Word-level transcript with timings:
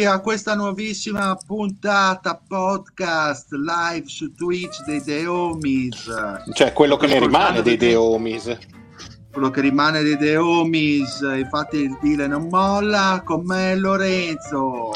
Benvenuti 0.00 0.04
a 0.04 0.20
questa 0.20 0.54
nuovissima 0.54 1.36
puntata 1.46 2.40
podcast 2.48 3.52
live 3.52 4.06
su 4.06 4.32
Twitch 4.32 4.82
dei 4.86 5.02
The 5.02 5.26
Homies. 5.26 6.10
Cioè 6.54 6.72
quello 6.72 6.96
che 6.96 7.06
ne 7.06 7.18
rimane 7.18 7.60
dei 7.60 7.76
The 7.76 7.96
Homies. 7.96 8.58
Quello 9.30 9.50
che 9.50 9.60
rimane 9.60 10.02
dei 10.02 10.16
The 10.16 10.38
Homies, 10.38 11.20
infatti 11.36 11.76
il 11.76 11.98
deal 12.00 12.30
non 12.30 12.48
molla, 12.48 13.20
con 13.22 13.44
me 13.44 13.76
Lorenzo. 13.76 14.92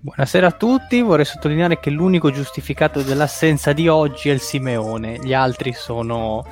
Buonasera 0.00 0.46
a 0.46 0.52
tutti, 0.52 1.00
vorrei 1.00 1.24
sottolineare 1.24 1.80
che 1.80 1.90
l'unico 1.90 2.30
giustificato 2.30 3.02
dell'assenza 3.02 3.72
di 3.72 3.88
oggi 3.88 4.28
è 4.28 4.32
il 4.32 4.40
Simeone, 4.40 5.18
gli 5.20 5.34
altri 5.34 5.72
sono, 5.72 6.46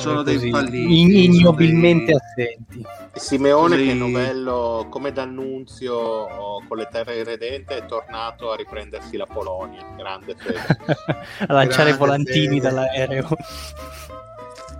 Sono 0.00 0.22
dei 0.22 0.50
falliti, 0.50 1.24
ignobilmente 1.24 2.14
dei- 2.34 2.46
assenti. 2.56 2.84
Simeone 3.14 3.76
Così- 3.76 3.88
che 3.88 3.94
novello 3.94 4.86
come 4.90 5.10
D'Annunzio 5.12 6.26
con 6.68 6.76
le 6.76 6.88
terre 6.90 7.24
redente 7.24 7.78
è 7.78 7.86
tornato 7.86 8.50
a 8.52 8.56
riprendersi 8.56 9.16
la 9.16 9.26
Polonia. 9.26 9.82
Grande 9.96 10.34
fede. 10.36 10.58
a 11.48 11.52
lanciare 11.52 11.90
i 11.90 11.92
Grande 11.92 11.96
volantini 11.96 12.46
fede. 12.46 12.60
dall'aereo. 12.60 13.28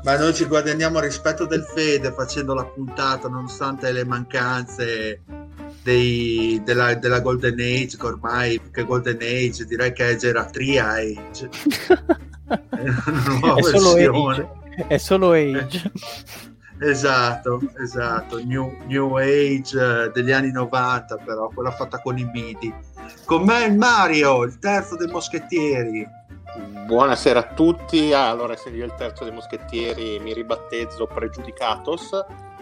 Ma 0.03 0.17
noi 0.17 0.35
ci 0.35 0.45
guadagniamo 0.45 1.01
rispetto 1.01 1.47
del 1.47 1.65
Fede 1.65 2.13
facendo 2.13 2.55
la 2.55 2.65
puntata 2.65 3.27
nonostante 3.29 3.91
le 3.91 4.05
mancanze 4.05 5.23
dei- 5.83 6.61
della, 6.65 6.95
della 6.95 7.19
Golden 7.21 7.59
Age, 7.59 7.97
che 7.97 8.07
ormai 8.07 8.61
che 8.71 8.85
Golden 8.85 9.19
Age 9.21 9.65
direi 9.65 9.93
che 9.93 10.11
è 10.11 10.17
Geratria 10.17 10.91
Age. 10.93 11.49
È 11.49 11.89
una 13.09 13.39
nuova 13.41 13.59
è 13.59 13.63
solo 13.63 13.95
versione. 13.95 14.49
È 14.87 14.97
solo 14.99 15.33
age. 15.33 15.93
Esatto, 16.79 17.59
esatto, 17.83 18.39
New, 18.45 18.77
new 18.85 19.17
Age 19.17 20.05
eh, 20.05 20.11
degli 20.13 20.31
anni 20.31 20.53
90 20.53 21.17
però, 21.25 21.49
quella 21.49 21.71
fatta 21.71 22.03
con 22.03 22.19
i 22.19 22.25
midi. 22.31 22.71
Con 23.25 23.45
me 23.45 23.65
il 23.65 23.79
Mario, 23.79 24.43
il 24.43 24.59
terzo 24.59 24.95
dei 24.95 25.07
moschettieri. 25.07 26.07
Buonasera 26.85 27.39
a 27.39 27.55
tutti. 27.55 28.13
Ah, 28.13 28.29
allora, 28.29 28.53
essendo 28.53 28.77
io 28.77 28.85
il 28.85 28.95
terzo 28.95 29.25
dei 29.25 29.33
moschettieri, 29.33 30.19
mi 30.19 30.35
ribattezzo 30.35 31.07
Pregiudicatos 31.07 32.11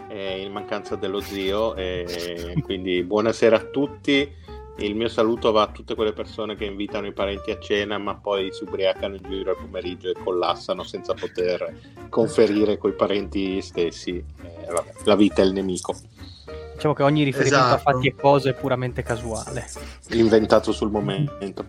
eh, 0.09 0.43
in 0.43 0.53
mancanza 0.53 0.95
dello 0.95 1.19
zio. 1.19 1.75
e 1.75 2.55
quindi 2.63 3.03
buonasera 3.03 3.57
a 3.57 3.65
tutti. 3.65 4.33
Il 4.79 4.97
mio 4.97 5.09
saluto 5.09 5.53
va 5.53 5.63
a 5.63 5.69
tutte 5.69 5.95
quelle 5.95 6.13
persone 6.13 6.57
che 6.57 6.65
invitano 6.65 7.07
i 7.07 7.13
parenti 7.13 7.51
a 7.53 7.59
cena, 7.61 7.97
ma 7.99 8.17
poi 8.17 8.53
si 8.53 8.65
ubriacano 8.65 9.15
in 9.15 9.23
giro 9.29 9.51
al 9.51 9.57
pomeriggio 9.57 10.09
e 10.11 10.15
collassano 10.23 10.83
senza 10.83 11.15
poter 11.15 11.73
conferire 12.09 12.77
coi 12.77 12.93
parenti 12.93 13.63
stessi. 13.63 14.17
Eh, 14.17 14.67
vabbè, 14.73 14.93
la 15.05 15.15
vita 15.15 15.43
è 15.43 15.45
il 15.45 15.53
nemico, 15.53 15.95
Diciamo 16.75 16.93
che 16.95 17.05
ogni 17.05 17.23
riferimento 17.23 17.57
Esatto. 17.67 17.89
a 17.89 17.93
fatti 17.93 18.09
e 18.09 18.15
cose 18.17 18.51
è 18.51 18.55
puramente 18.55 19.03
casuale. 19.05 19.65
inventato 20.11 20.73
sul 20.73 20.91
momento. 20.91 21.65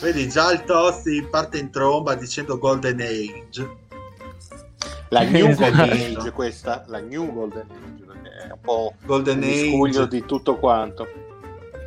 Vedi, 0.00 0.28
già 0.28 0.52
il 0.52 0.62
Tozzi 0.62 1.26
parte 1.28 1.58
in 1.58 1.70
tromba 1.72 2.14
dicendo 2.14 2.58
Golden 2.58 3.00
Age. 3.00 3.76
La 5.08 5.22
New 5.24 5.48
Esatto. 5.48 5.74
Golden 5.76 6.16
Age, 6.16 6.30
questa, 6.30 6.84
la 6.86 7.00
New 7.00 7.32
Golden 7.32 7.66
Age, 7.68 8.46
è 8.46 8.52
un 8.52 8.60
po' 8.60 8.94
Golden 9.04 9.38
un 9.42 9.48
miscuglio 9.48 10.02
Age. 10.02 10.08
di 10.20 10.24
tutto 10.26 10.56
quanto. 10.58 11.08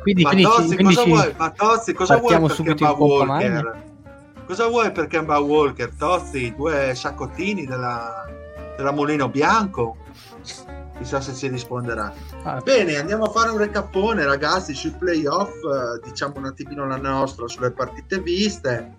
Quindi, 0.02 0.22
Ma 0.22 0.28
quindi 0.30 0.46
Tozzi, 0.48 0.74
quindi 0.74 0.82
cosa 0.94 1.02
ci- 1.02 1.08
vuoi? 1.10 1.34
Ma 1.36 1.50
Tozzi, 1.50 1.92
cosa 1.92 2.16
vuoi 2.16 2.20
partiamo 2.32 2.46
per 2.46 2.56
subito 2.56 2.74
Kemba 2.74 2.92
Walker? 3.04 3.82
Cosa 4.46 4.66
vuoi 4.68 4.92
per 4.92 5.06
Kemba 5.06 5.38
Walker? 5.38 5.90
Tozzi, 5.96 6.54
due 6.56 6.92
sciaccottini 6.94 7.64
della, 7.64 8.24
della 8.76 8.92
Mulino 8.92 9.28
Bianco? 9.28 9.96
Chissà 10.98 11.20
se 11.20 11.34
ci 11.34 11.48
risponderà. 11.48 12.12
Ah, 12.42 12.60
Bene, 12.60 12.96
andiamo 12.96 13.24
a 13.24 13.30
fare 13.30 13.50
un 13.50 13.58
recapone, 13.58 14.24
ragazzi, 14.24 14.74
sui 14.74 14.90
playoff, 14.96 15.50
eh, 15.54 16.00
diciamo 16.08 16.34
un 16.36 16.46
attimino 16.46 16.86
la 16.86 16.96
nostra 16.96 17.46
sulle 17.48 17.70
partite 17.70 18.20
viste, 18.20 18.94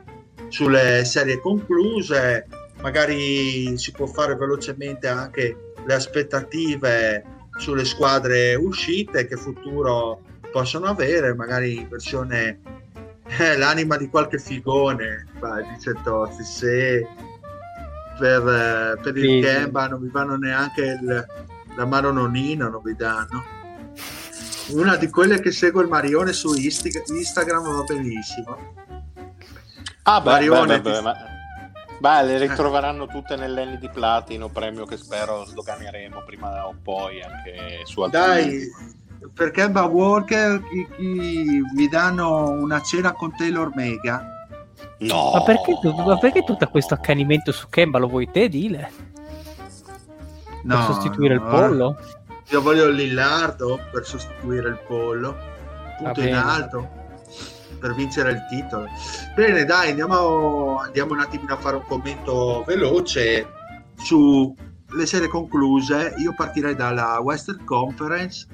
sulle 0.50 1.06
serie 1.06 1.40
concluse, 1.40 2.48
magari 2.82 3.78
si 3.78 3.92
può 3.92 4.06
fare 4.06 4.36
velocemente 4.36 5.08
anche 5.08 5.74
le 5.86 5.94
aspettative 5.94 7.24
sulle 7.58 7.86
squadre 7.86 8.56
uscite, 8.56 9.28
che 9.28 9.36
futuro 9.38 10.20
possono 10.54 10.86
avere, 10.86 11.34
magari 11.34 11.78
in 11.80 11.90
versione 11.90 12.60
eh, 13.26 13.58
l'anima 13.58 13.98
di 13.98 14.08
qualche 14.08 14.38
figone, 14.38 15.26
dice 15.74 15.96
Tozzi, 16.04 16.44
se 16.44 17.08
per, 18.20 18.48
eh, 18.48 19.00
per 19.02 19.14
Sì, 19.16 19.20
il 19.20 19.44
sì. 19.44 19.50
Kemba 19.50 19.88
non 19.88 20.02
vi 20.02 20.10
vanno 20.10 20.38
neanche 20.38 20.82
il, 21.02 21.26
la 21.76 21.86
mano 21.86 22.12
nonina, 22.12 22.68
non 22.68 22.82
vi 22.84 22.96
danno. 22.96 23.44
Una 24.70 24.96
di 24.96 25.10
quelle 25.10 25.42
che 25.42 25.52
segue 25.52 25.82
il 25.82 25.90
Marione 25.90 26.32
su 26.32 26.54
Insti- 26.54 27.02
Instagram 27.08 27.76
va 27.76 27.84
benissimo. 27.84 28.76
Ah, 30.04 30.22
beh, 30.22 30.32
Marione, 30.32 30.82
beh, 30.82 30.92
beh, 30.92 30.98
ti- 30.98 31.04
ma... 31.04 31.16
Beh, 31.98 32.24
le 32.24 32.38
ritroveranno 32.38 33.08
tutte 33.08 33.36
nell'Enni 33.36 33.78
di 33.78 33.90
Platino, 33.90 34.50
premio 34.50 34.86
che 34.86 34.98
spero 34.98 35.46
sdoganeremo 35.46 36.24
prima 36.26 36.68
o 36.68 36.76
poi 36.82 37.22
anche 37.22 37.82
su 37.86 38.02
altri 38.02 38.20
Dai, 38.20 38.72
per 39.34 39.52
Kemba 39.52 39.84
Walker 39.84 40.62
chi, 40.64 40.88
chi- 40.96 41.62
vi 41.74 41.88
danno 41.88 42.50
una 42.50 42.82
cena 42.82 43.14
con 43.14 43.36
Taylor 43.36 43.72
Mega. 43.76 44.48
No! 45.00 45.32
Ma 45.34 45.44
perché, 45.44 45.78
ma 45.84 46.18
perché 46.18 46.44
tutto 46.44 46.68
questo 46.68 46.94
accanimento 46.94 47.52
su 47.52 47.68
Kemba 47.70 48.00
lo 48.00 48.08
vuoi 48.08 48.30
te, 48.32 48.50
Dile? 48.50 48.92
Per 50.66 50.84
sostituire 50.84 51.36
il 51.36 51.42
no, 51.42 51.50
pollo? 51.50 51.98
Io 52.50 52.62
voglio 52.62 52.86
il 52.86 52.96
Lillardo 52.96 53.80
per 53.92 54.06
sostituire 54.06 54.70
il 54.70 54.80
pollo. 54.88 55.36
Punto 55.98 56.22
in 56.22 56.34
alto 56.34 57.02
per 57.84 57.94
vincere 57.94 58.32
il 58.32 58.46
titolo. 58.48 58.88
Bene, 59.36 59.66
dai, 59.66 59.90
andiamo, 59.90 60.78
andiamo 60.78 61.12
un 61.12 61.20
attimino 61.20 61.54
a 61.54 61.58
fare 61.58 61.76
un 61.76 61.84
commento 61.86 62.64
veloce 62.66 63.46
sulle 63.96 65.06
serie 65.06 65.28
concluse. 65.28 66.14
Io 66.20 66.34
partirei 66.34 66.76
dalla 66.76 67.20
Western 67.20 67.66
Conference, 67.66 68.48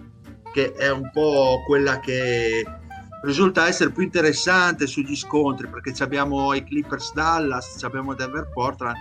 che 0.54 0.74
è 0.74 0.90
un 0.92 1.10
po' 1.12 1.63
quella 1.66 2.00
che 2.00 2.66
risulta 3.22 3.68
essere 3.68 3.92
più 3.92 4.04
interessante 4.04 4.88
sugli 4.88 5.16
scontri, 5.16 5.68
perché 5.68 5.92
abbiamo 6.04 6.54
i 6.54 6.63
Clippers 6.63 7.13
Dallas, 7.13 7.84
abbiamo 7.84 8.13
Denver 8.13 8.50
Portland 8.54 8.96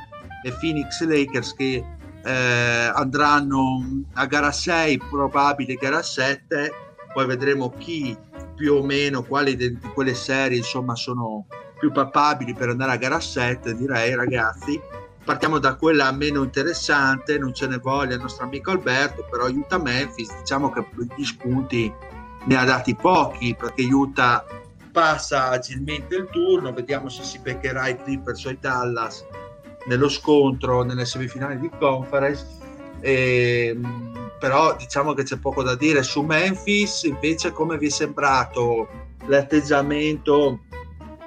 e 0.44 0.52
Phoenix 0.52 1.00
Lakers 1.02 1.54
che 1.54 1.84
eh, 2.24 2.90
andranno 2.94 4.04
a 4.14 4.26
gara 4.26 4.52
6, 4.52 4.98
probabile 5.10 5.74
gara 5.74 6.02
7, 6.02 6.72
poi 7.12 7.26
vedremo 7.26 7.72
chi 7.78 8.16
più 8.54 8.74
o 8.74 8.82
meno, 8.82 9.22
quali 9.22 9.56
di 9.56 9.78
quelle 9.94 10.14
serie 10.14 10.58
insomma 10.58 10.94
sono 10.96 11.46
più 11.78 11.92
papabili 11.92 12.54
per 12.54 12.70
andare 12.70 12.92
a 12.92 12.96
gara 12.96 13.20
7, 13.20 13.74
direi 13.76 14.14
ragazzi. 14.14 14.80
Partiamo 15.28 15.58
da 15.58 15.74
quella 15.74 16.10
meno 16.10 16.42
interessante, 16.42 17.36
non 17.36 17.52
ce 17.52 17.66
ne 17.66 17.76
voglia 17.76 18.14
il 18.14 18.20
nostro 18.22 18.46
amico 18.46 18.70
Alberto, 18.70 19.26
però 19.30 19.46
Utah 19.46 19.76
Memphis, 19.76 20.34
diciamo 20.38 20.70
che 20.70 20.82
gli 21.16 21.22
spunti 21.22 21.92
ne 22.44 22.56
ha 22.56 22.64
dati 22.64 22.94
pochi 22.94 23.54
perché 23.54 23.82
Utah 23.84 24.42
passa 24.90 25.50
agilmente 25.50 26.16
il 26.16 26.30
turno, 26.30 26.72
vediamo 26.72 27.10
se 27.10 27.24
si 27.24 27.40
beccherà 27.40 27.88
i 27.88 28.02
Clippers 28.02 28.42
o 28.46 28.48
i 28.48 28.56
Dallas 28.58 29.22
nello 29.84 30.08
scontro 30.08 30.82
nelle 30.82 31.04
semifinali 31.04 31.60
di 31.60 31.70
conference. 31.78 32.46
E, 33.00 33.76
ehm, 33.76 34.30
però 34.40 34.74
diciamo 34.76 35.12
che 35.12 35.24
c'è 35.24 35.36
poco 35.36 35.62
da 35.62 35.74
dire 35.74 36.02
su 36.02 36.22
Memphis 36.22 37.02
invece 37.02 37.52
come 37.52 37.76
vi 37.76 37.88
è 37.88 37.90
sembrato 37.90 38.88
l'atteggiamento 39.26 40.60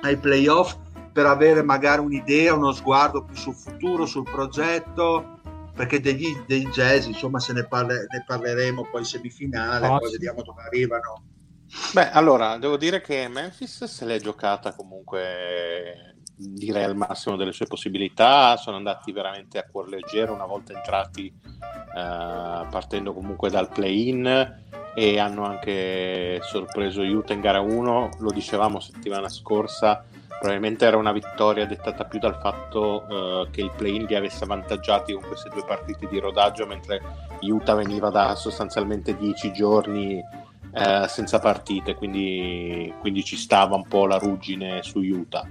ai 0.02 0.18
playoff 0.18 0.76
per 1.12 1.26
avere 1.26 1.64
magari 1.64 2.02
un'idea, 2.02 2.54
uno 2.54 2.72
sguardo 2.72 3.24
più 3.24 3.36
sul 3.36 3.56
futuro, 3.56 4.06
sul 4.06 4.24
progetto, 4.24 5.40
perché 5.76 6.00
degli, 6.00 6.36
dei 6.46 6.68
jazz, 6.70 7.06
insomma, 7.06 7.40
se 7.40 7.54
ne, 7.54 7.66
parle, 7.66 8.06
ne 8.10 8.24
parleremo 8.26 8.88
poi 8.90 9.02
in 9.02 9.06
semifinale, 9.06 9.88
oh, 9.88 9.98
poi 9.98 10.08
sì. 10.08 10.14
vediamo 10.14 10.42
dove 10.42 10.62
arrivano. 10.64 11.24
Beh, 11.94 12.12
allora, 12.12 12.58
devo 12.58 12.78
dire 12.78 13.02
che 13.02 13.28
Memphis 13.30 13.86
se 13.86 14.06
l'è 14.06 14.20
giocata 14.20 14.76
comunque, 14.76 16.16
direi 16.36 16.84
al 16.84 16.96
massimo 16.96 17.36
delle 17.36 17.54
sue 17.54 17.66
possibilità, 17.66 18.58
sono 18.58 18.78
andati 18.78 19.12
veramente 19.12 19.58
a 19.58 19.66
cuor 19.70 19.88
leggero 19.88 20.34
una 20.34 20.46
volta 20.46 20.74
entrati, 20.74 21.28
eh, 21.28 22.68
partendo 22.70 23.14
comunque 23.14 23.50
dal 23.50 23.70
play-in 23.70 24.60
e 24.94 25.20
hanno 25.20 25.46
anche 25.46 26.40
sorpreso 26.42 27.02
Utah 27.02 27.34
in 27.34 27.40
gara 27.40 27.62
1, 27.62 28.10
lo 28.20 28.32
dicevamo 28.32 28.82
settimana 28.82 29.30
scorsa, 29.30 30.04
probabilmente 30.42 30.86
era 30.86 30.98
una 30.98 31.12
vittoria 31.12 31.68
dettata 31.68 32.04
più 32.06 32.18
dal 32.18 32.40
fatto 32.42 33.06
uh, 33.08 33.52
che 33.52 33.62
il 33.62 33.72
play-in 33.78 34.06
li 34.06 34.16
avesse 34.16 34.44
avvantaggiati 34.44 35.14
con 35.14 35.22
queste 35.22 35.50
due 35.50 35.64
partite 35.64 36.08
di 36.08 36.18
rodaggio, 36.18 36.66
mentre 36.66 37.00
Utah 37.42 37.76
veniva 37.76 38.10
da 38.10 38.34
sostanzialmente 38.34 39.16
dieci 39.16 39.54
giorni 39.54 40.20
uh, 40.20 41.06
senza 41.06 41.38
partite, 41.38 41.94
quindi, 41.94 42.92
quindi, 43.02 43.24
ci 43.24 43.38
stava 43.38 43.76
un 43.76 43.88
po' 43.88 44.08
la 44.08 44.18
ruggine 44.18 44.82
su 44.82 44.98
Utah. 45.00 45.48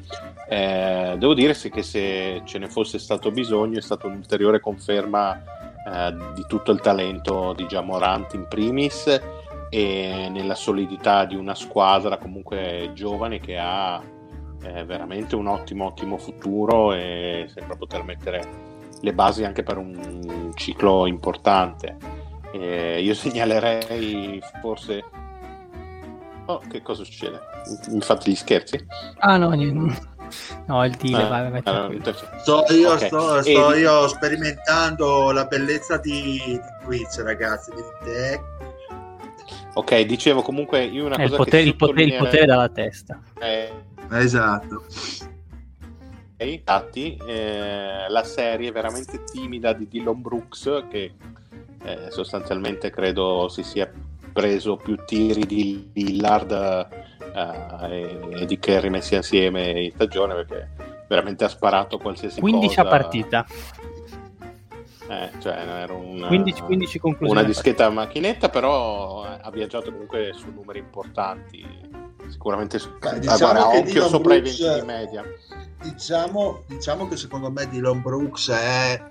Eh, 0.48 1.14
devo 1.16 1.34
dire 1.34 1.54
che 1.54 1.82
se 1.84 2.42
ce 2.44 2.58
ne 2.58 2.68
fosse 2.68 2.98
stato 2.98 3.30
bisogno 3.30 3.78
è 3.78 3.82
stata 3.82 4.08
un'ulteriore 4.08 4.58
conferma 4.58 5.40
eh, 5.86 6.16
di 6.34 6.44
tutto 6.48 6.72
il 6.72 6.80
talento 6.80 7.52
di 7.52 7.64
Jamorant 7.66 8.34
in 8.34 8.48
primis 8.48 9.06
e 9.68 10.28
nella 10.28 10.56
solidità 10.56 11.24
di 11.26 11.36
una 11.36 11.54
squadra 11.54 12.16
comunque 12.16 12.90
giovane 12.92 13.38
che 13.38 13.56
ha 13.56 14.02
è 14.62 14.84
veramente 14.84 15.36
un 15.36 15.46
ottimo, 15.46 15.86
ottimo 15.86 16.18
futuro 16.18 16.92
e 16.92 17.48
sembra 17.52 17.76
poter 17.76 18.02
mettere 18.04 18.68
le 19.00 19.12
basi 19.12 19.44
anche 19.44 19.62
per 19.62 19.78
un 19.78 20.52
ciclo 20.54 21.06
importante. 21.06 21.96
E 22.52 23.02
io 23.02 23.14
segnalerei 23.14 24.40
forse. 24.60 25.04
Oh, 26.46 26.60
che 26.68 26.82
cosa 26.82 27.04
succede? 27.04 27.40
Mi 27.90 28.00
fate 28.00 28.30
gli 28.30 28.34
scherzi? 28.34 28.84
Ah, 29.18 29.36
no, 29.36 29.50
niente. 29.50 30.08
No, 30.66 30.84
il 30.84 30.94
deal, 30.94 31.24
ah, 31.24 31.28
vai, 31.28 31.50
vai, 31.50 31.60
allora, 31.64 32.14
sto, 32.38 32.64
io, 32.70 32.92
okay. 32.92 33.08
sto, 33.08 33.42
sto 33.42 33.72
e... 33.72 33.80
io 33.80 34.06
sperimentando 34.06 35.32
la 35.32 35.44
bellezza 35.44 35.96
di, 35.96 36.40
di 36.44 36.60
Twitch, 36.84 37.18
ragazzi. 37.18 37.72
Di 37.74 37.82
te. 38.04 38.40
Ok, 39.74 40.00
dicevo 40.00 40.42
comunque 40.42 40.84
io 40.84 41.06
una 41.06 41.16
è 41.16 41.22
cosa 41.22 41.32
il 41.32 41.36
potere, 41.36 41.62
il 41.62 41.76
potere, 41.76 42.02
il 42.02 42.16
potere 42.16 42.46
dalla 42.46 42.68
testa. 42.68 43.20
Eh, 43.40 43.72
Esatto. 44.10 44.84
Infatti, 46.38 47.18
eh, 47.26 48.06
la 48.08 48.24
serie 48.24 48.72
veramente 48.72 49.24
timida 49.24 49.72
di 49.72 49.86
Dylan 49.88 50.22
Brooks, 50.22 50.84
che 50.88 51.12
eh, 51.82 52.06
sostanzialmente 52.10 52.90
credo 52.90 53.48
si 53.48 53.62
sia 53.62 53.90
preso 54.32 54.76
più 54.76 54.96
tiri 55.04 55.44
di 55.44 55.90
Lillard 55.92 56.52
eh, 57.34 58.40
e, 58.40 58.46
di 58.46 58.58
Kerry 58.58 58.88
messi 58.88 59.16
assieme 59.16 59.82
in 59.82 59.90
stagione, 59.90 60.34
perché 60.34 60.68
veramente 61.08 61.44
ha 61.44 61.48
sparato 61.48 61.98
qualsiasi 61.98 62.40
15 62.40 62.76
cosa. 62.76 62.82
15 62.82 62.94
a 62.94 63.02
partita. 63.02 63.46
Eh, 65.10 65.30
cioè, 65.40 65.54
era 65.56 65.92
una, 65.92 66.28
15, 66.28 66.62
15 66.62 67.00
una 67.20 67.42
dischetta 67.42 67.86
a 67.86 67.90
macchinetta, 67.90 68.48
però 68.48 69.24
ha 69.24 69.50
viaggiato 69.50 69.90
comunque 69.90 70.32
su 70.34 70.50
numeri 70.54 70.78
importanti 70.78 71.66
sicuramente 72.30 72.78
Beh, 72.78 73.18
diciamo 73.18 73.38
guarda, 73.38 73.68
occhio 73.68 74.08
sopra 74.08 74.34
Brooks, 74.38 74.58
i 74.58 74.62
20 74.62 74.80
di 74.80 74.86
media. 74.86 75.24
Diciamo, 75.82 76.62
diciamo 76.66 77.08
che 77.08 77.16
secondo 77.16 77.50
me 77.50 77.68
Dylan 77.68 78.02
Brooks 78.02 78.50
è 78.50 79.02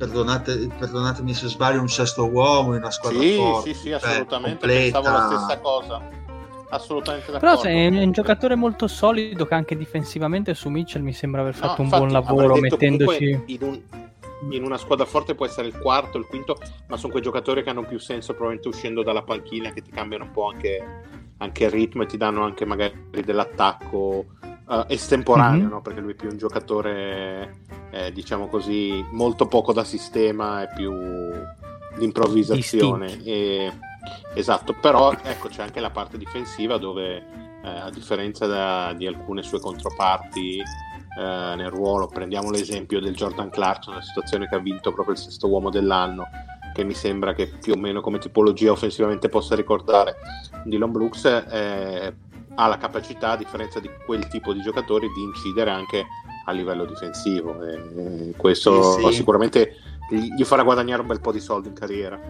Perdonate, 0.00 0.68
perdonatemi 0.78 1.34
se 1.34 1.48
sbaglio, 1.48 1.78
un 1.78 1.88
sesto 1.90 2.24
uomo 2.24 2.72
in 2.72 2.80
una 2.80 2.90
squadra 2.90 3.20
sì, 3.20 3.34
forte. 3.34 3.74
Sì, 3.74 3.80
sì, 3.80 3.92
assolutamente, 3.92 4.58
completa. 4.60 5.00
pensavo 5.00 5.16
la 5.18 5.36
stessa 5.36 5.60
cosa. 5.60 6.02
Assolutamente 6.70 7.32
d'accordo. 7.32 7.60
Però 7.60 7.74
è 7.74 7.86
un 7.86 8.10
giocatore 8.10 8.54
molto 8.54 8.86
solido 8.86 9.44
che 9.44 9.52
anche 9.52 9.76
difensivamente 9.76 10.54
su 10.54 10.70
Mitchell 10.70 11.02
mi 11.02 11.12
sembra 11.12 11.42
aver 11.42 11.54
fatto 11.54 11.82
no, 11.82 11.88
un 11.88 12.02
infatti, 12.02 12.02
buon 12.02 12.12
lavoro 12.12 12.56
mettendoci... 12.56 13.42
In, 13.44 13.58
un, 13.60 13.82
in, 14.52 14.64
una 14.64 14.78
squadra 14.78 15.04
forte 15.04 15.34
può 15.34 15.44
essere 15.44 15.66
il 15.66 15.76
quarto, 15.76 16.16
il 16.16 16.24
quinto, 16.24 16.56
ma 16.86 16.96
sono 16.96 17.12
quei 17.12 17.22
giocatori 17.22 17.62
che 17.62 17.68
hanno 17.68 17.84
più 17.84 17.98
senso 17.98 18.32
probabilmente 18.32 18.68
uscendo 18.68 19.02
dalla 19.02 19.22
panchina 19.22 19.70
che 19.70 19.82
ti 19.82 19.90
cambiano 19.90 20.24
un 20.24 20.30
po' 20.30 20.48
anche 20.48 20.82
anche 21.40 21.64
il 21.64 21.70
ritmo 21.70 22.02
e 22.02 22.06
ti 22.06 22.16
danno 22.16 22.44
anche 22.44 22.64
magari 22.64 23.22
dell'attacco 23.24 24.26
uh, 24.66 24.84
estemporaneo, 24.86 25.62
mm-hmm. 25.62 25.70
no? 25.70 25.82
perché 25.82 26.00
lui 26.00 26.12
è 26.12 26.16
più 26.16 26.30
un 26.30 26.36
giocatore, 26.36 27.60
eh, 27.90 28.12
diciamo 28.12 28.48
così, 28.48 29.04
molto 29.12 29.46
poco 29.46 29.72
da 29.72 29.84
sistema 29.84 30.62
e 30.62 30.68
più 30.74 30.92
di 31.96 32.04
improvvisazione. 32.04 33.22
E, 33.24 33.72
esatto, 34.34 34.74
però 34.74 35.12
ecco 35.22 35.48
c'è 35.48 35.62
anche 35.62 35.80
la 35.80 35.90
parte 35.90 36.18
difensiva 36.18 36.78
dove 36.78 37.16
eh, 37.62 37.68
a 37.68 37.90
differenza 37.90 38.46
da, 38.46 38.92
di 38.94 39.06
alcune 39.06 39.42
sue 39.42 39.60
controparti 39.60 40.58
eh, 40.58 41.54
nel 41.56 41.70
ruolo, 41.70 42.06
prendiamo 42.06 42.50
l'esempio 42.50 43.00
del 43.00 43.14
Jordan 43.14 43.50
Clarkson, 43.50 43.94
una 43.94 44.02
situazione 44.02 44.46
che 44.46 44.56
ha 44.56 44.60
vinto 44.60 44.92
proprio 44.92 45.14
il 45.14 45.20
sesto 45.20 45.48
uomo 45.48 45.70
dell'anno, 45.70 46.28
che 46.72 46.84
mi 46.84 46.94
sembra 46.94 47.34
che 47.34 47.48
più 47.48 47.72
o 47.72 47.76
meno 47.76 48.00
come 48.00 48.18
tipologia 48.18 48.72
offensivamente 48.72 49.28
possa 49.28 49.56
ricordare 49.56 50.16
Dylan 50.64 50.92
Brooks, 50.92 51.24
eh, 51.24 52.14
ha 52.54 52.66
la 52.66 52.78
capacità, 52.78 53.32
a 53.32 53.36
differenza 53.36 53.80
di 53.80 53.90
quel 54.04 54.26
tipo 54.28 54.52
di 54.52 54.60
giocatori, 54.60 55.08
di 55.08 55.22
incidere 55.22 55.70
anche 55.70 56.06
a 56.44 56.52
livello 56.52 56.84
difensivo. 56.84 57.62
E 57.62 58.34
questo 58.36 58.98
sì, 58.98 59.06
sì. 59.06 59.12
sicuramente 59.14 59.76
gli 60.10 60.44
farà 60.44 60.62
guadagnare 60.62 61.02
un 61.02 61.06
bel 61.06 61.20
po' 61.20 61.32
di 61.32 61.40
soldi 61.40 61.68
in 61.68 61.74
carriera. 61.74 62.20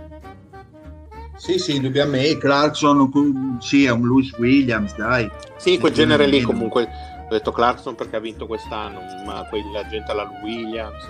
Sì, 1.36 1.58
sì, 1.58 1.76
indubbiamente. 1.76 2.36
Clarkson, 2.36 3.58
sì, 3.60 3.86
è 3.86 3.90
un 3.90 4.06
Louis 4.06 4.30
Williams, 4.36 4.94
dai. 4.94 5.30
Sì, 5.56 5.78
quel 5.78 5.92
genere 5.92 6.26
lì 6.26 6.42
comunque 6.42 6.82
ho 7.30 7.32
detto 7.32 7.52
Clarkson 7.52 7.94
perché 7.94 8.16
ha 8.16 8.20
vinto 8.20 8.46
quest'anno, 8.46 9.00
ma 9.24 9.46
quella 9.48 9.86
gente 9.88 10.10
alla 10.10 10.28
Williams 10.42 11.06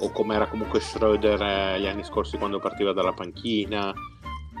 o 0.00 0.10
come 0.10 0.34
era 0.34 0.48
comunque 0.48 0.80
Schroeder 0.80 1.40
eh, 1.40 1.80
gli 1.80 1.86
anni 1.86 2.04
scorsi 2.04 2.36
quando 2.36 2.58
partiva 2.58 2.92
dalla 2.92 3.12
panchina. 3.12 3.94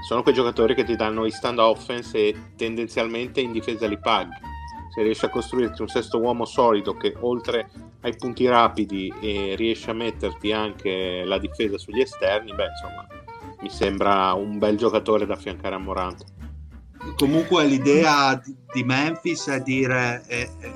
Sono 0.06 0.22
quei 0.22 0.34
giocatori 0.34 0.74
che 0.74 0.84
ti 0.84 0.96
danno 0.96 1.26
i 1.26 1.30
stand 1.30 1.58
offense 1.58 2.18
e 2.18 2.36
tendenzialmente 2.56 3.40
in 3.40 3.52
difesa 3.52 3.86
li 3.86 3.98
paghi. 3.98 4.36
Se 4.94 5.02
riesci 5.02 5.24
a 5.24 5.30
costruirti 5.30 5.82
un 5.82 5.88
sesto 5.88 6.18
uomo 6.18 6.44
solido 6.44 6.94
che 6.94 7.14
oltre 7.20 7.70
ai 8.00 8.16
punti 8.16 8.46
rapidi 8.46 9.12
e 9.20 9.54
riesci 9.56 9.88
a 9.90 9.94
metterti 9.94 10.52
anche 10.52 11.22
la 11.24 11.38
difesa 11.38 11.78
sugli 11.78 12.00
esterni, 12.00 12.52
beh 12.54 12.66
insomma 12.66 13.06
mi 13.60 13.70
sembra 13.70 14.32
un 14.32 14.58
bel 14.58 14.76
giocatore 14.76 15.26
da 15.26 15.34
affiancare 15.34 15.74
a 15.74 15.78
Morant 15.78 16.24
comunque 17.16 17.64
l'idea 17.64 18.40
di, 18.72 18.84
Memphis 18.84 19.48
è 19.48 19.60
dire 19.60 20.22
eh, 20.26 20.50
eh, 20.60 20.72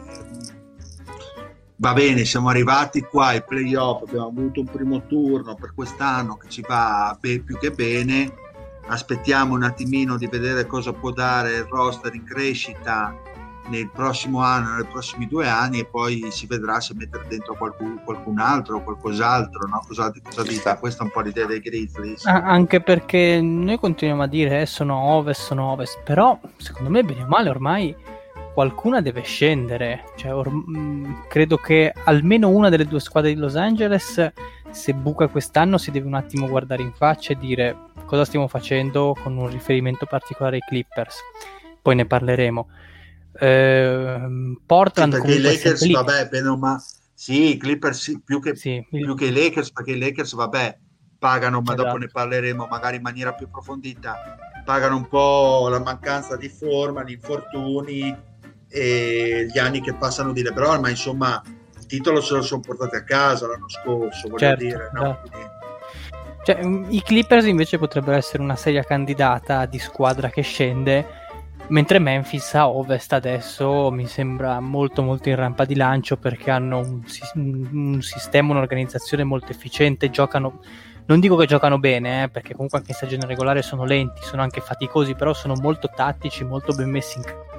va 1.76 1.93
bene 1.93 2.25
siamo 2.25 2.49
arrivati 2.49 3.02
qua 3.02 3.28
ai 3.28 3.45
playoff 3.45 4.02
abbiamo 4.02 4.28
avuto 4.28 4.61
un 4.61 4.66
primo 4.66 5.07
turno 5.07 5.54
per 5.54 5.75
quest'anno 5.75 6.37
che 6.37 6.49
ci 6.49 6.62
va 6.66 7.16
più 7.21 7.59
che 7.59 7.71
bene 7.71 8.43
aspettiamo 8.87 9.55
un 9.55 9.62
attimino 9.62 10.17
di 10.17 10.26
vedere 10.26 10.67
cosa 10.67 10.93
può 10.93 11.11
dare 11.11 11.57
il 11.57 11.64
roster 11.64 12.14
in 12.14 12.25
crescita 12.25 13.17
nel 13.69 13.88
prossimo 13.91 14.41
anno, 14.41 14.75
nei 14.75 14.85
prossimi 14.85 15.26
due 15.26 15.49
anni 15.49 15.81
e 15.81 15.87
poi 15.87 16.31
si 16.31 16.47
vedrà 16.47 16.81
se 16.81 16.95
mettere 16.95 17.25
dentro 17.29 17.55
qualcun, 17.55 18.00
qualcun 18.05 18.38
altro 18.38 18.76
o 18.76 18.83
qualcos'altro, 18.83 19.67
no? 19.69 19.83
cosa, 19.87 20.12
cosa 20.23 20.43
dite? 20.43 20.76
Questa 20.79 21.03
è 21.03 21.07
un 21.07 21.12
po' 21.12 21.21
l'idea 21.21 21.47
dei 21.47 21.61
Grizzlies. 21.61 22.26
Ah, 22.26 22.43
anche 22.43 22.81
perché 22.81 23.41
noi 23.41 23.79
continuiamo 23.79 24.25
a 24.25 24.26
dire 24.26 24.62
eh, 24.62 24.67
sono 24.67 24.99
ovest, 24.99 25.43
sono 25.43 25.71
ovest, 25.71 26.00
però 26.03 26.38
secondo 26.57 26.91
me 26.91 27.03
bene 27.05 27.23
o 27.23 27.26
male 27.26 27.49
ormai 27.49 27.97
qualcuna 28.53 29.00
deve 29.00 29.23
scendere. 29.23 30.05
Cioè, 30.17 30.35
or- 30.35 30.50
mm, 30.50 31.23
credo 31.29 31.57
che 31.57 31.93
almeno 32.05 32.49
una 32.50 32.69
delle 32.69 32.87
due 32.87 33.00
squadre 33.00 33.33
di 33.33 33.41
Los 33.41 33.57
Angeles, 33.57 34.33
se 34.71 34.93
buca 34.93 35.29
quest'anno, 35.29 35.79
si 35.79 35.91
deve 35.91 36.07
un 36.07 36.14
attimo 36.14 36.49
guardare 36.49 36.83
in 36.83 36.93
faccia 36.93 37.33
e 37.33 37.38
dire 37.38 37.76
cosa 38.14 38.25
stiamo 38.25 38.47
facendo 38.47 39.16
con 39.21 39.37
un 39.37 39.50
riferimento 39.50 40.06
particolare 40.06 40.56
ai 40.56 40.62
Clippers. 40.62 41.18
Poi 41.83 41.97
ne 41.97 42.06
parleremo. 42.06 42.68
Eh, 43.37 44.56
Portland 44.64 45.12
sì, 45.12 45.21
perché 45.21 45.35
i 45.35 45.40
Lakers, 45.40 45.90
vabbè, 45.90 46.28
bene 46.28 46.49
o 46.49 46.56
male 46.56 46.80
Sì, 47.12 47.54
i 47.54 47.56
Clippers 47.56 48.00
sì, 48.00 48.21
più, 48.25 48.40
che, 48.40 48.54
Sì, 48.54 48.85
più 48.88 49.16
che 49.16 49.26
i 49.26 49.33
Lakers, 49.33 49.73
perché 49.73 49.92
i 49.92 49.99
Lakers, 49.99 50.35
vabbè, 50.35 50.78
pagano, 51.18 51.61
ma 51.61 51.75
dopo 51.75 51.88
Esatto. 51.88 51.99
ne 51.99 52.09
parleremo 52.09 52.66
magari 52.71 52.97
in 52.97 53.02
maniera 53.02 53.33
più 53.35 53.47
approfondita, 53.47 54.62
pagano 54.64 54.97
un 54.97 55.09
po' 55.09 55.66
la 55.68 55.80
mancanza 55.80 56.37
di 56.37 56.49
forma, 56.49 57.02
gli 57.02 57.12
infortuni 57.12 58.16
e 58.68 59.47
gli 59.52 59.59
anni 59.59 59.80
che 59.80 59.94
passano 59.94 60.33
di 60.33 60.42
LeBron, 60.42 60.80
ma 60.80 60.88
insomma 60.88 61.42
il 61.76 61.87
titolo 61.87 62.21
se 62.21 62.35
lo 62.35 62.42
sono 62.42 62.61
portati 62.61 62.94
a 62.94 63.02
casa 63.02 63.49
l'anno 63.49 63.68
scorso, 63.68 64.28
voglio 64.28 64.38
Certo, 64.38 64.62
dire. 64.64 64.90
no? 64.92 65.02
esatto. 65.02 65.28
Quindi- 65.28 65.53
Cioè, 66.45 66.63
mm, 66.63 66.85
I 66.91 67.03
Clippers 67.03 67.47
invece 67.47 67.79
potrebbero 67.79 68.19
essere 68.19 68.43
una 68.43 68.55
seria 68.55 68.83
candidata 68.85 69.65
di 69.65 69.79
squadra 69.79 70.29
che 70.29 70.43
scende, 70.43 71.07
mentre 71.69 71.99
Memphis 71.99 72.55
a 72.55 72.69
ovest 72.69 73.15
adesso 73.15 73.91
mi 73.91 74.07
sembra 74.07 74.61
molto 74.61 75.03
molto 75.03 75.31
in 75.31 75.37
rampa 75.37 75.65
di 75.65 75.75
lancio 75.75 76.19
perché 76.19 76.51
hanno 76.51 76.81
un, 76.81 77.03
un 77.73 78.03
sistema, 78.03 78.53
un'organizzazione 78.53 79.25
molto 79.25 79.53
efficiente, 79.53 80.11
giocano, 80.11 80.61
non 81.07 81.19
dico 81.19 81.35
che 81.37 81.47
giocano 81.47 81.79
bene, 81.79 82.25
eh, 82.25 82.29
perché 82.29 82.53
comunque 82.53 82.77
anche 82.77 82.91
in 82.91 82.97
stagione 82.97 83.25
regolare 83.25 83.63
sono 83.63 83.85
lenti, 83.85 84.21
sono 84.23 84.43
anche 84.43 84.61
faticosi, 84.61 85.15
però 85.15 85.33
sono 85.33 85.55
molto 85.55 85.89
tattici, 85.89 86.45
molto 86.45 86.75
ben 86.75 86.91
messi 86.91 87.17
in 87.17 87.25
campo 87.25 87.53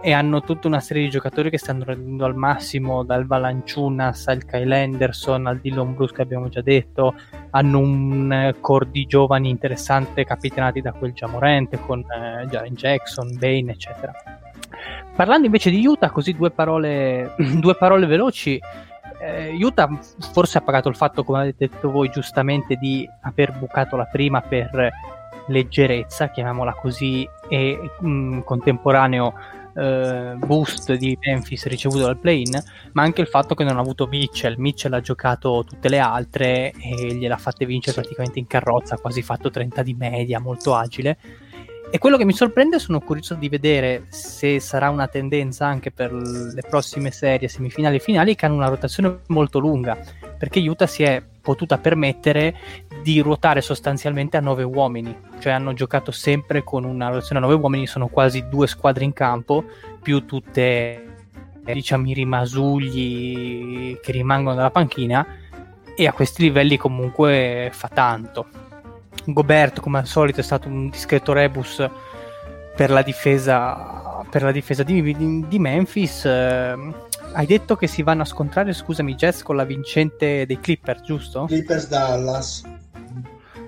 e 0.00 0.12
hanno 0.12 0.42
tutta 0.42 0.68
una 0.68 0.80
serie 0.80 1.04
di 1.04 1.10
giocatori 1.10 1.50
che 1.50 1.58
stanno 1.58 1.84
rendendo 1.84 2.24
al 2.24 2.34
massimo 2.34 3.04
dal 3.04 3.26
Valanciunas 3.26 4.28
al 4.28 4.44
Kyle 4.44 4.76
Henderson 4.76 5.46
al 5.46 5.58
Dillon 5.58 5.94
Bruce 5.94 6.14
che 6.14 6.22
abbiamo 6.22 6.48
già 6.48 6.60
detto. 6.60 7.14
Hanno 7.50 7.78
un 7.78 8.32
eh, 8.32 8.56
core 8.60 8.90
di 8.90 9.06
giovani 9.06 9.48
interessante 9.48 10.24
capitanati 10.24 10.80
da 10.80 10.92
quel 10.92 11.12
Jamorente 11.12 11.78
con 11.80 12.00
eh, 12.00 12.46
Jaren 12.48 12.74
Jackson, 12.74 13.36
Bane 13.38 13.72
eccetera. 13.72 14.12
Parlando 15.16 15.46
invece 15.46 15.70
di 15.70 15.86
Utah 15.86 16.10
così 16.10 16.34
due 16.34 16.50
parole, 16.50 17.34
due 17.58 17.74
parole 17.76 18.06
veloci 18.06 18.60
eh, 19.20 19.56
Utah 19.58 19.88
forse 20.32 20.58
ha 20.58 20.60
pagato 20.60 20.88
il 20.88 20.96
fatto 20.96 21.24
come 21.24 21.40
avete 21.40 21.68
detto 21.68 21.90
voi 21.90 22.10
giustamente 22.10 22.76
di 22.76 23.08
aver 23.22 23.52
bucato 23.52 23.96
la 23.96 24.04
prima 24.04 24.42
per 24.42 24.92
leggerezza 25.46 26.28
chiamiamola 26.28 26.74
così 26.74 27.28
e 27.48 27.90
mh, 27.98 28.40
contemporaneo 28.40 29.34
eh, 29.74 30.34
boost 30.38 30.94
di 30.94 31.16
Memphis 31.20 31.66
ricevuto 31.66 32.04
dal 32.04 32.18
play-in, 32.18 32.62
ma 32.92 33.02
anche 33.02 33.20
il 33.20 33.26
fatto 33.26 33.54
che 33.54 33.64
non 33.64 33.76
ha 33.76 33.80
avuto 33.80 34.06
Mitchell. 34.06 34.54
Mitchell 34.58 34.92
ha 34.92 35.00
giocato 35.00 35.64
tutte 35.66 35.88
le 35.88 35.98
altre 35.98 36.72
e 36.72 37.14
gliel'ha 37.14 37.36
fatte 37.36 37.66
vincere 37.66 37.92
Sì. 37.94 38.00
praticamente 38.00 38.38
in 38.38 38.46
carrozza, 38.46 38.94
ha 38.94 38.98
quasi 38.98 39.22
fatto 39.22 39.50
30 39.50 39.82
di 39.82 39.94
media, 39.94 40.38
molto 40.38 40.74
agile. 40.74 41.18
E 41.90 41.98
quello 41.98 42.16
che 42.16 42.24
mi 42.24 42.32
sorprende, 42.32 42.78
sono 42.78 43.00
curioso 43.00 43.34
di 43.34 43.48
vedere 43.48 44.06
se 44.08 44.58
sarà 44.58 44.90
una 44.90 45.06
tendenza 45.06 45.66
anche 45.66 45.92
per 45.92 46.12
le 46.12 46.62
prossime 46.68 47.12
serie, 47.12 47.46
semifinali 47.46 47.96
e 47.96 48.00
finali, 48.00 48.34
che 48.34 48.46
hanno 48.46 48.56
una 48.56 48.68
rotazione 48.68 49.20
molto 49.28 49.60
lunga, 49.60 49.96
perché 50.36 50.58
Utah 50.60 50.88
si 50.88 51.04
è 51.04 51.22
potuta 51.44 51.76
permettere 51.76 52.56
di 53.02 53.20
ruotare 53.20 53.60
sostanzialmente 53.60 54.38
a 54.38 54.40
nove 54.40 54.62
uomini, 54.62 55.14
cioè 55.40 55.52
hanno 55.52 55.74
giocato 55.74 56.10
sempre 56.10 56.64
con 56.64 56.84
una 56.84 57.08
rotazione 57.08 57.38
a 57.38 57.42
nove 57.42 57.60
uomini, 57.60 57.86
sono 57.86 58.08
quasi 58.08 58.48
due 58.48 58.66
squadre 58.66 59.04
in 59.04 59.12
campo, 59.12 59.62
più 60.00 60.24
tutte 60.24 61.16
eh, 61.62 61.72
diciamo 61.74 62.08
i 62.08 62.14
rimasugli 62.14 64.00
che 64.00 64.12
rimangono 64.12 64.56
dalla 64.56 64.70
panchina 64.70 65.26
e 65.94 66.06
a 66.06 66.12
questi 66.12 66.42
livelli 66.42 66.78
comunque 66.78 67.68
fa 67.72 67.88
tanto. 67.88 68.46
Gobert 69.26 69.80
come 69.80 69.98
al 69.98 70.06
solito 70.06 70.40
è 70.40 70.42
stato 70.42 70.68
un 70.68 70.88
discreto 70.88 71.34
rebus 71.34 71.86
per 72.74 72.90
la 72.90 73.02
difesa 73.02 74.22
per 74.30 74.42
la 74.42 74.52
difesa 74.52 74.82
di, 74.82 75.00
di- 75.14 75.44
di 75.46 75.58
Memphis 75.58 76.24
eh, 76.24 76.74
hai 77.34 77.46
detto 77.46 77.76
che 77.76 77.86
si 77.86 78.02
vanno 78.02 78.22
a 78.22 78.24
scontrare 78.24 78.72
scusami 78.72 79.14
Jets 79.14 79.42
con 79.42 79.56
la 79.56 79.64
vincente 79.64 80.46
dei 80.46 80.58
Clippers 80.60 81.02
giusto? 81.02 81.44
Clippers 81.46 81.88
Dallas. 81.88 82.62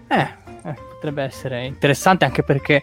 Eh, 0.09 0.29
eh, 0.65 0.75
potrebbe 0.95 1.23
essere 1.25 1.67
interessante 1.67 2.25
anche 2.25 2.43
perché 2.43 2.83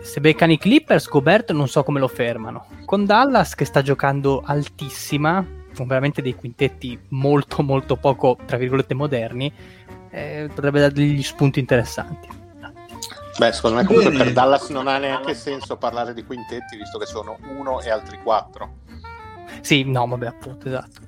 se 0.00 0.20
beccano 0.20 0.52
i 0.52 0.58
Clippers, 0.58 1.08
Gobert 1.08 1.50
non 1.52 1.68
so 1.68 1.82
come 1.82 2.00
lo 2.00 2.08
fermano. 2.08 2.66
Con 2.84 3.04
Dallas 3.04 3.54
che 3.54 3.64
sta 3.64 3.82
giocando 3.82 4.42
altissima, 4.44 5.44
con 5.74 5.86
veramente 5.86 6.22
dei 6.22 6.34
quintetti 6.34 6.98
molto 7.08 7.62
molto 7.62 7.96
poco, 7.96 8.38
tra 8.46 8.56
virgolette, 8.56 8.94
moderni, 8.94 9.52
eh, 10.10 10.48
potrebbe 10.54 10.80
dare 10.80 10.92
degli 10.92 11.22
spunti 11.22 11.58
interessanti. 11.58 12.39
Beh, 13.40 13.52
secondo 13.52 13.78
me 13.78 13.86
comunque 13.86 14.10
Bene. 14.10 14.24
per 14.24 14.32
Dallas 14.34 14.68
non 14.68 14.86
ha 14.86 14.98
neanche 14.98 15.32
senso 15.32 15.78
parlare 15.78 16.12
di 16.12 16.24
quintetti, 16.24 16.76
visto 16.76 16.98
che 16.98 17.06
sono 17.06 17.38
uno 17.56 17.80
e 17.80 17.88
altri 17.88 18.18
quattro. 18.22 18.80
Sì, 19.62 19.82
no, 19.84 20.06
vabbè, 20.06 20.26
appunto, 20.26 20.68
esatto. 20.68 21.00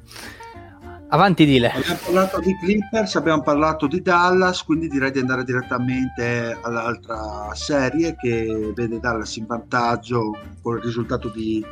Avanti, 1.08 1.44
Dile. 1.44 1.72
Abbiamo 1.72 1.98
parlato 2.02 2.40
di 2.40 2.56
Clippers, 2.56 3.16
abbiamo 3.16 3.42
parlato 3.42 3.86
di 3.86 4.00
Dallas, 4.00 4.62
quindi 4.62 4.88
direi 4.88 5.10
di 5.10 5.18
andare 5.18 5.44
direttamente 5.44 6.58
all'altra 6.62 7.50
serie 7.52 8.16
che 8.16 8.72
vede 8.74 8.98
Dallas 8.98 9.36
in 9.36 9.44
vantaggio 9.44 10.30
con 10.62 10.78
il 10.78 10.82
risultato 10.82 11.28
di 11.28 11.62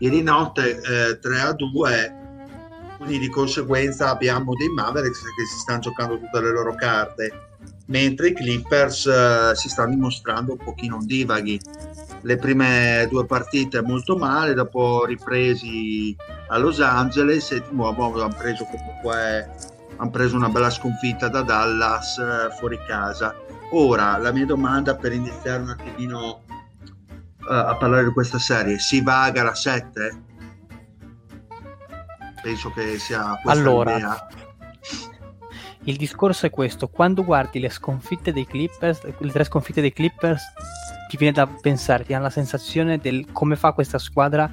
ieri 0.00 0.20
notte 0.20 0.80
eh, 0.80 1.18
3 1.20 1.40
a 1.40 1.52
2. 1.52 2.16
Quindi 2.96 3.20
di 3.20 3.28
conseguenza 3.30 4.10
abbiamo 4.10 4.52
dei 4.54 4.68
Mavericks 4.68 5.22
che 5.22 5.44
si 5.48 5.58
stanno 5.58 5.78
giocando 5.78 6.18
tutte 6.18 6.40
le 6.40 6.50
loro 6.50 6.74
carte, 6.74 7.47
mentre 7.88 8.28
i 8.28 8.34
Clippers 8.34 9.06
eh, 9.06 9.52
si 9.54 9.68
stanno 9.68 9.94
dimostrando 9.94 10.52
un 10.52 10.58
pochino 10.58 10.98
divaghi. 11.02 11.60
Le 12.22 12.36
prime 12.36 13.06
due 13.10 13.26
partite 13.26 13.82
molto 13.82 14.16
male, 14.16 14.54
dopo 14.54 15.04
ripresi 15.04 16.16
a 16.48 16.58
Los 16.58 16.80
Angeles 16.80 17.52
e 17.52 17.60
di 17.60 17.74
nuovo 17.74 18.22
hanno 18.22 18.34
preso 18.36 18.64
comunque 18.64 19.76
hanno 19.96 20.10
preso 20.10 20.36
una 20.36 20.48
bella 20.48 20.70
sconfitta 20.70 21.28
da 21.28 21.42
Dallas 21.42 22.18
eh, 22.18 22.54
fuori 22.56 22.78
casa. 22.86 23.34
Ora 23.72 24.16
la 24.16 24.32
mia 24.32 24.46
domanda 24.46 24.96
per 24.96 25.12
iniziare 25.12 25.62
un 25.62 25.70
attimino 25.70 26.42
eh, 27.48 27.54
a 27.54 27.76
parlare 27.76 28.04
di 28.04 28.10
questa 28.10 28.38
serie, 28.38 28.78
si 28.78 29.02
va 29.02 29.24
a 29.24 29.30
gara 29.30 29.54
7? 29.54 30.22
Penso 32.42 32.70
che 32.70 32.98
sia 32.98 33.38
questa 33.42 33.60
Allora, 33.60 33.94
l'idea. 33.94 34.28
Il 35.88 35.96
discorso 35.96 36.46
è 36.46 36.50
questo: 36.50 36.88
quando 36.88 37.24
guardi 37.24 37.58
le 37.58 37.70
sconfitte 37.70 38.32
dei 38.32 38.46
Clippers, 38.46 39.02
le 39.18 39.30
tre 39.30 39.44
sconfitte 39.44 39.80
dei 39.80 39.92
Clippers, 39.92 40.42
ti 41.08 41.16
viene 41.16 41.32
da 41.32 41.46
pensare, 41.46 42.04
ti 42.04 42.12
hanno 42.12 42.24
la 42.24 42.30
sensazione 42.30 42.98
del 42.98 43.32
come 43.32 43.56
fa 43.56 43.72
questa 43.72 43.98
squadra 43.98 44.50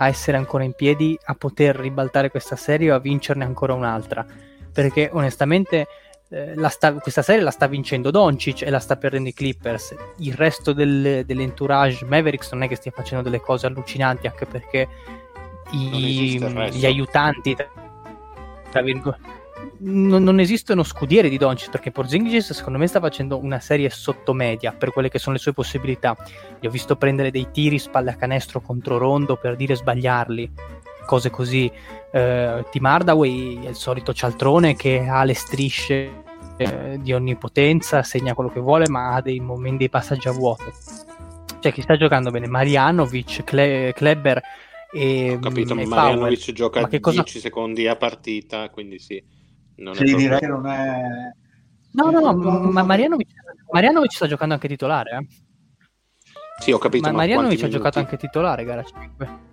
a 0.00 0.08
essere 0.08 0.36
ancora 0.36 0.64
in 0.64 0.72
piedi, 0.74 1.18
a 1.24 1.34
poter 1.34 1.76
ribaltare 1.76 2.30
questa 2.30 2.56
serie 2.56 2.92
o 2.92 2.94
a 2.94 3.00
vincerne 3.00 3.44
ancora 3.44 3.74
un'altra. 3.74 4.24
Perché 4.72 5.10
onestamente 5.12 5.86
eh, 6.30 6.54
sta- 6.68 6.92
questa 6.94 7.22
serie 7.22 7.42
la 7.42 7.50
sta 7.50 7.66
vincendo 7.66 8.10
Doncic 8.10 8.62
e 8.62 8.70
la 8.70 8.78
sta 8.78 8.96
perdendo 8.96 9.28
i 9.28 9.34
Clippers. 9.34 9.94
Il 10.18 10.34
resto 10.34 10.72
del- 10.72 11.24
dell'entourage 11.26 12.04
Mavericks 12.04 12.52
non 12.52 12.62
è 12.62 12.68
che 12.68 12.76
stia 12.76 12.92
facendo 12.92 13.24
delle 13.24 13.40
cose 13.40 13.66
allucinanti, 13.66 14.26
anche 14.26 14.46
perché 14.46 14.88
i- 15.72 16.38
gli 16.70 16.86
aiutanti, 16.86 17.56
tra 18.70 18.82
virgolette, 18.82 19.37
non, 19.80 20.22
non 20.22 20.40
esistono 20.40 20.82
scudieri 20.82 21.28
di 21.28 21.36
Doncic 21.38 21.70
perché 21.70 21.90
Porzingis 21.90 22.52
secondo 22.52 22.78
me 22.78 22.86
sta 22.86 23.00
facendo 23.00 23.38
una 23.38 23.60
serie 23.60 23.90
sottomedia 23.90 24.72
per 24.72 24.92
quelle 24.92 25.08
che 25.08 25.18
sono 25.18 25.36
le 25.36 25.40
sue 25.40 25.52
possibilità. 25.52 26.16
Gli 26.60 26.66
ho 26.66 26.70
visto 26.70 26.96
prendere 26.96 27.30
dei 27.30 27.48
tiri 27.52 27.78
spalle 27.78 28.10
a 28.10 28.16
canestro 28.16 28.60
contro 28.60 28.98
Rondo 28.98 29.36
per 29.36 29.56
dire 29.56 29.74
sbagliarli, 29.76 30.50
cose 31.06 31.30
così. 31.30 31.70
Eh, 32.10 32.64
Tim 32.70 32.84
Hardaway 32.84 33.64
è 33.64 33.68
il 33.68 33.74
solito 33.76 34.12
cialtrone 34.12 34.74
che 34.74 35.06
ha 35.06 35.24
le 35.24 35.34
strisce 35.34 36.22
eh, 36.56 36.98
di 37.00 37.12
onnipotenza, 37.12 38.02
segna 38.02 38.34
quello 38.34 38.50
che 38.50 38.60
vuole, 38.60 38.88
ma 38.88 39.14
ha 39.14 39.20
dei 39.20 39.38
momenti 39.40 39.78
dei 39.78 39.90
passaggi 39.90 40.28
a 40.28 40.32
vuoto. 40.32 40.72
Cioè, 41.60 41.72
chi 41.72 41.82
sta 41.82 41.96
giocando 41.96 42.30
bene? 42.30 42.46
Marjanovic, 42.46 43.44
Cle- 43.44 43.92
Kleber 43.92 44.40
e, 44.92 45.34
Ho 45.34 45.38
capito, 45.38 45.72
e 45.74 45.84
Marjanovic 45.86 46.38
Powell. 46.38 46.54
gioca 46.54 46.80
Ma 46.80 46.88
che 46.88 47.00
cosa- 47.00 47.22
10 47.22 47.40
secondi 47.40 47.86
a 47.86 47.96
partita, 47.96 48.68
quindi 48.70 48.98
sì. 48.98 49.22
Non 49.78 49.94
Sì, 49.94 50.14
direi 50.14 50.38
che 50.38 50.46
non 50.46 50.66
è... 50.66 51.00
No, 51.92 52.10
no, 52.10 52.20
no, 52.32 52.32
ma 52.70 52.82
Marianovic, 52.82 53.28
Marianovic 53.70 54.12
sta 54.12 54.26
giocando 54.26 54.54
anche 54.54 54.68
titolare. 54.68 55.16
Eh? 55.16 55.26
Sì, 56.58 56.72
ho 56.72 56.78
capito, 56.78 57.04
Ma 57.06 57.12
ma 57.12 57.18
Marianovic 57.18 57.62
ha 57.62 57.68
giocato 57.68 57.98
anche 57.98 58.16
titolare 58.16 58.64
gara 58.64 58.82
5. 58.82 59.46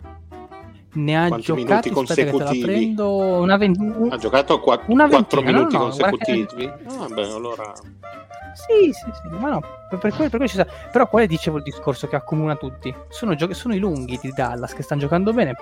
Ne 0.94 1.18
ha 1.18 1.28
Quanti 1.28 1.46
giocati, 1.46 1.90
minuti 1.90 1.90
aspetta 1.90 2.16
che 2.24 2.32
te 2.32 2.38
la 2.38 2.44
consecutivi? 2.46 2.64
prendo, 2.66 3.10
una 3.42 3.58
ventina. 3.58 4.14
Ha 4.14 4.18
giocato 4.18 4.60
qua- 4.62 4.82
Una 4.88 5.08
4 5.08 5.42
ventina, 5.42 5.58
minuti 5.58 5.76
no, 5.78 5.84
no, 5.88 5.96
guarda 5.96 6.18
che- 6.18 6.46
consecutivi? 6.46 6.72
Ah, 6.86 7.08
beh, 7.08 7.32
allora... 7.32 7.74
Sì, 8.56 8.92
sì, 8.94 9.12
sì, 9.12 9.28
ma 9.38 9.50
no, 9.50 9.60
per, 9.90 10.00
per 10.00 10.14
quello, 10.14 10.30
per 10.30 10.30
quello 10.30 10.48
ci 10.48 10.54
sta. 10.56 10.66
Però 10.92 11.08
quale 11.10 11.28
dicevo 11.28 11.58
il 11.58 11.64
discorso 11.64 12.08
che 12.08 12.16
accomuna 12.16 12.56
tutti? 12.56 12.94
Sono, 13.10 13.36
gio- 13.36 13.54
sono 13.54 13.76
i 13.76 13.80
lunghi 13.80 14.18
di 14.22 14.32
Dallas 14.34 14.74
che 14.74 14.82
stanno 14.82 15.02
giocando 15.02 15.34
bene. 15.34 15.56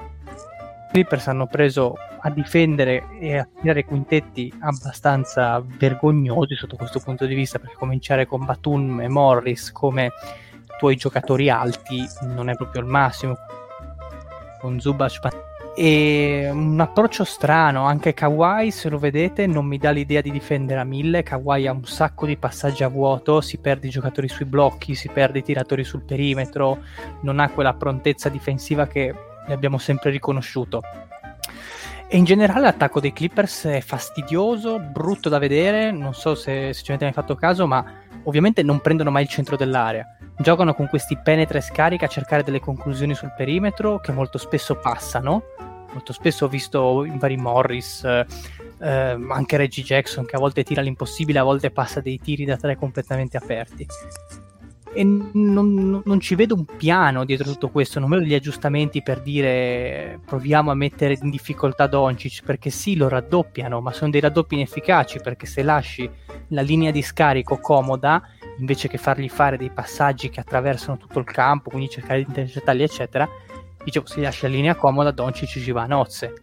Clippers 0.94 1.28
hanno 1.28 1.48
preso 1.48 1.96
a 2.22 2.30
difendere 2.30 3.08
e 3.20 3.40
a 3.40 3.48
tirare 3.60 3.84
quintetti 3.84 4.54
abbastanza 4.60 5.60
vergognosi 5.66 6.54
sotto 6.54 6.76
questo 6.76 7.00
punto 7.00 7.26
di 7.26 7.34
vista, 7.34 7.58
perché 7.58 7.74
cominciare 7.74 8.28
con 8.28 8.46
Batum 8.46 9.02
e 9.02 9.08
Morris 9.08 9.72
come 9.72 10.12
tuoi 10.78 10.96
giocatori 10.96 11.50
alti 11.50 12.06
non 12.28 12.48
è 12.48 12.54
proprio 12.54 12.84
il 12.84 12.88
massimo. 12.88 13.36
Con 14.62 14.80
Zubac 14.80 15.42
e 15.76 16.48
un 16.52 16.80
approccio 16.80 17.24
strano, 17.24 17.86
anche 17.86 18.14
Kawhi 18.14 18.70
se 18.70 18.90
lo 18.90 19.00
vedete 19.00 19.48
non 19.48 19.66
mi 19.66 19.80
dà 19.80 19.90
l'idea 19.90 20.22
di 20.22 20.30
difendere 20.30 20.80
a 20.80 20.84
mille, 20.84 21.24
Kawhi 21.24 21.66
ha 21.66 21.72
un 21.72 21.86
sacco 21.86 22.28
di 22.28 22.38
passaggi 22.38 22.84
a 22.84 22.88
vuoto, 22.88 23.42
si 23.42 23.58
perde 23.58 23.88
i 23.88 23.90
giocatori 23.90 24.30
sui 24.30 24.46
blocchi, 24.46 24.94
si 24.94 25.10
perde 25.10 25.40
i 25.40 25.44
tiratori 25.44 25.84
sul 25.84 26.04
perimetro, 26.04 26.84
non 27.22 27.40
ha 27.40 27.50
quella 27.50 27.74
prontezza 27.74 28.30
difensiva 28.30 28.86
che 28.86 29.32
ne 29.48 29.54
abbiamo 29.54 29.78
sempre 29.78 30.10
riconosciuto. 30.10 30.82
E 32.08 32.18
in 32.18 32.26
generale 32.26 32.62
l'attacco 32.62 33.00
dei 33.00 33.12
Clippers 33.12 33.66
è 33.66 33.82
fastidioso, 33.82 34.80
brutto 34.80 35.30
da 35.30 35.40
vedere, 35.40 35.92
non 35.92 36.14
so 36.14 36.36
se, 36.36 36.72
se 36.72 36.84
ci 36.84 36.92
avete 36.92 37.06
mai 37.06 37.14
fatto 37.14 37.34
caso, 37.36 37.66
ma 37.66 37.84
ovviamente 38.26 38.62
non 38.62 38.82
prendono 38.82 39.10
mai 39.10 39.24
il 39.24 39.30
centro 39.30 39.56
dell'area. 39.56 40.06
Giocano 40.38 40.76
con 40.76 40.88
questi 40.88 41.18
penetra 41.18 41.58
e 41.58 41.62
scarica 41.62 42.06
a 42.06 42.10
cercare 42.10 42.44
delle 42.44 42.60
conclusioni 42.60 43.16
sul 43.16 43.34
perimetro 43.36 44.00
che 44.00 44.12
molto 44.12 44.38
spesso 44.38 44.76
passano. 44.76 45.44
Molto 45.92 46.14
spesso 46.14 46.46
ho 46.46 46.50
visto 46.50 47.04
in 47.04 47.18
vari 47.18 47.38
Morris, 47.38 48.04
eh, 48.04 48.26
anche 48.80 49.58
Reggie 49.58 49.82
Jackson 49.82 50.26
che 50.26 50.36
a 50.36 50.40
volte 50.40 50.64
tira 50.64 50.82
l'impossibile, 50.82 51.40
a 51.40 51.44
volte 51.44 51.72
passa 51.72 52.00
dei 52.00 52.20
tiri 52.20 52.46
da 52.46 52.58
tre 52.58 52.76
completamente 52.76 53.38
aperti 53.38 53.88
e 54.94 55.04
non, 55.04 56.02
non, 56.04 56.20
ci 56.20 56.36
vedo 56.36 56.56
un 56.56 56.66
piano 56.66 57.26
dietro 57.26 57.52
tutto 57.52 57.70
questo, 57.70 58.00
non 58.00 58.10
vedo 58.10 58.24
gli 58.24 58.34
aggiustamenti 58.34 59.02
per 59.02 59.22
dire 59.22 60.20
proviamo 60.26 60.72
a 60.72 60.76
mettere 60.76 61.18
in 61.22 61.30
difficoltà 61.30 61.88
Doncic 61.88 62.44
perché 62.44 62.70
sì 62.70 62.96
lo 62.96 63.08
raddoppiano, 63.08 63.82
ma 63.82 63.92
sono 63.92 64.12
dei 64.12 64.22
raddoppi 64.22 64.56
inefficaci 64.56 65.20
perché 65.22 65.46
se 65.46 65.64
lasci 65.64 66.10
la 66.50 66.62
linea 66.62 66.92
di 66.92 67.02
scarico 67.02 67.58
comoda 67.58 68.22
invece 68.60 68.88
che 68.88 68.98
fargli 68.98 69.30
fare 69.30 69.58
dei 69.58 69.72
passaggi 69.72 70.30
che 70.30 70.40
attraversano 70.40 70.98
tutto 70.98 71.20
il 71.20 71.26
campo, 71.26 71.70
quindi 71.70 71.90
cercare 71.90 72.20
di 72.20 72.26
intercettarli 72.28 72.84
eccetera, 72.84 73.28
dicevo 73.84 74.06
se 74.06 74.22
lasci 74.22 74.44
la 74.44 74.52
linea 74.52 74.76
comoda 74.76 75.12
Doncic 75.12 75.50
ci 75.50 75.72
va 75.72 75.84
a 75.84 75.88
nozze. 75.88 76.34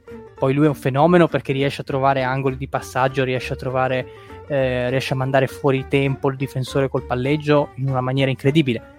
Poi 0.41 0.55
lui 0.55 0.65
è 0.65 0.69
un 0.69 0.75
fenomeno 0.75 1.29
perché 1.29 1.53
riesce 1.53 1.83
a 1.83 1.85
trovare 1.85 2.23
angoli 2.23 2.57
di 2.57 2.67
passaggio, 2.67 3.25
riesce 3.25 3.53
a 3.53 3.57
trovare 3.57 4.09
eh, 4.51 4.91
riesce 4.91 5.13
a 5.13 5.17
mandare 5.17 5.47
fuori 5.47 5.87
tempo 5.87 6.29
il 6.29 6.37
difensore 6.37 6.89
col 6.89 7.05
palleggio 7.05 7.71
in 7.77 7.89
una 7.89 8.01
maniera 8.01 8.31
incredibile. 8.31 8.99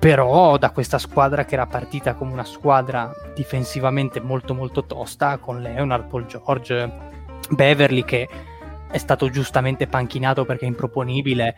Però 0.00 0.58
da 0.58 0.70
questa 0.70 0.98
squadra 0.98 1.44
che 1.44 1.54
era 1.54 1.66
partita 1.66 2.14
come 2.14 2.32
una 2.32 2.44
squadra 2.44 3.12
difensivamente 3.36 4.20
molto 4.20 4.52
molto 4.52 4.84
tosta, 4.84 5.38
con 5.38 5.62
Leonard, 5.62 6.08
Paul 6.08 6.26
George, 6.26 6.92
Beverly 7.50 8.04
che 8.04 8.28
è 8.90 8.98
stato 8.98 9.30
giustamente 9.30 9.86
panchinato 9.86 10.44
perché 10.44 10.64
è 10.64 10.68
improponibile 10.68 11.56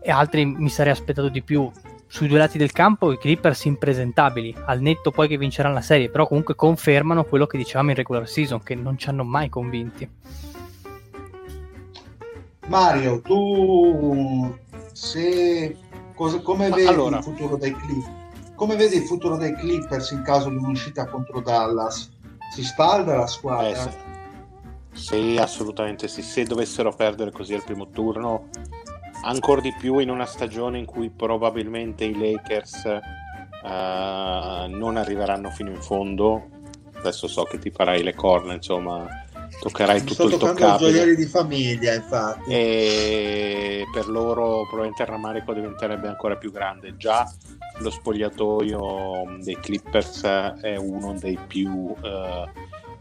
e 0.00 0.10
altri 0.10 0.46
mi 0.46 0.70
sarei 0.70 0.92
aspettato 0.92 1.28
di 1.28 1.42
più. 1.42 1.70
Sui 2.08 2.28
due 2.28 2.38
lati 2.38 2.56
del 2.56 2.72
campo 2.72 3.12
i 3.12 3.18
Clippers 3.18 3.64
impresentabili, 3.66 4.54
al 4.64 4.80
netto 4.80 5.10
poi 5.10 5.28
che 5.28 5.36
vinceranno 5.36 5.74
la 5.74 5.80
serie, 5.82 6.08
però 6.08 6.26
comunque 6.26 6.54
confermano 6.54 7.24
quello 7.24 7.46
che 7.46 7.58
dicevamo 7.58 7.90
in 7.90 7.96
regular 7.96 8.26
season, 8.26 8.62
che 8.62 8.74
non 8.74 8.96
ci 8.96 9.08
hanno 9.10 9.24
mai 9.24 9.48
convinti. 9.48 10.08
Mario, 12.68 13.20
tu 13.20 14.56
se, 14.92 15.76
cosa, 16.14 16.40
come 16.40 16.68
vedi 16.70 16.86
allora. 16.86 17.18
il 17.18 17.22
futuro 17.22 17.56
dei 17.56 17.72
Clippers? 17.72 18.14
Come 18.54 18.76
vedi 18.76 18.96
il 18.96 19.02
futuro 19.02 19.36
dei 19.36 19.54
Clippers 19.54 20.10
in 20.12 20.22
caso 20.22 20.48
di 20.48 20.56
un'uscita 20.56 21.06
contro 21.06 21.40
Dallas? 21.40 22.10
Si 22.52 22.64
spalda 22.64 23.16
la 23.16 23.26
squadra? 23.26 23.68
Eh, 23.68 23.74
sì. 24.92 25.08
sì, 25.08 25.36
assolutamente 25.38 26.08
sì. 26.08 26.22
Se 26.22 26.44
dovessero 26.44 26.94
perdere 26.94 27.30
così 27.30 27.54
al 27.54 27.62
primo 27.62 27.90
turno, 27.90 28.48
ancora 29.22 29.60
di 29.60 29.74
più 29.78 29.98
in 29.98 30.10
una 30.10 30.26
stagione 30.26 30.78
in 30.78 30.86
cui 30.86 31.10
probabilmente 31.10 32.04
i 32.04 32.18
Lakers 32.18 32.84
uh, 33.62 34.70
non 34.70 34.96
arriveranno 34.96 35.50
fino 35.50 35.70
in 35.70 35.82
fondo. 35.82 36.48
Adesso 36.94 37.28
so 37.28 37.44
che 37.44 37.58
ti 37.58 37.70
farai 37.70 38.02
le 38.02 38.14
corna, 38.14 38.54
insomma, 38.54 39.06
toccherai 39.60 40.04
tutto 40.04 40.24
il 40.24 40.36
toccabile. 40.36 40.90
gioielli 40.90 41.14
di 41.16 41.26
famiglia, 41.26 41.94
infatti. 41.94 42.50
E 42.50 43.84
per 43.92 44.08
loro 44.08 44.66
probabilmente 44.66 45.02
il 45.02 45.08
rammarico 45.08 45.52
diventerebbe 45.52 46.08
ancora 46.08 46.36
più 46.36 46.50
grande. 46.50 46.96
Già 46.96 47.30
lo 47.78 47.90
spogliatoio 47.90 49.38
dei 49.40 49.58
Clippers 49.58 50.22
è 50.60 50.76
uno 50.76 51.14
dei 51.18 51.38
più 51.46 51.94
eh, 52.02 52.48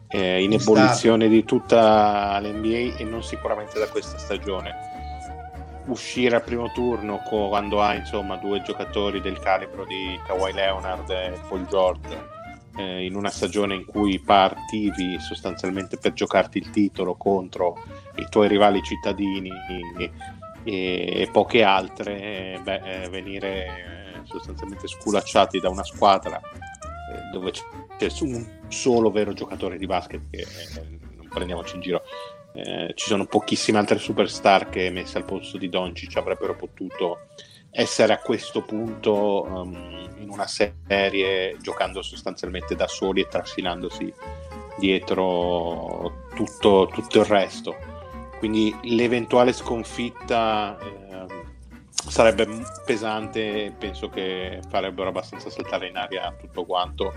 eh, 0.09 0.43
in 0.43 0.53
ebollizione 0.53 1.27
di 1.27 1.43
tutta 1.43 2.39
l'NBA 2.39 2.97
e 2.97 3.03
non 3.03 3.23
sicuramente 3.23 3.79
da 3.79 3.87
questa 3.87 4.17
stagione. 4.17 4.93
Uscire 5.87 6.37
al 6.37 6.43
primo 6.43 6.71
turno 6.71 7.21
quando 7.27 7.81
ha 7.81 7.93
insomma 7.93 8.37
due 8.37 8.61
giocatori 8.63 9.21
del 9.21 9.39
calibro 9.39 9.85
di 9.85 10.19
Kawhi 10.25 10.51
Leonard 10.51 11.09
e 11.11 11.39
Paul 11.47 11.67
George 11.67 12.34
eh, 12.77 13.05
in 13.05 13.15
una 13.15 13.29
stagione 13.29 13.75
in 13.75 13.85
cui 13.85 14.19
partivi 14.19 15.19
sostanzialmente 15.19 15.97
per 15.97 16.13
giocarti 16.13 16.57
il 16.57 16.69
titolo 16.69 17.15
contro 17.15 17.77
i 18.17 18.27
tuoi 18.29 18.47
rivali 18.47 18.81
cittadini 18.81 19.51
e, 19.97 20.11
e 20.63 21.29
poche 21.31 21.63
altre, 21.63 22.59
beh, 22.63 23.03
eh, 23.03 23.09
venire 23.09 24.23
sostanzialmente 24.23 24.87
sculacciati 24.87 25.59
da 25.59 25.69
una 25.69 25.83
squadra 25.83 26.39
eh, 26.39 27.29
dove 27.31 27.51
c'è 27.51 28.09
un 28.21 28.45
solo 28.67 29.11
vero 29.11 29.33
giocatore 29.33 29.77
di 29.77 29.85
basket 29.85 30.21
che 30.29 30.41
eh, 30.41 30.97
non 31.17 31.27
prendiamoci 31.29 31.75
in 31.75 31.81
giro 31.81 32.01
eh, 32.53 32.93
ci 32.95 33.07
sono 33.07 33.25
pochissime 33.25 33.77
altre 33.77 33.99
superstar 33.99 34.69
che 34.69 34.89
messe 34.89 35.17
al 35.17 35.25
posto 35.25 35.57
di 35.57 35.69
Doncic 35.69 36.15
avrebbero 36.17 36.55
potuto 36.55 37.27
essere 37.75 38.13
a 38.13 38.19
questo 38.19 38.61
punto 38.61 39.43
um, 39.43 40.09
in 40.17 40.29
una 40.29 40.47
serie 40.47 41.57
giocando 41.59 42.01
sostanzialmente 42.01 42.73
da 42.73 42.87
soli 42.87 43.21
e 43.21 43.27
trascinandosi 43.27 44.13
dietro 44.77 46.27
tutto, 46.35 46.89
tutto 46.91 47.19
il 47.19 47.25
resto. 47.25 47.75
Quindi 48.39 48.73
l'eventuale 48.83 49.51
sconfitta 49.51 50.77
eh, 50.79 51.25
sarebbe 51.91 52.47
pesante 52.85 53.73
penso 53.77 54.09
che 54.09 54.61
farebbero 54.69 55.09
abbastanza 55.09 55.49
saltare 55.49 55.87
in 55.87 55.97
aria 55.97 56.33
tutto 56.39 56.63
quanto. 56.63 57.13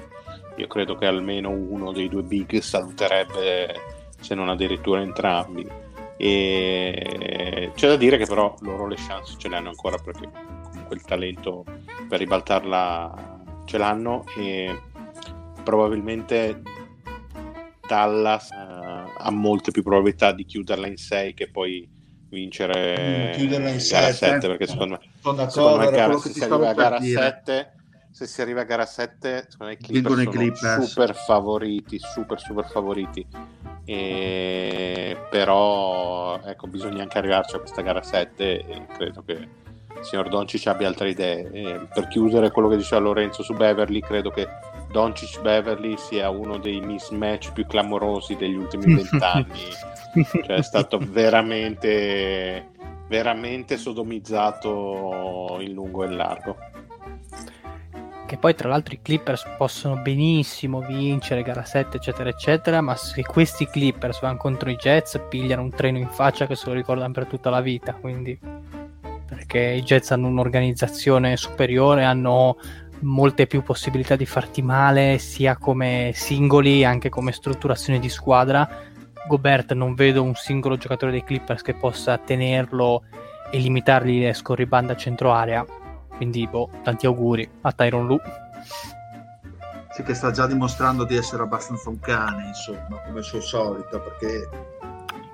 Io 0.57 0.66
credo 0.66 0.97
che 0.97 1.07
almeno 1.07 1.51
uno 1.51 1.92
dei 1.92 2.09
due 2.09 2.23
big 2.23 2.59
saluterebbe, 2.59 3.75
se 4.21 4.35
non 4.35 4.49
addirittura 4.49 5.01
entrambi 5.01 5.87
e 6.20 7.70
c'è 7.76 7.87
da 7.87 7.96
dire 7.96 8.18
che 8.18 8.26
però 8.26 8.52
loro 8.61 8.88
le 8.88 8.96
chance 8.96 9.37
ce 9.38 9.48
le 9.48 9.54
hanno 9.57 9.68
ancora 9.68 9.98
perché 9.98 10.28
comunque 10.64 10.96
il 10.96 11.02
talento 11.02 11.64
per 12.09 12.18
ribaltarla 12.18 13.44
ce 13.64 13.78
l'hanno 13.78 14.24
e 14.37 14.83
probabilmente 15.62 16.61
Dallas 17.87 18.50
uh, 18.50 19.11
ha 19.16 19.31
molte 19.31 19.70
più 19.70 19.85
probabilità 19.85 20.33
di 20.33 20.44
chiuderla 20.44 20.88
in 20.88 20.96
6 20.96 21.35
che 21.35 21.50
poi 21.50 21.88
vincere 22.31 23.31
mm, 23.31 23.38
chiuderla 23.38 23.68
in 23.70 23.81
7 23.81 24.12
7 24.12 24.46
perché 24.48 24.66
secondo 24.66 24.98
me, 25.00 25.48
secondo 25.48 25.78
me 25.78 25.90
gara, 25.90 26.18
se 26.18 26.44
arriva 26.44 26.68
a 26.68 26.74
gara 26.74 27.00
7 27.00 27.72
se 28.18 28.26
si 28.26 28.40
arriva 28.40 28.62
a 28.62 28.64
gara 28.64 28.85
7 28.85 29.46
secondo 29.48 29.72
me 29.72 29.72
i 29.72 29.76
Clippers 29.76 30.14
sono 30.14 30.31
Clippers. 30.31 30.83
super 30.85 31.14
favoriti 31.14 31.98
super 31.98 32.40
super 32.40 32.66
favoriti 32.66 33.26
e, 33.90 35.16
però 35.31 36.38
ecco, 36.44 36.66
bisogna 36.66 37.00
anche 37.02 37.16
arrivarci 37.16 37.57
a 37.57 37.61
questa 37.61 37.81
gara 37.81 38.02
7 38.02 38.66
e 38.66 38.87
credo 38.87 39.22
che 39.24 39.33
il 39.33 40.04
signor 40.04 40.28
Doncic 40.28 40.66
abbia 40.66 40.88
altre 40.88 41.09
idee. 41.09 41.50
E 41.50 41.88
per 41.94 42.09
chiudere 42.09 42.50
quello 42.50 42.68
che 42.68 42.76
diceva 42.76 43.00
Lorenzo 43.00 43.42
su 43.42 43.54
Beverly, 43.54 44.00
credo 44.00 44.28
che 44.28 44.46
Doncic 44.92 45.40
Beverly 45.40 45.96
sia 45.96 46.28
uno 46.28 46.59
dei 46.59 46.81
mismatch 46.83 47.52
più 47.52 47.66
clamorosi 47.66 48.37
degli 48.37 48.57
ultimi 48.57 48.92
vent'anni. 48.94 49.59
cioè, 50.44 50.57
è 50.57 50.62
stato 50.62 50.98
veramente, 51.11 52.68
veramente 53.09 53.78
sodomizzato 53.78 55.57
in 55.61 55.72
lungo 55.72 56.04
e 56.04 56.09
in 56.09 56.16
largo 56.16 56.57
che 58.29 58.37
poi 58.37 58.55
tra 58.55 58.69
l'altro 58.69 58.93
i 58.93 59.01
Clippers 59.01 59.55
possono 59.57 59.97
benissimo 59.97 60.81
vincere 60.81 61.43
gara 61.43 61.64
7 61.64 61.97
eccetera 61.97 62.29
eccetera 62.29 62.83
ma 62.83 62.95
se 62.95 63.23
questi 63.23 63.67
Clippers 63.67 64.21
vanno 64.21 64.37
contro 64.37 64.69
i 64.69 64.77
Jets 64.77 65.19
pigliano 65.31 65.62
un 65.62 65.71
treno 65.71 65.97
in 65.97 66.09
faccia 66.09 66.47
che 66.47 66.55
se 66.55 66.67
lo 66.67 66.75
ricordano 66.75 67.12
per 67.12 67.25
tutta 67.25 67.49
la 67.49 67.62
vita 67.62 67.95
quindi. 67.95 68.38
Perché 69.27 69.61
i 69.61 69.83
Jets 69.83 70.11
hanno 70.11 70.29
un'organizzazione 70.29 71.38
superiore 71.38 72.05
hanno 72.05 72.59
molte 73.01 73.47
più 73.47 73.62
possibilità 73.62 74.14
di 74.14 74.27
farti 74.27 74.61
male 74.61 75.17
sia 75.17 75.57
come 75.57 76.11
singoli 76.12 76.85
anche 76.85 77.09
come 77.09 77.33
strutturazione 77.33 77.99
di 77.99 78.11
squadra. 78.11 78.69
Gobert 79.27 79.73
non 79.73 79.95
vedo 79.95 80.23
un 80.23 80.35
singolo 80.35 80.77
giocatore 80.77 81.12
dei 81.12 81.25
Clippers 81.25 81.62
che 81.62 81.73
possa 81.73 82.19
tenerlo 82.19 83.05
e 83.51 83.59
limitargli 83.59 84.21
le 84.21 84.35
scorribande 84.35 84.93
a 84.93 84.97
centro 84.97 85.33
area 85.33 85.64
quindi, 86.18 86.46
boh, 86.46 86.68
tanti 86.83 87.07
auguri 87.07 87.48
a 87.62 87.72
Tyron 87.72 88.07
Lu. 88.07 88.20
Sì, 89.92 90.02
che 90.02 90.14
sta 90.14 90.31
già 90.31 90.46
dimostrando 90.46 91.04
di 91.04 91.16
essere 91.16 91.42
abbastanza 91.42 91.88
un 91.88 91.98
cane, 91.98 92.48
insomma, 92.48 93.00
come 93.07 93.18
al 93.18 93.24
suo 93.24 93.40
solito, 93.40 94.00
perché 94.00 94.48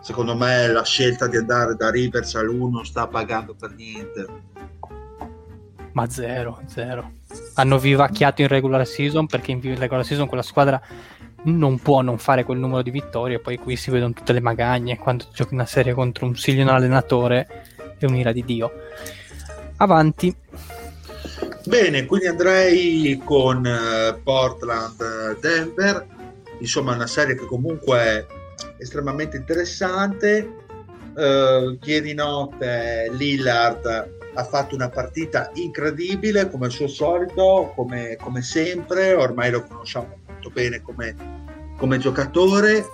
secondo 0.01 0.37
me 0.37 0.69
la 0.69 0.85
scelta 0.85 1.27
di 1.27 1.37
andare 1.37 1.75
da 1.75 1.91
Rivers 1.91 2.35
all'1 2.35 2.71
non 2.71 2.85
sta 2.85 3.07
pagando 3.07 3.55
per 3.55 3.75
niente. 3.75 4.27
Ma 5.93 6.09
zero, 6.09 6.61
zero. 6.67 7.13
Hanno 7.55 7.79
vivacchiato 7.79 8.43
in 8.43 8.49
regular 8.49 8.87
season 8.87 9.27
perché 9.27 9.53
in 9.53 9.61
regular 9.61 10.05
season 10.05 10.27
quella 10.27 10.43
squadra 10.43 10.81
non 11.45 11.79
può 11.79 12.01
non 12.01 12.19
fare 12.19 12.45
quel 12.45 12.59
numero 12.59 12.83
di 12.83 12.91
vittorie. 12.91 13.39
Poi 13.39 13.59
qui 13.59 13.77
si 13.77 13.91
vedono 13.91 14.13
tutte 14.13 14.33
le 14.33 14.41
magagne. 14.41 14.99
Quando 14.99 15.27
giochi 15.33 15.55
una 15.55 15.67
serie 15.67 15.95
contro 15.95 16.27
un 16.27 16.37
Silion 16.37 16.69
allenatore, 16.69 17.95
è 17.99 18.05
un'ira 18.07 18.33
di 18.33 18.45
Dio. 18.45 18.73
Avanti. 19.77 20.35
Bene, 21.67 22.05
quindi 22.05 22.27
andrei 22.27 23.19
con 23.25 23.65
uh, 23.65 24.23
Portland 24.23 25.01
eh, 25.01 25.37
Denver. 25.41 26.07
Insomma, 26.59 26.93
una 26.93 27.07
serie 27.07 27.35
che 27.37 27.47
comunque 27.47 27.99
è 27.99 28.27
estremamente 28.79 29.39
interessante. 29.39 30.57
Uh, 31.15 31.79
ieri 31.85 32.13
notte 32.13 33.09
Lillard 33.13 34.13
ha 34.35 34.45
fatto 34.45 34.75
una 34.75 34.91
partita 34.91 35.51
incredibile 35.55 36.51
come 36.51 36.67
al 36.67 36.73
suo 36.73 36.89
solito, 36.89 37.73
come, 37.75 38.17
come 38.21 38.43
sempre, 38.43 39.15
ormai 39.15 39.51
lo 39.51 39.63
conosciamo 39.63 40.19
molto 40.27 40.51
bene 40.51 40.83
come, 40.83 41.15
come 41.79 41.99
giocatore, 41.99 42.85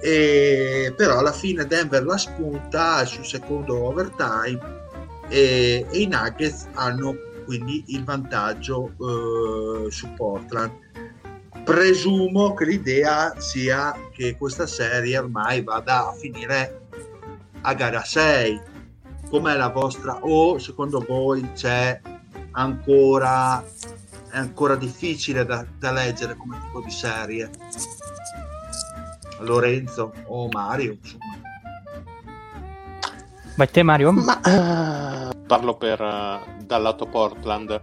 e, 0.00 0.92
però 0.96 1.18
alla 1.18 1.32
fine 1.32 1.66
Denver 1.66 2.04
la 2.04 2.16
spunta 2.16 3.04
sul 3.04 3.26
secondo 3.26 3.84
overtime 3.84 4.58
e, 5.28 5.86
e 5.90 5.98
i 5.98 6.06
Nuggets 6.06 6.66
hanno 6.72 7.27
quindi 7.48 7.82
il 7.88 8.04
vantaggio 8.04 8.92
eh, 9.00 9.90
su 9.90 10.12
Portland. 10.12 10.70
Presumo 11.64 12.52
che 12.52 12.66
l'idea 12.66 13.40
sia 13.40 13.96
che 14.12 14.36
questa 14.36 14.66
serie 14.66 15.16
ormai 15.16 15.62
vada 15.62 16.08
a 16.08 16.12
finire 16.12 16.88
a 17.62 17.72
gara 17.72 18.04
6 18.04 18.60
com'è 19.30 19.56
la 19.56 19.68
vostra 19.68 20.18
o 20.20 20.58
secondo 20.58 21.00
voi 21.00 21.52
c'è 21.54 21.98
ancora 22.52 23.62
è 24.30 24.36
ancora 24.36 24.76
difficile 24.76 25.44
da, 25.44 25.66
da 25.78 25.90
leggere 25.90 26.36
come 26.36 26.60
tipo 26.62 26.80
di 26.80 26.90
serie 26.90 27.50
Lorenzo 29.40 30.12
o 30.26 30.48
Mario 30.48 30.92
insomma 30.92 31.36
Vai 33.56 33.68
te 33.68 33.82
Mario? 33.82 34.12
Ma, 34.12 34.40
uh, 34.44 35.37
parlo 35.48 35.76
per, 35.76 36.00
uh, 36.00 36.62
dal 36.64 36.82
lato 36.82 37.06
Portland 37.06 37.80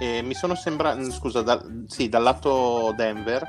e 0.00 0.22
mi 0.22 0.32
sono 0.32 0.54
sembrato 0.54 1.10
scusa 1.10 1.42
da, 1.42 1.62
sì, 1.86 2.08
dal 2.08 2.22
lato 2.22 2.94
Denver 2.96 3.46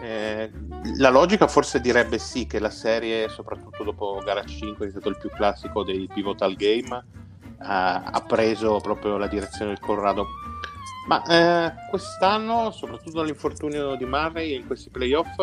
eh, 0.00 0.50
la 0.98 1.08
logica 1.08 1.46
forse 1.46 1.80
direbbe 1.80 2.18
sì 2.18 2.46
che 2.46 2.58
la 2.58 2.70
serie, 2.70 3.28
soprattutto 3.28 3.82
dopo 3.82 4.20
gara 4.24 4.44
5, 4.44 4.76
che 4.78 4.86
è 4.86 4.90
stato 4.90 5.08
il 5.08 5.18
più 5.18 5.30
classico 5.30 5.82
dei 5.82 6.08
pivotal 6.12 6.54
game, 6.54 7.04
eh, 7.44 7.54
ha 7.58 8.24
preso 8.26 8.78
proprio 8.78 9.16
la 9.16 9.26
direzione 9.26 9.72
del 9.72 9.80
Colorado. 9.80 10.26
Ma 11.08 11.22
eh, 11.24 11.72
quest'anno, 11.88 12.70
soprattutto 12.70 13.18
dall'infortunio 13.18 13.94
di 13.96 14.04
Murray 14.04 14.54
in 14.54 14.66
questi 14.66 14.90
playoff, 14.90 15.36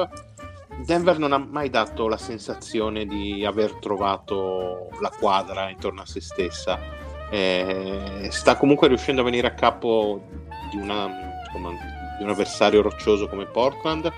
Denver 0.85 1.17
non 1.17 1.33
ha 1.33 1.37
mai 1.37 1.69
dato 1.69 2.07
la 2.07 2.17
sensazione 2.17 3.05
di 3.05 3.45
aver 3.45 3.75
trovato 3.75 4.89
la 4.99 5.09
quadra 5.09 5.69
intorno 5.69 6.01
a 6.01 6.05
se 6.05 6.21
stessa. 6.21 7.02
Eh, 7.33 8.27
sta 8.29 8.57
comunque 8.57 8.87
riuscendo 8.87 9.21
a 9.21 9.23
venire 9.23 9.47
a 9.47 9.55
capo 9.55 10.21
di, 10.69 10.77
una, 10.77 11.09
insomma, 11.47 11.71
di 12.15 12.23
un 12.23 12.29
avversario 12.29 12.83
roccioso 12.83 13.27
come 13.27 13.47
Portland 13.47 14.13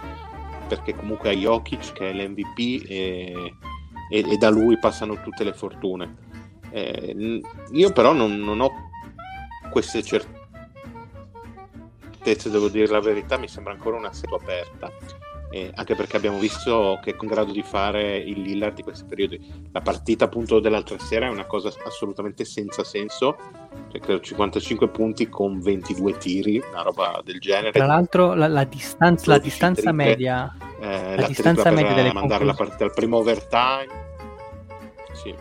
perché 0.67 0.93
comunque 0.93 1.29
ha 1.29 1.33
Jokic 1.33 1.93
che 1.93 2.09
è 2.09 2.13
l'MVP 2.13 2.89
e, 2.89 3.53
e, 4.09 4.19
e 4.33 4.37
da 4.37 4.49
lui 4.49 4.77
passano 4.77 5.21
tutte 5.21 5.45
le 5.45 5.53
fortune. 5.53 6.13
Eh, 6.71 7.41
io 7.71 7.93
però 7.93 8.11
non, 8.11 8.35
non, 8.35 8.59
ho 8.59 8.69
queste 9.71 10.03
certezze, 10.03 10.39
devo 12.49 12.67
dire 12.67 12.87
la 12.87 12.99
verità, 12.99 13.37
mi 13.37 13.47
sembra 13.47 13.71
ancora 13.71 13.95
una 13.95 14.11
serie 14.11 14.35
aperta. 14.35 14.91
Eh, 15.55 15.71
anche 15.73 15.95
perché 15.95 16.17
abbiamo 16.17 16.37
visto 16.37 16.99
che 17.01 17.11
è 17.11 17.15
in 17.17 17.29
grado 17.29 17.53
di 17.53 17.61
fare 17.61 18.17
il 18.17 18.41
Lillard 18.41 18.75
di 18.75 18.83
questi 18.83 19.05
periodi. 19.05 19.39
La 19.71 19.79
partita 19.79 20.25
appunto 20.25 20.59
dell'altra 20.59 20.99
sera 20.99 21.27
è 21.27 21.29
una 21.29 21.45
cosa 21.45 21.71
assolutamente 21.85 22.43
senza 22.43 22.83
senso, 22.83 23.37
cioè 23.89 24.01
credo 24.01 24.19
55 24.19 24.89
punti 24.89 25.29
con 25.29 25.61
22 25.61 26.17
tiri, 26.17 26.61
una 26.69 26.81
roba 26.81 27.21
del 27.23 27.39
genere. 27.39 27.71
Tra 27.71 27.85
l'altro 27.85 28.33
la, 28.33 28.49
la 28.49 28.65
distanza, 28.65 29.31
la 29.31 29.37
distanza 29.37 29.93
media, 29.93 30.53
eh, 30.77 31.15
la, 31.15 31.21
la 31.21 31.27
distanza 31.27 31.71
media 31.71 31.93
delle 31.93 32.11
mandare 32.11 32.43
conclusioni. 32.43 32.45
la 32.47 32.53
partita 32.53 32.83
al 32.83 32.93
primo 32.93 33.17
overtime. 33.19 33.87
Sì. 35.13 35.33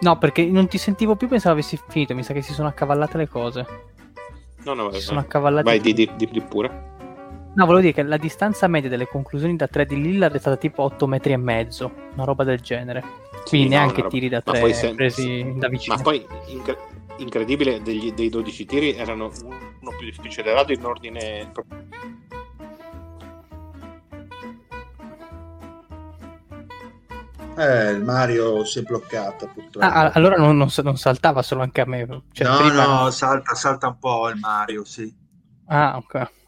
No, 0.00 0.18
perché 0.18 0.46
non 0.46 0.66
ti 0.66 0.78
sentivo 0.78 1.14
più, 1.14 1.28
pensavo 1.28 1.54
avessi 1.54 1.78
finito, 1.90 2.12
mi 2.16 2.24
sa 2.24 2.32
che 2.32 2.42
si 2.42 2.52
sono 2.52 2.66
accavallate 2.66 3.18
le 3.18 3.28
cose. 3.28 3.66
No, 4.64 4.74
no, 4.74 4.90
si 4.90 5.00
sono 5.00 5.20
accavallate. 5.20 5.62
Vai, 5.62 5.78
di, 5.78 5.92
di, 5.92 6.10
di 6.16 6.40
pure. 6.40 6.93
No, 7.54 7.66
volevo 7.66 7.82
dire 7.82 7.92
che 7.92 8.02
la 8.02 8.16
distanza 8.16 8.66
media 8.66 8.90
delle 8.90 9.06
conclusioni 9.06 9.54
da 9.54 9.68
3 9.68 9.86
di 9.86 10.00
Lillard 10.00 10.34
è 10.34 10.38
stata 10.38 10.56
tipo 10.56 10.82
8 10.82 11.06
metri 11.06 11.32
e 11.32 11.36
mezzo, 11.36 11.92
una 12.14 12.24
roba 12.24 12.42
del 12.42 12.60
genere. 12.60 13.02
Quindi 13.46 13.68
sì, 13.68 13.74
neanche 13.74 14.02
no, 14.02 14.08
tiri 14.08 14.28
da 14.28 14.40
3 14.40 14.72
se... 14.72 14.94
presi 14.94 15.54
da 15.56 15.68
vicino. 15.68 15.94
Ma 15.94 16.02
poi 16.02 16.26
incre... 16.46 16.76
incredibile, 17.18 17.80
degli, 17.80 18.12
dei 18.12 18.28
12 18.28 18.66
tiri 18.66 18.94
erano 18.94 19.30
uno 19.80 19.90
più 19.96 20.04
difficile 20.04 20.42
dell'altro 20.42 20.74
in 20.74 20.84
ordine 20.84 21.52
Eh, 27.56 27.90
il 27.90 28.02
Mario 28.02 28.64
si 28.64 28.80
è 28.80 28.82
bloccato 28.82 29.48
purtroppo. 29.54 29.86
Ah, 29.86 30.10
allora 30.12 30.36
non, 30.36 30.56
non, 30.56 30.68
non, 30.82 30.96
saltava 30.96 31.40
solo 31.42 31.62
anche 31.62 31.82
a 31.82 31.86
me. 31.86 32.22
Cioè, 32.32 32.48
no, 32.48 32.56
prima... 32.56 33.02
no, 33.02 33.10
salta, 33.10 33.54
salta 33.54 33.86
un 33.86 33.98
po' 33.98 34.28
il 34.28 34.40
Mario, 34.40 34.84
sì. 34.84 35.14
Ah, 35.66 35.96
ok. 35.96 36.42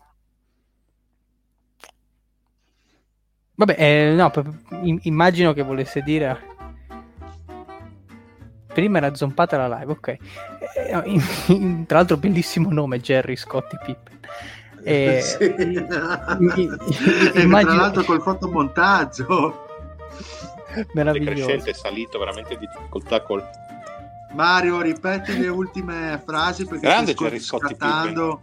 Vabbè, 3.56 3.74
eh, 3.78 4.12
no, 4.14 4.30
immagino 5.02 5.54
che 5.54 5.62
volesse 5.62 6.02
dire. 6.02 6.54
Prima 8.66 8.98
era 8.98 9.14
zompata 9.14 9.56
la 9.56 9.78
live, 9.78 9.92
ok. 9.92 10.08
Eh, 10.08 11.02
in, 11.06 11.22
in, 11.46 11.86
tra 11.86 11.98
l'altro, 11.98 12.18
bellissimo 12.18 12.70
nome, 12.70 13.00
Jerry 13.00 13.36
Scotti 13.36 13.76
Pippen. 13.84 14.20
Eh, 14.86 15.20
sì. 15.20 15.42
in, 15.42 15.84
immagino... 17.34 17.72
Tra 17.72 17.80
l'altro 17.80 18.04
col 18.04 18.22
fotomontaggio. 18.22 19.66
Meraviglioso. 20.94 21.68
è 21.68 21.72
salito 21.72 22.20
veramente 22.20 22.56
di 22.56 22.68
difficoltà 22.72 23.20
col... 23.22 23.42
Mario, 24.34 24.80
ripeti 24.80 25.36
le 25.40 25.48
ultime 25.48 26.22
frasi 26.24 26.66
perché 26.66 26.86
Grande 26.86 27.14
Jerry 27.14 27.40
Scotti 27.40 27.74
scattando. 27.74 28.42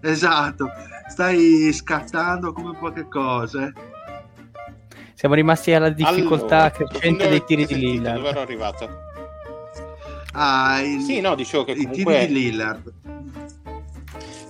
Esatto, 0.00 0.70
stai 1.08 1.70
scattando 1.74 2.54
come 2.54 2.74
poche 2.78 3.06
cose. 3.06 3.74
Siamo 5.22 5.36
rimasti 5.36 5.72
alla 5.72 5.90
difficoltà 5.90 6.62
allora, 6.62 6.70
crescente 6.70 7.28
dei 7.28 7.44
tiri 7.44 7.64
di 7.64 7.76
Lillard. 7.76 8.16
Dove 8.16 8.30
ero 8.30 8.40
arrivato? 8.40 8.88
Ah, 10.32 10.80
il, 10.80 11.00
sì, 11.02 11.20
no, 11.20 11.36
dicevo 11.36 11.62
che 11.62 11.76
comunque... 11.76 12.24
I 12.24 12.26
tiri 12.26 12.26
di 12.26 12.32
Lillard. 12.32 12.92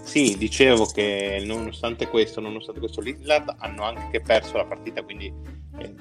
Sì, 0.03 0.39
dicevo 0.39 0.87
che 0.87 1.43
nonostante 1.45 2.09
questo, 2.09 2.41
nonostante 2.41 2.81
questo 2.81 3.03
Lillard 3.03 3.55
hanno 3.59 3.83
anche 3.83 4.23
perso 4.23 4.57
la 4.57 4.65
partita, 4.65 5.03
quindi 5.03 5.31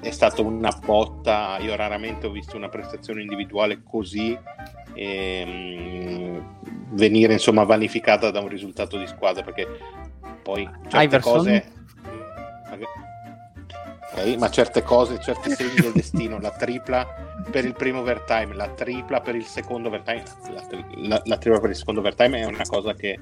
è 0.00 0.10
stata 0.10 0.40
una 0.40 0.72
botta. 0.82 1.58
Io 1.60 1.76
raramente 1.76 2.26
ho 2.26 2.30
visto 2.30 2.56
una 2.56 2.70
prestazione 2.70 3.20
individuale 3.20 3.82
così 3.82 4.34
ehm, 4.94 6.60
venire 6.92 7.34
insomma 7.34 7.64
vanificata 7.64 8.30
da 8.30 8.40
un 8.40 8.48
risultato 8.48 8.96
di 8.96 9.06
squadra 9.06 9.42
perché 9.42 9.68
poi 10.42 10.66
certe 10.88 11.04
Iverson. 11.04 11.36
cose 11.36 11.72
Okay, 14.12 14.36
ma 14.36 14.50
certe 14.50 14.82
cose, 14.82 15.18
certi 15.20 15.50
segni 15.52 15.80
del 15.80 15.92
destino, 15.92 16.38
la 16.38 16.50
tripla 16.50 17.30
per 17.50 17.64
il 17.64 17.72
primo 17.72 18.00
overtime, 18.00 18.54
la 18.54 18.68
tripla 18.68 19.20
per 19.20 19.34
il 19.34 19.46
secondo 19.46 19.88
overtime, 19.88 20.22
la, 20.52 20.66
la, 20.96 21.22
la, 21.24 21.36
tripla 21.38 21.60
per 21.60 21.70
il 21.70 21.76
secondo 21.76 22.00
overtime 22.00 22.40
è 22.40 22.44
una 22.44 22.64
cosa 22.66 22.92
che 22.94 23.18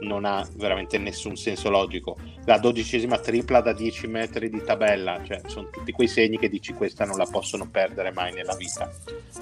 non 0.00 0.26
ha 0.26 0.46
veramente 0.56 0.98
nessun 0.98 1.36
senso 1.36 1.70
logico. 1.70 2.18
La 2.44 2.58
dodicesima 2.58 3.18
tripla 3.18 3.62
da 3.62 3.72
10 3.72 4.06
metri 4.06 4.50
di 4.50 4.62
tabella, 4.62 5.18
cioè 5.24 5.40
sono 5.46 5.70
tutti 5.70 5.92
quei 5.92 6.08
segni 6.08 6.38
che 6.38 6.50
dici 6.50 6.74
questa 6.74 7.06
non 7.06 7.16
la 7.16 7.26
possono 7.26 7.66
perdere 7.70 8.12
mai 8.12 8.34
nella 8.34 8.54
vita. 8.54 8.90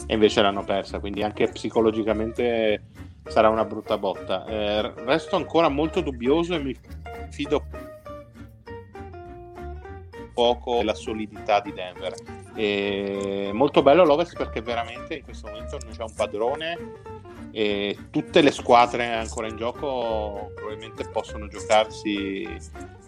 E 0.06 0.14
invece 0.14 0.40
l'hanno 0.40 0.64
persa, 0.64 1.00
quindi 1.00 1.24
anche 1.24 1.48
psicologicamente 1.48 2.80
sarà 3.26 3.48
una 3.48 3.64
brutta 3.64 3.98
botta. 3.98 4.46
Eh, 4.46 4.92
resto 5.04 5.34
ancora 5.34 5.68
molto 5.68 6.00
dubbioso 6.00 6.54
e 6.54 6.60
mi 6.60 6.76
fido 7.30 7.64
poco 10.32 10.78
della 10.78 10.94
solidità 10.94 11.60
di 11.60 11.72
Denver. 11.72 12.14
E 12.54 13.50
molto 13.52 13.82
bello 13.82 14.04
l'Ovest 14.04 14.36
perché 14.36 14.60
veramente 14.60 15.14
in 15.14 15.24
questo 15.24 15.48
momento 15.48 15.78
non 15.82 15.92
c'è 15.94 16.02
un 16.02 16.14
padrone 16.14 16.78
e 17.52 17.96
tutte 18.10 18.40
le 18.40 18.50
squadre 18.50 19.12
ancora 19.12 19.46
in 19.46 19.56
gioco 19.56 20.52
probabilmente 20.54 21.06
possono 21.08 21.48
giocarsi 21.48 22.48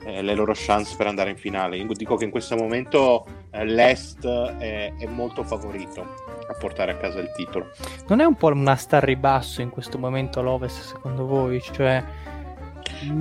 eh, 0.05 0.21
le 0.21 0.35
loro 0.35 0.53
chance 0.55 0.95
per 0.97 1.07
andare 1.07 1.31
in 1.31 1.37
finale. 1.37 1.79
Io 1.79 1.87
dico 1.95 2.17
che 2.17 2.25
in 2.25 2.31
questo 2.31 2.55
momento 2.55 3.25
eh, 3.51 3.65
l'Est 3.65 4.27
è, 4.27 4.93
è, 4.97 5.07
molto 5.07 5.45
favorito 5.45 6.03
a 6.47 6.55
portare 6.59 6.93
a 6.93 6.97
casa 6.97 7.21
il 7.21 7.33
titolo. 7.35 7.71
Non 8.09 8.21
è 8.21 8.25
un 8.25 8.35
po' 8.35 8.49
una 8.49 8.77
star 8.77 9.03
ribasso 9.03 9.63
in 9.63 9.71
questo 9.71 9.99
momento 9.99 10.43
l'Ovest 10.43 10.83
secondo 10.83 11.25
voi? 11.25 11.61
Cioè 11.63 12.05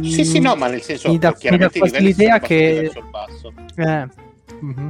sì, 0.01 0.25
sì, 0.25 0.39
no, 0.39 0.55
ma 0.55 0.67
nel 0.67 0.81
senso 0.81 1.09
mi 1.09 1.17
dà, 1.17 1.35
mi 1.41 1.57
dà 1.57 1.69
quasi 1.69 2.01
l'idea 2.01 2.39
che 2.39 2.91
Eh. 3.75 4.07
Mm-hmm. 4.63 4.89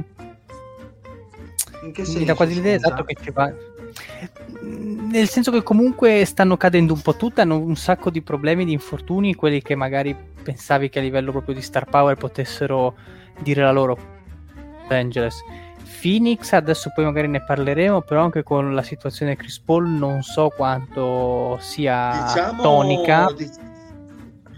In 1.84 1.92
che 1.92 2.04
senso? 2.04 2.18
Mi 2.18 2.24
dà 2.24 2.34
quasi 2.34 2.54
l'idea 2.54 2.74
esatto 2.76 3.04
che 3.04 3.16
ci 3.20 3.30
va 3.30 3.52
nel 5.14 5.28
senso 5.28 5.52
che 5.52 5.62
comunque 5.62 6.24
stanno 6.24 6.56
cadendo 6.56 6.92
un 6.92 7.00
po' 7.00 7.14
tutte, 7.14 7.40
hanno 7.40 7.58
un 7.58 7.76
sacco 7.76 8.10
di 8.10 8.22
problemi, 8.22 8.64
di 8.64 8.72
infortuni, 8.72 9.34
quelli 9.34 9.62
che 9.62 9.74
magari 9.74 10.16
pensavi 10.42 10.88
che 10.88 10.98
a 10.98 11.02
livello 11.02 11.30
proprio 11.30 11.54
di 11.54 11.62
star 11.62 11.84
power 11.84 12.16
potessero 12.16 12.94
dire 13.38 13.62
la 13.62 13.70
loro. 13.70 13.96
Angeles. 14.88 15.42
Phoenix, 16.00 16.52
adesso 16.52 16.90
poi 16.94 17.04
magari 17.04 17.28
ne 17.28 17.42
parleremo, 17.42 18.02
però 18.02 18.22
anche 18.22 18.42
con 18.42 18.74
la 18.74 18.82
situazione 18.82 19.36
Chris 19.36 19.58
Paul 19.58 19.88
non 19.88 20.22
so 20.22 20.50
quanto 20.54 21.56
sia 21.60 22.26
diciamo, 22.26 22.62
tonica. 22.62 23.28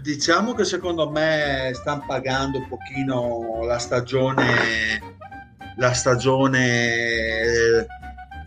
Diciamo 0.07 0.53
che 0.53 0.63
secondo 0.63 1.09
me 1.09 1.71
stanno 1.73 2.05
pagando 2.07 2.59
un 2.59 2.67
pochino 2.69 3.65
la 3.65 3.77
stagione 3.77 5.01
la 5.75 5.91
stagione 5.91 6.59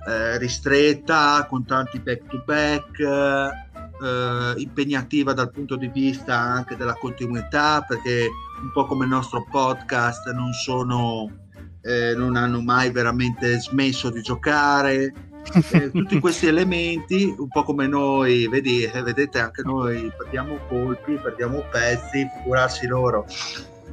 eh, 0.08 0.38
ristretta, 0.38 1.44
con 1.46 1.66
tanti 1.66 2.00
back 2.00 2.26
to 2.28 2.42
back, 2.46 2.98
eh, 2.98 4.54
impegnativa 4.56 5.34
dal 5.34 5.50
punto 5.50 5.76
di 5.76 5.88
vista 5.88 6.34
anche 6.34 6.78
della 6.78 6.94
continuità, 6.94 7.84
perché 7.86 8.26
un 8.62 8.72
po' 8.72 8.86
come 8.86 9.04
il 9.04 9.10
nostro 9.10 9.44
podcast 9.44 10.30
non 10.30 10.54
sono, 10.54 11.30
eh, 11.82 12.14
non 12.16 12.36
hanno 12.36 12.62
mai 12.62 12.90
veramente 12.90 13.60
smesso 13.60 14.08
di 14.08 14.22
giocare. 14.22 15.12
Eh, 15.72 15.90
tutti 15.90 16.20
questi 16.20 16.46
elementi, 16.46 17.34
un 17.36 17.48
po' 17.48 17.64
come 17.64 17.86
noi, 17.86 18.46
vedi, 18.48 18.84
eh, 18.84 19.02
vedete 19.02 19.40
anche 19.40 19.62
noi 19.62 20.12
perdiamo 20.16 20.58
colpi, 20.68 21.14
perdiamo 21.14 21.64
pezzi, 21.70 22.28
figurarsi 22.36 22.86
loro 22.86 23.26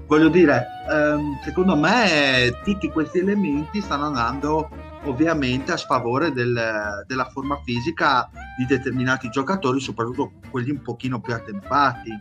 voglio 0.08 0.30
dire, 0.30 0.66
ehm, 0.90 1.40
secondo 1.44 1.76
me 1.76 2.60
tutti 2.64 2.90
questi 2.90 3.20
elementi 3.20 3.82
stanno 3.82 4.06
andando 4.06 4.70
ovviamente 5.04 5.72
a 5.74 5.78
sfavore 5.78 6.32
del, 6.32 7.04
della 7.06 7.26
forma 7.26 7.60
fisica 7.64 8.30
di 8.58 8.66
determinati 8.66 9.30
giocatori, 9.30 9.80
soprattutto 9.80 10.34
quelli 10.50 10.72
un 10.72 10.82
pochino 10.82 11.20
più 11.20 11.34
attempati 11.34 12.12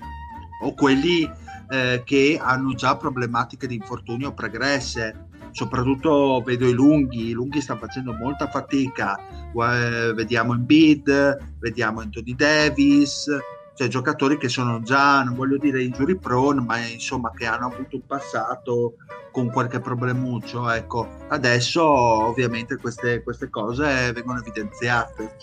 o 0.63 0.75
quelli 0.75 1.31
eh, 1.69 2.03
che 2.05 2.41
hanno 2.41 2.75
già 2.75 2.97
problematiche 2.97 3.67
di 3.67 3.75
infortunio 3.75 4.35
pregresse. 4.35 5.26
Soprattutto 5.57 6.43
vedo 6.45 6.69
i 6.69 6.75
lunghi, 6.75 7.29
i 7.29 7.33
lunghi 7.33 7.63
stanno 7.63 7.81
facendo 7.81 8.13
molta 8.13 8.47
fatica. 8.47 9.17
Eh, 9.19 10.13
vediamo 10.13 10.53
Embiid, 10.53 11.57
vediamo 11.59 12.01
Anthony 12.01 12.35
Davis, 12.35 13.27
cioè 13.75 13.89
giocatori 13.89 14.37
che 14.37 14.51
sono 14.51 14.83
già, 14.83 15.23
non 15.23 15.35
voglio 15.35 15.57
dire 15.57 15.83
injury 15.83 16.17
prone, 16.17 16.61
ma 16.61 16.77
insomma 16.85 17.31
che 17.31 17.47
hanno 17.47 17.69
avuto 17.73 17.97
un 17.97 18.03
passato 18.07 18.97
con 19.33 19.51
qualche 19.51 19.81
problemuccio. 19.81 20.69
Ecco, 20.69 21.09
adesso 21.29 21.83
ovviamente 21.83 22.77
queste, 22.77 23.23
queste 23.23 23.49
cose 23.49 24.13
vengono 24.13 24.41
evidenziate. 24.41 25.37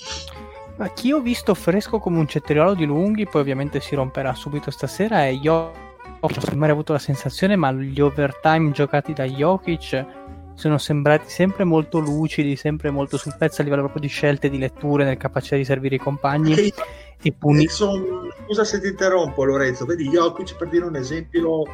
Ma 0.77 0.89
chi 0.89 1.11
ho 1.11 1.21
visto 1.21 1.55
fresco 1.55 1.97
come 1.97 2.19
un 2.19 2.27
cetriolo 2.27 2.75
di 2.75 2.85
lunghi, 2.85 3.25
poi 3.25 3.41
ovviamente 3.41 3.79
si 3.79 3.95
romperà 3.95 4.35
subito 4.35 4.69
stasera, 4.69 5.25
è 5.25 5.31
Jokic. 5.31 5.82
Ho 6.25 6.29
sempre 6.39 6.71
avuto 6.71 6.93
la 6.93 6.99
sensazione, 6.99 7.57
ma 7.57 7.73
gli 7.73 7.99
overtime 7.99 8.71
giocati 8.71 9.11
da 9.11 9.25
Jokic 9.25 10.05
sono 10.53 10.77
sembrati 10.77 11.29
sempre 11.29 11.65
molto 11.65 11.99
lucidi, 11.99 12.55
sempre 12.55 12.91
molto 12.91 13.17
sul 13.17 13.35
pezzo 13.37 13.59
a 13.59 13.65
livello 13.65 13.81
proprio 13.81 14.03
di 14.03 14.07
scelte, 14.07 14.49
di 14.49 14.57
letture, 14.57 15.03
nel 15.03 15.17
capacità 15.17 15.57
di 15.57 15.65
servire 15.65 15.95
i 15.95 15.99
compagni. 15.99 16.53
E, 16.53 16.73
e 17.21 17.31
puni... 17.33 17.67
Son... 17.67 18.29
Scusa 18.45 18.63
se 18.63 18.79
ti 18.79 18.87
interrompo 18.87 19.43
Lorenzo, 19.43 19.83
vedi 19.83 20.07
Jokic 20.07 20.55
per 20.55 20.69
dire 20.69 20.85
un 20.85 20.95
esempio 20.95 21.65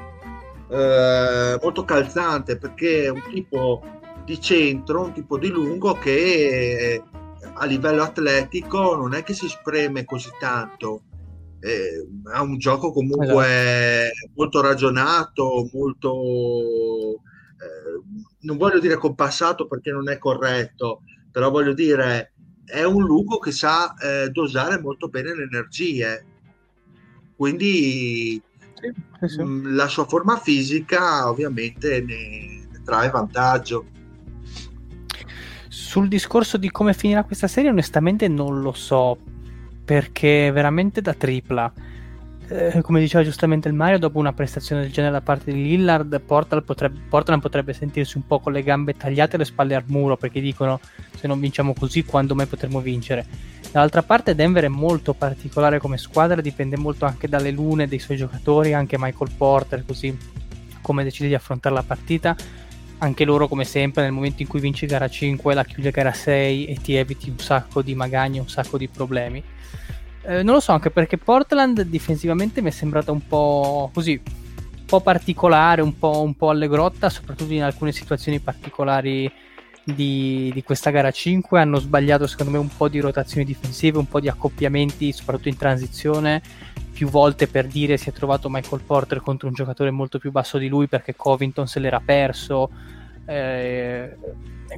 eh, 0.68 1.60
molto 1.62 1.86
calzante 1.86 2.58
perché 2.58 3.04
è 3.04 3.10
un 3.10 3.22
tipo 3.32 3.84
di 4.26 4.42
centro, 4.42 5.04
un 5.04 5.14
tipo 5.14 5.38
di 5.38 5.50
lungo 5.50 5.94
che 5.94 7.04
a 7.54 7.66
livello 7.66 8.02
atletico 8.02 8.96
non 8.96 9.14
è 9.14 9.22
che 9.22 9.34
si 9.34 9.48
spreme 9.48 10.06
così 10.06 10.32
tanto. 10.40 11.02
Eh, 11.62 12.08
ha 12.32 12.41
un 12.41 12.58
gioco 12.58 12.91
comunque 12.91 14.06
esatto. 14.06 14.32
molto 14.36 14.62
ragionato, 14.62 15.69
molto 15.74 17.22
eh, 17.60 18.02
non 18.41 18.58
voglio 18.58 18.80
dire 18.80 18.95
compassato 18.95 19.67
perché 19.67 19.91
non 19.91 20.10
è 20.10 20.17
corretto, 20.17 21.02
però 21.32 21.50
voglio 21.50 21.74
dire 21.74 22.34
è 22.65 22.84
un 22.84 23.04
lugo 23.04 23.39
che 23.39 23.52
sa 23.52 23.93
eh, 23.95 24.30
dosare 24.30 24.80
molto 24.80 25.10
bene 25.10 25.36
le 25.36 25.43
energie. 25.43 26.26
Quindi 27.36 28.41
sì, 28.80 29.28
sì. 29.28 29.41
Mh, 29.41 29.50
mm, 29.50 29.76
la 29.76 29.88
sua 29.88 30.06
forma 30.06 30.38
fisica 30.38 31.28
ovviamente 31.28 32.02
ne, 32.02 32.67
ne 32.72 32.82
trae 32.84 33.10
vantaggio. 33.10 33.86
Sul 35.67 36.08
discorso 36.08 36.58
di 36.58 36.69
come 36.72 36.93
finirà 36.93 37.24
questa 37.24 37.48
serie, 37.48 37.69
onestamente 37.69 38.28
non 38.28 38.62
lo 38.62 38.74
so, 38.74 39.17
perché 39.89 40.52
veramente 40.52 41.02
da 41.02 41.15
tripla 41.15 41.73
eh, 42.47 42.80
come 42.84 42.99
diceva 42.99 43.23
giustamente 43.23 43.67
il 43.67 43.73
Mario, 43.73 43.97
dopo 43.97 44.19
una 44.19 44.34
prestazione 44.34 44.84
del 44.84 44.91
genere 44.91 45.13
da 45.13 45.21
parte 45.21 45.52
di 45.52 45.63
Lillard, 45.63 46.21
Portland 46.21 46.63
potrebbe, 46.63 46.99
Portland 47.10 47.41
potrebbe 47.41 47.73
sentirsi 47.73 48.15
un 48.17 48.28
po' 48.28 48.39
con 48.39 48.54
le 48.54 48.62
gambe 48.62 48.95
tagliate 48.95 49.34
e 49.34 49.39
le 49.39 49.45
spalle 49.45 49.73
al 49.73 49.86
muro, 49.88 50.15
perché 50.15 50.41
dicono 50.41 50.80
se 51.15 51.25
non 51.25 51.39
vinciamo 51.39 51.73
così, 51.73 52.06
quando 52.06 52.36
mai 52.36 52.45
potremo 52.45 52.82
vincere? 52.82 53.25
Dall'altra 53.71 54.04
parte 54.04 54.36
Denver 54.36 54.65
è 54.65 54.67
molto 54.67 55.15
particolare 55.15 55.80
come 55.80 55.97
squadra, 55.97 56.39
dipende 56.39 56.78
molto 56.78 57.06
anche 57.06 57.28
dalle 57.28 57.49
lune 57.49 57.88
dei 57.88 57.97
suoi 57.97 58.17
giocatori, 58.17 58.73
anche 58.73 58.95
Michael 58.99 59.32
Porter, 59.36 59.84
così 59.88 60.15
come 60.84 61.04
decide 61.04 61.30
di 61.30 61.36
affrontare 61.36 61.73
la 61.73 61.84
partita. 61.84 62.36
Anche 62.99 63.25
loro, 63.25 63.47
come 63.47 63.63
sempre, 63.63 64.04
nel 64.04 64.12
momento 64.12 64.43
in 64.43 64.47
cui 64.47 64.60
vinci 64.60 64.86
gara 64.86 65.08
5, 65.08 65.56
la 65.56 65.63
chiude 65.63 65.89
gara 65.89 66.13
6 66.13 66.65
e 66.65 66.75
ti 66.75 66.93
eviti 66.93 67.32
un 67.32 67.39
sacco 67.39 67.82
di 67.82 67.95
magagni, 67.95 68.38
un 68.38 68.49
sacco 68.49 68.78
di 68.78 68.88
problemi 68.88 69.58
eh, 70.24 70.44
non 70.44 70.56
lo 70.56 70.60
so, 70.60 70.74
anche 70.74 70.90
perché 70.90 71.18
Portland 71.18 71.82
difensivamente 71.82 72.62
mi 72.62 72.70
è 72.70 72.72
sembrata 72.72 73.12
un 73.12 73.26
po' 73.26 73.90
così, 73.94 74.20
un 74.22 74.86
po' 74.86 75.00
particolare, 75.02 75.82
un 75.82 75.98
po', 75.98 76.22
un 76.22 76.36
po 76.36 76.50
alle 76.50 76.68
grotta, 76.68 77.10
soprattutto 77.10 77.54
in 77.54 77.64
alcune 77.64 77.92
situazioni 77.92 78.40
particolari 78.40 79.32
di, 79.84 80.52
di, 80.54 80.64
questa 80.64 80.90
gara 80.90 81.10
5. 81.12 81.60
Hanno 81.60 81.80
sbagliato 81.80 82.28
secondo 82.28 82.52
me 82.52 82.58
un 82.58 82.70
po' 82.76 82.90
di 82.90 83.00
rotazioni 83.00 83.46
difensive, 83.46 83.98
un 83.98 84.08
po' 84.08 84.20
di 84.20 84.28
accoppiamenti, 84.28 85.12
soprattutto 85.12 85.50
in 85.50 85.58
transizione. 85.58 86.42
Più 86.92 87.08
volte 87.08 87.48
per 87.48 87.68
dire 87.68 87.96
si 87.96 88.10
è 88.10 88.12
trovato 88.12 88.50
Michael 88.50 88.82
Porter 88.86 89.22
contro 89.22 89.48
un 89.48 89.54
giocatore 89.54 89.90
molto 89.90 90.20
più 90.20 90.32
basso 90.32 90.58
di 90.58 90.68
lui 90.68 90.88
perché 90.88 91.16
Covington 91.16 91.66
se 91.66 91.80
l'era 91.80 92.02
perso. 92.04 92.70
Eh, 93.26 94.18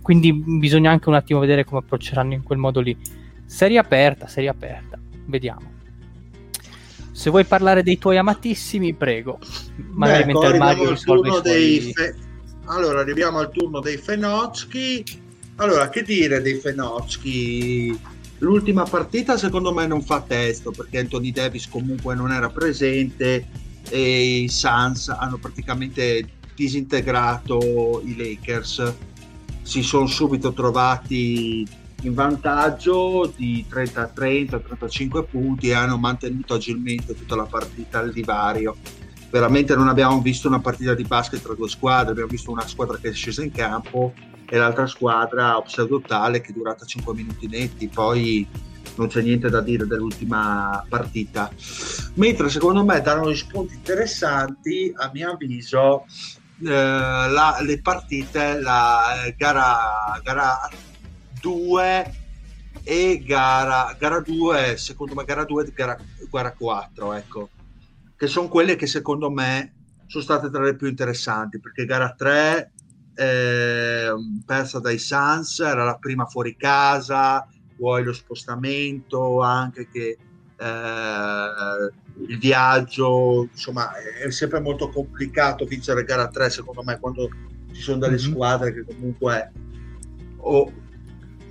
quindi 0.02 0.32
bisogna 0.34 0.92
anche 0.92 1.10
un 1.10 1.16
attimo 1.16 1.40
vedere 1.40 1.66
come 1.66 1.80
approcceranno 1.80 2.34
in 2.34 2.44
quel 2.44 2.60
modo 2.60 2.80
lì. 2.80 2.96
Serie 3.44 3.80
aperta, 3.80 4.28
serie 4.28 4.50
aperta 4.50 5.00
vediamo. 5.32 5.80
Se 7.12 7.30
vuoi 7.32 7.46
parlare 7.46 7.82
dei 7.82 7.98
tuoi 7.98 8.18
amatissimi, 8.18 8.94
prego. 8.94 9.40
Magari 9.94 10.30
ecco, 10.30 10.40
mentre 10.40 10.58
Mario 10.60 10.90
risolve 10.92 11.42
dei 11.42 11.92
fe... 11.92 12.16
Allora, 12.66 13.00
arriviamo 13.00 13.40
al 13.40 13.52
turno 13.52 13.80
dei 13.80 13.98
Fenocchi. 13.98 15.04
Allora, 15.56 15.90
che 15.90 16.04
dire 16.04 16.42
dei 16.42 16.56
Fenocchi? 16.56 18.00
L'ultima 18.38 18.84
partita 18.84 19.38
secondo 19.38 19.72
me 19.74 19.86
non 19.86 20.02
fa 20.02 20.22
testo 20.22 20.72
perché 20.72 21.00
Anthony 21.00 21.32
Davis 21.32 21.68
comunque 21.70 22.16
non 22.16 22.32
era 22.32 22.50
presente 22.50 23.46
e 23.88 24.42
i 24.44 24.50
Suns 24.50 25.10
hanno 25.10 25.38
praticamente 25.38 26.28
disintegrato 26.56 28.02
i 28.04 28.16
Lakers. 28.16 28.94
Si 29.62 29.84
sono 29.84 30.08
subito 30.08 30.54
trovati 30.54 31.68
in 32.02 32.14
vantaggio 32.14 33.32
di 33.36 33.66
30-30, 33.70 34.64
35 34.64 35.24
punti 35.26 35.70
e 35.70 35.74
hanno 35.74 35.98
mantenuto 35.98 36.56
agilmente 36.56 37.16
tutta 37.16 37.36
la 37.36 37.46
partita 37.46 38.00
al 38.00 38.12
divario. 38.12 38.76
Veramente 39.30 39.76
non 39.76 39.88
abbiamo 39.88 40.20
visto 40.22 40.48
una 40.48 40.60
partita 40.60 40.94
di 40.94 41.04
basket 41.04 41.42
tra 41.42 41.54
due 41.54 41.70
squadre, 41.70 42.12
abbiamo 42.12 42.30
visto 42.30 42.52
una 42.52 42.68
squadra 42.68 42.98
che 42.98 43.10
è 43.10 43.14
scesa 43.14 43.44
in 43.44 43.52
campo 43.52 44.14
e 44.50 44.58
l'altra 44.58 44.88
squadra 44.88 45.62
pseudotale 45.62 46.42
che 46.42 46.50
è 46.50 46.54
durata 46.54 46.86
5 46.86 47.14
minuti 47.14 47.48
netti, 47.48 47.88
poi 47.88 48.46
non 48.96 49.08
c'è 49.08 49.22
niente 49.22 49.50
da 49.50 49.62
dire 49.62 49.88
dell'ultima 49.88 50.86
partita. 50.90 51.50
Mentre 52.16 52.50
secondo 52.50 52.84
me 52.84 53.00
danno 53.02 53.28
degli 53.28 53.38
spunti 53.38 53.76
interessanti, 53.76 54.92
a 54.94 55.10
mio 55.14 55.32
avviso, 55.32 56.06
eh, 56.64 56.70
la, 56.70 57.58
le 57.62 57.82
partite, 57.82 58.60
la 58.60 59.24
eh, 59.24 59.36
gara, 59.38 60.20
gara 60.22 60.60
2 61.42 62.14
e 62.84 63.24
gara, 63.26 63.96
gara 64.00 64.20
2, 64.20 64.78
secondo 64.78 65.14
me 65.14 65.26
gara 65.26 65.44
2 65.44 65.66
e 65.66 65.72
gara, 65.74 65.98
gara 66.30 66.54
4, 66.54 67.14
ecco, 67.14 67.50
che 68.16 68.28
sono 68.28 68.48
quelle 68.48 68.76
che 68.76 68.88
secondo 68.88 69.30
me 69.30 69.76
sono 70.08 70.24
state 70.24 70.50
tra 70.50 70.64
le 70.64 70.76
più 70.76 70.88
interessanti, 70.88 71.60
perché 71.60 71.86
gara 71.86 72.14
3 72.14 72.72
eh, 73.16 74.12
persa 74.46 74.80
dai 74.80 74.98
Suns, 74.98 75.60
era 75.60 75.84
la 75.84 75.98
prima 75.98 76.26
fuori 76.26 76.56
casa, 76.56 77.46
vuoi 77.78 78.04
lo 78.04 78.14
spostamento, 78.14 79.42
anche 79.42 79.88
che 79.90 80.18
eh, 80.58 81.92
il 82.28 82.38
viaggio, 82.38 83.48
insomma 83.52 83.92
è 83.96 84.30
sempre 84.32 84.60
molto 84.60 84.90
complicato 84.90 85.66
vincere 85.66 86.04
gara 86.04 86.28
3 86.28 86.50
secondo 86.50 86.84
me 86.84 87.00
quando 87.00 87.30
ci 87.74 87.82
sono 87.82 87.98
delle 87.98 88.18
mm-hmm. 88.18 88.32
squadre 88.32 88.74
che 88.74 88.86
comunque 88.86 89.52
o, 90.38 90.72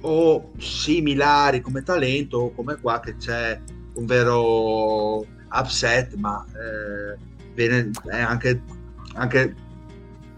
o, 0.02 0.50
similari 0.58 1.60
come 1.60 1.82
talento 1.82 2.38
o 2.38 2.52
come 2.52 2.76
qua 2.80 3.00
che 3.00 3.16
c'è 3.16 3.60
un 3.94 4.06
vero 4.06 5.26
upset, 5.52 6.14
ma 6.14 6.44
eh, 6.48 7.18
bene, 7.54 7.90
è 8.08 8.20
anche, 8.20 8.62
anche 9.14 9.54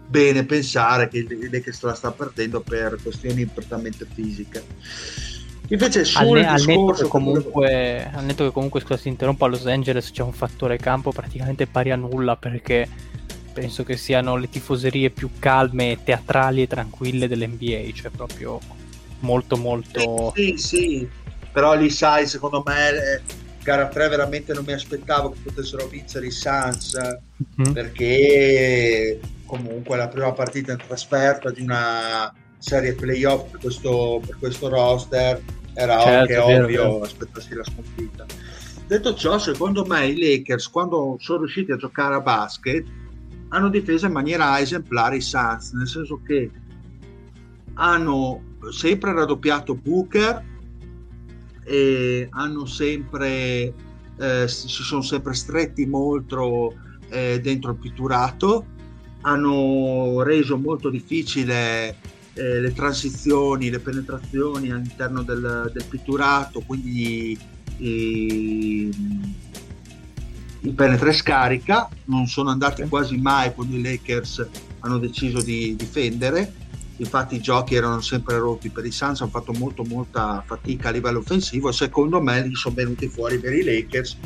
bene 0.07 0.45
pensare 0.45 1.07
che 1.07 1.19
il 1.19 1.49
Lakers 1.51 1.81
la 1.83 1.93
sta 1.93 2.11
perdendo 2.11 2.61
per 2.61 2.97
questioni 3.01 3.45
prettamente 3.45 4.05
fisiche. 4.11 4.63
Invece 5.69 6.03
sul 6.03 6.37
al, 6.39 6.45
al 6.45 6.63
netto 6.65 6.91
che 6.91 7.07
comunque, 7.07 8.11
al 8.11 8.25
netto 8.25 8.43
che 8.43 8.51
comunque 8.51 8.81
scusa 8.81 8.97
si 8.97 9.07
interrompa 9.07 9.45
a 9.45 9.49
Los 9.49 9.65
Angeles 9.65 10.11
c'è 10.11 10.21
un 10.21 10.33
fattore 10.33 10.77
campo 10.77 11.11
praticamente 11.11 11.67
pari 11.67 11.91
a 11.91 11.95
nulla 11.95 12.35
perché 12.35 12.87
penso 13.53 13.83
che 13.83 13.95
siano 13.95 14.35
le 14.35 14.49
tifoserie 14.49 15.09
più 15.09 15.29
calme, 15.39 15.99
teatrali 16.03 16.63
e 16.63 16.67
tranquille 16.67 17.27
dell'NBA, 17.27 17.91
cioè 17.93 18.11
proprio 18.11 18.59
molto 19.23 19.57
molto... 19.57 20.31
Sì, 20.35 20.55
sì, 20.57 20.77
sì. 20.77 21.09
però 21.51 21.73
lì 21.75 21.89
sai, 21.89 22.27
secondo 22.27 22.63
me 22.65 22.89
eh, 22.89 23.21
gara 23.63 23.87
3 23.87 24.07
veramente 24.09 24.53
non 24.53 24.63
mi 24.65 24.73
aspettavo 24.73 25.31
che 25.31 25.39
potessero 25.43 25.87
vincere 25.87 26.27
i 26.27 26.31
Suns 26.31 26.97
mm-hmm. 27.59 27.71
perché 27.73 29.19
comunque 29.45 29.97
la 29.97 30.07
prima 30.07 30.31
partita 30.31 30.71
in 30.71 30.81
trasferta 30.85 31.49
di 31.49 31.61
una 31.61 32.33
serie 32.57 32.93
playoff 32.93 33.49
per 33.51 33.59
questo, 33.59 34.21
per 34.25 34.37
questo 34.37 34.69
roster 34.69 35.41
era 35.73 35.99
certo, 35.99 36.19
anche 36.19 36.33
vero, 36.33 36.63
ovvio 36.63 36.83
vero. 36.83 37.01
aspettarsi 37.01 37.53
la 37.53 37.63
sconfitta. 37.63 38.25
Detto 38.85 39.15
ciò, 39.15 39.37
secondo 39.39 39.85
me 39.85 40.07
i 40.07 40.17
Lakers 40.17 40.69
quando 40.69 41.17
sono 41.19 41.39
riusciti 41.39 41.71
a 41.71 41.77
giocare 41.77 42.15
a 42.15 42.21
basket 42.21 42.85
hanno 43.49 43.69
difeso 43.69 44.07
in 44.07 44.11
maniera 44.11 44.59
esemplare 44.59 45.17
i 45.17 45.21
Suns, 45.21 45.71
nel 45.73 45.87
senso 45.87 46.19
che 46.25 46.49
hanno 47.75 48.41
sempre 48.71 49.13
raddoppiato 49.13 49.75
Booker 49.75 50.43
e 51.63 52.27
hanno 52.31 52.65
sempre 52.65 53.73
eh, 54.17 54.47
si 54.47 54.67
sono 54.67 55.01
sempre 55.01 55.33
stretti 55.33 55.85
molto 55.85 56.75
eh, 57.09 57.39
dentro 57.41 57.71
il 57.71 57.77
pitturato. 57.77 58.65
Hanno 59.21 60.21
reso 60.21 60.57
molto 60.57 60.89
difficile 60.89 61.97
eh, 62.33 62.59
le 62.59 62.73
transizioni, 62.73 63.69
le 63.69 63.79
penetrazioni 63.79 64.71
all'interno 64.71 65.23
del, 65.23 65.71
del 65.73 65.85
pitturato, 65.85 66.61
quindi 66.61 67.37
i, 67.77 68.89
i 70.59 70.71
penetra 70.71 71.09
e 71.09 71.13
scarica, 71.13 71.89
non 72.05 72.27
sono 72.27 72.49
andati 72.49 72.83
quasi 72.87 73.17
mai 73.17 73.53
quando 73.53 73.77
i 73.77 73.81
Lakers 73.81 74.47
hanno 74.79 74.97
deciso 74.97 75.41
di 75.41 75.75
difendere, 75.77 76.53
infatti 77.03 77.35
i 77.35 77.41
giochi 77.41 77.75
erano 77.75 78.01
sempre 78.01 78.37
rotti 78.37 78.69
per 78.69 78.85
i 78.85 78.91
Suns, 78.91 79.21
hanno 79.21 79.29
fatto 79.29 79.53
molto 79.53 79.83
molta 79.83 80.43
fatica 80.45 80.89
a 80.89 80.91
livello 80.91 81.19
offensivo, 81.19 81.71
secondo 81.71 82.21
me 82.21 82.41
li 82.45 82.55
sono 82.55 82.75
venuti 82.75 83.07
fuori 83.07 83.39
per 83.39 83.53
i 83.53 83.63
Lakers, 83.63 84.17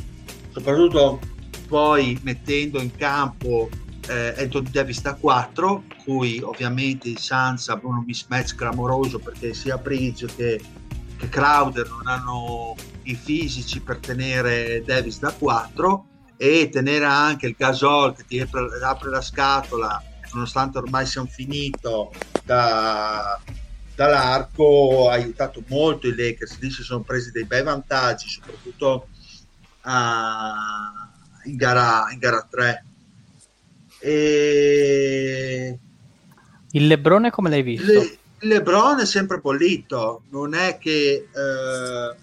soprattutto 0.52 1.20
poi 1.68 2.18
mettendo 2.24 2.82
in 2.82 2.96
campo 2.96 3.70
eh, 4.08 4.34
Anthony 4.38 4.70
Davis 4.70 5.02
da 5.02 5.16
4, 5.16 5.84
cui 6.04 6.40
ovviamente 6.42 7.10
i 7.10 7.18
Suns 7.18 7.68
avevano 7.70 8.00
un 8.00 8.06
mismatch 8.06 8.56
clamoroso 8.56 9.20
perché 9.20 9.54
sia 9.54 9.78
Bridge 9.78 10.28
che, 10.36 10.62
che 11.18 11.30
Crowder 11.30 11.90
non 11.90 12.08
hanno 12.08 12.76
i 13.04 13.16
fisici 13.16 13.82
per 13.82 13.98
tenere 13.98 14.84
Davis 14.86 15.20
da 15.20 15.32
4 15.32 16.06
e 16.38 16.70
tenere 16.72 17.06
anche 17.06 17.48
il 17.48 17.56
Gasol 17.58 18.16
che 18.16 18.24
ti 18.26 18.40
apre, 18.40 18.68
apre 18.82 19.10
la 19.10 19.22
scatola 19.22 20.02
nonostante 20.34 20.78
ormai 20.78 21.06
siamo 21.06 21.28
finito 21.28 22.12
da, 22.48 23.40
dall'arco 23.94 25.10
ha 25.10 25.14
aiutato 25.14 25.62
molto 25.68 26.08
i 26.08 26.16
Lakers 26.16 26.60
lì 26.60 26.72
si 26.72 26.82
sono 26.82 27.02
presi 27.02 27.32
dei 27.32 27.44
bei 27.44 27.62
vantaggi 27.62 28.30
soprattutto 28.30 29.10
uh, 29.84 31.50
in, 31.50 31.56
gara, 31.58 32.08
in 32.12 32.20
gara 32.20 32.48
3 32.50 32.86
e... 34.00 35.80
Il 36.72 36.88
Lebrone 36.88 37.30
come 37.30 37.50
l'hai 37.50 37.64
visto? 37.64 37.92
Le, 37.92 38.18
Lebron 38.40 39.00
è 39.00 39.06
sempre 39.06 39.40
bollito, 39.40 40.24
non 40.30 40.54
è 40.54 40.78
che 40.78 41.28
eh, 41.34 42.16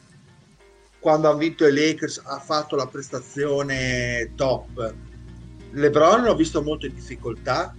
quando 1.00 1.28
ha 1.28 1.34
vinto 1.34 1.66
i 1.66 1.72
Lakers 1.72 2.22
ha 2.24 2.38
fatto 2.38 2.76
la 2.76 2.86
prestazione 2.86 4.32
top. 4.36 4.94
Lebron 5.72 6.22
l'ho 6.22 6.36
visto 6.36 6.62
molto 6.62 6.86
in 6.86 6.94
difficoltà, 6.94 7.74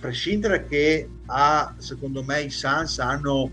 prescindere 0.00 0.66
che 0.66 1.08
ha, 1.26 1.74
secondo 1.78 2.22
me 2.22 2.42
i 2.42 2.50
Suns 2.50 2.98
hanno 2.98 3.50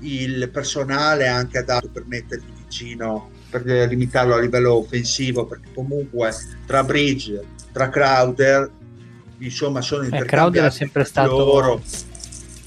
il 0.00 0.48
personale 0.50 1.28
anche 1.28 1.58
adatto 1.58 1.88
per 1.88 2.04
mettergli 2.06 2.50
vicino, 2.56 3.30
per 3.50 3.64
limitarlo 3.64 4.34
a 4.34 4.40
livello 4.40 4.74
offensivo, 4.74 5.46
perché 5.46 5.68
comunque 5.74 6.32
tra 6.66 6.82
Bridge, 6.82 7.40
tra 7.72 7.88
Crowder 7.88 8.70
insomma 9.38 9.80
sono 9.80 10.02
eh, 10.04 10.24
Crowder 10.24 10.66
è 10.66 10.70
sempre 10.70 11.04
stato 11.04 11.36
loro. 11.36 11.82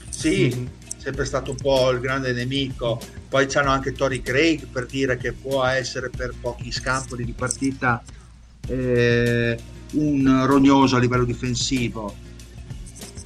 Sì, 0.10 0.54
mm. 0.56 0.65
sempre 0.98 1.26
stato 1.26 1.52
un 1.52 1.58
po' 1.58 1.89
il 1.91 2.00
grande 2.00 2.34
nemico. 2.34 3.00
Poi 3.28 3.48
c'hanno 3.48 3.72
anche 3.72 3.93
Tori 3.93 4.22
Craig 4.22 4.67
per 4.67 4.86
dire 4.86 5.17
che 5.17 5.34
può 5.34 5.65
essere 5.65 6.10
per 6.10 6.34
pochi 6.39 6.72
scampoli 6.72 7.26
di 7.26 7.34
partita 7.34 8.04
eh, 8.67 9.58
un 9.93 10.43
rognoso 10.46 10.96
a 10.96 11.00
livello 11.00 11.26
difensivo. 11.26 12.15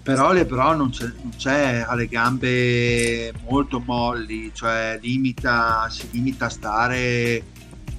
Però 0.07 0.31
LeBron 0.31 0.77
non 0.77 0.89
c'è, 0.89 1.11
non 1.21 1.33
c'è, 1.35 1.83
ha 1.85 1.93
le 1.93 2.07
gambe 2.07 3.33
molto 3.49 3.83
molli, 3.85 4.51
cioè 4.53 4.97
limita, 5.01 5.89
si 5.89 6.07
limita 6.11 6.45
a 6.45 6.49
stare 6.49 7.43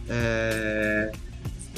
eh, 0.07 1.11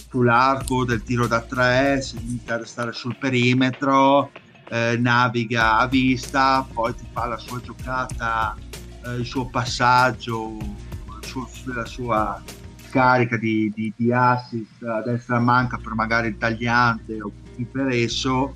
sull'arco 0.08 0.84
del 0.84 1.02
tiro 1.02 1.26
da 1.26 1.40
tre, 1.40 2.00
si 2.00 2.16
limita 2.20 2.54
a 2.54 2.58
restare 2.58 2.92
sul 2.92 3.16
perimetro, 3.16 4.30
eh, 4.68 4.96
naviga 5.00 5.78
a 5.78 5.88
vista, 5.88 6.64
poi 6.72 6.94
ti 6.94 7.06
fa 7.10 7.26
la 7.26 7.36
sua 7.36 7.60
giocata, 7.60 8.54
eh, 9.06 9.14
il 9.14 9.26
suo 9.26 9.46
passaggio, 9.46 10.58
il 10.60 11.26
suo, 11.26 11.48
la 11.74 11.86
sua 11.86 12.40
carica 12.90 13.36
di, 13.36 13.72
di, 13.74 13.92
di, 13.96 14.12
assist 14.12 14.80
a 14.84 15.02
destra 15.02 15.40
manca 15.40 15.76
per 15.76 15.94
magari 15.94 16.28
il 16.28 16.38
tagliante 16.38 17.20
o 17.20 17.32
per 17.72 17.88
esso, 17.88 18.54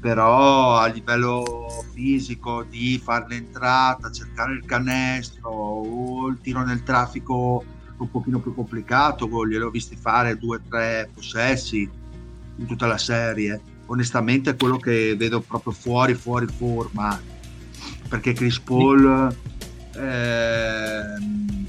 però 0.00 0.76
a 0.76 0.86
livello 0.86 1.66
fisico 1.92 2.62
di 2.62 3.00
fare 3.02 3.26
l'entrata, 3.28 4.10
cercare 4.10 4.52
il 4.52 4.64
canestro 4.64 5.50
o 5.50 6.28
il 6.28 6.38
tiro 6.40 6.64
nel 6.64 6.82
traffico 6.82 7.64
un 7.96 8.10
pochino 8.10 8.38
più 8.38 8.54
complicato, 8.54 9.26
gliel'ho 9.46 9.70
visti 9.70 9.96
fare 9.96 10.38
due 10.38 10.58
o 10.58 10.60
tre 10.68 11.10
possessi 11.12 11.88
in 12.56 12.66
tutta 12.66 12.86
la 12.86 12.98
serie. 12.98 13.60
Onestamente 13.86 14.50
è 14.50 14.56
quello 14.56 14.76
che 14.76 15.16
vedo 15.16 15.40
proprio 15.40 15.72
fuori, 15.72 16.14
fuori 16.14 16.46
forma, 16.46 17.20
perché 18.08 18.32
Chris 18.34 18.60
Paul, 18.60 19.34
eh, 19.98 21.02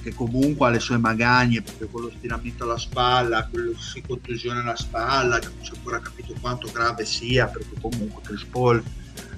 che 0.02 0.14
comunque 0.14 0.68
ha 0.68 0.70
le 0.70 0.80
sue 0.80 0.98
magagne, 0.98 1.62
perché 1.62 1.86
quello 1.88 2.12
stiramento 2.16 2.64
alla 2.64 2.78
spalla, 2.78 3.48
quello 3.50 3.78
si 3.78 4.02
contusione 4.06 4.62
alla 4.62 4.76
spalla, 4.76 5.40
che 5.40 5.48
non 5.48 5.64
si 5.64 5.72
è 5.72 5.76
ancora 5.76 6.00
capito 6.00 6.36
quanto 6.40 6.70
grave 6.72 7.06
sia, 7.06 7.48
perché 7.48 7.76
comunque 7.82 8.22
Chris 8.24 8.44
Paul 8.46 8.84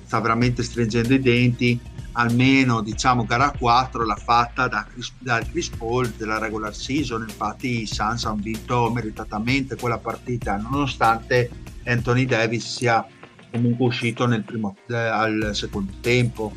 sta 0.03 0.19
veramente 0.19 0.61
stringendo 0.61 1.13
i 1.13 1.19
denti, 1.19 1.79
almeno 2.13 2.81
diciamo 2.81 3.23
gara 3.23 3.51
4 3.57 4.03
l'ha 4.03 4.15
fatta 4.15 4.67
da 4.67 4.85
Chris, 4.91 5.13
da 5.19 5.39
Chris 5.39 5.69
Paul 5.69 6.09
della 6.09 6.37
regular 6.39 6.75
season 6.75 7.25
infatti 7.25 7.83
i 7.83 7.85
Suns 7.85 8.25
hanno 8.25 8.41
vinto 8.41 8.91
meritatamente 8.91 9.77
quella 9.77 9.97
partita 9.97 10.57
nonostante 10.57 11.49
Anthony 11.85 12.25
Davis 12.25 12.75
sia 12.75 13.07
comunque 13.49 13.85
uscito 13.85 14.27
primo, 14.43 14.75
eh, 14.89 14.95
al 14.95 15.51
secondo 15.53 15.93
tempo 16.01 16.53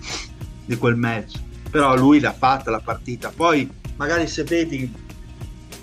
di 0.64 0.76
quel 0.76 0.97
match 0.97 1.41
però 1.75 1.97
lui 1.97 2.20
l'ha 2.20 2.33
fatta 2.33 2.70
la 2.70 2.79
partita 2.79 3.33
poi 3.35 3.68
magari 3.97 4.29
se 4.29 4.45
vedi 4.45 4.95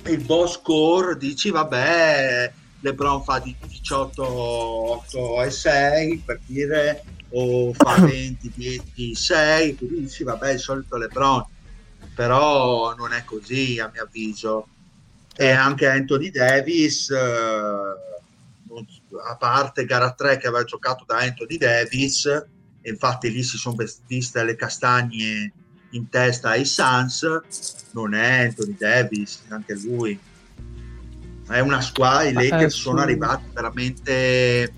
il 0.06 0.24
boss 0.24 0.54
score 0.54 1.18
dici 1.18 1.50
vabbè 1.50 2.54
LeBron 2.80 3.22
fa 3.24 3.40
di 3.40 3.54
18 3.68 4.24
8 4.24 5.44
e 5.44 5.52
6 5.52 6.24
per 6.26 6.40
dire 6.46 7.04
o 7.32 7.74
fa 7.74 7.96
20, 7.96 8.52
10, 8.56 9.16
6, 9.16 9.76
tu 9.76 9.88
dici 9.88 10.24
vabbè 10.24 10.52
il 10.52 10.60
solito 10.60 10.98
Lebron, 10.98 11.46
però 12.14 12.94
non 12.96 13.14
è 13.14 13.24
così 13.24 13.80
a 13.80 13.90
mio 13.94 14.04
avviso. 14.04 14.68
E 15.36 15.50
anche 15.50 15.88
Anthony 15.88 16.30
Davis, 16.30 17.10
eh, 17.10 17.18
a 19.30 19.36
parte 19.38 19.86
gara 19.86 20.12
3 20.12 20.38
che 20.38 20.48
aveva 20.48 20.66
giocato 20.66 21.06
da 21.06 21.20
Anthony 21.20 21.58
Davis, 21.58 22.28
infatti 22.82 23.32
lì 23.32 23.44
si 23.44 23.58
sono 23.58 23.78
viste 24.08 24.44
le 24.44 24.56
castagne 24.56 25.54
in 25.92 26.10
testa 26.10 26.50
ai 26.50 26.66
Suns, 26.66 27.26
non 27.92 28.14
è 28.14 28.46
Anthony 28.46 28.76
Davis, 28.78 29.42
anche 29.50 29.76
lui. 29.76 30.18
È 31.48 31.60
una 31.60 31.82
squadra, 31.82 32.30
i 32.30 32.34
Lakers 32.34 32.76
sono 32.76 33.02
arrivati 33.02 33.46
veramente 33.54 34.72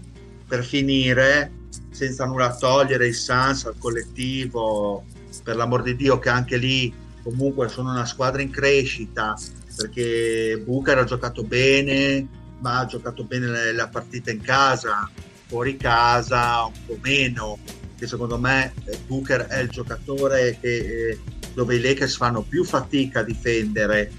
per 0.47 0.63
finire 0.63 1.51
senza 1.91 2.25
nulla 2.25 2.55
togliere 2.55 3.07
i 3.07 3.13
Sans 3.13 3.65
al 3.65 3.75
collettivo, 3.77 5.05
per 5.43 5.55
l'amor 5.55 5.83
di 5.83 5.95
Dio 5.95 6.19
che 6.19 6.29
anche 6.29 6.57
lì 6.57 6.93
comunque 7.21 7.69
sono 7.69 7.91
una 7.91 8.05
squadra 8.05 8.41
in 8.41 8.49
crescita, 8.49 9.37
perché 9.75 10.61
Booker 10.63 10.97
ha 10.97 11.03
giocato 11.03 11.43
bene, 11.43 12.27
ma 12.59 12.79
ha 12.79 12.85
giocato 12.85 13.23
bene 13.23 13.71
la 13.71 13.87
partita 13.87 14.31
in 14.31 14.41
casa, 14.41 15.09
fuori 15.47 15.77
casa 15.77 16.65
un 16.65 16.85
po' 16.85 16.97
meno, 17.01 17.59
che 18.03 18.07
secondo 18.07 18.37
me 18.37 18.73
eh, 18.83 18.97
Booker 19.07 19.45
è 19.47 19.59
il 19.59 19.69
giocatore 19.69 20.57
che, 20.59 20.75
eh, 21.09 21.19
dove 21.53 21.75
i 21.75 21.79
Lakers 21.81 22.17
fanno 22.17 22.41
più 22.41 22.65
fatica 22.65 23.21
a 23.21 23.23
difendere 23.23 24.11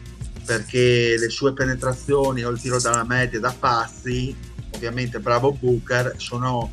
perché 0.45 1.17
le 1.19 1.29
sue 1.29 1.53
penetrazioni 1.53 2.43
o 2.45 2.51
il 2.51 2.61
tiro 2.61 2.81
dalla 2.81 3.05
media 3.05 3.41
da 3.41 3.55
passi, 3.59 4.35
ovviamente 4.71 5.19
bravo 5.19 5.53
Booker, 5.53 6.15
sono 6.17 6.71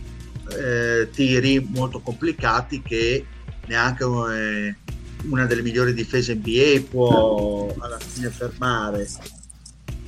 eh, 0.57 1.09
tiri 1.11 1.65
molto 1.69 1.99
complicati 1.99 2.81
che 2.81 3.25
neanche 3.67 4.03
eh, 4.03 4.75
una 5.23 5.45
delle 5.45 5.61
migliori 5.61 5.93
difese 5.93 6.35
NBA 6.35 6.83
può 6.89 7.73
alla 7.79 7.99
fine 7.99 8.29
fermare. 8.29 9.07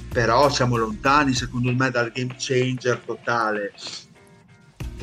Però 0.10 0.49
siamo 0.49 0.78
lontani 0.78 1.34
secondo 1.34 1.74
me 1.74 1.89
dal 1.89 2.12
game 2.12 2.36
changer 2.38 2.99
totale 2.99 3.74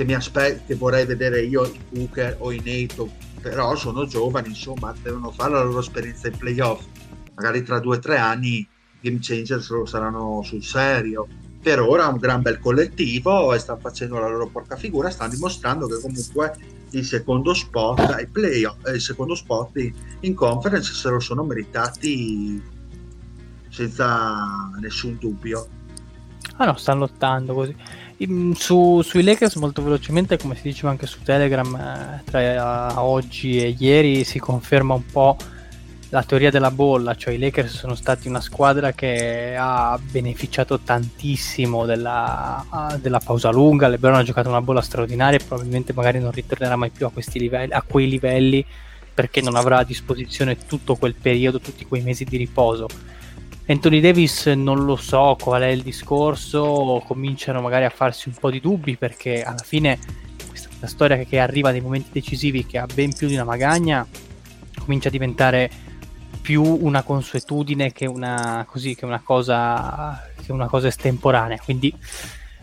che 0.01 0.07
mi 0.07 0.14
aspetto 0.14 0.62
che 0.66 0.74
vorrei 0.76 1.05
vedere 1.05 1.42
io 1.42 1.66
in 1.66 1.78
Booker 1.90 2.36
o 2.38 2.53
in 2.53 2.62
Nato 2.64 3.11
però 3.42 3.76
sono 3.76 4.07
giovani 4.07 4.48
insomma 4.48 4.94
devono 5.03 5.30
fare 5.30 5.53
la 5.53 5.62
loro 5.62 5.80
esperienza 5.80 6.28
in 6.28 6.38
playoff 6.38 6.86
magari 7.34 7.62
tra 7.62 7.78
due 7.80 7.96
o 7.96 7.98
tre 7.98 8.16
anni 8.16 8.66
game 9.03 9.18
changer 9.20 9.62
saranno 9.84 10.40
sul 10.42 10.64
serio 10.64 11.26
per 11.62 11.80
ora 11.80 12.07
un 12.07 12.16
gran 12.16 12.40
bel 12.40 12.59
collettivo 12.61 13.53
e 13.53 13.59
stanno 13.59 13.80
facendo 13.80 14.18
la 14.18 14.28
loro 14.28 14.46
porca 14.46 14.76
figura 14.76 15.11
stanno 15.11 15.34
dimostrando 15.34 15.86
che 15.86 16.01
comunque 16.01 16.57
il 16.92 17.05
secondo 17.05 17.53
spot 17.53 17.98
ai 17.98 18.26
playoff 18.26 18.78
il 18.86 19.03
secondo 19.03 19.34
spot 19.34 19.92
in 20.20 20.34
conference 20.34 20.94
se 20.94 21.11
lo 21.11 21.20
sono 21.20 21.44
meritati 21.44 22.78
senza 23.68 24.70
nessun 24.80 25.16
dubbio. 25.20 25.68
Ah 26.57 26.66
no, 26.66 26.76
stanno 26.76 27.01
lottando 27.01 27.55
così. 27.55 27.74
Su, 28.54 29.00
sui 29.00 29.22
Lakers 29.22 29.54
molto 29.54 29.82
velocemente, 29.82 30.36
come 30.36 30.54
si 30.54 30.60
diceva 30.64 30.90
anche 30.90 31.06
su 31.06 31.22
Telegram, 31.22 31.74
eh, 31.74 32.22
tra 32.24 33.00
oggi 33.02 33.58
e 33.58 33.74
ieri 33.78 34.24
si 34.24 34.38
conferma 34.38 34.92
un 34.92 35.06
po' 35.06 35.38
la 36.10 36.22
teoria 36.22 36.50
della 36.50 36.70
bolla, 36.70 37.14
cioè 37.14 37.32
i 37.32 37.38
Lakers 37.38 37.74
sono 37.74 37.94
stati 37.94 38.28
una 38.28 38.42
squadra 38.42 38.92
che 38.92 39.56
ha 39.58 39.98
beneficiato 40.02 40.80
tantissimo 40.80 41.86
della, 41.86 42.98
della 43.00 43.20
pausa 43.20 43.48
lunga, 43.50 43.88
LeBron 43.88 44.16
ha 44.16 44.22
giocato 44.22 44.50
una 44.50 44.60
bolla 44.60 44.82
straordinaria 44.82 45.38
e 45.38 45.44
probabilmente 45.44 45.94
magari 45.94 46.20
non 46.20 46.32
ritornerà 46.32 46.76
mai 46.76 46.90
più 46.90 47.06
a, 47.06 47.12
livelli, 47.32 47.72
a 47.72 47.82
quei 47.82 48.06
livelli 48.06 48.62
perché 49.14 49.40
non 49.40 49.56
avrà 49.56 49.78
a 49.78 49.84
disposizione 49.84 50.58
tutto 50.66 50.96
quel 50.96 51.14
periodo, 51.14 51.58
tutti 51.58 51.86
quei 51.86 52.02
mesi 52.02 52.24
di 52.24 52.36
riposo 52.36 52.86
Anthony 53.70 54.00
Davis 54.00 54.46
non 54.46 54.84
lo 54.84 54.96
so 54.96 55.36
qual 55.40 55.62
è 55.62 55.68
il 55.68 55.82
discorso, 55.82 57.00
cominciano 57.06 57.60
magari 57.60 57.84
a 57.84 57.90
farsi 57.90 58.28
un 58.28 58.34
po' 58.34 58.50
di 58.50 58.60
dubbi 58.60 58.96
perché 58.96 59.44
alla 59.44 59.62
fine 59.62 59.96
questa 60.48 60.88
storia 60.88 61.16
che, 61.18 61.38
arriva 61.38 61.70
nei 61.70 61.80
momenti 61.80 62.08
decisivi 62.10 62.66
che 62.66 62.78
ha 62.78 62.86
ben 62.92 63.14
più 63.14 63.28
di 63.28 63.34
una 63.34 63.44
magagna 63.44 64.04
comincia 64.76 65.06
a 65.06 65.12
diventare 65.12 65.70
più 66.42 66.64
una 66.64 67.04
consuetudine 67.04 67.92
che 67.92 68.06
una, 68.06 68.66
così, 68.68 68.96
che 68.96 69.04
una, 69.04 69.20
cosa, 69.20 70.20
che 70.44 70.50
una 70.50 70.66
cosa 70.66 70.88
estemporanea. 70.88 71.60
Quindi 71.62 71.94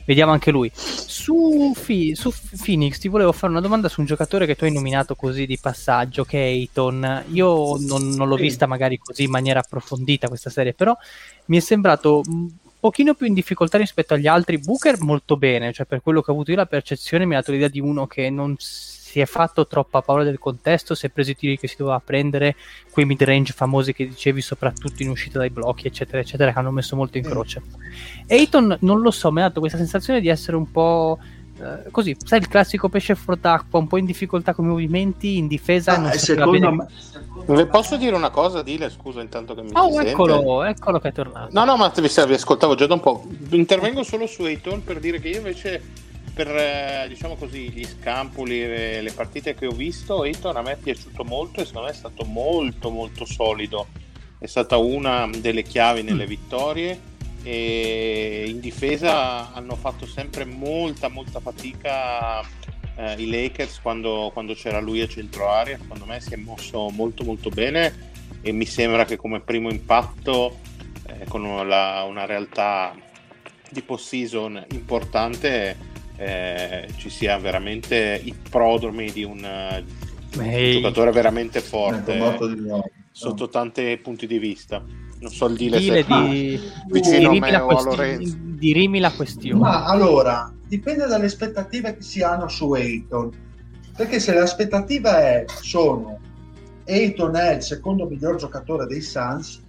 vediamo 0.08 0.32
anche 0.32 0.51
lui. 0.51 0.72
Su, 0.74 1.74
Fi- 1.76 2.16
su, 2.16 2.34
Phoenix 2.64 2.97
ti 2.97 3.10
volevo 3.10 3.34
fare 3.34 3.51
una 3.51 3.62
domanda 3.62 3.89
su 3.89 3.99
un 3.99 4.05
giocatore 4.08 4.45
che 4.45 4.55
tu 4.55 4.64
hai 4.64 4.72
nominato 4.72 5.16
così 5.16 5.45
di 5.45 5.60
passaggio, 5.60 6.24
che 6.24 6.39
è 6.39 6.47
Ayton. 6.47 7.26
Io 7.32 7.78
non, 7.82 8.10
non 8.12 8.30
l'ho 8.30 8.38
sì. 8.38 8.41
vista 8.43 8.66
magari 8.66 8.97
così 8.97 9.24
in 9.24 9.32
maniera 9.32 9.60
approfondita 9.60 10.30
questa 10.30 10.49
serie, 10.49 10.74
però 10.74 10.97
mi 11.45 11.58
è 11.58 11.60
sembrato 11.60 12.22
un 12.26 12.49
pochino 12.80 13.16
più 13.16 13.26
in 13.26 13.34
difficoltà 13.34 13.78
rispetto 13.78 14.14
agli 14.14 14.28
altri. 14.28 14.58
Booker 14.60 15.01
molto 15.01 15.36
bene, 15.36 15.74
cioè 15.74 15.86
per 15.86 16.01
quello 16.01 16.22
che 16.22 16.32
ho 16.32 16.34
avuto 16.34 16.51
io 16.51 16.58
la 16.58 16.66
percezione 16.66 17.26
mi 17.26 17.36
ha 17.36 17.39
dato 17.39 17.51
l'idea 17.51 17.68
di 17.68 17.82
uno 17.82 18.08
che 18.08 18.30
non 18.30 18.55
si 18.58 18.97
è 19.16 19.26
fatto 19.26 19.66
troppa 19.66 20.01
paura 20.01 20.24
del 20.24 20.39
contesto, 20.39 20.95
si 20.95 21.05
è 21.05 21.10
preso 21.10 21.32
i 21.32 21.36
tiri 21.36 21.58
che 21.58 21.68
si 21.68 21.76
doveva 21.78 22.01
prendere, 22.03 22.55
quei 22.91 23.05
mid 23.05 23.22
range 23.24 23.53
famosi 23.53 23.93
che 23.93 24.08
dicevi, 24.08 24.41
soprattutto 24.41 25.01
in 25.03 25.10
uscita 25.10 25.39
dai 25.39 25.49
blocchi, 25.49 25.88
eccetera, 25.88 26.20
eccetera, 26.20 26.51
che 26.51 26.60
hanno 26.60 26.72
messo 26.72 26.95
molto 26.95 27.18
in 27.18 27.24
croce. 27.24 27.62
Ayton, 28.28 28.78
non 28.82 29.01
lo 29.01 29.12
so, 29.12 29.32
mi 29.32 29.39
ha 29.41 29.47
dato 29.47 29.60
questa 29.60 29.78
sensazione 29.78 30.22
di 30.22 30.28
essere 30.28 30.58
un 30.58 30.72
po'. 30.72 31.18
Uh, 31.58 31.89
così, 31.89 32.16
sai 32.24 32.38
il 32.38 32.47
classico 32.47 32.88
pesce 32.88 33.16
fuori 33.16 33.39
d'acqua, 33.41 33.80
un 33.80 33.88
po' 33.88 33.97
in 33.97 34.05
difficoltà 34.05 34.53
con 34.53 34.66
i 34.66 34.68
movimenti, 34.68 35.38
in 35.38 35.47
difesa. 35.47 35.93
Ah, 35.93 35.97
non 35.97 36.12
secondo 36.12 36.72
me... 36.72 37.66
Posso 37.66 37.97
dire 37.97 38.16
una 38.16 38.30
cosa, 38.30 38.62
Dile? 38.62 38.89
Scusa, 38.89 39.22
intanto 39.22 39.55
che 39.55 39.64
mi 39.64 39.70
Oh, 39.74 39.99
eccolo, 40.01 40.64
eccolo 40.64 40.99
che 40.99 41.08
è 41.08 41.14
tornato. 41.14 41.49
No, 41.51 41.64
no, 41.66 41.78
ma 41.78 41.91
vi, 41.95 42.01
vi 42.01 42.34
ascoltavo 42.34 42.76
già 42.76 42.86
da 42.86 42.93
un 42.93 42.99
po'. 42.99 43.26
Intervengo 43.51 44.03
solo 44.03 44.28
su 44.28 44.43
Ayton 44.43 44.84
per 44.84 44.99
dire 44.99 45.20
che 45.20 45.30
io 45.30 45.38
invece 45.38 45.82
per 46.38 46.56
eh, 46.56 47.06
diciamo 47.08 47.36
così, 47.36 47.72
gli 47.72 47.84
scampoli 47.84 48.62
e 48.62 49.02
le 49.02 49.12
partite 49.12 49.56
che 49.56 49.66
ho 49.66 49.72
visto, 49.72 50.24
Eton 50.24 50.56
a 50.56 50.62
me 50.62 50.74
è 50.74 50.78
piaciuto 50.78 51.24
molto 51.24 51.62
e 51.62 51.66
secondo 51.66 51.88
me 51.88 51.94
è 51.94 51.98
stato 51.98 52.26
molto 52.26 52.92
molto 52.92 53.26
solido. 53.26 53.88
È 54.38 54.46
stata 54.46 54.78
una 54.78 55.28
delle 55.36 55.64
chiavi 55.64 56.04
nelle 56.04 56.26
mm. 56.26 56.30
vittorie 56.30 57.02
e 57.42 58.46
in 58.48 58.60
difesa 58.60 59.52
hanno 59.52 59.76
fatto 59.76 60.06
sempre 60.06 60.46
molta 60.46 61.08
molta 61.08 61.40
fatica 61.40 62.42
eh, 62.42 63.16
i 63.18 63.28
Lakers 63.28 63.80
quando, 63.82 64.30
quando, 64.32 64.54
c'era 64.54 64.80
lui 64.80 65.02
a 65.02 65.08
centro 65.08 65.50
area. 65.50 65.80
Secondo 65.80 66.06
me 66.06 66.22
si 66.22 66.36
è 66.36 66.38
mosso 66.38 66.90
molto 66.90 67.24
molto 67.24 67.50
bene 67.50 68.12
e 68.42 68.52
mi 68.52 68.68
sembra 68.68 69.06
che 69.06 69.16
come 69.16 69.40
primo 69.40 69.72
impatto 69.72 70.60
eh, 71.08 71.26
con 71.28 71.44
una, 71.44 72.04
una 72.04 72.26
realtà 72.26 72.94
di 73.72 73.82
post-season 73.82 74.66
importante 74.72 75.87
eh, 76.18 76.88
ci 76.97 77.09
sia 77.09 77.38
veramente 77.38 78.20
i 78.24 78.34
prodromi 78.49 79.11
di 79.11 79.24
un, 79.24 79.39
un 80.38 80.72
giocatore 80.72 81.11
veramente 81.11 81.61
forte 81.61 82.18
eh, 82.18 82.91
sotto 83.11 83.49
tanti 83.49 83.97
punti 84.01 84.28
di 84.28 84.39
vista. 84.39 84.84
Non 85.20 85.32
so 85.32 85.47
il 85.47 85.55
dile, 85.55 85.80
dile 85.80 86.03
se 86.03 86.07
di, 86.07 86.59
vicino 86.91 87.32
di, 87.32 87.39
a 87.39 87.59
Lorenzo. 87.59 88.36
Dirimi 88.39 88.99
la 88.99 89.11
questione. 89.11 89.59
Ma 89.59 89.86
allora, 89.86 90.53
dipende 90.68 91.07
dalle 91.07 91.26
aspettative 91.26 91.95
che 91.95 92.03
si 92.03 92.22
hanno 92.22 92.47
su 92.47 92.72
Ayton. 92.74 93.45
Perché 93.95 94.20
se 94.20 94.34
le 94.34 94.41
aspettative 94.41 95.45
sono 95.61 96.20
Ayton 96.86 97.36
è 97.36 97.55
il 97.55 97.63
secondo 97.63 98.05
miglior 98.05 98.36
giocatore 98.36 98.86
dei 98.86 99.01
Suns, 99.01 99.63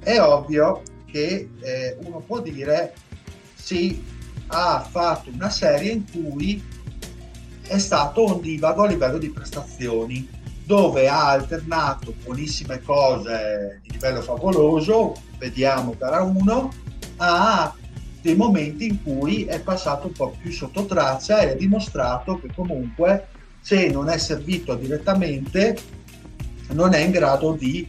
è 0.00 0.20
ovvio 0.20 0.82
che 1.06 1.48
eh, 1.60 1.96
uno 2.04 2.20
può 2.20 2.40
dire 2.40 2.94
sì, 3.54 4.02
ha 4.48 4.86
fatto 4.88 5.30
una 5.30 5.50
serie 5.50 5.92
in 5.92 6.04
cui 6.10 6.62
è 7.62 7.78
stato 7.78 8.22
ondivago 8.32 8.84
a 8.84 8.86
livello 8.86 9.18
di 9.18 9.30
prestazioni, 9.30 10.28
dove 10.64 11.08
ha 11.08 11.28
alternato 11.28 12.14
buonissime 12.24 12.82
cose 12.82 13.80
di 13.82 13.92
livello 13.92 14.22
favoloso, 14.22 15.14
vediamo 15.38 15.94
gara 15.98 16.22
1, 16.22 16.72
a 17.16 17.74
dei 18.20 18.34
momenti 18.34 18.88
in 18.88 19.02
cui 19.02 19.44
è 19.44 19.60
passato 19.60 20.08
un 20.08 20.12
po' 20.12 20.34
più 20.40 20.50
sotto 20.50 20.86
traccia 20.86 21.40
e 21.40 21.50
ha 21.50 21.54
dimostrato 21.54 22.40
che 22.40 22.48
comunque 22.54 23.28
se 23.60 23.88
non 23.88 24.08
è 24.08 24.18
servito 24.18 24.74
direttamente 24.74 25.76
non 26.70 26.92
è 26.94 26.98
in 26.98 27.12
grado 27.12 27.52
di 27.52 27.88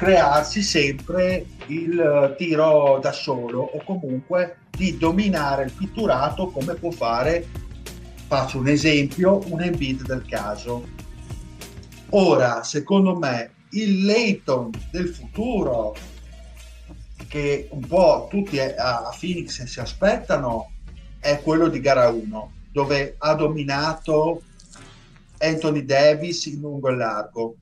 crearsi 0.00 0.62
sempre 0.62 1.44
il 1.66 2.34
tiro 2.38 2.98
da 3.02 3.12
solo 3.12 3.60
o 3.60 3.84
comunque 3.84 4.60
di 4.70 4.96
dominare 4.96 5.64
il 5.64 5.72
pitturato 5.72 6.46
come 6.46 6.72
può 6.72 6.90
fare, 6.90 7.46
faccio 8.26 8.60
un 8.60 8.68
esempio, 8.68 9.42
un 9.48 9.60
Embiid 9.60 10.06
del 10.06 10.24
caso. 10.26 10.88
Ora, 12.12 12.62
secondo 12.62 13.14
me, 13.14 13.50
il 13.72 14.06
Layton 14.06 14.70
del 14.90 15.08
futuro 15.08 15.94
che 17.28 17.68
un 17.70 17.86
po' 17.86 18.26
tutti 18.30 18.58
a 18.58 19.14
Phoenix 19.20 19.62
si 19.64 19.80
aspettano 19.80 20.70
è 21.18 21.42
quello 21.42 21.68
di 21.68 21.78
gara 21.78 22.08
1, 22.08 22.52
dove 22.72 23.16
ha 23.18 23.34
dominato 23.34 24.40
Anthony 25.36 25.84
Davis 25.84 26.46
in 26.46 26.60
lungo 26.60 26.88
e 26.88 26.96
largo, 26.96 27.54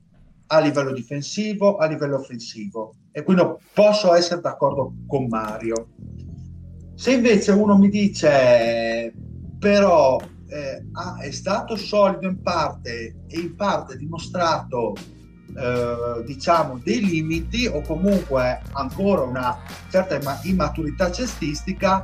a 0.51 0.59
livello 0.59 0.91
difensivo, 0.91 1.77
a 1.77 1.85
livello 1.85 2.17
offensivo. 2.17 2.93
E 3.11 3.23
quindi 3.23 3.43
posso 3.73 4.13
essere 4.13 4.41
d'accordo 4.41 4.93
con 5.07 5.27
Mario. 5.27 5.89
Se 6.95 7.13
invece 7.13 7.51
uno 7.51 7.77
mi 7.77 7.89
dice 7.89 9.13
però 9.59 10.17
eh, 10.47 10.85
ah, 10.93 11.17
è 11.19 11.31
stato 11.31 11.75
solido 11.75 12.27
in 12.27 12.41
parte 12.41 13.23
e 13.27 13.39
in 13.39 13.55
parte 13.55 13.97
dimostrato 13.97 14.95
eh, 15.55 16.23
diciamo 16.25 16.79
dei 16.83 17.03
limiti 17.03 17.65
o 17.67 17.81
comunque 17.81 18.61
ancora 18.71 19.21
una 19.21 19.57
certa 19.89 20.19
immaturità 20.43 21.11
cestistica 21.11 22.03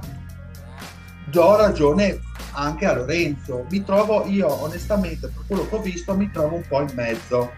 do 1.29 1.55
ragione 1.55 2.19
anche 2.53 2.85
a 2.85 2.93
Lorenzo. 2.93 3.65
Mi 3.69 3.83
trovo 3.83 4.25
io, 4.25 4.47
onestamente, 4.47 5.27
per 5.27 5.43
quello 5.47 5.67
che 5.67 5.75
ho 5.75 5.81
visto, 5.81 6.15
mi 6.15 6.29
trovo 6.31 6.55
un 6.55 6.63
po' 6.67 6.81
in 6.81 6.91
mezzo. 6.93 7.51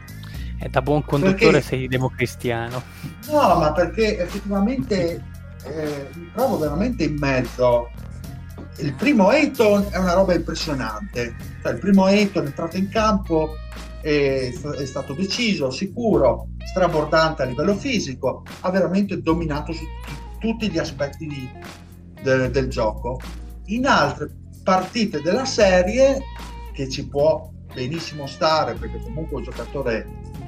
E 0.59 0.69
da 0.69 0.81
buon 0.81 1.03
conduttore 1.05 1.51
perché... 1.51 1.61
sei 1.61 1.87
democristiano. 1.87 2.81
No, 3.31 3.59
ma 3.59 3.71
perché 3.71 4.19
effettivamente 4.19 5.23
eh, 5.63 6.07
mi 6.13 6.31
trovo 6.33 6.57
veramente 6.57 7.03
in 7.03 7.15
mezzo. 7.19 7.89
Il 8.77 8.93
primo 8.93 9.29
Ayton 9.29 9.87
è 9.89 9.97
una 9.97 10.13
roba 10.13 10.33
impressionante. 10.33 11.35
Cioè, 11.61 11.73
il 11.73 11.79
primo 11.79 12.05
Ayton 12.05 12.43
è 12.43 12.47
entrato 12.47 12.77
in 12.77 12.89
campo, 12.89 13.55
è, 14.01 14.51
è 14.51 14.85
stato 14.85 15.13
deciso, 15.13 15.69
sicuro, 15.71 16.49
strabordante 16.65 17.43
a 17.43 17.45
livello 17.45 17.75
fisico, 17.75 18.43
ha 18.61 18.69
veramente 18.71 19.21
dominato 19.21 19.73
su 19.73 19.83
tutti 20.39 20.69
gli 20.69 20.77
aspetti 20.77 21.27
di, 21.27 21.49
de, 22.21 22.49
del 22.49 22.67
gioco. 22.67 23.19
In 23.65 23.85
altre 23.85 24.29
partite 24.63 25.21
della 25.21 25.45
serie, 25.45 26.21
che 26.73 26.89
ci 26.89 27.07
può 27.07 27.49
benissimo 27.73 28.27
stare, 28.27 28.73
perché 28.75 28.99
comunque 28.99 29.37
un 29.37 29.43
giocatore 29.43 30.07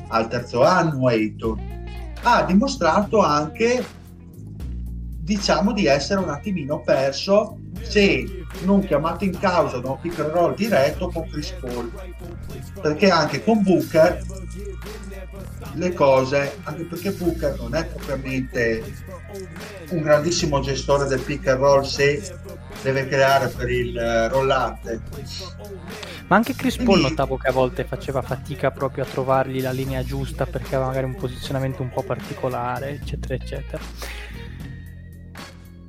al 0.10 0.28
terzo 0.28 0.64
anno, 0.64 1.08
Ayton, 1.08 1.78
ha 2.22 2.44
dimostrato 2.44 3.20
anche 3.20 3.84
diciamo 5.30 5.74
di 5.74 5.86
essere 5.86 6.20
un 6.20 6.30
attimino 6.30 6.82
perso 6.82 7.58
se 7.82 8.46
non 8.64 8.84
chiamato 8.84 9.24
in 9.24 9.38
causa 9.38 9.80
da 9.80 9.92
un 9.92 10.00
pick 10.00 10.20
and 10.20 10.32
roll 10.32 10.56
diretto 10.56 11.10
con 11.10 11.28
Chris 11.30 11.52
Paul. 11.60 11.92
Perché 12.82 13.10
anche 13.10 13.44
con 13.44 13.62
Booker 13.64 14.22
le 15.74 15.94
cose 15.94 16.58
anche 16.64 16.84
perché 16.84 17.12
Booker 17.12 17.56
non 17.60 17.76
è 17.76 17.86
propriamente 17.86 18.84
un 19.90 20.02
grandissimo 20.02 20.60
gestore 20.62 21.08
del 21.08 21.20
pick 21.22 21.48
and 21.48 21.60
roll 21.60 21.82
se 21.84 22.38
deve 22.82 23.08
creare 23.08 23.48
per 23.50 23.70
il 23.70 23.98
eh, 23.98 24.28
rollante. 24.28 25.02
Ma 26.28 26.36
anche 26.36 26.54
Chris 26.54 26.78
Paul 26.78 27.02
notavo 27.02 27.38
che 27.38 27.48
a 27.48 27.52
volte 27.52 27.84
faceva 27.84 28.22
fatica 28.22 28.72
proprio 28.72 29.04
a 29.04 29.08
trovargli 29.08 29.62
la 29.62 29.72
linea 29.72 30.04
giusta 30.04 30.46
perché 30.46 30.76
aveva 30.76 30.90
magari 30.90 31.06
un 31.06 31.16
posizionamento 31.16 31.82
un 31.82 31.90
po' 31.90 32.04
particolare 32.04 32.92
eccetera 32.92 33.34
eccetera. 33.34 33.84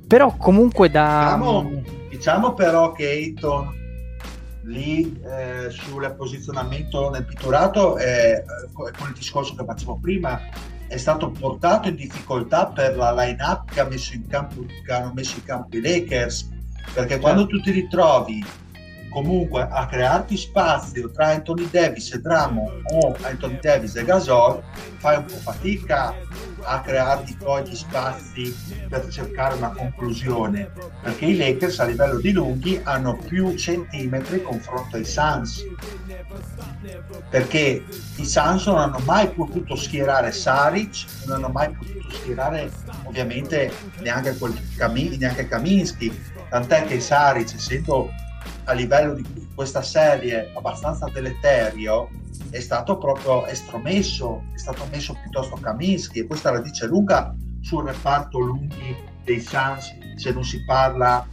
Però 0.07 0.35
comunque 0.35 0.89
da... 0.89 1.35
Diciamo, 1.37 1.83
diciamo 2.09 2.53
però 2.53 2.91
che 2.91 3.07
Ayton 3.07 3.79
lì 4.63 5.21
eh, 5.23 5.69
sul 5.69 6.13
posizionamento 6.17 7.09
nel 7.09 7.25
pitturato 7.25 7.97
è, 7.97 8.43
con 8.73 9.07
il 9.07 9.13
discorso 9.13 9.55
che 9.55 9.63
facevo 9.63 9.99
prima 10.01 10.39
è 10.87 10.97
stato 10.97 11.31
portato 11.31 11.87
in 11.87 11.95
difficoltà 11.95 12.67
per 12.67 12.97
la 12.97 13.13
line-up 13.13 13.71
che, 13.71 13.79
ha 13.79 13.85
messo 13.85 14.13
in 14.13 14.27
campo, 14.27 14.65
che 14.85 14.91
hanno 14.91 15.13
messo 15.13 15.37
in 15.37 15.45
campo 15.45 15.77
i 15.77 15.81
Lakers 15.81 16.49
perché 16.93 17.19
quando 17.19 17.47
tu 17.47 17.59
ti 17.61 17.71
ritrovi 17.71 18.43
comunque 19.11 19.67
a 19.69 19.85
crearti 19.87 20.37
spazio 20.37 21.11
tra 21.11 21.27
Anthony 21.27 21.69
Davis 21.69 22.13
e 22.13 22.19
Drummond 22.19 22.83
o 22.93 23.15
Anthony 23.21 23.59
Davis 23.61 23.95
e 23.97 24.05
Gasol 24.05 24.63
fai 24.97 25.17
un 25.17 25.25
po' 25.25 25.35
fatica 25.35 26.15
a 26.63 26.81
crearti 26.81 27.35
poi 27.35 27.67
gli 27.67 27.75
spazi 27.75 28.55
per 28.87 29.07
cercare 29.09 29.55
una 29.55 29.69
conclusione 29.69 30.71
perché 31.01 31.25
i 31.25 31.37
Lakers 31.37 31.79
a 31.79 31.85
livello 31.85 32.19
di 32.19 32.31
lunghi 32.31 32.79
hanno 32.83 33.17
più 33.17 33.55
centimetri 33.55 34.41
confronto 34.41 34.95
ai 34.95 35.05
Suns. 35.05 35.65
Perché 37.29 37.83
i 38.15 38.25
Suns 38.25 38.65
non 38.67 38.77
hanno 38.77 38.99
mai 38.99 39.29
potuto 39.29 39.75
schierare 39.75 40.31
Saric 40.31 41.05
non 41.25 41.37
hanno 41.37 41.49
mai 41.49 41.69
potuto 41.71 42.11
schierare 42.11 42.71
ovviamente 43.03 43.71
neanche, 43.99 44.37
quel 44.37 44.53
neanche 45.17 45.47
Kaminsky 45.47 46.11
tant'è 46.51 46.83
che 46.83 46.99
Saric 46.99 47.53
essendo 47.53 48.11
a 48.65 48.73
livello 48.73 49.13
di 49.13 49.23
questa 49.55 49.81
serie 49.81 50.51
abbastanza 50.53 51.07
deleterio 51.07 52.09
è 52.49 52.59
stato 52.59 52.97
proprio 52.97 53.45
estromesso, 53.45 54.43
è 54.53 54.57
stato 54.57 54.85
messo 54.91 55.15
piuttosto 55.21 55.55
Kaminsky 55.55 56.19
e 56.19 56.27
questa 56.27 56.51
la 56.51 56.59
dice 56.59 56.87
lunga 56.87 57.33
sul 57.61 57.85
reparto 57.85 58.39
lunghi 58.39 58.93
dei 59.23 59.39
Suns 59.39 59.95
se 60.17 60.33
non 60.33 60.43
si 60.43 60.61
parla 60.65 61.25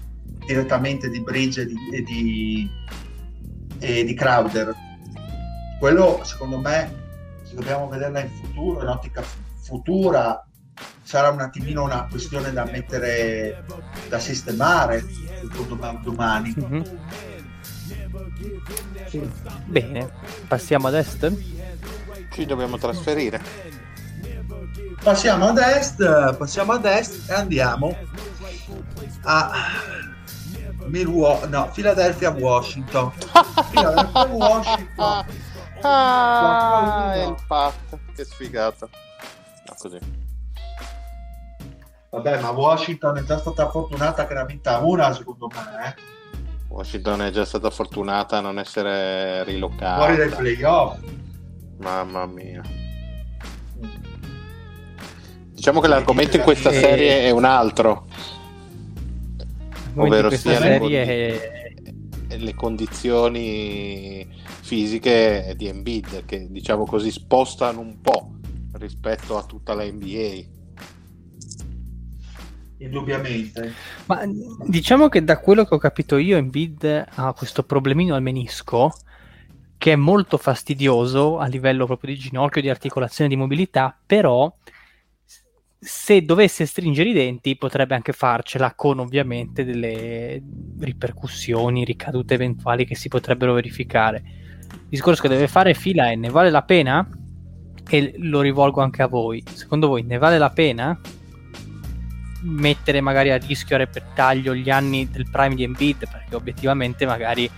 direttamente 0.46 1.10
di 1.10 1.20
Bridge 1.20 1.62
e 1.62 1.66
di, 1.66 1.76
e 1.92 2.02
di, 2.02 2.70
e 3.80 4.04
di 4.04 4.14
Crowder. 4.14 4.72
Quello 5.80 6.20
secondo 6.22 6.58
me, 6.58 6.94
se 7.42 7.56
dobbiamo 7.56 7.88
vederla 7.88 8.20
in 8.20 8.30
futuro, 8.30 8.82
in 8.82 8.88
ottica 8.88 9.22
futura, 9.62 10.47
sarà 11.02 11.30
un 11.30 11.40
attimino 11.40 11.82
una 11.82 12.06
questione 12.10 12.52
da 12.52 12.64
mettere, 12.64 13.64
da 14.08 14.18
sistemare 14.18 15.04
domani. 16.02 16.54
Mm-hmm. 16.58 16.82
Bene, 19.64 20.10
passiamo 20.46 20.88
ad 20.88 20.94
est? 20.94 21.32
Ci 22.30 22.44
dobbiamo 22.44 22.76
trasferire. 22.76 23.40
Passiamo 25.02 25.46
ad 25.46 25.58
est, 25.58 26.36
passiamo 26.36 26.72
ad 26.72 26.84
est 26.84 27.30
e 27.30 27.32
andiamo 27.32 27.96
a 29.22 29.50
Milwaukee, 30.88 31.48
no, 31.48 31.70
Philadelphia, 31.72 32.30
Washington. 32.30 33.12
Philadelphia, 33.70 34.26
Washington. 34.34 35.26
Ah, 35.80 37.14
il 37.16 37.36
pat, 37.46 37.98
che 38.14 38.24
sfigato. 38.24 38.90
No, 39.66 39.74
così. 39.78 40.26
Vabbè, 42.10 42.40
ma 42.40 42.50
Washington 42.50 43.18
è 43.18 43.22
già 43.22 43.38
stata 43.38 43.68
fortunata 43.68 44.26
che 44.26 44.32
ne 44.32 44.40
ha 44.40 44.44
vinta 44.44 44.78
una, 44.78 45.12
secondo 45.12 45.48
me. 45.48 45.86
Eh? 45.86 45.94
Washington 46.68 47.22
è 47.22 47.30
già 47.30 47.44
stata 47.44 47.68
fortunata 47.70 48.38
a 48.38 48.40
non 48.40 48.58
essere 48.58 49.44
rilocata. 49.44 49.96
Fuori 49.96 50.16
dai 50.16 50.28
playoff. 50.30 50.98
Mamma 51.78 52.26
mia. 52.26 52.62
Diciamo 55.52 55.80
che 55.80 55.88
l'argomento 55.88 56.36
in 56.36 56.42
questa 56.42 56.70
serie 56.72 57.22
è 57.24 57.30
un 57.30 57.44
altro. 57.44 58.06
Ovvero 59.96 60.30
sia 60.30 60.60
le, 60.60 60.78
è... 60.78 62.36
le 62.38 62.54
condizioni 62.54 64.26
fisiche 64.60 65.54
di 65.56 65.66
Embiid 65.66 66.24
che 66.24 66.46
diciamo 66.50 66.86
così 66.86 67.10
spostano 67.10 67.80
un 67.80 68.00
po' 68.00 68.32
rispetto 68.74 69.36
a 69.36 69.42
tutta 69.42 69.74
la 69.74 69.84
NBA 69.84 70.56
indubbiamente. 72.78 73.72
Ma 74.06 74.22
diciamo 74.66 75.08
che 75.08 75.22
da 75.22 75.38
quello 75.38 75.64
che 75.64 75.74
ho 75.74 75.78
capito 75.78 76.16
io, 76.16 76.36
Embiid 76.36 77.06
ha 77.14 77.32
questo 77.32 77.62
problemino 77.62 78.14
al 78.14 78.22
menisco 78.22 78.92
che 79.76 79.92
è 79.92 79.96
molto 79.96 80.38
fastidioso 80.38 81.38
a 81.38 81.46
livello 81.46 81.86
proprio 81.86 82.12
di 82.12 82.18
ginocchio, 82.18 82.60
di 82.60 82.68
articolazione, 82.68 83.30
di 83.30 83.36
mobilità, 83.36 83.96
però 84.04 84.52
se 85.80 86.24
dovesse 86.24 86.66
stringere 86.66 87.10
i 87.10 87.12
denti 87.12 87.56
potrebbe 87.56 87.94
anche 87.94 88.12
farcela 88.12 88.74
con 88.74 88.98
ovviamente 88.98 89.64
delle 89.64 90.42
ripercussioni, 90.80 91.84
ricadute 91.84 92.34
eventuali 92.34 92.84
che 92.84 92.96
si 92.96 93.08
potrebbero 93.08 93.52
verificare. 93.52 94.22
Il 94.68 94.88
discorso 94.88 95.22
che 95.22 95.28
deve 95.28 95.46
fare 95.46 95.74
fila 95.74 96.10
è 96.10 96.16
ne 96.16 96.30
vale 96.30 96.50
la 96.50 96.62
pena? 96.62 97.08
E 97.88 98.14
lo 98.18 98.40
rivolgo 98.40 98.80
anche 98.80 99.02
a 99.02 99.06
voi. 99.06 99.42
Secondo 99.52 99.86
voi 99.86 100.02
ne 100.02 100.18
vale 100.18 100.38
la 100.38 100.50
pena 100.50 101.00
mettere 102.40 103.00
magari 103.00 103.30
a 103.30 103.36
rischio 103.36 103.76
a 103.76 103.78
repentaglio 103.78 104.54
gli 104.54 104.70
anni 104.70 105.08
del 105.10 105.28
prime 105.28 105.54
di 105.54 105.64
Embiid 105.64 106.08
perché 106.10 106.34
obiettivamente 106.34 107.06
magari 107.06 107.50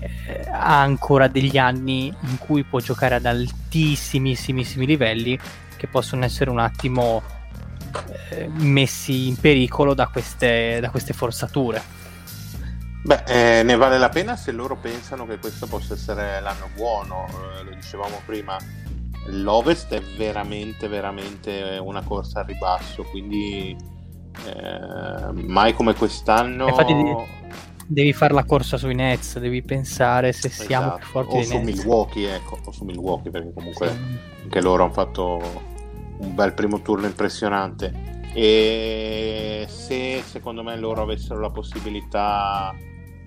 eh, 0.00 0.48
ha 0.50 0.80
ancora 0.80 1.28
degli 1.28 1.58
anni 1.58 2.06
in 2.06 2.38
cui 2.38 2.62
può 2.62 2.78
giocare 2.80 3.16
ad 3.16 3.26
altissimissimissimi 3.26 4.86
livelli 4.86 5.38
che 5.76 5.86
possono 5.86 6.24
essere 6.24 6.50
un 6.50 6.58
attimo 6.58 7.22
eh, 8.30 8.48
messi 8.48 9.28
in 9.28 9.36
pericolo 9.36 9.94
da 9.94 10.06
queste, 10.08 10.78
da 10.80 10.90
queste 10.90 11.12
forzature. 11.12 12.02
Beh, 13.02 13.24
eh, 13.26 13.62
ne 13.62 13.76
vale 13.76 13.98
la 13.98 14.08
pena 14.08 14.34
se 14.34 14.50
loro 14.50 14.76
pensano 14.76 15.26
che 15.26 15.38
questo 15.38 15.66
possa 15.66 15.92
essere 15.92 16.40
l'anno 16.40 16.70
buono, 16.74 17.26
eh, 17.28 17.62
lo 17.64 17.74
dicevamo 17.74 18.22
prima, 18.24 18.56
l'Ovest 19.26 19.92
è 19.92 20.00
veramente, 20.16 20.88
veramente 20.88 21.78
una 21.82 22.02
corsa 22.02 22.40
a 22.40 22.44
ribasso, 22.44 23.02
quindi 23.04 23.76
eh, 24.46 25.32
mai 25.32 25.72
come 25.74 25.94
quest'anno. 25.94 26.68
Infatti, 26.68 26.94
devi 27.86 28.12
fare 28.12 28.34
la 28.34 28.44
corsa 28.44 28.76
sui 28.76 28.94
Nets, 28.94 29.38
devi 29.38 29.62
pensare 29.62 30.32
se 30.32 30.48
esatto. 30.48 30.66
siamo 30.66 30.94
più 30.96 31.06
forti 31.06 31.36
o 31.36 31.42
su 31.42 31.58
Nets. 31.58 31.78
Milwaukee, 31.78 32.34
ecco, 32.34 32.58
o 32.64 32.72
su 32.72 32.84
Milwaukee, 32.84 33.30
perché 33.30 33.52
comunque 33.52 33.88
sì. 33.88 34.18
anche 34.42 34.60
loro 34.60 34.84
hanno 34.84 34.92
fatto 34.92 35.40
un 36.18 36.34
bel 36.34 36.54
primo 36.54 36.80
turno 36.80 37.06
impressionante. 37.06 38.12
E 38.32 39.66
se 39.68 40.22
secondo 40.24 40.62
me 40.64 40.76
loro 40.76 41.02
avessero 41.02 41.38
la 41.40 41.50
possibilità, 41.50 42.74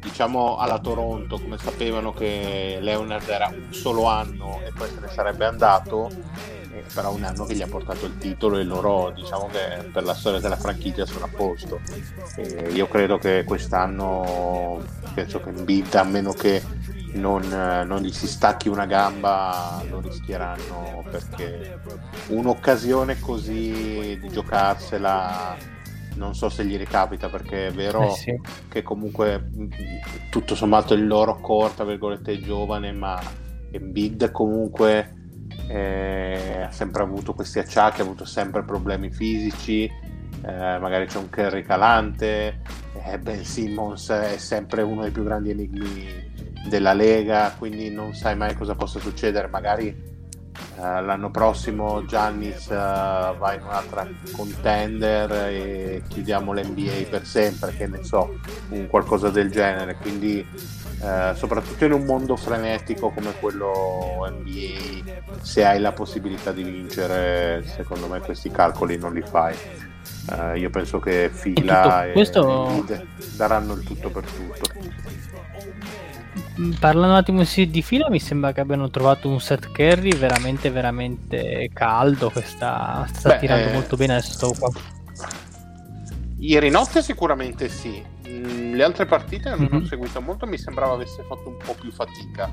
diciamo 0.02 0.58
alla 0.58 0.80
Toronto, 0.80 1.40
come 1.40 1.58
sapevano 1.58 2.12
che 2.12 2.78
Leonard 2.82 3.28
era 3.30 3.48
un 3.48 3.74
solo 3.74 4.06
anno 4.06 4.60
e 4.66 4.72
poi 4.76 4.90
se 4.90 5.00
ne 5.00 5.08
sarebbe 5.08 5.46
andato, 5.46 6.10
però 6.94 7.14
un 7.14 7.24
anno 7.24 7.46
che 7.46 7.56
gli 7.56 7.62
ha 7.62 7.68
portato 7.68 8.06
il 8.06 8.18
titolo 8.18 8.58
e 8.58 8.64
loro 8.64 9.12
diciamo 9.16 9.48
che 9.48 9.84
per 9.92 10.04
la 10.04 10.14
storia 10.14 10.40
della 10.40 10.58
franchigia 10.58 11.06
sono 11.06 11.26
a 11.26 11.30
posto. 11.34 11.80
E 12.36 12.70
io 12.72 12.88
credo 12.88 13.18
che 13.18 13.44
quest'anno 13.46 14.84
penso 15.14 15.42
che 15.42 15.50
Embiid 15.50 15.94
a 15.96 16.04
meno 16.04 16.32
che 16.32 16.62
non, 17.14 17.48
non, 17.48 18.02
gli 18.02 18.12
si 18.12 18.28
stacchi 18.28 18.70
una 18.70 18.86
gamba 18.86 19.82
lo 19.90 20.00
rischieranno 20.00 21.04
perché 21.10 21.80
un'occasione 22.28 23.20
così 23.20 24.18
di 24.20 24.30
giocarsela 24.30 25.56
non 26.16 26.36
so 26.36 26.50
se 26.50 26.66
gli 26.66 26.78
ricapita 26.78 27.30
perché 27.30 27.68
è 27.68 27.72
vero 27.72 28.02
eh 28.02 28.12
sì. 28.12 28.42
che 28.68 28.84
comunque 28.84 29.50
tutto 30.30 30.56
sommato 30.56 30.94
il 30.94 31.08
loro 31.08 31.40
core 31.40 31.74
tra 31.76 31.86
virgolette 31.86 32.34
è 32.34 32.40
giovane 32.40 32.92
ma 32.92 33.20
Embiid 33.72 34.32
comunque 34.32 35.17
eh, 35.68 36.64
ha 36.68 36.72
sempre 36.72 37.04
avuto 37.04 37.34
questi 37.34 37.60
acciacchi 37.60 38.02
ha 38.02 38.04
avuto 38.04 38.26
sempre 38.26 38.64
problemi 38.64 39.10
fisici 39.10 39.84
eh, 39.84 40.78
magari 40.80 41.06
c'è 41.06 41.18
un 41.18 41.30
Kerry 41.30 41.64
calante 41.64 42.62
eh, 43.06 43.20
Ben 43.20 43.44
Simmons 43.44 44.10
è 44.10 44.38
sempre 44.38 44.82
uno 44.82 45.02
dei 45.02 45.12
più 45.12 45.24
grandi 45.24 45.50
enigmi 45.50 46.36
della 46.70 46.94
Lega 46.94 47.54
quindi 47.58 47.90
non 47.90 48.14
sai 48.14 48.36
mai 48.36 48.56
cosa 48.56 48.76
possa 48.76 49.00
succedere 49.00 49.48
magari 49.48 50.16
Uh, 50.76 51.04
l'anno 51.04 51.32
prossimo 51.32 52.06
Giannis 52.06 52.66
uh, 52.68 52.70
va 52.70 53.54
in 53.56 53.64
un'altra 53.64 54.08
contender 54.32 55.32
e 55.32 56.04
chiudiamo 56.08 56.54
l'NBA 56.54 57.08
per 57.10 57.26
sempre, 57.26 57.76
che 57.76 57.88
ne 57.88 58.04
so, 58.04 58.40
un 58.70 58.88
qualcosa 58.88 59.30
del 59.30 59.50
genere. 59.50 59.96
Quindi, 59.96 60.46
uh, 61.00 61.36
soprattutto 61.36 61.86
in 61.86 61.94
un 61.94 62.04
mondo 62.04 62.36
frenetico 62.36 63.10
come 63.10 63.34
quello 63.40 64.28
NBA, 64.30 65.40
se 65.42 65.66
hai 65.66 65.80
la 65.80 65.92
possibilità 65.92 66.52
di 66.52 66.64
vincere, 66.64 67.64
secondo 67.66 68.08
me 68.08 68.20
questi 68.20 68.50
calcoli 68.50 68.98
non 68.98 69.14
li 69.14 69.24
fai. 69.24 69.56
io 70.56 70.70
penso 70.70 71.00
che 71.00 71.30
Fila 71.32 72.06
e, 72.06 72.12
questo... 72.12 72.86
e 72.88 73.06
daranno 73.36 73.74
il 73.74 73.84
tutto 73.84 74.10
per 74.10 74.24
tutto. 74.24 75.08
Mm, 76.60 76.72
parlando 76.80 77.14
un 77.14 77.20
attimo 77.20 77.44
di 77.44 77.82
fila, 77.84 78.10
mi 78.10 78.20
sembra 78.20 78.52
che 78.52 78.62
abbiano 78.62 78.90
trovato 78.90 79.30
un 79.30 79.40
set 79.40 79.72
carry 79.72 80.16
veramente, 80.16 80.72
veramente 80.72 81.70
caldo. 81.72 82.30
Che 82.30 82.42
sta, 82.42 83.08
Beh, 83.24 83.38
tirando 83.38 83.70
eh... 83.70 83.74
molto 83.74 83.96
bene. 83.96 84.14
Adesso 84.16 84.34
sto 84.34 84.56
qua. 84.58 84.70
Ieri 86.40 86.70
notte 86.70 87.02
sicuramente 87.02 87.70
sì. 87.70 88.04
Mm, 88.38 88.74
le 88.74 88.84
altre 88.84 89.06
partite 89.06 89.50
non 89.50 89.62
mm-hmm. 89.62 89.82
ho 89.82 89.86
seguito 89.86 90.22
molto, 90.22 90.46
mi 90.46 90.58
sembrava 90.58 90.94
avesse 90.94 91.24
fatto 91.24 91.50
un 91.50 91.58
po' 91.58 91.76
più 91.80 91.92
fatica. 91.92 92.50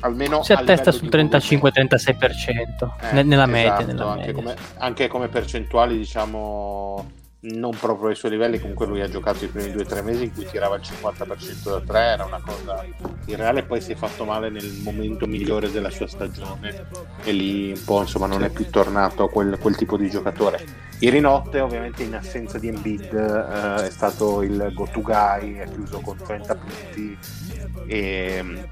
Almeno 0.00 0.42
si 0.42 0.52
attesta 0.52 0.92
sul 0.92 1.08
35-36% 1.08 2.90
eh, 3.00 3.22
nella 3.22 3.46
media. 3.46 3.78
Esatto, 3.78 3.86
nella 3.86 4.12
anche, 4.12 4.26
media. 4.26 4.34
Come, 4.34 4.56
anche 4.78 5.08
come 5.08 5.28
percentuali, 5.28 5.96
diciamo 5.96 7.20
non 7.44 7.76
proprio 7.76 8.08
ai 8.08 8.14
suoi 8.14 8.30
livelli, 8.30 8.60
comunque 8.60 8.86
lui 8.86 9.00
ha 9.00 9.08
giocato 9.08 9.44
i 9.44 9.48
primi 9.48 9.72
due 9.72 9.82
o 9.82 9.86
tre 9.86 10.02
mesi 10.02 10.24
in 10.24 10.32
cui 10.32 10.46
tirava 10.46 10.76
il 10.76 10.82
50% 10.82 11.70
da 11.70 11.80
tre, 11.80 11.98
era 11.98 12.24
una 12.24 12.40
cosa 12.44 12.84
irreale, 13.26 13.64
poi 13.64 13.80
si 13.80 13.92
è 13.92 13.94
fatto 13.96 14.24
male 14.24 14.48
nel 14.48 14.70
momento 14.82 15.26
migliore 15.26 15.70
della 15.70 15.90
sua 15.90 16.06
stagione 16.06 16.86
e 17.24 17.32
lì 17.32 17.72
un 17.72 17.84
po' 17.84 18.00
insomma 18.00 18.26
non 18.26 18.44
è 18.44 18.50
più 18.50 18.70
tornato 18.70 19.26
quel, 19.28 19.58
quel 19.58 19.74
tipo 19.74 19.96
di 19.96 20.08
giocatore. 20.08 20.90
Ieri 21.00 21.18
notte 21.18 21.58
ovviamente 21.58 22.04
in 22.04 22.14
assenza 22.14 22.58
di 22.58 22.68
Embiid 22.68 23.12
eh, 23.12 23.86
è 23.86 23.90
stato 23.90 24.42
il 24.42 24.70
go-to 24.72 25.00
guy, 25.00 25.56
è 25.56 25.68
chiuso 25.68 25.98
con 25.98 26.16
30 26.16 26.54
punti 26.54 27.18
e, 27.86 28.66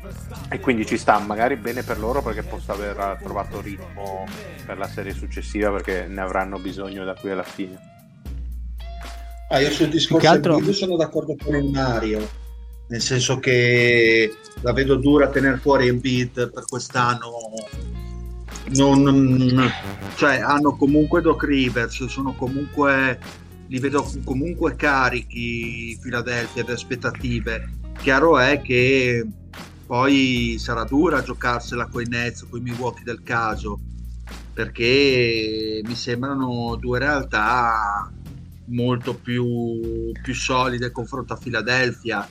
e, 0.48 0.60
quindi 0.60 0.86
ci 0.86 0.96
sta 0.96 1.18
magari 1.18 1.56
bene 1.56 1.82
per 1.82 1.98
loro 1.98 2.22
perché 2.22 2.44
possa 2.44 2.72
aver 2.72 3.18
trovato 3.20 3.60
ritmo 3.60 4.26
per 4.64 4.78
la 4.78 4.86
serie 4.86 5.12
successiva 5.12 5.72
perché 5.72 6.06
ne 6.06 6.20
avranno 6.20 6.58
bisogno 6.60 7.04
da 7.04 7.14
qui 7.14 7.30
alla 7.32 7.42
fine. 7.42 7.98
Ah, 9.52 9.58
io 9.58 9.70
sul 9.72 9.88
discorso 9.88 10.28
altro... 10.28 10.72
sono 10.72 10.94
d'accordo 10.94 11.34
con 11.42 11.56
il 11.56 11.70
Mario, 11.70 12.24
nel 12.86 13.00
senso 13.00 13.40
che 13.40 14.32
la 14.60 14.72
vedo 14.72 14.94
dura 14.94 15.28
tenere 15.28 15.56
fuori 15.56 15.88
Embiid 15.88 16.52
per 16.52 16.64
quest'anno. 16.68 17.32
Non, 18.76 19.72
cioè, 20.14 20.38
hanno 20.38 20.76
comunque 20.76 21.20
Doc 21.20 21.42
Rivers, 21.42 22.04
sono 22.04 22.32
comunque, 22.36 23.18
li 23.66 23.80
vedo 23.80 24.08
comunque 24.22 24.76
carichi 24.76 25.98
Philadelphia 26.00 26.62
le 26.64 26.72
aspettative. 26.74 27.72
Chiaro 27.98 28.38
è 28.38 28.60
che 28.60 29.26
poi 29.84 30.54
sarà 30.60 30.84
dura 30.84 31.24
giocarsela 31.24 31.86
con 31.86 32.02
i 32.02 32.08
Nets, 32.08 32.46
con 32.48 32.60
i 32.60 32.62
Milwaukee 32.62 33.02
del 33.02 33.24
caso, 33.24 33.80
perché 34.54 35.80
mi 35.84 35.96
sembrano 35.96 36.76
due 36.76 37.00
realtà 37.00 38.12
molto 38.70 39.14
più, 39.14 40.12
più 40.22 40.34
solide 40.34 40.90
confronto 40.90 41.32
a 41.32 41.36
Philadelphia. 41.36 42.28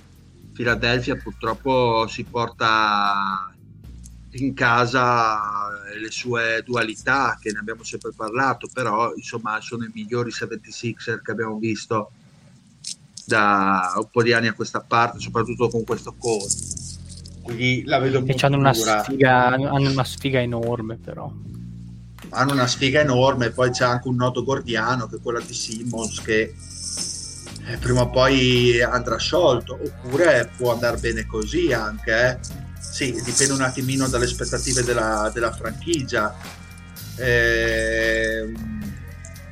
Philadelphia 0.53 1.15
purtroppo 1.15 2.05
si 2.07 2.23
porta 2.23 3.53
in 4.31 4.53
casa 4.53 5.39
le 5.99 6.11
sue 6.11 6.61
dualità 6.65 7.37
che 7.39 7.51
ne 7.51 7.59
abbiamo 7.59 7.83
sempre 7.83 8.11
parlato, 8.15 8.69
però 8.71 9.13
insomma 9.15 9.59
sono 9.61 9.85
i 9.85 9.91
migliori 9.93 10.31
76er 10.31 11.21
che 11.21 11.31
abbiamo 11.31 11.57
visto 11.57 12.11
da 13.25 13.93
un 13.95 14.09
po' 14.11 14.23
di 14.23 14.33
anni 14.33 14.47
a 14.47 14.53
questa 14.53 14.81
parte, 14.81 15.19
soprattutto 15.19 15.69
con 15.69 15.83
questo 15.83 16.13
core. 16.17 16.47
Quindi 17.41 17.83
la 17.85 17.99
vedo 17.99 18.21
molto 18.21 18.45
hanno 18.45 18.57
una, 18.57 18.73
sfiga, 18.73 19.45
hanno 19.47 19.89
una 19.89 20.03
sfiga 20.03 20.39
enorme 20.39 20.97
però 20.97 21.31
hanno 22.30 22.53
una 22.53 22.67
sfiga 22.67 23.01
enorme, 23.01 23.51
poi 23.51 23.71
c'è 23.71 23.86
anche 23.86 24.07
un 24.07 24.15
nodo 24.15 24.43
gordiano 24.43 25.07
che 25.07 25.17
è 25.17 25.21
quella 25.21 25.39
di 25.39 25.53
Simmons 25.53 26.21
che 26.21 26.53
eh, 27.65 27.77
prima 27.77 28.01
o 28.01 28.09
poi 28.09 28.82
andrà 28.82 29.17
sciolto, 29.17 29.80
oppure 29.82 30.49
può 30.57 30.73
andare 30.73 30.97
bene 30.97 31.25
così 31.25 31.71
anche. 31.71 32.30
Eh. 32.30 32.38
Sì, 32.80 33.11
dipende 33.23 33.53
un 33.53 33.61
attimino 33.61 34.07
dalle 34.07 34.25
aspettative 34.25 34.84
della, 34.84 35.30
della 35.34 35.51
franchigia. 35.51 36.36
Eh, 37.15 38.51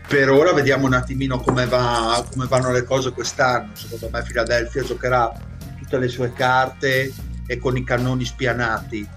per 0.08 0.30
ora 0.30 0.54
vediamo 0.54 0.86
un 0.86 0.94
attimino 0.94 1.40
come, 1.40 1.66
va, 1.66 2.26
come 2.32 2.48
vanno 2.48 2.72
le 2.72 2.84
cose 2.84 3.12
quest'anno. 3.12 3.72
Secondo 3.74 4.10
me 4.12 4.24
Philadelphia 4.24 4.84
giocherà 4.84 5.32
tutte 5.78 6.00
le 6.00 6.08
sue 6.08 6.34
carte 6.34 7.14
e 7.46 7.58
con 7.60 7.78
i 7.78 7.84
cannoni 7.84 8.26
spianati 8.26 9.08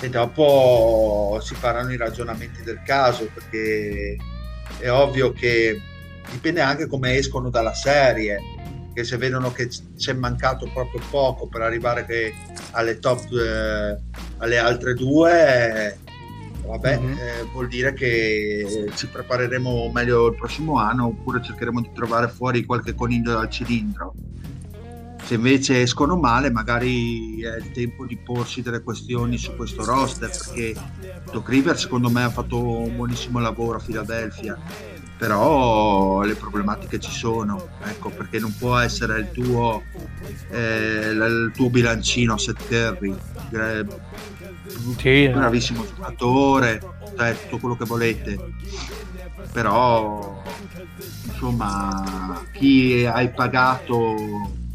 e 0.00 0.08
dopo 0.08 1.38
si 1.42 1.54
faranno 1.54 1.92
i 1.92 1.96
ragionamenti 1.96 2.62
del 2.62 2.80
caso 2.84 3.28
perché 3.32 4.16
è 4.78 4.90
ovvio 4.90 5.32
che 5.32 5.80
dipende 6.30 6.60
anche 6.60 6.86
come 6.86 7.16
escono 7.16 7.50
dalla 7.50 7.74
serie 7.74 8.38
che 8.94 9.04
se 9.04 9.16
vedono 9.16 9.52
che 9.52 9.68
c'è 9.96 10.12
mancato 10.12 10.68
proprio 10.72 11.00
poco 11.10 11.46
per 11.46 11.62
arrivare 11.62 12.32
alle 12.72 12.98
top 12.98 13.30
eh, 13.32 13.98
alle 14.38 14.58
altre 14.58 14.94
due 14.94 15.98
vabbè 16.64 16.98
mm-hmm. 16.98 17.18
eh, 17.18 17.48
vuol 17.52 17.68
dire 17.68 17.92
che 17.92 18.90
ci 18.94 19.06
prepareremo 19.08 19.90
meglio 19.90 20.28
il 20.28 20.36
prossimo 20.36 20.78
anno 20.78 21.06
oppure 21.06 21.42
cercheremo 21.42 21.80
di 21.80 21.90
trovare 21.94 22.28
fuori 22.28 22.64
qualche 22.64 22.94
coniglio 22.94 23.32
dal 23.32 23.50
cilindro 23.50 24.14
se 25.28 25.34
invece 25.34 25.82
escono 25.82 26.16
male 26.16 26.50
magari 26.50 27.42
è 27.42 27.56
il 27.58 27.70
tempo 27.72 28.06
di 28.06 28.16
porsi 28.16 28.62
delle 28.62 28.80
questioni 28.80 29.36
su 29.36 29.54
questo 29.56 29.84
roster 29.84 30.30
perché 30.30 30.74
Doc 31.30 31.46
River 31.50 31.78
secondo 31.78 32.08
me 32.08 32.22
ha 32.22 32.30
fatto 32.30 32.58
un 32.58 32.96
buonissimo 32.96 33.38
lavoro 33.38 33.76
a 33.76 33.82
Philadelphia 33.84 34.58
però 35.18 36.22
le 36.22 36.34
problematiche 36.34 36.98
ci 36.98 37.10
sono 37.10 37.68
ecco 37.84 38.08
perché 38.08 38.38
non 38.38 38.56
può 38.56 38.78
essere 38.78 39.18
il 39.18 39.30
tuo, 39.30 39.82
eh, 40.50 41.10
il 41.10 41.52
tuo 41.54 41.68
bilancino 41.68 42.32
a 42.32 42.38
Seth 42.38 42.66
Curry 42.66 43.14
eh, 43.50 43.84
sì, 44.96 45.28
bravissimo 45.28 45.84
giocatore 45.84 46.80
cioè, 47.14 47.36
tutto 47.42 47.58
quello 47.58 47.76
che 47.76 47.84
volete 47.84 48.38
però 49.52 50.42
insomma 51.26 52.46
chi 52.50 53.04
hai 53.04 53.28
pagato 53.30 54.66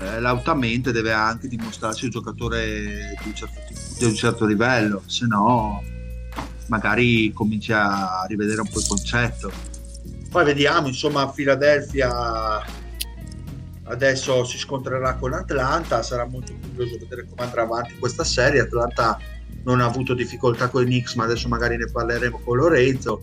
eh, 0.00 0.20
lautamente 0.20 0.92
deve 0.92 1.12
anche 1.12 1.46
dimostrarsi 1.46 2.04
un 2.04 2.10
giocatore 2.10 3.14
di 3.22 3.28
un 3.28 3.34
certo, 3.34 3.60
di 3.98 4.04
un 4.04 4.14
certo 4.14 4.46
livello, 4.46 5.02
se 5.06 5.26
no 5.26 5.82
magari 6.66 7.32
cominci 7.32 7.72
a 7.72 8.24
rivedere 8.28 8.60
un 8.60 8.68
po' 8.68 8.78
il 8.78 8.86
concetto. 8.86 9.52
Poi 10.30 10.44
vediamo, 10.44 10.86
insomma, 10.86 11.28
Philadelphia 11.28 12.62
adesso 13.84 14.44
si 14.44 14.56
scontrerà 14.56 15.16
con 15.16 15.32
Atlanta, 15.32 16.02
sarà 16.02 16.24
molto 16.24 16.54
curioso 16.54 16.96
vedere 16.98 17.26
come 17.28 17.42
andrà 17.42 17.62
avanti 17.62 17.98
questa 17.98 18.24
serie. 18.24 18.60
Atlanta 18.60 19.18
non 19.64 19.80
ha 19.80 19.84
avuto 19.84 20.14
difficoltà 20.14 20.68
con 20.68 20.82
i 20.82 20.86
Knicks, 20.86 21.14
ma 21.14 21.24
adesso 21.24 21.48
magari 21.48 21.76
ne 21.76 21.90
parleremo 21.90 22.40
con 22.44 22.56
Lorenzo 22.56 23.22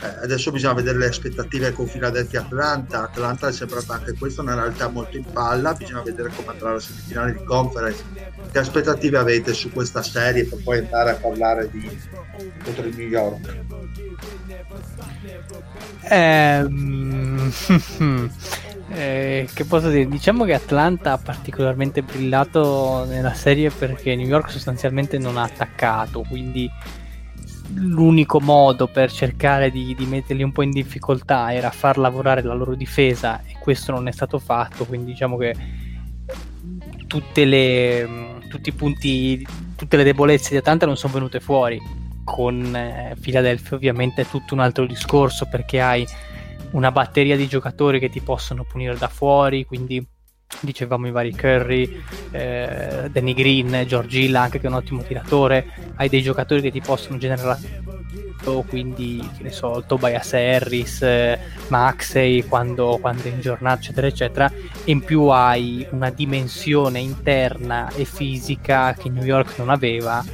eh, 0.00 0.22
adesso 0.22 0.52
bisogna 0.52 0.74
vedere 0.74 0.98
le 0.98 1.06
aspettative 1.06 1.72
con 1.72 1.88
Philadelphia 1.88 2.40
Atlanta. 2.40 3.02
Atlanta 3.02 3.48
è 3.48 3.52
sembrata 3.52 3.94
anche 3.94 4.14
questa 4.16 4.42
una 4.42 4.54
realtà 4.54 4.88
molto 4.88 5.16
in 5.16 5.24
palla. 5.24 5.74
Bisogna 5.74 6.02
vedere 6.02 6.30
come 6.34 6.50
andrà 6.50 6.72
la 6.72 6.80
semifinale 6.80 7.32
di 7.32 7.44
conference. 7.44 8.04
Che 8.50 8.58
aspettative 8.58 9.18
avete 9.18 9.52
su 9.52 9.72
questa 9.72 10.02
serie 10.02 10.44
per 10.44 10.62
poi 10.62 10.78
andare 10.78 11.10
a 11.10 11.14
parlare 11.14 11.68
di 11.70 11.98
contro 12.62 12.86
il 12.86 12.96
New 12.96 13.08
York? 13.08 13.56
Ehm, 16.02 17.52
eh, 18.90 19.48
che 19.52 19.64
posso 19.64 19.90
dire? 19.90 20.06
Diciamo 20.06 20.44
che 20.44 20.54
Atlanta 20.54 21.12
ha 21.12 21.18
particolarmente 21.18 22.02
brillato 22.02 23.04
nella 23.04 23.34
serie 23.34 23.70
perché 23.70 24.14
New 24.14 24.26
York 24.26 24.50
sostanzialmente 24.50 25.18
non 25.18 25.36
ha 25.36 25.42
attaccato, 25.42 26.22
quindi 26.22 26.70
l'unico 27.74 28.40
modo 28.40 28.86
per 28.86 29.10
cercare 29.12 29.70
di, 29.70 29.94
di, 29.94 30.06
metterli 30.06 30.42
un 30.42 30.52
po' 30.52 30.62
in 30.62 30.70
difficoltà 30.70 31.52
era 31.52 31.70
far 31.70 31.98
lavorare 31.98 32.42
la 32.42 32.54
loro 32.54 32.74
difesa 32.74 33.42
e 33.42 33.56
questo 33.60 33.92
non 33.92 34.08
è 34.08 34.12
stato 34.12 34.38
fatto, 34.38 34.84
quindi 34.86 35.12
diciamo 35.12 35.36
che 35.36 35.54
le, 37.44 38.08
tutti 38.48 38.68
i 38.68 38.72
punti, 38.72 39.46
tutte 39.76 39.96
le 39.96 40.04
debolezze 40.04 40.50
di 40.50 40.56
Atlanta 40.56 40.86
non 40.86 40.96
sono 40.96 41.12
venute 41.12 41.40
fuori. 41.40 41.80
Con 42.24 42.76
eh, 42.76 43.16
Philadelphia 43.18 43.76
ovviamente 43.76 44.22
è 44.22 44.26
tutto 44.26 44.52
un 44.52 44.60
altro 44.60 44.84
discorso 44.84 45.46
perché 45.46 45.80
hai 45.80 46.06
una 46.72 46.92
batteria 46.92 47.36
di 47.36 47.48
giocatori 47.48 47.98
che 47.98 48.10
ti 48.10 48.20
possono 48.20 48.64
punire 48.64 48.96
da 48.96 49.08
fuori, 49.08 49.64
quindi 49.64 50.06
dicevamo 50.60 51.06
i 51.06 51.10
vari 51.10 51.34
Curry, 51.34 52.02
eh, 52.30 53.08
Danny 53.10 53.34
Green, 53.34 53.84
George 53.86 54.18
Hill 54.18 54.34
anche 54.34 54.58
che 54.58 54.66
è 54.66 54.70
un 54.70 54.76
ottimo 54.76 55.02
tiratore, 55.02 55.92
hai 55.96 56.08
dei 56.08 56.22
giocatori 56.22 56.60
che 56.60 56.70
ti 56.70 56.80
possono 56.80 57.18
generare 57.18 57.86
quindi 58.66 59.18
che 59.36 59.42
ne 59.42 59.50
so, 59.50 59.84
Tobias 59.86 60.32
Harris, 60.32 61.02
eh, 61.02 61.38
Maxey 61.68 62.46
quando, 62.46 62.96
quando 62.98 63.24
è 63.24 63.28
in 63.28 63.40
giornata 63.40 63.80
eccetera 63.80 64.06
eccetera. 64.06 64.52
In 64.84 65.04
più 65.04 65.24
hai 65.24 65.86
una 65.90 66.08
dimensione 66.08 66.98
interna 66.98 67.90
e 67.94 68.04
fisica 68.04 68.94
che 68.94 69.10
New 69.10 69.24
York 69.24 69.58
non 69.58 69.68
aveva 69.68 70.24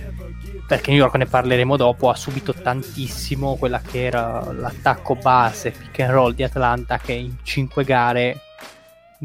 perché 0.67 0.91
New 0.91 1.01
York 1.01 1.17
ne 1.17 1.27
parleremo 1.27 1.77
dopo 1.77 2.09
ha 2.09 2.15
subito 2.15 2.55
tantissimo 2.55 3.57
quella 3.57 3.81
che 3.81 4.05
era 4.05 4.51
l'attacco 4.51 5.15
base 5.15 5.73
pick 5.73 6.01
and 6.01 6.11
roll 6.11 6.33
di 6.33 6.43
Atlanta 6.43 6.99
che 6.99 7.12
in 7.12 7.37
5 7.43 7.85
gare 7.85 8.41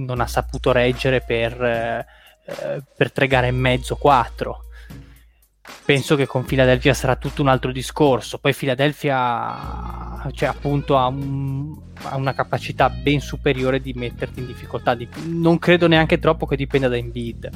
non 0.06 0.22
ha 0.22 0.28
saputo 0.28 0.72
reggere 0.72 1.22
per, 1.22 1.62
eh, 1.62 2.06
per 2.96 3.12
tre 3.12 3.28
gare 3.28 3.48
e 3.48 3.52
mezzo, 3.52 3.96
quattro. 3.96 4.66
Penso 5.86 6.16
che 6.16 6.26
con 6.26 6.46
Philadelphia 6.46 6.94
sarà 6.94 7.16
tutto 7.16 7.42
un 7.42 7.48
altro 7.48 7.72
discorso. 7.72 8.40
Poi 8.40 8.54
Philadelphia 8.54 10.20
cioè, 10.34 10.50
appunto, 10.50 10.98
ha, 10.98 11.08
un, 11.08 11.76
ha, 12.04 12.16
una 12.16 12.34
capacità 12.34 12.90
ben 12.90 13.20
superiore 13.20 13.80
di 13.80 13.94
metterti 13.94 14.40
in 14.40 14.48
difficoltà. 14.48 14.96
Di, 14.96 15.08
non 15.26 15.60
credo 15.60 15.88
neanche 15.88 16.20
troppo 16.20 16.46
che 16.46 16.56
dipenda 16.56 16.88
da 16.88 16.98
Embiid, 16.98 17.50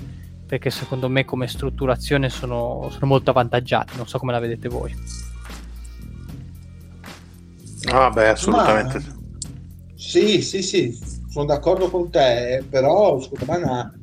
perché 0.45 0.69
secondo 0.69 1.09
me 1.09 1.25
come 1.25 1.47
strutturazione 1.47 2.29
sono, 2.29 2.87
sono 2.91 3.07
molto 3.07 3.31
avvantaggiati. 3.31 3.97
Non 3.97 4.07
so 4.07 4.19
come 4.19 4.31
la 4.31 4.39
vedete 4.39 4.67
voi. 4.69 4.95
Ah, 7.91 8.09
beh, 8.09 8.29
assolutamente. 8.29 8.99
Ma... 8.99 9.21
Sì, 9.95 10.41
sì, 10.41 10.61
sì, 10.61 10.97
sono 11.33 11.45
d'accordo 11.45 11.89
con 11.89 12.11
te, 12.11 12.63
però 12.69 13.19
secondo 13.19 13.45
me 13.51 13.59
è 13.59 13.63
una 13.63 13.93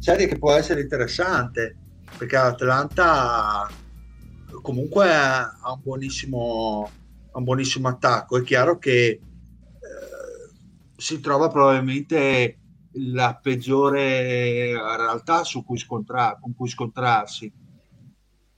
serie 0.00 0.26
che 0.26 0.38
può 0.38 0.50
essere 0.50 0.80
interessante 0.80 1.76
perché 2.18 2.34
Atlanta 2.36 3.70
comunque 4.60 5.08
ha 5.08 5.72
un 5.72 5.80
buonissimo, 5.84 6.90
un 7.34 7.44
buonissimo 7.44 7.86
attacco. 7.86 8.38
È 8.38 8.42
chiaro 8.42 8.78
che 8.78 9.06
eh, 9.06 9.20
si 10.96 11.20
trova 11.20 11.46
probabilmente 11.46 12.58
la 12.94 13.38
peggiore 13.40 14.72
realtà 14.72 15.44
su 15.44 15.64
cui 15.64 15.78
scontra- 15.78 16.36
con 16.40 16.56
cui 16.56 16.68
scontrarsi. 16.68 17.52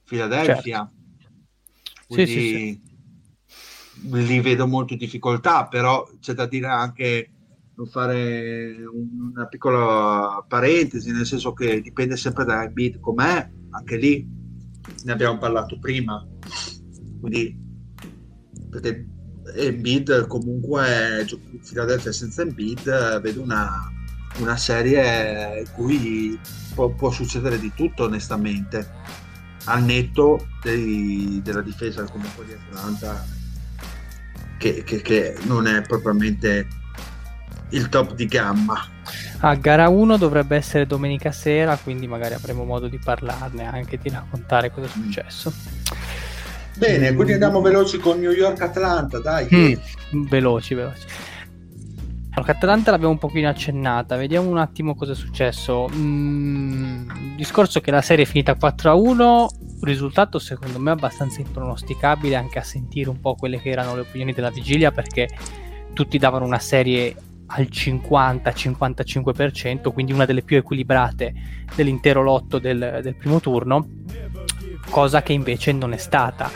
Philadelphia. 0.05 0.91
Certo. 0.91 2.07
Quindi 2.09 2.33
sì, 2.33 2.41
sì, 2.41 2.81
sì. 4.09 4.27
li 4.27 4.41
vedo 4.41 4.67
molto 4.67 4.95
in 4.95 4.99
difficoltà, 4.99 5.67
però 5.67 6.09
c'è 6.19 6.33
da 6.33 6.47
dire 6.47 6.69
anche 6.69 7.32
fare 7.87 8.77
una 8.87 9.47
piccola 9.47 10.45
parentesi, 10.47 11.11
nel 11.11 11.27
senso 11.27 11.53
che 11.53 11.81
dipende 11.81 12.17
sempre 12.17 12.45
da 12.45 12.65
Embiid 12.65 13.01
com'è, 13.01 13.51
anche 13.71 13.97
lì 13.97 14.29
ne 15.05 15.13
abbiamo 15.13 15.39
parlato 15.39 15.79
prima, 15.79 16.27
quindi 17.21 17.59
perché 18.71 19.09
Embiid 19.55 20.27
comunque 20.27 21.27
Philadelphia 21.67 22.13
senza 22.13 22.43
Embiid 22.43 23.21
vedo 23.21 23.43
una, 23.43 23.91
una 24.39 24.57
serie 24.57 25.61
in 25.61 25.73
cui 25.75 26.39
può, 26.75 26.91
può, 26.95 27.11
succedere 27.11 27.59
di 27.59 27.73
tutto 27.75 28.05
onestamente. 28.05 29.01
Al 29.65 29.85
netto 29.85 30.49
dei, 30.63 31.41
della 31.45 31.61
difesa 31.61 32.03
comunque 32.05 32.45
di 32.47 32.53
Atlanta 32.53 33.25
che, 34.59 34.83
che, 34.83 35.01
che 35.03 35.39
non 35.45 35.67
è 35.69 35.83
propriamente 35.83 36.67
il 37.73 37.89
top 37.89 38.15
di 38.15 38.27
gamma. 38.27 38.81
A 39.41 39.55
gara 39.57 39.89
1 39.89 40.17
dovrebbe 40.17 40.57
essere 40.57 40.87
domenica 40.87 41.33
sera, 41.33 41.77
quindi 41.77 42.07
magari 42.07 42.35
avremo 42.35 42.65
modo 42.65 42.89
di 42.89 42.99
parlarne 43.03 43.67
anche 43.67 43.99
di 43.99 44.09
raccontare 44.09 44.71
cosa 44.71 44.87
è 44.87 44.91
successo. 44.91 45.53
Bene, 46.77 47.13
quindi 47.15 47.33
andiamo 47.33 47.61
veloci 47.61 47.99
con 47.99 48.19
New 48.19 48.31
York 48.31 48.61
Atlanta, 48.63 49.19
dai. 49.19 49.47
Mm, 49.55 50.27
veloci, 50.29 50.75
veloci. 50.75 51.07
Allora, 52.35 52.53
Atlanta 52.53 52.91
l'abbiamo 52.91 53.13
un 53.13 53.19
pochino 53.19 53.49
accennata, 53.49 54.17
vediamo 54.17 54.49
un 54.49 54.57
attimo 54.57 54.95
cosa 54.95 55.13
è 55.13 55.15
successo. 55.15 55.89
Mm, 55.95 57.11
il 57.11 57.35
discorso 57.37 57.81
che 57.81 57.91
la 57.91 58.01
serie 58.01 58.25
è 58.25 58.27
finita 58.27 58.57
4-1, 58.57 59.49
risultato 59.83 60.39
secondo 60.39 60.79
me 60.79 60.93
abbastanza 60.93 61.41
impronosticabile 61.41 62.37
anche 62.37 62.59
a 62.59 62.63
sentire 62.63 63.11
un 63.11 63.21
po' 63.21 63.35
quelle 63.35 63.61
che 63.61 63.71
erano 63.71 63.95
le 63.95 64.03
opinioni 64.03 64.33
della 64.33 64.51
vigilia 64.51 64.93
perché 64.93 65.29
tutti 65.93 66.19
davano 66.19 66.45
una 66.47 66.59
serie 66.59 67.15
al 67.47 67.69
50-55%, 67.71 69.93
quindi 69.93 70.13
una 70.13 70.25
delle 70.25 70.43
più 70.43 70.57
equilibrate 70.57 71.35
dell'intero 71.75 72.23
lotto 72.23 72.59
del, 72.59 73.01
del 73.03 73.17
primo 73.17 73.41
turno, 73.41 73.87
cosa 74.91 75.23
che 75.23 75.33
invece 75.33 75.73
non 75.73 75.93
è 75.93 75.99
stata. 75.99 76.51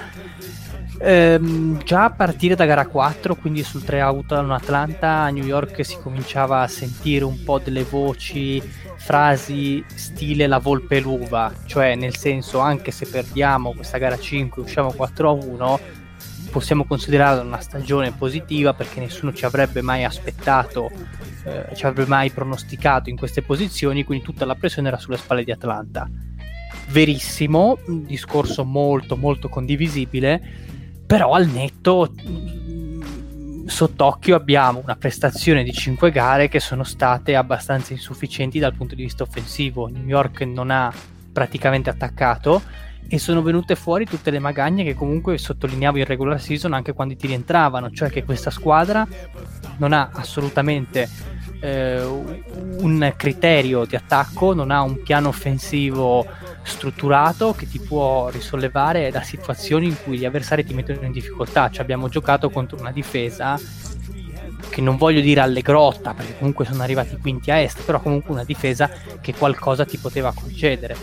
Ehm, 0.98 1.82
già 1.84 2.04
a 2.04 2.10
partire 2.10 2.54
da 2.54 2.64
gara 2.64 2.86
4, 2.86 3.34
quindi 3.36 3.62
sul 3.62 3.84
3 3.84 4.02
out 4.02 4.32
a 4.32 4.54
Atlanta, 4.54 5.08
a 5.08 5.30
New 5.30 5.44
York 5.44 5.84
si 5.84 5.98
cominciava 6.02 6.62
a 6.62 6.68
sentire 6.68 7.24
un 7.24 7.42
po' 7.44 7.58
delle 7.58 7.84
voci, 7.84 8.62
frasi 8.96 9.84
stile 9.94 10.46
la 10.46 10.58
volpe 10.58 11.00
l'uva, 11.00 11.52
cioè 11.66 11.94
nel 11.94 12.16
senso 12.16 12.60
anche 12.60 12.90
se 12.90 13.06
perdiamo 13.06 13.74
questa 13.74 13.98
gara 13.98 14.18
5 14.18 14.62
usciamo 14.62 14.92
4 14.92 15.28
a 15.28 15.32
1 15.32 15.80
possiamo 16.56 16.86
considerarla 16.86 17.42
una 17.42 17.60
stagione 17.60 18.12
positiva 18.12 18.72
perché 18.72 18.98
nessuno 18.98 19.30
ci 19.34 19.44
avrebbe 19.44 19.82
mai 19.82 20.04
aspettato, 20.04 20.90
eh, 21.44 21.76
ci 21.76 21.84
avrebbe 21.84 22.08
mai 22.08 22.30
pronosticato 22.30 23.10
in 23.10 23.18
queste 23.18 23.42
posizioni, 23.42 24.04
quindi 24.04 24.24
tutta 24.24 24.46
la 24.46 24.54
pressione 24.54 24.88
era 24.88 24.96
sulle 24.96 25.18
spalle 25.18 25.44
di 25.44 25.52
Atlanta. 25.52 26.08
Verissimo, 26.88 27.76
un 27.88 28.06
discorso 28.06 28.64
molto 28.64 29.18
molto 29.18 29.50
condivisibile, 29.50 30.40
però 31.04 31.32
al 31.32 31.46
netto 31.46 32.10
mm, 32.26 33.66
sott'occhio 33.66 34.34
abbiamo 34.34 34.80
una 34.82 34.96
prestazione 34.96 35.62
di 35.62 35.74
5 35.74 36.10
gare 36.10 36.48
che 36.48 36.60
sono 36.60 36.84
state 36.84 37.36
abbastanza 37.36 37.92
insufficienti 37.92 38.58
dal 38.58 38.74
punto 38.74 38.94
di 38.94 39.02
vista 39.02 39.24
offensivo. 39.24 39.88
New 39.88 40.06
York 40.06 40.40
non 40.40 40.70
ha 40.70 40.90
praticamente 41.30 41.90
attaccato 41.90 42.62
e 43.08 43.18
sono 43.18 43.42
venute 43.42 43.76
fuori 43.76 44.04
tutte 44.04 44.30
le 44.30 44.38
magagne 44.38 44.84
che 44.84 44.94
comunque 44.94 45.38
sottolineavo 45.38 45.98
in 45.98 46.04
regular 46.04 46.40
season 46.40 46.72
anche 46.72 46.92
quando 46.92 47.14
ti 47.16 47.26
rientravano, 47.26 47.90
cioè 47.90 48.10
che 48.10 48.24
questa 48.24 48.50
squadra 48.50 49.06
non 49.78 49.92
ha 49.92 50.10
assolutamente 50.12 51.08
eh, 51.60 52.04
un 52.04 53.12
criterio 53.16 53.84
di 53.84 53.96
attacco, 53.96 54.54
non 54.54 54.70
ha 54.70 54.82
un 54.82 55.02
piano 55.02 55.28
offensivo 55.28 56.26
strutturato 56.62 57.54
che 57.56 57.68
ti 57.68 57.78
può 57.78 58.28
risollevare 58.28 59.10
da 59.10 59.22
situazioni 59.22 59.86
in 59.86 59.96
cui 60.02 60.18
gli 60.18 60.24
avversari 60.24 60.64
ti 60.64 60.74
mettono 60.74 61.06
in 61.06 61.12
difficoltà. 61.12 61.70
Cioè 61.70 61.82
abbiamo 61.82 62.08
giocato 62.08 62.50
contro 62.50 62.78
una 62.78 62.90
difesa 62.90 63.58
che 64.68 64.80
non 64.80 64.96
voglio 64.96 65.20
dire 65.20 65.40
alle 65.40 65.60
grotta 65.60 66.14
perché 66.14 66.36
comunque 66.38 66.64
sono 66.64 66.82
arrivati 66.82 67.16
quinti 67.18 67.50
a 67.50 67.58
est, 67.58 67.84
però 67.84 68.00
comunque 68.00 68.32
una 68.32 68.44
difesa 68.44 68.90
che 69.20 69.34
qualcosa 69.34 69.84
ti 69.84 69.98
poteva 69.98 70.32
concedere. 70.34 70.96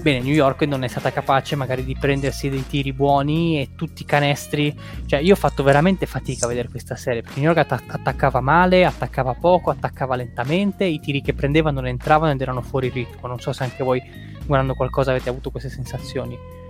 Bene, 0.00 0.20
New 0.20 0.32
York 0.32 0.62
non 0.62 0.84
è 0.84 0.88
stata 0.88 1.10
capace 1.10 1.56
magari 1.56 1.84
di 1.84 1.96
prendersi 1.98 2.48
dei 2.48 2.66
tiri 2.66 2.92
buoni 2.92 3.60
e 3.60 3.70
tutti 3.76 4.02
i 4.02 4.04
canestri, 4.04 4.74
cioè 5.06 5.20
io 5.20 5.32
ho 5.32 5.36
fatto 5.36 5.62
veramente 5.62 6.06
fatica 6.06 6.46
a 6.46 6.48
vedere 6.48 6.68
questa 6.68 6.96
serie 6.96 7.22
perché 7.22 7.40
New 7.40 7.52
York 7.52 7.72
att- 7.72 7.84
attaccava 7.88 8.40
male, 8.40 8.84
attaccava 8.84 9.34
poco, 9.34 9.70
attaccava 9.70 10.16
lentamente, 10.16 10.84
i 10.84 11.00
tiri 11.00 11.20
che 11.20 11.34
prendevano 11.34 11.80
non 11.80 11.88
entravano 11.88 12.32
ed 12.32 12.40
erano 12.40 12.62
fuori 12.62 12.88
ritmo, 12.88 13.28
non 13.28 13.40
so 13.40 13.52
se 13.52 13.62
anche 13.64 13.82
voi 13.82 14.02
guardando 14.46 14.74
qualcosa 14.74 15.10
avete 15.10 15.28
avuto 15.28 15.50
queste 15.50 15.68
sensazioni 15.68 16.61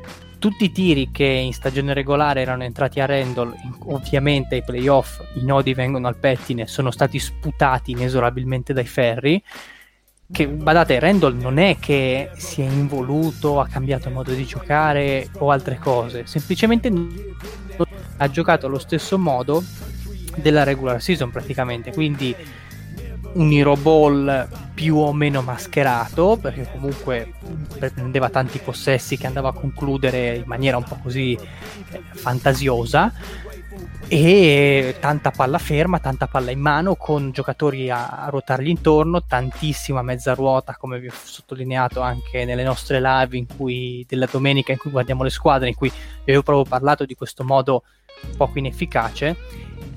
tutti 0.43 0.65
i 0.65 0.73
tiri 0.73 1.13
che 1.13 1.25
in 1.25 1.53
stagione 1.53 1.95
regolare 1.95 2.41
erano 2.41 2.65
entrati 2.65 2.99
a 2.99 3.07
Randall, 3.07 3.55
ovviamente 3.87 4.57
ai 4.57 4.65
playoff 4.65 5.21
i 5.35 5.45
nodi 5.45 5.73
vengono 5.73 6.09
al 6.09 6.17
pettine, 6.17 6.67
sono 6.67 6.91
stati 6.91 7.21
sputati 7.21 7.93
inesorabilmente 7.93 8.73
dai 8.73 8.85
ferri. 8.85 9.41
Che 10.33 10.49
badate, 10.49 10.99
Randall 10.99 11.37
non 11.37 11.59
è 11.59 11.77
che 11.79 12.31
si 12.35 12.61
è 12.61 12.65
involuto, 12.65 13.61
ha 13.61 13.69
cambiato 13.69 14.11
modo 14.11 14.33
di 14.33 14.45
giocare 14.45 15.29
o 15.39 15.53
altre 15.53 15.79
cose, 15.79 16.27
semplicemente 16.27 16.93
ha 18.17 18.29
giocato 18.29 18.67
allo 18.67 18.81
stesso 18.81 19.17
modo 19.19 19.63
della 20.35 20.65
regular 20.65 21.01
season 21.01 21.31
praticamente, 21.31 21.93
quindi 21.93 22.35
un 23.35 23.53
Hero 23.53 23.77
Ball 23.77 24.49
più 24.75 24.97
o 24.97 25.13
meno 25.13 25.43
mascherato, 25.43 26.39
perché 26.41 26.69
comunque 26.71 27.33
prendeva 27.79 28.31
tanti 28.31 28.59
possessi 28.59 29.17
che 29.17 29.27
andava 29.27 29.51
a 29.51 29.53
concludere 29.53 30.37
in 30.37 30.45
maniera 30.47 30.77
un 30.77 30.85
po' 30.85 30.99
così 31.03 31.33
eh, 31.35 32.03
fantasiosa, 32.13 33.13
e 34.09 34.97
tanta 35.01 35.31
palla 35.31 35.57
ferma, 35.59 35.99
tanta 35.99 36.27
palla 36.27 36.51
in 36.51 36.61
mano 36.61 36.97
con 36.97 37.31
giocatori 37.31 37.89
a, 37.89 38.09
a, 38.09 38.29
ruotargli 38.29 38.69
intorno, 38.69 39.25
tantissima 39.25 40.03
mezza 40.03 40.35
ruota 40.35 40.77
come 40.77 40.99
vi 40.99 41.07
ho 41.07 41.13
sottolineato 41.13 42.01
anche 42.01 42.45
nelle 42.45 42.63
nostre 42.63 43.01
live 43.01 43.37
in 43.37 43.47
cui, 43.47 44.05
della 44.07 44.29
domenica 44.31 44.73
in 44.73 44.79
cui 44.79 44.91
guardiamo 44.91 45.23
le 45.23 45.31
squadre, 45.31 45.69
in 45.69 45.75
cui 45.75 45.89
vi 45.89 45.97
avevo 46.25 46.43
proprio 46.43 46.69
parlato 46.69 47.07
di 47.07 47.15
questo 47.15 47.43
modo 47.43 47.85
poco 48.37 48.59
inefficace 48.59 49.37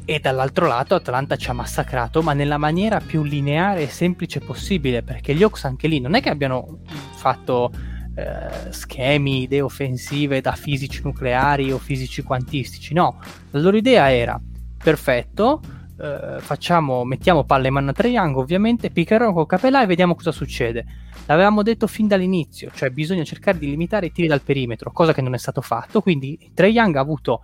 e 0.05 0.19
dall'altro 0.19 0.67
lato 0.67 0.95
Atlanta 0.95 1.35
ci 1.35 1.49
ha 1.49 1.53
massacrato 1.53 2.21
ma 2.21 2.33
nella 2.33 2.57
maniera 2.57 2.99
più 2.99 3.23
lineare 3.23 3.81
e 3.81 3.87
semplice 3.87 4.39
possibile 4.39 5.01
perché 5.01 5.33
gli 5.33 5.43
Hawks 5.43 5.65
anche 5.65 5.87
lì 5.87 5.99
non 5.99 6.13
è 6.13 6.21
che 6.21 6.29
abbiano 6.29 6.79
fatto 7.15 7.71
eh, 8.15 8.71
schemi, 8.71 9.41
idee 9.41 9.61
offensive 9.61 10.39
da 10.39 10.53
fisici 10.53 11.01
nucleari 11.03 11.71
o 11.71 11.77
fisici 11.77 12.23
quantistici, 12.23 12.93
no, 12.93 13.19
la 13.51 13.59
loro 13.59 13.75
idea 13.75 14.09
era 14.11 14.39
perfetto, 14.81 15.61
eh, 15.99 16.37
facciamo, 16.39 17.03
mettiamo 17.03 17.43
palle 17.43 17.67
in 17.67 17.73
mano 17.73 17.91
a 17.93 18.07
Young 18.07 18.37
ovviamente, 18.37 18.89
piccherò 18.89 19.33
con 19.33 19.45
Capelà 19.45 19.83
e 19.83 19.85
vediamo 19.85 20.15
cosa 20.15 20.31
succede. 20.31 20.85
L'avevamo 21.25 21.63
detto 21.63 21.87
fin 21.87 22.07
dall'inizio, 22.07 22.69
cioè 22.73 22.89
bisogna 22.89 23.23
cercare 23.23 23.57
di 23.57 23.67
limitare 23.67 24.05
i 24.05 24.11
tiri 24.11 24.27
dal 24.27 24.41
perimetro, 24.41 24.91
cosa 24.91 25.11
che 25.11 25.21
non 25.21 25.33
è 25.33 25.37
stato 25.37 25.61
fatto, 25.61 26.01
quindi 26.01 26.51
Trey 26.53 26.71
Young 26.71 26.95
ha 26.95 27.01
avuto 27.01 27.43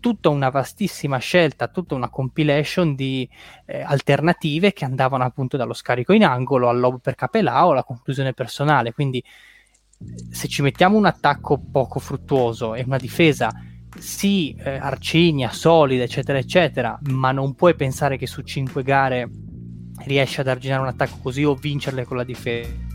tutta 0.00 0.28
una 0.28 0.48
vastissima 0.48 1.18
scelta, 1.18 1.68
tutta 1.68 1.94
una 1.94 2.08
compilation 2.08 2.94
di 2.94 3.28
eh, 3.66 3.80
alternative 3.80 4.72
che 4.72 4.84
andavano 4.84 5.24
appunto 5.24 5.56
dallo 5.56 5.74
scarico 5.74 6.12
in 6.12 6.24
angolo 6.24 6.68
al 6.68 6.78
lob 6.78 7.00
per 7.00 7.14
o 7.18 7.70
alla 7.70 7.84
conclusione 7.84 8.32
personale, 8.32 8.92
quindi 8.92 9.22
se 10.30 10.46
ci 10.46 10.62
mettiamo 10.62 10.96
un 10.96 11.06
attacco 11.06 11.58
poco 11.58 11.98
fruttuoso 11.98 12.74
e 12.74 12.84
una 12.86 12.98
difesa 12.98 13.50
sì, 13.98 14.54
eh, 14.54 14.76
arcigna, 14.76 15.50
solida, 15.50 16.04
eccetera, 16.04 16.38
eccetera, 16.38 16.98
ma 17.10 17.32
non 17.32 17.54
puoi 17.54 17.74
pensare 17.74 18.16
che 18.16 18.26
su 18.26 18.42
cinque 18.42 18.82
gare 18.82 19.28
riesci 20.04 20.40
ad 20.40 20.46
arginare 20.46 20.82
un 20.82 20.88
attacco 20.88 21.18
così 21.20 21.42
o 21.44 21.54
vincerle 21.54 22.04
con 22.04 22.16
la 22.16 22.24
difesa. 22.24 22.87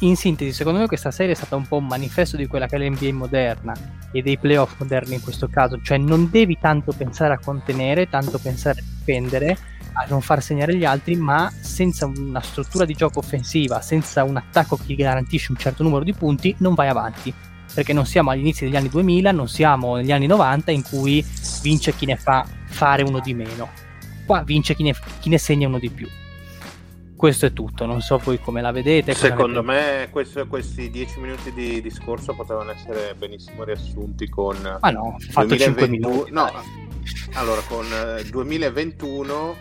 In 0.00 0.14
sintesi, 0.14 0.52
secondo 0.52 0.78
me 0.78 0.86
questa 0.86 1.10
serie 1.10 1.32
è 1.32 1.36
stata 1.36 1.56
un 1.56 1.66
po' 1.66 1.78
un 1.78 1.86
manifesto 1.86 2.36
di 2.36 2.46
quella 2.46 2.68
che 2.68 2.76
è 2.76 2.78
l'NBA 2.78 3.12
moderna 3.12 3.74
e 4.12 4.22
dei 4.22 4.38
playoff 4.38 4.78
moderni 4.78 5.14
in 5.14 5.22
questo 5.22 5.48
caso, 5.48 5.80
cioè 5.82 5.98
non 5.98 6.30
devi 6.30 6.56
tanto 6.60 6.92
pensare 6.92 7.34
a 7.34 7.38
contenere, 7.38 8.08
tanto 8.08 8.38
pensare 8.38 8.78
a 8.78 8.82
difendere, 8.82 9.58
a 9.94 10.06
non 10.08 10.20
far 10.20 10.40
segnare 10.40 10.76
gli 10.76 10.84
altri, 10.84 11.16
ma 11.16 11.52
senza 11.60 12.06
una 12.06 12.40
struttura 12.40 12.84
di 12.84 12.94
gioco 12.94 13.18
offensiva, 13.18 13.80
senza 13.80 14.22
un 14.22 14.36
attacco 14.36 14.76
che 14.76 14.84
ti 14.84 14.94
garantisce 14.94 15.50
un 15.50 15.58
certo 15.58 15.82
numero 15.82 16.04
di 16.04 16.12
punti, 16.12 16.54
non 16.58 16.74
vai 16.74 16.88
avanti. 16.88 17.34
Perché 17.74 17.92
non 17.92 18.06
siamo 18.06 18.30
agli 18.30 18.40
inizi 18.40 18.64
degli 18.64 18.76
anni 18.76 18.88
2000, 18.88 19.32
non 19.32 19.48
siamo 19.48 19.96
negli 19.96 20.12
anni 20.12 20.26
90 20.26 20.70
in 20.70 20.82
cui 20.82 21.24
vince 21.60 21.94
chi 21.94 22.06
ne 22.06 22.16
fa 22.16 22.46
fare 22.66 23.02
uno 23.02 23.18
di 23.18 23.34
meno. 23.34 23.68
Qua 24.24 24.42
vince 24.44 24.74
chi 24.74 24.84
ne, 24.84 24.94
chi 25.18 25.28
ne 25.28 25.38
segna 25.38 25.66
uno 25.66 25.78
di 25.78 25.90
più. 25.90 26.08
Questo 27.16 27.46
è 27.46 27.52
tutto, 27.52 27.86
non 27.86 28.02
so 28.02 28.18
voi 28.18 28.38
come 28.38 28.60
la 28.60 28.72
vedete. 28.72 29.14
Secondo 29.14 29.62
me 29.62 30.08
questo, 30.10 30.46
questi 30.46 30.90
dieci 30.90 31.18
minuti 31.18 31.50
di 31.52 31.80
discorso 31.80 32.34
potevano 32.34 32.72
essere 32.72 33.14
benissimo 33.16 33.64
riassunti 33.64 34.28
con... 34.28 34.56
Ma 34.80 34.90
no, 34.90 35.16
fatto 35.30 35.46
2020, 35.46 35.62
5 35.62 35.88
minuti. 35.88 36.30
No, 36.30 36.50
allora 37.32 37.60
con 37.66 37.86
2021 38.30 39.56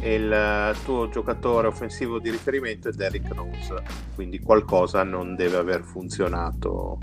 eh, 0.00 0.14
il 0.14 0.76
tuo 0.84 1.10
giocatore 1.10 1.66
offensivo 1.66 2.18
di 2.18 2.30
riferimento 2.30 2.88
è 2.88 2.92
Derrick 2.92 3.34
Rose, 3.34 3.82
quindi 4.14 4.40
qualcosa 4.40 5.02
non 5.02 5.34
deve 5.34 5.56
aver 5.56 5.82
funzionato. 5.82 6.98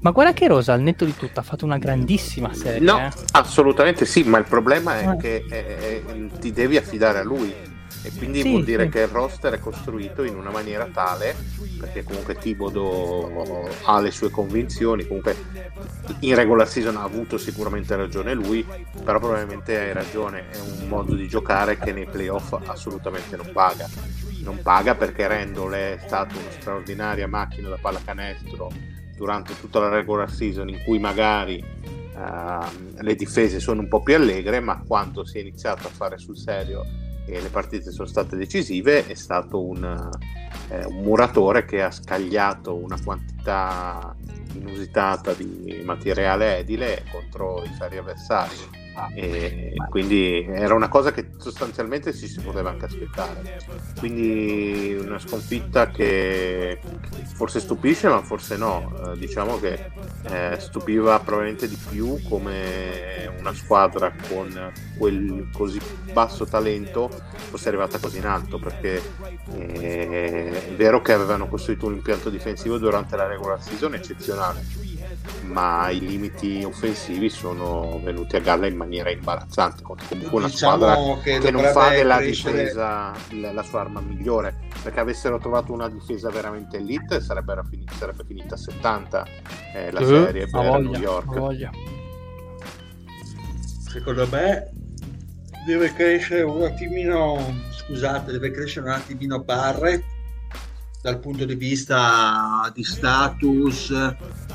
Ma 0.00 0.10
guarda 0.10 0.32
che 0.32 0.46
Rosa 0.46 0.74
al 0.74 0.82
netto 0.82 1.04
di 1.04 1.16
tutto 1.16 1.40
ha 1.40 1.42
fatto 1.42 1.64
una 1.64 1.78
grandissima 1.78 2.52
serie. 2.52 2.80
No, 2.80 2.98
eh? 2.98 3.10
assolutamente 3.32 4.04
sì, 4.04 4.22
ma 4.24 4.38
il 4.38 4.44
problema 4.44 4.98
è 4.98 5.08
eh. 5.08 5.16
che 5.16 5.44
eh, 5.50 6.02
eh 6.06 6.38
ti 6.38 6.52
devi 6.52 6.76
affidare 6.76 7.18
a 7.18 7.24
lui 7.24 7.52
e 8.02 8.12
quindi 8.12 8.42
sì, 8.42 8.50
vuol 8.50 8.64
dire 8.64 8.84
sì. 8.84 8.90
che 8.90 9.00
il 9.00 9.08
roster 9.08 9.54
è 9.54 9.58
costruito 9.58 10.22
in 10.22 10.36
una 10.36 10.50
maniera 10.50 10.86
tale 10.86 11.34
perché 11.78 12.04
comunque 12.04 12.36
Tibodo 12.36 13.68
ha 13.84 14.00
le 14.00 14.10
sue 14.10 14.30
convinzioni 14.30 15.06
comunque 15.06 15.36
in 16.20 16.34
regular 16.34 16.68
season 16.68 16.96
ha 16.96 17.02
avuto 17.02 17.38
sicuramente 17.38 17.96
ragione 17.96 18.34
lui 18.34 18.64
però 19.04 19.18
probabilmente 19.18 19.78
hai 19.78 19.92
ragione 19.92 20.50
è 20.50 20.58
un 20.58 20.88
modo 20.88 21.14
di 21.14 21.26
giocare 21.26 21.78
che 21.78 21.92
nei 21.92 22.06
playoff 22.06 22.52
assolutamente 22.66 23.36
non 23.36 23.50
paga 23.52 23.88
non 24.42 24.60
paga 24.62 24.94
perché 24.94 25.26
Randall 25.26 25.72
è 25.72 25.98
stato 26.06 26.38
una 26.38 26.50
straordinaria 26.50 27.26
macchina 27.26 27.68
da 27.68 27.78
pallacanestro 27.80 28.70
durante 29.16 29.58
tutta 29.58 29.80
la 29.80 29.88
regular 29.88 30.30
season 30.30 30.68
in 30.68 30.82
cui 30.84 30.98
magari 30.98 31.96
Uh, 32.18 32.66
le 33.00 33.14
difese 33.14 33.60
sono 33.60 33.80
un 33.80 33.86
po' 33.86 34.02
più 34.02 34.16
allegre, 34.16 34.58
ma 34.58 34.82
quando 34.84 35.24
si 35.24 35.38
è 35.38 35.40
iniziato 35.40 35.86
a 35.86 35.90
fare 35.90 36.18
sul 36.18 36.36
serio 36.36 36.84
e 37.28 37.40
le 37.42 37.50
partite 37.50 37.90
sono 37.90 38.08
state 38.08 38.36
decisive, 38.36 39.06
è 39.06 39.14
stato 39.14 39.62
un, 39.62 40.10
eh, 40.70 40.84
un 40.86 41.02
muratore 41.02 41.66
che 41.66 41.82
ha 41.82 41.90
scagliato 41.90 42.74
una 42.74 42.98
quantità 43.04 44.16
inusitata 44.54 45.34
di 45.34 45.82
materiale 45.84 46.58
edile 46.58 47.04
contro 47.10 47.62
i 47.64 47.70
ferri 47.78 47.98
avversari 47.98 48.87
e 49.14 49.72
quindi 49.90 50.44
era 50.48 50.74
una 50.74 50.88
cosa 50.88 51.12
che 51.12 51.30
sostanzialmente 51.38 52.12
ci 52.12 52.26
si 52.26 52.40
poteva 52.40 52.70
anche 52.70 52.86
aspettare. 52.86 53.58
Quindi 53.98 54.96
una 55.00 55.18
sconfitta 55.18 55.88
che 55.88 56.80
forse 57.34 57.60
stupisce 57.60 58.08
ma 58.08 58.22
forse 58.22 58.56
no. 58.56 58.92
Eh, 59.12 59.18
diciamo 59.18 59.58
che 59.58 59.90
eh, 60.22 60.56
stupiva 60.58 61.18
probabilmente 61.20 61.68
di 61.68 61.78
più 61.88 62.20
come 62.28 63.32
una 63.38 63.54
squadra 63.54 64.12
con 64.28 64.72
quel 64.96 65.48
così 65.52 65.80
basso 66.12 66.44
talento 66.44 67.08
fosse 67.50 67.68
arrivata 67.68 67.98
così 67.98 68.18
in 68.18 68.26
alto 68.26 68.58
perché 68.58 69.00
eh, 69.54 70.68
è 70.68 70.74
vero 70.74 71.00
che 71.00 71.12
avevano 71.12 71.48
costruito 71.48 71.86
un 71.86 71.94
impianto 71.94 72.30
difensivo 72.30 72.78
durante 72.78 73.16
la 73.16 73.26
regular 73.26 73.62
season 73.62 73.94
eccezionale 73.94 74.87
ma 75.42 75.90
i 75.90 76.00
limiti 76.00 76.62
offensivi 76.64 77.28
sono 77.28 78.00
venuti 78.02 78.36
a 78.36 78.40
galla 78.40 78.66
in 78.66 78.76
maniera 78.76 79.10
imbarazzante 79.10 79.82
comunque 79.82 80.16
una 80.30 80.46
diciamo 80.46 80.76
squadra 80.76 81.22
che, 81.22 81.38
che 81.38 81.50
non 81.50 81.64
fa 81.64 81.90
della 81.90 82.16
crescere... 82.18 82.58
difesa 82.58 83.12
la, 83.30 83.52
la, 83.52 83.62
sua 83.62 83.80
arma 83.80 84.00
migliore. 84.00 84.66
Perché 84.82 85.00
avessero 85.00 85.38
trovato 85.38 85.72
una 85.72 85.88
difesa 85.88 86.30
veramente 86.30 86.76
elite 86.76 87.20
sarebbe, 87.20 87.60
finita, 87.68 87.92
sarebbe 87.94 88.24
finita 88.26 88.54
a 88.54 88.58
70 88.58 89.26
eh, 89.74 89.90
la 89.90 90.00
uh, 90.00 90.04
serie 90.04 90.48
per 90.48 90.64
voglia, 90.64 90.90
New 90.90 91.00
York. 91.00 91.70
secondo 93.88 94.26
me 94.30 94.70
deve 95.66 95.92
crescere 95.92 96.42
un 96.42 96.62
attimino 96.62 97.66
scusate 97.70 98.32
deve 98.32 98.50
crescere 98.50 98.86
un 98.86 98.92
attimino 98.92 99.42
Barrett 99.42 100.04
dal 101.02 101.18
punto 101.20 101.44
di 101.44 101.54
vista 101.54 102.70
di 102.74 102.82
status 102.82 103.92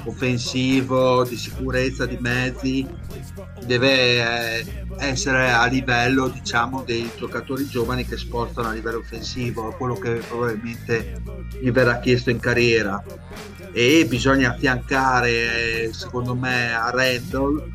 offensivo, 0.06 1.24
di 1.24 1.38
sicurezza 1.38 2.06
di 2.06 2.18
mezzi, 2.20 2.88
deve 3.66 4.60
eh, 4.60 4.66
essere 4.97 5.51
a 5.51 5.66
livello 5.66 6.28
diciamo 6.28 6.84
dei 6.84 7.10
giocatori 7.18 7.68
giovani 7.68 8.06
che 8.06 8.18
spostano 8.18 8.70
a 8.70 8.74
livello 8.74 8.99
offensivo, 8.99 9.72
quello 9.78 9.95
che 9.95 10.16
probabilmente 10.28 11.22
gli 11.62 11.72
verrà 11.72 11.99
chiesto 11.99 12.30
in 12.30 12.39
carriera. 12.39 13.04
E 13.72 14.06
bisogna 14.08 14.51
affiancare 14.51 15.91
secondo 15.93 16.36
me 16.36 16.74
a 16.74 16.91
Randall 16.91 17.72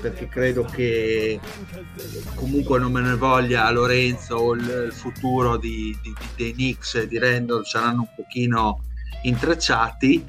perché 0.00 0.28
credo 0.28 0.64
che 0.64 1.38
comunque 2.34 2.78
non 2.78 2.92
me 2.92 3.02
ne 3.02 3.16
voglia 3.16 3.70
Lorenzo 3.70 4.54
il, 4.54 4.84
il 4.86 4.92
futuro 4.92 5.58
di, 5.58 5.96
di, 6.00 6.14
dei 6.36 6.52
Knicks 6.52 6.94
e 6.94 7.08
di 7.08 7.18
Randall 7.18 7.64
saranno 7.64 8.00
un 8.00 8.08
pochino 8.16 8.82
intrecciati 9.22 10.24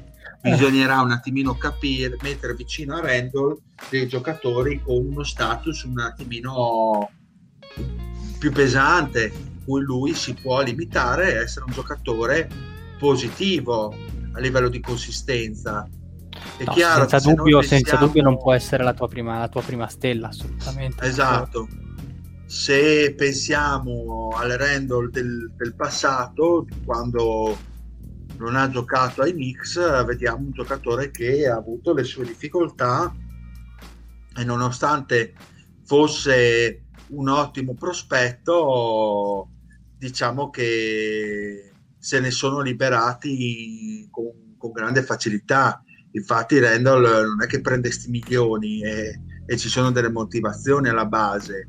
bisognerà 0.50 1.00
un 1.00 1.10
attimino 1.10 1.54
capire 1.56 2.18
mettere 2.20 2.54
vicino 2.54 2.96
a 2.96 3.00
Randall 3.00 3.56
dei 3.88 4.06
giocatori 4.06 4.80
con 4.82 4.96
uno 4.96 5.24
status 5.24 5.84
un 5.84 5.98
attimino 6.00 7.10
più 8.38 8.52
pesante 8.52 9.32
cui 9.64 9.82
lui 9.82 10.12
si 10.12 10.34
può 10.34 10.60
limitare 10.60 11.38
a 11.38 11.40
essere 11.40 11.64
un 11.64 11.72
giocatore 11.72 12.48
positivo 12.98 13.94
a 14.32 14.38
livello 14.38 14.68
di 14.68 14.80
consistenza 14.80 15.88
è 16.58 16.64
no, 16.64 16.72
chiaro 16.72 17.08
senza, 17.08 17.32
dubbio, 17.32 17.58
pensiamo... 17.60 17.82
senza 17.82 17.96
dubbio 17.96 18.22
non 18.22 18.36
può 18.36 18.52
essere 18.52 18.84
la 18.84 18.92
tua 18.92 19.08
prima, 19.08 19.38
la 19.38 19.48
tua 19.48 19.62
prima 19.62 19.86
stella, 19.86 20.28
assolutamente. 20.28 21.04
Esatto. 21.06 21.68
Se 22.44 23.14
pensiamo 23.16 24.30
al 24.36 24.50
Randall 24.50 25.10
del, 25.10 25.52
del 25.56 25.74
passato, 25.74 26.66
quando 26.84 27.56
non 28.38 28.56
ha 28.56 28.68
giocato 28.68 29.22
ai 29.22 29.32
Knicks, 29.32 30.04
vediamo 30.04 30.44
un 30.44 30.52
giocatore 30.52 31.10
che 31.10 31.48
ha 31.48 31.56
avuto 31.56 31.92
le 31.92 32.04
sue 32.04 32.24
difficoltà 32.24 33.14
e 34.36 34.44
nonostante 34.44 35.34
fosse 35.84 36.84
un 37.08 37.28
ottimo 37.28 37.74
prospetto, 37.74 39.48
diciamo 39.96 40.50
che 40.50 41.70
se 41.98 42.20
ne 42.20 42.30
sono 42.30 42.60
liberati 42.60 44.08
con, 44.10 44.56
con 44.58 44.72
grande 44.72 45.02
facilità. 45.02 45.82
Infatti 46.12 46.58
Randall 46.58 47.26
non 47.26 47.42
è 47.42 47.46
che 47.46 47.60
prende 47.60 47.88
questi 47.88 48.10
milioni 48.10 48.82
e, 48.82 49.20
e 49.46 49.56
ci 49.56 49.68
sono 49.68 49.90
delle 49.90 50.10
motivazioni 50.10 50.88
alla 50.88 51.06
base. 51.06 51.68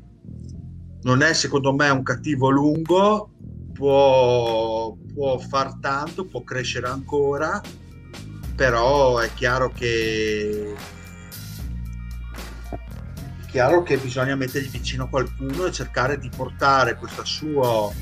Non 1.02 1.22
è 1.22 1.32
secondo 1.34 1.72
me 1.72 1.88
un 1.90 2.02
cattivo 2.02 2.50
lungo, 2.50 3.32
può, 3.76 4.96
può 5.12 5.38
far 5.38 5.78
tanto, 5.78 6.24
può 6.24 6.42
crescere 6.42 6.88
ancora, 6.88 7.60
però 8.54 9.18
è 9.18 9.32
chiaro 9.34 9.70
che 9.70 10.74
chiaro 13.48 13.82
che 13.82 13.96
bisogna 13.96 14.34
mettergli 14.34 14.68
vicino 14.68 15.08
qualcuno 15.08 15.66
e 15.66 15.72
cercare 15.72 16.18
di 16.18 16.28
portare 16.34 16.96
questo 16.96 17.24
suo 17.24 17.94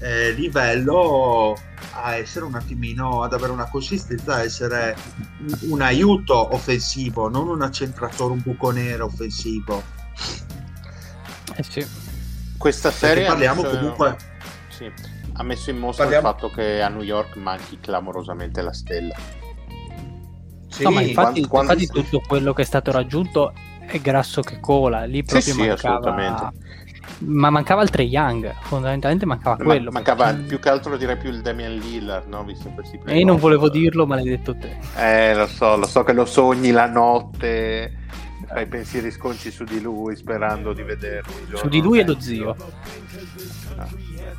eh, 0.00 0.32
livello 0.32 1.56
a 1.92 2.14
essere 2.14 2.44
un 2.44 2.54
attimino 2.54 3.22
ad 3.22 3.32
avere 3.32 3.52
una 3.52 3.68
consistenza, 3.68 4.36
a 4.36 4.42
essere 4.42 4.96
un, 5.40 5.58
un 5.70 5.80
aiuto 5.82 6.54
offensivo, 6.54 7.28
non 7.28 7.48
un 7.48 7.62
accentratore, 7.62 8.34
un 8.34 8.42
buco 8.42 8.70
nero 8.70 9.06
offensivo. 9.06 9.82
Eh 11.54 11.62
sì. 11.62 11.86
Questa 12.56 12.90
serie 12.90 13.26
Perché 13.26 13.28
parliamo 13.28 13.62
comunque 13.62 14.16
sì, 14.68 14.90
ha 15.40 15.42
messo 15.42 15.70
in 15.70 15.78
mostra 15.78 16.04
parliamo... 16.04 16.28
il 16.28 16.34
fatto 16.34 16.50
che 16.54 16.82
a 16.82 16.88
New 16.88 17.02
York 17.02 17.36
manchi 17.36 17.78
clamorosamente 17.80 18.60
la 18.60 18.72
stella. 18.72 19.14
Sì, 20.68 20.82
no, 20.84 20.90
ma 20.90 21.00
infatti, 21.00 21.46
quando, 21.46 21.72
infatti 21.72 21.86
quando... 21.90 22.08
tutto 22.10 22.22
quello 22.26 22.52
che 22.52 22.62
è 22.62 22.64
stato 22.64 22.92
raggiunto 22.92 23.54
è 23.80 23.98
grasso 24.00 24.42
che 24.42 24.60
cola, 24.60 25.04
lì 25.04 25.24
proprio 25.24 25.54
sì, 25.54 25.58
mancava... 25.58 26.52
Sì, 26.52 26.68
ma 27.20 27.50
mancava 27.50 27.82
il 27.82 27.90
Trey 27.90 28.06
Young, 28.06 28.54
fondamentalmente 28.60 29.26
mancava 29.26 29.56
ma, 29.58 29.64
quello. 29.64 29.90
Mancava 29.90 30.26
perché... 30.26 30.42
più 30.42 30.58
che 30.58 30.68
altro 30.68 30.96
direi 30.96 31.16
più 31.16 31.30
il 31.30 31.40
Damian 31.40 31.74
Lillard, 31.74 32.28
no? 32.28 32.44
Visto 32.44 32.68
questi 32.68 33.00
E 33.06 33.18
io 33.18 33.24
non 33.24 33.36
volevo 33.36 33.68
dirlo, 33.68 34.06
ma 34.06 34.16
l'hai 34.16 34.28
detto 34.28 34.56
te. 34.56 34.78
Eh, 34.96 35.34
lo 35.34 35.46
so, 35.46 35.76
lo 35.76 35.86
so 35.86 36.04
che 36.04 36.12
lo 36.12 36.24
sogni 36.24 36.70
la 36.70 36.86
notte, 36.86 37.96
fai 38.46 38.66
pensieri 38.66 39.10
sconci 39.10 39.50
su 39.50 39.64
di 39.64 39.80
lui 39.80 40.16
sperando 40.16 40.72
di 40.72 40.82
vederlo. 40.82 41.56
Su 41.56 41.68
di 41.68 41.80
lui 41.80 41.98
e 41.98 42.04
lo 42.04 42.20
zio. 42.20 42.56
Ah, 43.76 43.88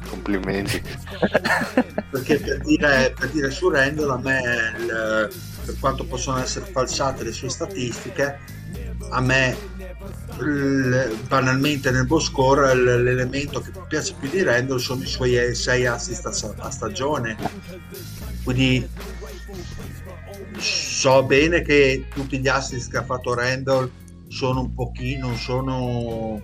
complimenti. 0.08 0.82
perché 2.12 2.39
per 2.39 2.60
dire, 2.60 3.14
per 3.18 3.30
dire 3.30 3.50
su 3.50 3.70
Randall 3.70 4.12
a 4.12 4.18
me 4.18 4.42
il, 4.80 5.34
per 5.66 5.80
quanto 5.80 6.06
possono 6.06 6.39
essere 6.39 6.66
falsate 6.66 7.24
le 7.24 7.32
sue 7.32 7.50
statistiche 7.50 8.39
a 9.10 9.22
me 9.22 9.56
banalmente 11.28 11.92
nel 11.92 12.06
Boscore 12.06 12.74
l'elemento 12.76 13.62
che 13.62 13.72
piace 13.88 14.16
più 14.20 14.30
di 14.30 14.44
Randall 14.44 14.78
sono 14.78 15.04
i 15.04 15.08
suoi 15.08 15.56
6 15.56 15.86
assist 15.86 16.26
a, 16.58 16.72
stagione 16.72 17.38
quindi 18.44 18.88
so 20.58 21.24
bene 21.24 21.62
che 21.62 22.08
tutti 22.14 22.39
gli 22.39 22.48
assist 22.48 22.92
che 22.92 22.98
ha 22.98 23.04
fatto 23.04 23.34
Randall 23.34 23.89
sono 24.28 24.62
un 24.62 24.74
pochino 24.74 25.36
sono 25.36 26.42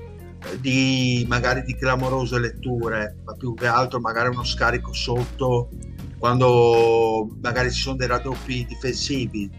di 0.60 1.26
magari 1.28 1.64
di 1.64 1.76
clamorose 1.76 2.40
letture 2.40 3.18
ma 3.26 3.34
più 3.34 3.54
che 3.54 3.68
altro 3.68 4.00
magari 4.00 4.30
uno 4.30 4.44
scarico 4.44 4.94
sotto 4.94 5.70
quando 6.18 7.28
magari 7.42 7.72
ci 7.72 7.82
sono 7.82 7.98
dei 7.98 8.08
raddoppi 8.08 8.66
difensivi 8.66 9.50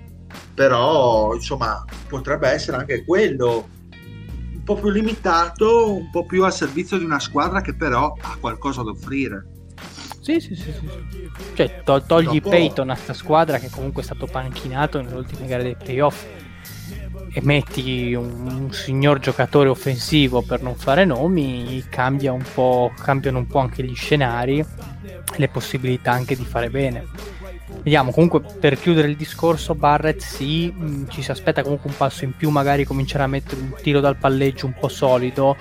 però 0.54 1.34
insomma 1.34 1.84
potrebbe 2.08 2.48
essere 2.48 2.76
anche 2.76 3.04
quello 3.04 3.68
un 4.54 4.62
po' 4.64 4.74
più 4.74 4.90
limitato, 4.90 5.94
un 5.94 6.10
po' 6.10 6.26
più 6.26 6.44
al 6.44 6.52
servizio 6.52 6.98
di 6.98 7.04
una 7.04 7.20
squadra 7.20 7.62
che 7.62 7.74
però 7.74 8.12
ha 8.20 8.36
qualcosa 8.38 8.82
da 8.82 8.90
offrire. 8.90 9.46
Sì, 10.20 10.40
sì, 10.40 10.54
sì, 10.54 10.72
sì. 10.72 11.30
Cioè, 11.54 11.82
to- 11.84 12.02
togli 12.02 12.38
Dopo... 12.38 12.50
Peyton 12.50 12.90
a 12.90 12.94
sta 12.94 13.14
squadra 13.14 13.58
che 13.58 13.70
comunque 13.70 14.02
è 14.02 14.04
stato 14.04 14.26
panchinato 14.26 15.00
nelle 15.00 15.14
ultime 15.14 15.46
gare 15.46 15.62
dei 15.62 15.76
playoff 15.76 16.26
e 17.32 17.40
metti 17.42 18.14
un, 18.14 18.46
un, 18.46 18.72
signor 18.72 19.18
giocatore 19.18 19.68
offensivo 19.68 20.42
per 20.42 20.62
non 20.62 20.74
fare 20.74 21.04
nomi, 21.04 21.84
cambia 21.88 22.32
un 22.32 22.42
cambiano 22.94 23.38
un 23.38 23.46
po' 23.46 23.58
anche 23.58 23.82
gli 23.84 23.94
scenari, 23.94 24.64
le 25.36 25.48
possibilità 25.48 26.12
anche 26.12 26.36
di 26.36 26.44
fare 26.44 26.70
bene 26.70 27.36
Vediamo, 27.82 28.10
comunque 28.10 28.40
per 28.40 28.78
chiudere 28.78 29.08
il 29.08 29.16
discorso, 29.16 29.74
Barrett 29.74 30.20
sì, 30.20 30.72
mh, 30.74 30.84
mm, 30.84 31.08
ci 31.08 31.22
si 31.22 31.30
aspetta 31.30 31.62
comunque 31.62 31.90
un 31.90 31.96
passo 31.96 32.24
in 32.24 32.34
più, 32.34 32.50
magari 32.50 32.84
comincerà 32.84 33.24
a 33.24 33.28
mettere 33.28 33.60
un 33.60 33.74
tiro 33.80 34.00
dal 34.00 34.16
palleggio 34.16 34.66
un 34.66 34.74
po' 34.78 34.88
solido, 34.88 35.56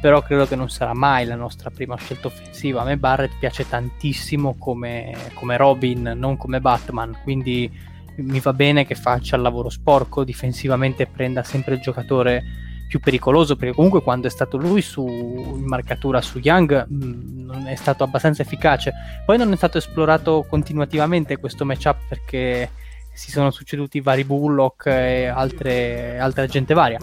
però 0.00 0.22
credo 0.22 0.46
che 0.46 0.56
non 0.56 0.68
sarà 0.68 0.92
mai 0.92 1.24
la 1.24 1.36
nostra 1.36 1.70
prima 1.70 1.96
scelta 1.96 2.26
offensiva. 2.26 2.82
A 2.82 2.84
me 2.84 2.96
Barrett 2.96 3.38
piace 3.38 3.68
tantissimo 3.68 4.56
come, 4.58 5.14
come 5.34 5.56
Robin, 5.56 6.14
non 6.16 6.36
come 6.36 6.60
Batman, 6.60 7.16
quindi 7.22 7.70
mi 8.18 8.40
va 8.40 8.52
bene 8.52 8.86
che 8.86 8.94
faccia 8.94 9.36
il 9.36 9.42
lavoro 9.42 9.68
sporco, 9.68 10.24
difensivamente 10.24 11.06
prenda 11.06 11.42
sempre 11.42 11.74
il 11.74 11.80
giocatore 11.80 12.42
più 12.88 13.00
pericoloso 13.00 13.56
perché 13.56 13.74
comunque 13.74 14.02
quando 14.02 14.28
è 14.28 14.30
stato 14.30 14.56
lui 14.56 14.80
su, 14.80 15.06
in 15.06 15.64
marcatura 15.64 16.20
su 16.20 16.38
Young 16.38 16.86
mh, 16.88 17.06
mm, 17.06 17.44
non 17.44 17.66
è 17.66 17.74
stato 17.74 18.04
abbastanza 18.04 18.42
efficace. 18.42 18.92
Poi 19.24 19.36
non 19.38 19.52
è 19.52 19.56
stato 19.56 19.78
esplorato 19.78 20.46
continuativamente 20.48 21.36
questo 21.38 21.64
matchup 21.64 21.98
perché 22.08 22.70
si 23.12 23.30
sono 23.30 23.50
succeduti 23.50 24.00
vari 24.00 24.24
Bullock 24.24 24.86
e 24.86 25.26
altre, 25.26 26.18
altra 26.18 26.46
gente 26.46 26.74
varia. 26.74 26.98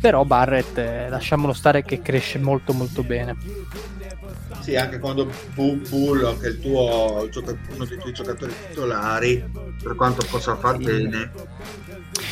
Però 0.00 0.24
Barrett 0.24 0.78
eh, 0.78 1.08
lasciamolo 1.08 1.52
stare 1.52 1.82
che 1.82 2.00
cresce 2.00 2.38
molto 2.38 2.72
molto 2.72 3.02
bene 3.02 3.36
sì, 4.60 4.76
anche 4.76 4.98
quando 4.98 5.30
Bullock 5.54 6.44
è 6.44 6.48
il 6.48 6.60
tuo, 6.60 7.28
uno 7.74 7.84
dei 7.84 7.98
tuoi 7.98 8.12
giocatori 8.12 8.52
titolari, 8.68 9.44
per 9.82 9.94
quanto 9.94 10.26
possa 10.28 10.56
far 10.56 10.78
bene, 10.78 11.30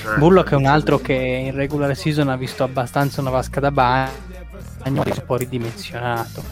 eh, 0.05 0.19
Bullock 0.19 0.53
è 0.53 0.55
un 0.55 0.67
altro 0.67 0.99
che 0.99 1.15
in 1.15 1.55
regular 1.55 1.97
season 1.97 2.29
ha 2.29 2.37
visto 2.37 2.63
abbastanza 2.63 3.21
una 3.21 3.31
vasca 3.31 3.61
da 3.61 3.71
bagno, 3.71 4.13
è 4.83 4.89
un 4.89 5.23
po' 5.27 5.37
ridimensionato, 5.37 6.45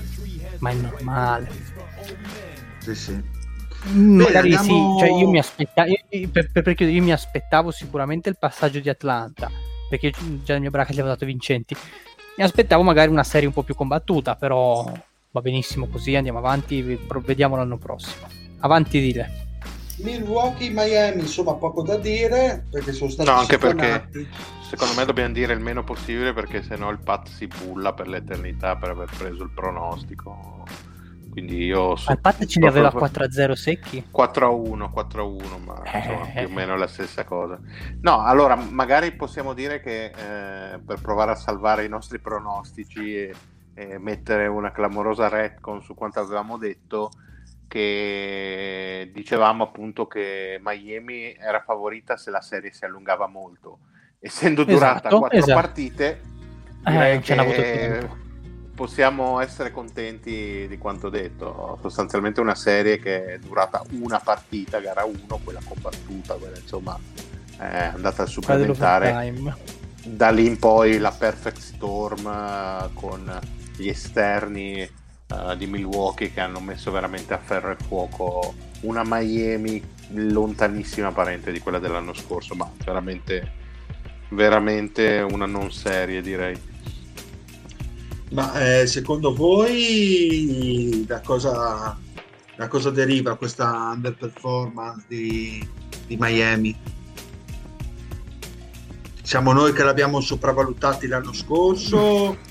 ma 0.59 0.71
è 0.71 0.75
normale. 0.75 1.49
Sì, 2.79 2.95
sì. 2.95 3.35
Mm, 3.89 4.21
magari 4.21 4.51
Bene, 4.51 4.57
andiamo... 4.57 4.99
sì, 4.99 5.07
cioè 5.07 5.19
io 5.19 5.29
mi, 5.29 5.39
aspettavo, 5.39 5.93
per, 6.33 6.51
per, 6.51 6.63
per 6.63 6.81
io 6.81 7.03
mi 7.03 7.13
aspettavo 7.13 7.71
sicuramente 7.71 8.29
il 8.29 8.37
passaggio 8.39 8.81
di 8.81 8.89
Atlanta, 8.89 9.51
perché 9.89 10.13
già 10.43 10.55
nel 10.55 10.63
mio 10.63 10.71
bracket 10.71 10.95
gli 10.95 10.99
avevo 10.99 11.15
dato 11.15 11.27
vincenti. 11.27 11.77
Mi 12.37 12.45
aspettavo 12.45 12.83
magari 12.83 13.11
una 13.11 13.25
serie 13.25 13.47
un 13.47 13.55
po' 13.55 13.63
più 13.63 13.75
combattuta, 13.75 14.35
però 14.35 14.93
va 15.31 15.41
benissimo 15.41 15.87
così, 15.89 16.15
andiamo 16.15 16.39
avanti, 16.39 16.99
vediamo 17.25 17.57
l'anno 17.57 17.79
prossimo. 17.79 18.27
Avanti 18.61 19.01
dile. 19.01 19.45
Milwaukee, 19.99 20.71
Miami, 20.71 21.23
insomma, 21.23 21.55
poco 21.55 21.83
da 21.83 21.97
dire 21.97 22.67
perché 22.71 22.93
sono 22.93 23.11
stati 23.11 23.29
No, 23.29 23.37
anche 23.37 23.57
perché 23.57 24.09
secondo 24.69 24.95
me 24.95 25.05
dobbiamo 25.05 25.33
dire 25.33 25.55
il 25.55 25.61
meno 25.61 25.85
possibile 25.85 26.33
perché 26.35 26.63
sennò 26.63 26.91
il 26.91 26.99
Pat 26.99 27.29
si 27.29 27.47
bulla 27.47 27.95
per 27.95 28.09
l'eternità 28.09 28.77
per 28.77 28.91
aver 28.91 29.09
preso 29.17 29.43
il 29.43 29.51
pronostico. 29.55 30.65
Quindi 31.31 31.65
io 31.65 31.97
so, 31.97 32.13
il 32.13 32.21
Pat 32.21 32.47
ce 32.47 32.61
li 32.61 32.67
aveva 32.67 32.89
4-0 32.89 33.53
secchi? 33.53 34.09
4-1, 34.11 34.91
4-1, 34.91 35.65
ma 35.65 35.83
eh. 35.83 35.99
insomma, 35.99 36.27
più 36.27 36.47
o 36.47 36.51
meno 36.51 36.77
la 36.77 36.87
stessa 36.87 37.25
cosa. 37.25 37.59
No, 38.01 38.23
allora 38.23 38.55
magari 38.55 39.13
possiamo 39.13 39.53
dire 39.53 39.81
che 39.81 40.07
eh, 40.07 40.79
per 40.79 41.01
provare 41.03 41.33
a 41.33 41.35
salvare 41.35 41.85
i 41.85 41.91
nostri 41.91 42.21
pronostici 42.21 43.15
e, 43.15 43.35
e 43.79 43.99
mettere 43.99 44.47
una 44.47 44.73
clamorosa 44.73 45.29
retcon 45.29 45.83
su 45.83 45.95
quanto 45.95 46.19
avevamo 46.19 46.57
detto, 46.57 47.11
che 47.69 49.11
dicevamo 49.13 49.65
appunto 49.65 50.07
che 50.07 50.59
Miami 50.63 51.35
era 51.35 51.61
favorita 51.61 52.17
se 52.17 52.31
la 52.31 52.41
serie 52.41 52.73
si 52.73 52.87
allungava 52.87 53.27
molto. 53.27 53.81
Essendo 54.19 54.65
durata 54.65 55.09
esatto, 55.09 55.19
quattro 55.19 55.37
esatto. 55.37 55.61
partite, 55.61 56.21
eh, 56.87 56.91
direi 56.91 57.17
eh, 57.19 57.21
che 57.21 58.09
possiamo 58.75 59.41
essere 59.41 59.71
contenti 59.73 60.67
di 60.67 60.79
quanto 60.79 61.11
detto. 61.11 61.79
Sostanzialmente 61.83 62.41
una 62.41 62.55
serie 62.55 62.99
che 62.99 63.35
è 63.35 63.39
durata 63.39 63.83
una 63.91 64.21
partita, 64.21 64.81
gara 64.81 65.05
1, 65.05 65.41
quella 65.45 65.61
combattuta, 65.63 66.35
quella 66.35 66.57
insomma 66.57 66.99
è 67.59 67.91
andata 67.93 68.23
a 68.23 68.27
supplementare. 68.27 69.75
Da 70.03 70.31
lì 70.31 70.47
in 70.47 70.59
poi 70.59 70.99
la 70.99 71.11
perfect 71.11 71.59
storm 71.59 72.27
eh, 72.27 72.91
con 72.95 73.41
gli 73.77 73.89
esterni 73.89 74.89
uh, 75.29 75.55
di 75.57 75.67
Milwaukee 75.67 76.33
che 76.33 76.41
hanno 76.41 76.61
messo 76.61 76.91
veramente 76.91 77.35
a 77.35 77.39
ferro 77.39 77.71
e 77.71 77.77
fuoco 77.77 78.55
una 78.81 79.03
Miami 79.05 79.83
lontanissima 80.11 81.13
parente 81.13 81.53
di 81.53 81.61
quella 81.61 81.79
dell'anno 81.79 82.15
scorso, 82.15 82.55
ma 82.55 82.71
veramente, 82.85 83.53
veramente 84.31 85.27
una 85.29 85.47
non 85.47 85.71
serie 85.73 86.23
direi. 86.23 86.75
Ma 88.31 88.81
eh, 88.81 88.87
secondo 88.87 89.35
voi 89.35 91.05
da 91.07 91.21
cosa, 91.21 91.97
da 92.57 92.69
cosa 92.69 92.91
deriva 92.91 93.37
questa 93.37 93.93
underperformance 93.95 95.05
di, 95.09 95.67
di 96.07 96.17
Miami? 96.19 96.77
Siamo 99.23 99.53
noi 99.53 99.73
che 99.73 99.83
l'abbiamo 99.83 100.21
sopravvalutati 100.21 101.07
l'anno 101.09 101.33
scorso? 101.33 102.46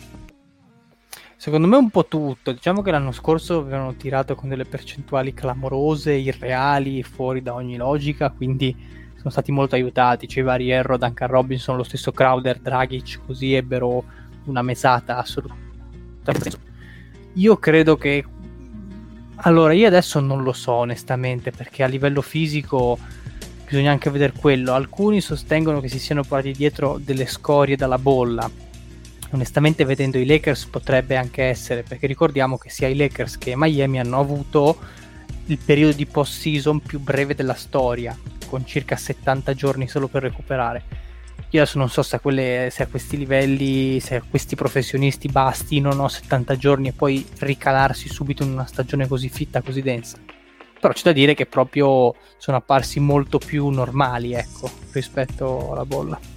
Secondo 1.46 1.68
me 1.68 1.78
un 1.78 1.92
po' 1.92 2.08
tutto. 2.08 2.54
Diciamo 2.54 2.82
che 2.82 2.90
l'anno 2.90 3.12
scorso 3.12 3.60
avevano 3.60 3.94
tirato 3.94 4.34
con 4.34 4.50
delle 4.50 4.66
percentuali 4.66 5.32
clamorose, 5.36 6.14
irreali, 6.14 7.04
fuori 7.04 7.44
da 7.44 7.54
ogni 7.54 7.76
logica, 7.76 8.32
quindi 8.32 8.76
sono 9.16 9.30
stati 9.30 9.52
molto 9.52 9.76
aiutati. 9.76 10.26
C'è 10.26 10.40
i 10.40 10.44
vari 10.44 10.72
Erro, 10.72 10.98
Duncan 10.98 11.28
Robinson, 11.28 11.78
lo 11.78 11.84
stesso 11.84 12.12
Crowder, 12.12 12.58
Dragic, 12.58 13.20
così 13.28 13.54
ebbero 13.54 14.04
una 14.46 14.64
mesata 14.64 15.18
assolutamente. 15.18 16.58
Io 17.34 17.58
credo 17.58 17.96
che... 17.96 18.26
Allora, 19.36 19.74
io 19.74 19.86
adesso 19.86 20.20
non 20.20 20.42
lo 20.42 20.52
so 20.52 20.72
onestamente, 20.72 21.52
perché 21.52 21.84
a 21.84 21.88
livello 21.88 22.24
fisico 22.24 22.98
bisogna 23.68 23.92
anche 23.92 24.10
vedere 24.10 24.34
quello. 24.36 24.74
Alcuni 24.74 25.22
sostengono 25.22 25.80
che 25.80 25.90
si 25.90 26.00
siano 26.00 26.24
portati 26.24 26.54
dietro 26.54 27.00
delle 27.00 27.28
scorie 27.28 27.76
dalla 27.76 28.00
bolla. 28.00 28.50
Onestamente, 29.36 29.84
vedendo 29.84 30.18
i 30.18 30.26
Lakers, 30.26 30.66
potrebbe 30.68 31.18
anche 31.18 31.44
essere, 31.44 31.84
perché 31.84 32.08
ricordiamo 32.08 32.58
che 32.58 32.70
sia 32.70 32.88
i 32.88 32.96
Lakers 32.96 33.38
che 33.38 33.52
Miami 33.58 34.00
hanno 34.00 34.18
avuto 34.18 34.78
il 35.48 35.58
periodo 35.58 35.94
di 35.94 36.06
post-season 36.06 36.80
più 36.80 37.02
breve 37.02 37.36
della 37.36 37.54
storia, 37.54 38.18
con 38.48 38.66
circa 38.66 38.96
70 38.96 39.54
giorni 39.54 39.90
solo 39.90 40.08
per 40.08 40.22
recuperare. 40.22 41.04
Io 41.50 41.62
adesso 41.62 41.78
non 41.78 41.90
so 41.90 42.02
se 42.02 42.16
a, 42.16 42.20
quelle, 42.20 42.70
se 42.72 42.84
a 42.84 42.88
questi 42.88 43.18
livelli, 43.18 44.00
se 44.00 44.16
a 44.16 44.24
questi 44.28 44.56
professionisti 44.56 45.28
bastino 45.28 46.08
70 46.08 46.56
giorni 46.56 46.88
e 46.88 46.94
poi 46.94 47.26
ricalarsi 47.40 48.08
subito 48.08 48.44
in 48.44 48.54
una 48.54 48.66
stagione 48.66 49.06
così 49.06 49.28
fitta, 49.28 49.62
così 49.62 49.82
densa. 49.82 50.18
Però 50.80 50.94
c'è 50.94 51.04
da 51.04 51.12
dire 51.12 51.34
che 51.34 51.46
proprio 51.46 52.16
sono 52.38 52.56
apparsi 52.56 53.02
molto 53.02 53.38
più 53.38 53.68
normali 53.68 54.34
ecco, 54.34 54.72
rispetto 54.94 55.74
alla 55.74 55.86
bolla 55.86 56.35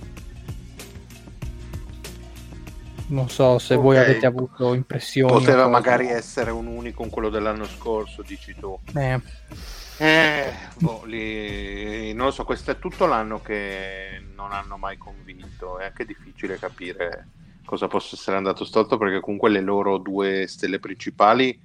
non 3.08 3.28
so 3.28 3.58
se 3.58 3.74
okay. 3.74 3.84
voi 3.84 3.98
avete 3.98 4.26
avuto 4.26 4.74
impressioni 4.74 5.32
poteva 5.32 5.68
magari 5.68 6.08
essere 6.08 6.50
un 6.50 6.66
unico 6.66 7.02
in 7.04 7.10
quello 7.10 7.28
dell'anno 7.28 7.64
scorso 7.64 8.22
dici 8.22 8.54
tu 8.54 8.78
eh. 8.94 9.20
Eh, 10.00 10.52
boh, 10.78 11.02
li... 11.06 12.12
non 12.12 12.26
lo 12.26 12.30
so, 12.30 12.44
questo 12.44 12.70
è 12.70 12.78
tutto 12.78 13.06
l'anno 13.06 13.42
che 13.42 14.22
non 14.36 14.52
hanno 14.52 14.76
mai 14.76 14.96
convinto. 14.96 15.80
È 15.80 15.86
anche 15.86 16.04
difficile 16.04 16.56
capire 16.56 17.26
cosa 17.64 17.88
possa 17.88 18.14
essere 18.14 18.36
andato 18.36 18.64
storto 18.64 18.96
perché 18.96 19.20
comunque 19.20 19.50
le 19.50 19.60
loro 19.60 19.98
due 19.98 20.46
stelle 20.46 20.78
principali 20.78 21.60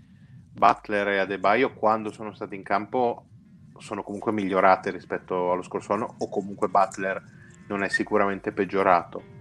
Butler 0.51 1.07
e 1.07 1.17
Adebayo 1.19 1.73
quando 1.73 2.11
sono 2.11 2.33
stati 2.33 2.55
in 2.55 2.63
campo 2.63 3.25
sono 3.77 4.03
comunque 4.03 4.33
migliorate 4.33 4.91
rispetto 4.91 5.51
allo 5.51 5.61
scorso 5.61 5.93
anno 5.93 6.15
o 6.17 6.27
comunque 6.27 6.67
Butler 6.67 7.23
non 7.67 7.83
è 7.83 7.89
sicuramente 7.89 8.51
peggiorato 8.51 9.32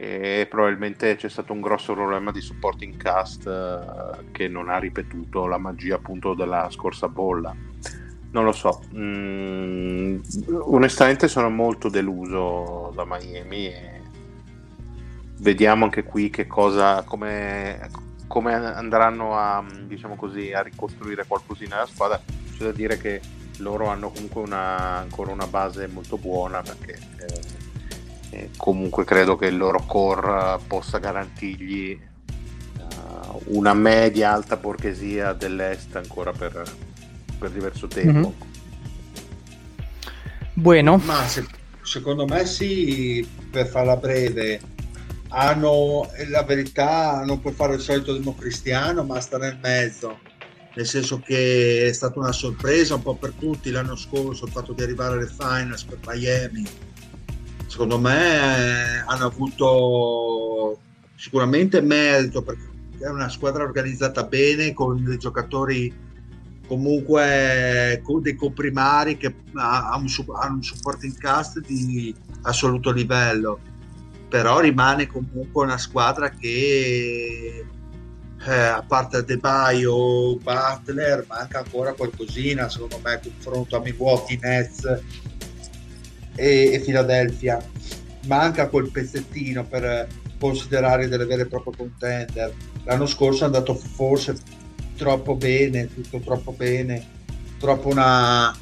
e 0.00 0.46
probabilmente 0.48 1.16
c'è 1.16 1.28
stato 1.28 1.52
un 1.52 1.60
grosso 1.60 1.92
problema 1.92 2.30
di 2.30 2.40
supporting 2.40 2.96
cast 2.96 3.46
uh, 3.46 4.30
che 4.30 4.46
non 4.46 4.68
ha 4.68 4.78
ripetuto 4.78 5.46
la 5.46 5.58
magia 5.58 5.96
appunto 5.96 6.34
della 6.34 6.68
scorsa 6.70 7.08
bolla. 7.08 7.52
Non 8.30 8.44
lo 8.44 8.52
so. 8.52 8.82
Mm, 8.94 10.20
onestamente 10.66 11.26
sono 11.26 11.50
molto 11.50 11.88
deluso 11.88 12.92
da 12.94 13.04
Miami 13.04 13.66
e 13.66 14.00
vediamo 15.40 15.84
anche 15.84 16.04
qui 16.04 16.30
che 16.30 16.46
cosa 16.46 17.02
come 17.02 18.06
come 18.28 18.52
andranno 18.54 19.36
a, 19.36 19.64
diciamo 19.86 20.14
così, 20.14 20.52
a 20.52 20.60
ricostruire 20.60 21.24
qualcosina 21.26 21.76
nella 21.76 21.86
squadra, 21.86 22.20
c'è 22.56 22.62
da 22.62 22.72
dire 22.72 22.98
che 22.98 23.20
loro 23.58 23.86
hanno 23.86 24.10
comunque 24.10 24.42
una, 24.42 24.98
ancora 24.98 25.32
una 25.32 25.46
base 25.46 25.88
molto 25.88 26.18
buona 26.18 26.60
perché 26.62 26.92
eh, 26.92 27.40
eh, 28.30 28.50
comunque 28.56 29.04
credo 29.04 29.36
che 29.36 29.46
il 29.46 29.56
loro 29.56 29.82
core 29.86 30.58
possa 30.66 30.98
garantirgli 30.98 31.98
uh, 32.78 33.42
una 33.56 33.72
media 33.74 34.32
alta 34.32 34.56
borghesia 34.56 35.32
dell'est 35.32 35.96
ancora 35.96 36.32
per, 36.32 36.62
per 37.38 37.50
diverso 37.50 37.86
tempo. 37.86 38.34
Mm-hmm. 38.36 38.48
Bueno. 40.52 41.00
Ma 41.04 41.26
se, 41.26 41.46
secondo 41.82 42.26
me 42.26 42.44
sì, 42.44 43.26
per 43.50 43.66
farla 43.66 43.96
breve, 43.96 44.60
hanno 45.28 46.08
la 46.28 46.42
verità, 46.42 47.22
non 47.24 47.40
puoi 47.40 47.54
fare 47.54 47.74
il 47.74 47.80
solito 47.80 48.12
democristiano, 48.12 49.04
ma 49.04 49.20
sta 49.20 49.38
nel 49.38 49.58
mezzo. 49.62 50.18
Nel 50.74 50.86
senso 50.86 51.20
che 51.24 51.88
è 51.88 51.92
stata 51.92 52.18
una 52.18 52.32
sorpresa 52.32 52.94
un 52.94 53.02
po' 53.02 53.14
per 53.14 53.32
tutti 53.38 53.70
l'anno 53.70 53.96
scorso 53.96 54.44
il 54.44 54.52
fatto 54.52 54.72
di 54.72 54.82
arrivare 54.82 55.14
alle 55.14 55.26
finals 55.26 55.84
per 55.84 55.98
Miami. 56.06 56.66
Secondo 57.68 57.98
me 57.98 59.04
hanno 59.04 59.26
avuto 59.26 60.78
sicuramente 61.14 61.82
merito 61.82 62.40
perché 62.40 62.66
è 62.98 63.08
una 63.08 63.28
squadra 63.28 63.62
organizzata 63.62 64.24
bene 64.24 64.72
con 64.72 65.04
dei 65.04 65.18
giocatori 65.18 65.94
comunque 66.66 68.00
con 68.02 68.22
dei 68.22 68.34
comprimari 68.34 69.18
che 69.18 69.34
hanno 69.54 70.02
un 70.02 70.62
supporting 70.62 71.16
cast 71.18 71.60
di 71.60 72.14
assoluto 72.42 72.90
livello. 72.90 73.60
Però 74.30 74.60
rimane 74.60 75.06
comunque 75.06 75.64
una 75.64 75.78
squadra 75.78 76.30
che 76.30 77.66
eh, 78.46 78.52
a 78.52 78.82
parte 78.86 79.24
De 79.24 79.36
Baio, 79.36 80.36
Butler, 80.36 81.26
manca 81.28 81.58
ancora 81.58 81.92
qualcosina 81.92 82.70
secondo 82.70 82.98
me 83.04 83.20
confronto 83.22 83.76
a 83.76 83.80
Milwaukee, 83.80 84.38
Nets 84.40 85.02
e, 86.38 86.72
e 86.72 86.80
Philadelphia. 86.80 87.58
Manca 88.26 88.68
quel 88.68 88.90
pezzettino 88.90 89.64
per 89.64 90.06
considerare 90.38 91.08
delle 91.08 91.24
vere 91.24 91.42
e 91.42 91.46
proprie 91.46 91.74
contender. 91.76 92.52
L'anno 92.84 93.06
scorso 93.06 93.42
è 93.42 93.46
andato 93.46 93.74
forse 93.74 94.36
troppo 94.96 95.34
bene 95.36 95.92
tutto 95.92 96.18
troppo 96.20 96.52
bene. 96.52 97.16
Troppo 97.58 97.88
una 97.88 98.56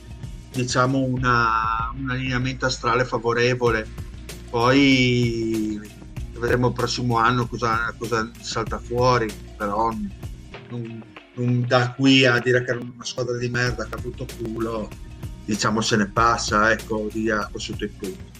diciamo 0.56 0.98
una, 0.98 1.92
un 1.96 2.10
allineamento 2.10 2.66
astrale 2.66 3.04
favorevole. 3.04 3.86
Poi 4.48 5.78
vedremo 6.32 6.68
il 6.68 6.72
prossimo 6.72 7.18
anno 7.18 7.46
cosa, 7.46 7.94
cosa 7.98 8.30
salta 8.40 8.78
fuori, 8.78 9.30
però 9.56 9.90
non, 10.70 11.02
non, 11.34 11.64
da 11.66 11.92
qui 11.92 12.24
a 12.24 12.38
dire 12.38 12.64
che 12.64 12.72
è 12.72 12.76
una 12.76 13.04
squadra 13.04 13.36
di 13.36 13.48
merda 13.48 13.84
che 13.84 13.94
ha 13.94 13.98
avuto 13.98 14.26
culo, 14.38 14.88
diciamo 15.46 15.80
se 15.80 15.96
ne 15.96 16.08
passa, 16.08 16.72
ecco, 16.72 17.08
via 17.10 17.48
sotto 17.54 17.84
i 17.84 17.88
punti. 17.88 18.34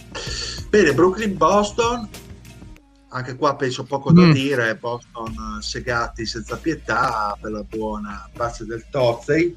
Bene, 0.69 0.93
Brooklyn-Boston, 0.93 2.09
anche 3.11 3.37
qua 3.37 3.55
penso 3.55 3.85
poco 3.85 4.13
da 4.13 4.23
mm. 4.23 4.33
dire, 4.33 4.77
Boston 4.77 5.59
segati 5.61 6.27
senza 6.27 6.57
pietà 6.57 7.39
per 7.41 7.53
la 7.53 7.63
buona 7.63 8.29
pace 8.33 8.65
del 8.67 8.85
Torzey. 8.91 9.57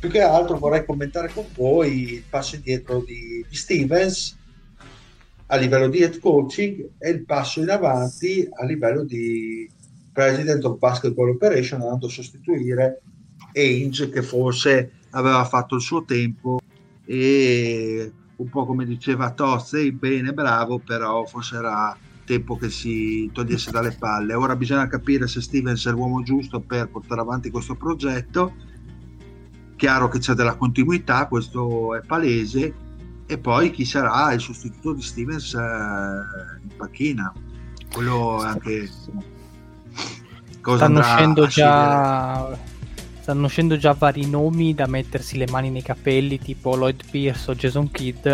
Più 0.00 0.10
che 0.10 0.20
altro 0.20 0.58
vorrei 0.58 0.84
commentare 0.84 1.30
con 1.32 1.46
voi 1.54 2.14
il 2.14 2.24
passo 2.28 2.56
indietro 2.56 3.02
di, 3.06 3.44
di 3.48 3.56
Stevens 3.56 4.36
a 5.46 5.56
livello 5.56 5.88
di 5.88 6.02
head 6.02 6.18
coaching 6.18 6.90
e 6.98 7.10
il 7.10 7.24
passo 7.24 7.62
in 7.62 7.70
avanti 7.70 8.46
a 8.50 8.64
livello 8.64 9.02
di 9.04 9.68
president 10.12 10.62
of 10.64 10.78
basketball 10.78 11.30
operation 11.30 11.80
andando 11.80 12.06
a 12.06 12.10
sostituire 12.10 13.00
Ainge 13.54 14.10
che 14.10 14.22
forse 14.22 14.97
aveva 15.10 15.44
fatto 15.44 15.76
il 15.76 15.82
suo 15.82 16.04
tempo 16.04 16.60
e 17.04 18.12
un 18.36 18.48
po' 18.48 18.66
come 18.66 18.84
diceva 18.84 19.30
Tozzi 19.30 19.90
bene 19.92 20.32
bravo 20.32 20.78
però 20.78 21.24
forse 21.24 21.56
era 21.56 21.96
tempo 22.28 22.58
che 22.58 22.68
si 22.68 23.30
togliesse 23.32 23.70
dalle 23.70 23.92
palle. 23.92 24.34
Ora 24.34 24.54
bisogna 24.54 24.86
capire 24.86 25.26
se 25.26 25.40
Stevens 25.40 25.86
è 25.86 25.90
l'uomo 25.90 26.22
giusto 26.22 26.60
per 26.60 26.90
portare 26.90 27.22
avanti 27.22 27.50
questo 27.50 27.74
progetto. 27.74 28.52
Chiaro 29.76 30.08
che 30.08 30.18
c'è 30.18 30.34
della 30.34 30.56
continuità 30.56 31.26
questo 31.26 31.94
è 31.94 32.02
palese. 32.06 32.86
E 33.24 33.38
poi 33.38 33.70
chi 33.70 33.84
sarà 33.86 34.32
il 34.32 34.40
sostituto 34.40 34.92
di 34.92 35.02
Stevens 35.02 35.54
eh, 35.54 35.58
in 35.58 36.76
panchina? 36.76 37.32
Quello 37.92 38.38
anche 38.40 38.90
cosa 40.60 40.84
stanno 40.84 40.98
uscendo 40.98 41.46
già 41.46 42.58
stanno 43.28 43.44
uscendo 43.44 43.76
già 43.76 43.92
vari 43.92 44.26
nomi 44.26 44.74
da 44.74 44.86
mettersi 44.86 45.36
le 45.36 45.46
mani 45.50 45.68
nei 45.68 45.82
capelli 45.82 46.38
tipo 46.38 46.74
Lloyd 46.74 47.02
Pierce 47.10 47.50
o 47.50 47.54
Jason 47.54 47.90
Kidd 47.90 48.26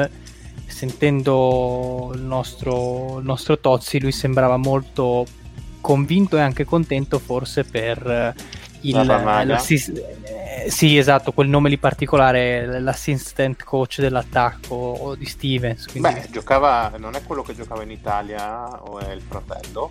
sentendo 0.66 2.12
il 2.14 2.20
nostro, 2.20 3.18
il 3.18 3.24
nostro 3.24 3.58
Tozzi 3.58 3.98
lui 3.98 4.12
sembrava 4.12 4.56
molto 4.56 5.26
convinto 5.80 6.36
e 6.36 6.42
anche 6.42 6.64
contento 6.64 7.18
forse 7.18 7.64
per 7.64 8.34
il, 8.82 8.94
eh, 8.94 10.70
sì, 10.70 10.96
esatto, 10.96 11.32
quel 11.32 11.48
nome 11.48 11.70
lì 11.70 11.76
particolare, 11.76 12.78
l'assistant 12.78 13.64
coach 13.64 13.98
dell'attacco 13.98 15.16
di 15.18 15.24
Stevens. 15.24 15.86
Quindi... 15.86 16.08
Beh, 16.08 16.28
giocava, 16.30 16.92
non 16.98 17.16
è 17.16 17.22
quello 17.24 17.42
che 17.42 17.56
giocava 17.56 17.82
in 17.82 17.90
Italia 17.90 18.80
o 18.80 19.00
è 19.00 19.10
il 19.10 19.22
fratello? 19.22 19.90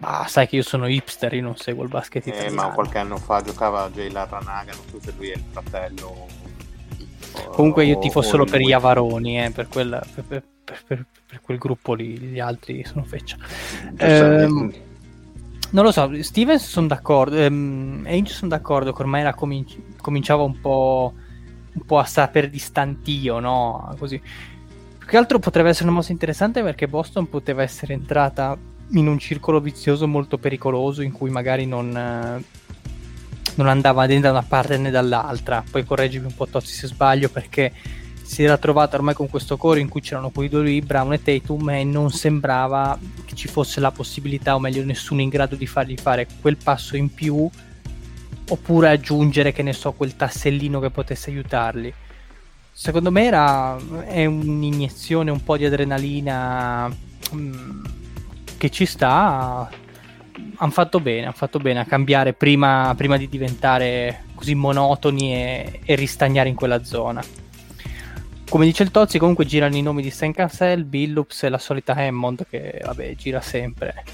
Ah, 0.00 0.26
sai 0.28 0.46
che 0.46 0.56
io 0.56 0.62
sono 0.62 0.86
hipster, 0.86 1.32
io 1.34 1.42
non 1.42 1.56
seguo 1.56 1.82
il 1.82 1.88
basket 1.88 2.26
eh, 2.26 2.30
italiano. 2.30 2.54
ma 2.54 2.68
qualche 2.70 2.98
anno 2.98 3.16
fa 3.16 3.40
giocava 3.42 3.90
Jay 3.90 4.10
Larranaga, 4.10 4.72
non 4.72 4.82
so 4.90 5.00
se 5.00 5.12
lui 5.16 5.30
è 5.30 5.34
il 5.34 5.44
fratello. 5.50 6.26
Comunque 7.50 7.84
io 7.84 7.98
tifo 7.98 8.22
solo 8.22 8.44
per 8.44 8.60
gli 8.60 8.72
Avaroni, 8.72 9.44
eh, 9.44 9.50
per, 9.50 9.68
quella, 9.68 10.04
per, 10.14 10.24
per, 10.64 11.06
per, 11.26 11.40
quel 11.40 11.58
gruppo 11.58 11.94
lì, 11.94 12.16
gli 12.16 12.38
altri 12.38 12.84
sono 12.84 13.04
feccia. 13.04 13.36
Ehm, 13.96 14.72
non 15.70 15.84
lo 15.84 15.90
so, 15.90 16.22
Stevens 16.22 16.66
sono 16.66 16.86
d'accordo, 16.86 17.36
ehm, 17.36 18.04
Ainge 18.06 18.32
sono 18.32 18.50
d'accordo 18.50 18.92
che 18.92 19.02
ormai 19.02 19.30
cominci- 19.34 19.82
cominciava 20.00 20.42
un 20.42 20.60
po', 20.60 21.12
un 21.72 21.84
po' 21.84 21.98
a 21.98 22.04
saper 22.04 22.48
di 22.48 22.58
stantio, 22.58 23.40
no? 23.40 23.94
Così. 23.98 24.20
Più 24.98 25.06
che 25.06 25.16
altro 25.16 25.38
potrebbe 25.38 25.70
essere 25.70 25.88
una 25.88 25.96
mossa 25.96 26.12
interessante 26.12 26.62
perché 26.62 26.86
Boston 26.86 27.28
poteva 27.28 27.62
essere 27.62 27.94
entrata 27.94 28.56
in 28.92 29.06
un 29.06 29.18
circolo 29.18 29.60
vizioso 29.60 30.06
molto 30.06 30.38
pericoloso 30.38 31.02
in 31.02 31.12
cui 31.12 31.30
magari 31.30 31.66
non, 31.66 31.90
non 33.54 33.66
andava 33.66 34.06
né 34.06 34.20
da 34.20 34.30
una 34.30 34.42
parte 34.42 34.78
né 34.78 34.90
dall'altra. 34.90 35.64
Poi 35.68 35.84
correggimi 35.84 36.26
un 36.26 36.34
po' 36.34 36.46
Tozzi 36.46 36.72
se 36.72 36.86
sbaglio 36.86 37.28
perché 37.28 37.72
si 38.28 38.42
era 38.42 38.58
trovata 38.58 38.96
ormai 38.96 39.14
con 39.14 39.28
questo 39.30 39.56
core 39.56 39.80
in 39.80 39.88
cui 39.88 40.02
c'erano 40.02 40.28
quei 40.28 40.50
due 40.50 40.62
lì, 40.62 40.82
Brown 40.82 41.14
e 41.14 41.22
Tatum, 41.22 41.70
e 41.70 41.82
non 41.82 42.10
sembrava 42.10 42.98
che 43.24 43.34
ci 43.34 43.48
fosse 43.48 43.80
la 43.80 43.90
possibilità, 43.90 44.54
o 44.54 44.58
meglio, 44.58 44.84
nessuno 44.84 45.22
in 45.22 45.30
grado 45.30 45.56
di 45.56 45.66
fargli 45.66 45.96
fare 45.96 46.26
quel 46.42 46.58
passo 46.58 46.94
in 46.94 47.12
più, 47.12 47.48
oppure 48.50 48.90
aggiungere, 48.90 49.52
che 49.52 49.62
ne 49.62 49.72
so, 49.72 49.92
quel 49.92 50.14
tassellino 50.14 50.78
che 50.78 50.90
potesse 50.90 51.30
aiutarli. 51.30 51.92
Secondo 52.70 53.10
me 53.10 53.24
era 53.24 53.78
è 54.04 54.26
un'iniezione, 54.26 55.30
un 55.30 55.42
po' 55.42 55.56
di 55.56 55.64
adrenalina 55.64 56.86
mh, 56.86 57.34
mm, 57.34 57.84
che 58.58 58.70
ci 58.70 58.84
sta. 58.84 59.70
Hanno 60.56 60.70
fatto 60.70 61.00
bene, 61.00 61.22
hanno 61.22 61.32
fatto 61.32 61.58
bene 61.58 61.80
a 61.80 61.84
cambiare 61.84 62.34
prima, 62.34 62.92
prima 62.96 63.16
di 63.16 63.28
diventare 63.28 64.24
così 64.34 64.54
monotoni 64.54 65.34
e, 65.34 65.80
e 65.84 65.94
ristagnare 65.94 66.48
in 66.48 66.54
quella 66.54 66.84
zona 66.84 67.22
come 68.48 68.64
dice 68.64 68.82
il 68.82 68.90
Tozzi, 68.90 69.18
comunque 69.18 69.44
girano 69.44 69.76
i 69.76 69.82
nomi 69.82 70.02
di 70.02 70.10
Stan 70.10 70.32
Cassell, 70.32 70.86
Billups 70.86 71.42
e 71.42 71.48
la 71.48 71.58
solita 71.58 71.92
Hammond 71.94 72.46
che 72.48 72.80
vabbè 72.82 73.14
gira 73.14 73.40
sempre. 73.40 74.04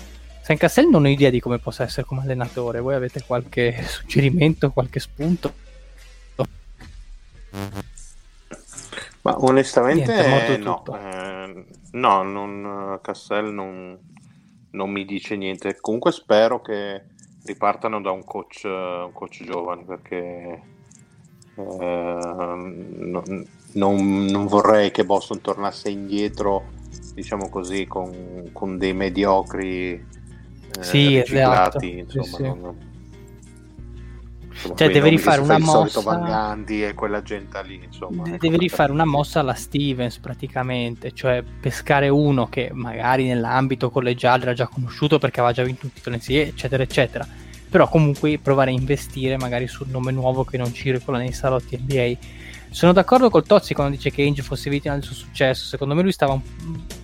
Stan 0.42 0.56
Cassell 0.56 0.90
non 0.90 1.04
ho 1.04 1.08
idea 1.08 1.30
di 1.30 1.40
come 1.40 1.58
possa 1.58 1.84
essere 1.84 2.04
come 2.04 2.22
allenatore. 2.22 2.80
Voi 2.80 2.94
avete 2.94 3.22
qualche 3.24 3.82
suggerimento, 3.86 4.70
qualche 4.72 4.98
spunto? 4.98 5.62
Ma 9.22 9.42
onestamente 9.42 10.12
Niente, 10.12 10.56
no, 10.58 10.84
eh, 11.00 11.64
no, 11.92 12.22
non, 12.24 12.98
Cassell 13.00 13.54
non, 13.54 13.98
non, 14.74 14.90
mi 14.90 15.04
dice 15.04 15.36
niente. 15.36 15.78
Comunque 15.80 16.12
spero 16.12 16.60
che 16.60 17.02
ripartano 17.44 18.00
da 18.00 18.10
un 18.10 18.24
coach, 18.24 18.62
un 18.64 19.10
coach 19.12 19.44
giovane 19.44 19.84
perché 19.84 20.62
eh, 21.56 22.16
non, 22.96 23.46
non, 23.72 24.46
vorrei 24.46 24.90
che 24.90 25.04
Boston 25.04 25.40
tornasse 25.40 25.90
indietro, 25.90 26.64
diciamo 27.14 27.48
così, 27.48 27.86
con, 27.86 28.50
con 28.52 28.78
dei 28.78 28.92
mediocri 28.92 29.92
eh, 29.92 30.04
sì, 30.82 31.18
riciclati, 31.20 31.98
esatto. 31.98 32.18
insomma, 32.18 32.24
sì, 32.24 32.34
sì. 32.34 32.42
Non, 32.42 32.92
insomma, 34.54 34.74
cioè 34.76 34.90
deve 34.90 35.08
rifare 35.08 35.40
una 35.40 35.58
mossa 35.58 36.00
Van 36.00 36.24
Gandhi 36.24 36.84
e 36.84 36.94
quella 36.94 37.22
gente 37.22 37.62
lì 37.64 37.80
insomma 37.84 38.24
ecco 38.26 38.36
deve 38.38 38.56
rifare 38.56 38.92
una 38.92 39.04
mossa 39.04 39.40
alla 39.40 39.54
Stevens 39.54 40.18
praticamente 40.18 41.12
cioè 41.12 41.42
pescare 41.42 42.08
uno 42.08 42.46
che 42.48 42.70
magari 42.72 43.26
nell'ambito 43.26 43.90
collegiale 43.90 44.42
era 44.42 44.52
già 44.52 44.66
conosciuto 44.66 45.18
perché 45.18 45.40
aveva 45.40 45.54
già 45.54 45.62
vinto 45.62 45.86
un 45.86 45.92
titolo 45.92 46.16
in 46.16 46.22
sé 46.22 46.42
eccetera 46.42 46.82
eccetera. 46.82 47.26
Però 47.68 47.88
comunque 47.88 48.38
provare 48.38 48.70
a 48.70 48.74
investire 48.74 49.36
magari 49.36 49.66
sul 49.66 49.88
nome 49.88 50.12
nuovo 50.12 50.44
che 50.44 50.56
non 50.56 50.72
circola 50.72 51.18
nei 51.18 51.32
salotti 51.32 51.76
NBA 51.76 52.16
sono 52.70 52.92
d'accordo 52.92 53.30
col 53.30 53.44
Tozzi 53.44 53.72
quando 53.74 53.94
dice 53.94 54.10
che 54.10 54.22
Ainge 54.22 54.42
fosse 54.42 54.68
vittima 54.68 54.94
del 54.94 55.04
suo 55.04 55.14
successo. 55.14 55.66
Secondo 55.66 55.94
me 55.94 56.02
lui 56.02 56.12
stava 56.12 56.40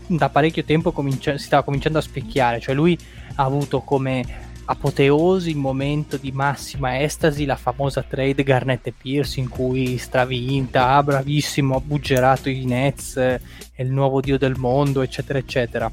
da 0.06 0.28
parecchio 0.28 0.64
tempo 0.64 0.90
cominci- 0.90 1.38
si 1.38 1.44
stava 1.44 1.62
cominciando 1.62 1.98
a 1.98 2.02
specchiare, 2.02 2.60
cioè 2.60 2.74
lui 2.74 2.98
ha 3.36 3.44
avuto 3.44 3.80
come 3.80 4.49
apoteosi 4.70 5.50
il 5.50 5.56
momento 5.56 6.16
di 6.16 6.30
massima 6.30 7.00
estasi 7.00 7.44
la 7.44 7.56
famosa 7.56 8.02
trade 8.02 8.44
Garnett 8.44 8.86
e 8.86 8.92
Pierce 8.92 9.40
in 9.40 9.48
cui 9.48 9.98
stravinta, 9.98 10.90
ah, 10.90 11.02
bravissimo, 11.02 11.74
ha 11.74 11.80
buggerato 11.80 12.48
i 12.48 12.64
Nets, 12.64 13.16
è 13.16 13.40
il 13.82 13.90
nuovo 13.90 14.20
dio 14.20 14.38
del 14.38 14.54
mondo, 14.56 15.02
eccetera, 15.02 15.40
eccetera. 15.40 15.90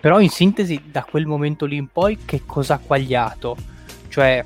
Però 0.00 0.20
in 0.20 0.28
sintesi 0.28 0.82
da 0.90 1.04
quel 1.04 1.24
momento 1.24 1.64
lì 1.64 1.76
in 1.76 1.88
poi 1.88 2.18
che 2.24 2.42
cosa 2.44 2.74
ha 2.74 2.78
quagliato? 2.78 3.56
Cioè 4.08 4.44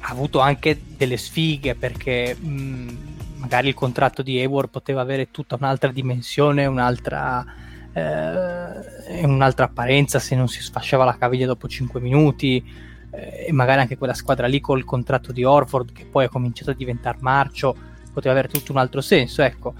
ha 0.00 0.08
avuto 0.08 0.40
anche 0.40 0.80
delle 0.96 1.16
sfighe 1.16 1.76
perché 1.76 2.34
mh, 2.34 2.96
magari 3.36 3.68
il 3.68 3.74
contratto 3.74 4.22
di 4.22 4.36
Hayward 4.38 4.68
poteva 4.68 5.00
avere 5.00 5.30
tutta 5.30 5.54
un'altra 5.54 5.92
dimensione, 5.92 6.66
un'altra, 6.66 7.44
eh, 7.92 9.24
un'altra 9.24 9.64
apparenza 9.66 10.18
se 10.18 10.36
non 10.36 10.48
si 10.48 10.60
sfasciava 10.62 11.04
la 11.04 11.16
caviglia 11.18 11.46
dopo 11.46 11.68
5 11.68 12.00
minuti 12.00 12.62
eh, 13.10 13.46
e 13.48 13.52
magari 13.52 13.80
anche 13.80 13.98
quella 13.98 14.14
squadra 14.14 14.46
lì 14.46 14.60
col 14.60 14.84
contratto 14.84 15.32
di 15.32 15.44
Orford 15.44 15.92
che 15.92 16.04
poi 16.04 16.24
ha 16.24 16.28
cominciato 16.28 16.70
a 16.70 16.74
diventare 16.74 17.18
marcio 17.20 17.76
poteva 18.12 18.32
avere 18.32 18.48
tutto 18.48 18.72
un 18.72 18.78
altro 18.78 19.00
senso 19.00 19.42
ecco. 19.42 19.74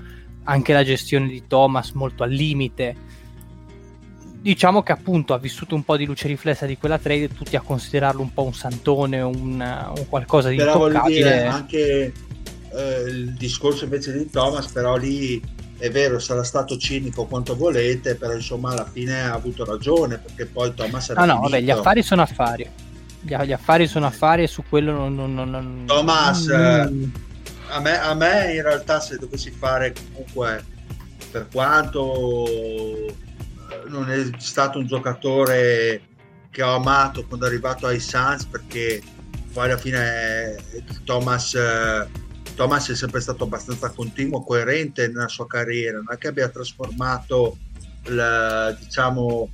Anche 0.45 0.73
la 0.73 0.83
gestione 0.83 1.29
di 1.29 1.47
Thomas 1.47 1.93
molto 1.93 2.23
al 2.23 2.31
limite. 2.31 3.09
Diciamo 4.41 4.83
che 4.83 4.91
appunto 4.91 5.35
ha 5.35 5.39
vissuto 5.39 5.75
un 5.75 5.85
po' 5.85 5.99
di 5.99 6.07
luce 6.07 6.27
riflessa 6.27 6.65
di 6.65 6.79
quella 6.79 6.99
trade 6.99 7.29
tutti 7.29 7.57
a 7.57 7.61
considerarlo 7.61 8.23
un 8.23 8.33
po' 8.33 8.45
un 8.45 8.55
santone 8.55 9.21
un, 9.21 9.35
un 9.61 10.09
qualcosa 10.09 10.49
di 10.49 10.57
però 10.57 10.87
intoccabile. 10.87 11.47
anche 11.47 12.13
eh, 12.73 13.01
il 13.07 13.35
discorso 13.35 13.85
invece 13.85 14.17
di 14.17 14.31
Thomas 14.31 14.69
però 14.69 14.97
lì 14.97 15.43
è 15.81 15.91
vero 15.91 16.19
sarà 16.19 16.45
stato 16.45 16.77
cinico 16.77 17.25
quanto 17.25 17.57
volete 17.57 18.15
però 18.15 18.35
insomma 18.35 18.71
alla 18.73 18.85
fine 18.85 19.23
ha 19.23 19.33
avuto 19.33 19.65
ragione 19.65 20.19
perché 20.19 20.47
poi 20.47 20.73
Thomas 20.75 21.09
era 21.09 21.21
ah 21.23 21.25
no 21.25 21.41
vabbè 21.41 21.61
gli 21.61 21.71
affari 21.71 22.03
sono 22.03 22.23
affari 22.23 22.69
gli, 23.21 23.35
gli, 23.35 23.53
affari 23.53 23.87
sono 23.87 24.07
affari 24.07 24.45
e 24.45 24.47
su 24.47 24.63
quello 24.69 24.93
non, 24.93 25.15
non, 25.15 25.35
non 25.35 25.85
Thomas 25.87 26.47
mm. 26.47 27.05
a, 27.71 27.81
me, 27.81 27.99
a 27.99 28.15
me 28.15 28.55
in 28.55 28.63
realtà 28.63 29.01
se 29.01 29.17
dovessi 29.17 29.51
fare 29.51 29.93
comunque 29.93 30.65
per 31.31 31.49
quanto 31.51 33.15
non 33.89 34.11
è 34.11 34.31
stato 34.39 34.79
un 34.79 34.87
giocatore 34.87 36.03
che 36.51 36.63
ho 36.63 36.75
amato 36.75 37.25
quando 37.27 37.47
è 37.47 37.49
arrivato 37.49 37.87
ai 37.87 38.01
Suns 38.01 38.45
perché 38.45 39.03
poi 39.53 39.65
alla 39.65 39.77
fine 39.77 40.57
eh, 40.73 40.85
Thomas, 41.05 41.55
eh, 41.55 42.07
Thomas 42.61 42.91
è 42.91 42.95
sempre 42.95 43.23
stato 43.23 43.45
abbastanza 43.45 43.89
continuo, 43.89 44.45
coerente 44.45 45.09
nella 45.09 45.29
sua 45.29 45.47
carriera, 45.47 45.97
non 45.97 46.09
è 46.11 46.19
che 46.19 46.29
abbia 46.29 46.51
trasformato 46.51 47.57
la, 48.09 48.71
diciamo, 48.79 49.49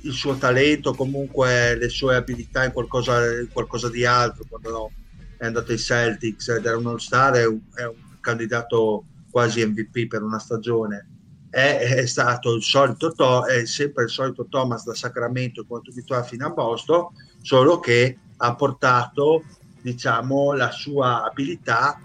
il 0.00 0.12
suo 0.12 0.36
talento, 0.36 0.94
comunque 0.94 1.76
le 1.76 1.90
sue 1.90 2.16
abilità 2.16 2.64
in 2.64 2.72
qualcosa, 2.72 3.20
qualcosa 3.52 3.90
di 3.90 4.06
altro 4.06 4.46
quando 4.48 4.90
è 5.36 5.44
andato 5.44 5.72
ai 5.72 5.78
Celtics 5.78 6.48
ed 6.48 6.64
era 6.64 6.78
un 6.78 6.86
all-star, 6.86 7.34
è 7.34 7.46
un, 7.46 7.60
è 7.74 7.84
un 7.84 8.16
candidato 8.22 9.04
quasi 9.30 9.62
MVP 9.66 10.06
per 10.06 10.22
una 10.22 10.38
stagione. 10.38 11.08
È, 11.50 11.80
è 11.80 12.06
stato 12.06 12.54
il 12.54 12.62
solito 12.62 13.12
to- 13.12 13.44
è 13.44 13.66
sempre 13.66 14.04
il 14.04 14.10
solito 14.10 14.46
Thomas 14.48 14.84
da 14.84 14.94
Sacramento 14.94 15.66
quanto 15.66 15.90
abituato 15.90 16.28
fino 16.28 16.46
a 16.46 16.50
Boston, 16.50 17.08
solo 17.42 17.78
che 17.78 18.16
ha 18.38 18.54
portato 18.54 19.44
diciamo 19.82 20.54
la 20.54 20.70
sua 20.70 21.24
abilità 21.24 22.00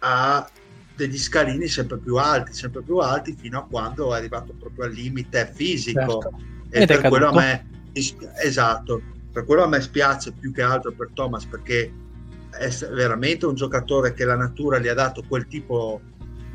a 0.00 0.48
degli 0.94 1.18
scalini 1.18 1.66
sempre 1.66 1.98
più 1.98 2.16
alti, 2.16 2.52
sempre 2.52 2.82
più 2.82 2.98
alti 2.98 3.34
fino 3.38 3.58
a 3.58 3.64
quando 3.64 4.12
è 4.12 4.18
arrivato 4.18 4.54
proprio 4.58 4.84
al 4.84 4.92
limite 4.92 5.50
fisico. 5.54 6.20
Certo. 6.20 6.32
E 6.70 6.86
per 6.86 7.08
quello 7.08 7.28
a 7.28 7.32
me 7.32 7.68
esatto, 8.42 9.02
per 9.32 9.44
quello 9.44 9.64
a 9.64 9.68
me 9.68 9.80
spiace 9.80 10.32
più 10.32 10.52
che 10.52 10.62
altro 10.62 10.92
per 10.92 11.10
Thomas 11.14 11.44
perché 11.46 11.92
è 12.50 12.68
veramente 12.92 13.46
un 13.46 13.54
giocatore 13.54 14.12
che 14.12 14.24
la 14.24 14.36
natura 14.36 14.78
gli 14.78 14.88
ha 14.88 14.94
dato 14.94 15.22
quel 15.26 15.46
tipo 15.46 16.00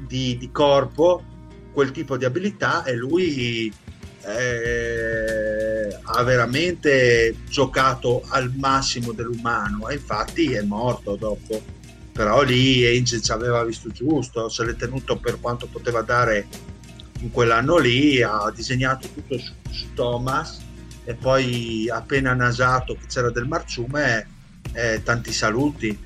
di, 0.08 0.38
di 0.38 0.52
corpo 0.52 1.24
quel 1.76 1.92
tipo 1.92 2.18
di 2.18 2.26
abilità 2.26 2.84
e 2.84 2.96
lui 2.96 3.72
eh, 4.26 6.00
ha 6.02 6.24
veramente 6.24 7.36
giocato 7.50 8.24
al 8.30 8.52
massimo 8.56 9.12
dell'umano 9.12 9.90
e 9.90 9.96
infatti 9.96 10.54
è 10.54 10.62
morto 10.62 11.16
dopo 11.16 11.62
però 12.16 12.44
lì 12.44 12.88
Angel 12.88 13.22
ci 13.22 13.34
aveva 13.34 13.62
visto 13.66 13.90
giusto 13.90 14.48
se 14.48 14.64
l'è 14.64 14.74
tenuto 14.78 15.18
per 15.18 15.38
quanto 15.42 15.68
poteva 15.68 16.02
dare 16.02 16.48
in 17.20 17.30
quell'anno 17.30 17.78
lì 17.78 18.22
ha 18.22 18.50
disegnato 18.56 19.10
tutto 19.14 19.38
su, 19.38 19.52
su 19.70 19.94
Thomas 19.94 20.62
e 21.04 21.14
poi 21.14 21.90
appena 21.90 22.34
nasato 22.34 22.94
che 22.94 23.08
c'era 23.08 23.30
del 23.32 23.48
marciume 23.48 24.28
eh, 24.72 25.02
tanti 25.04 25.34
saluti 25.34 26.00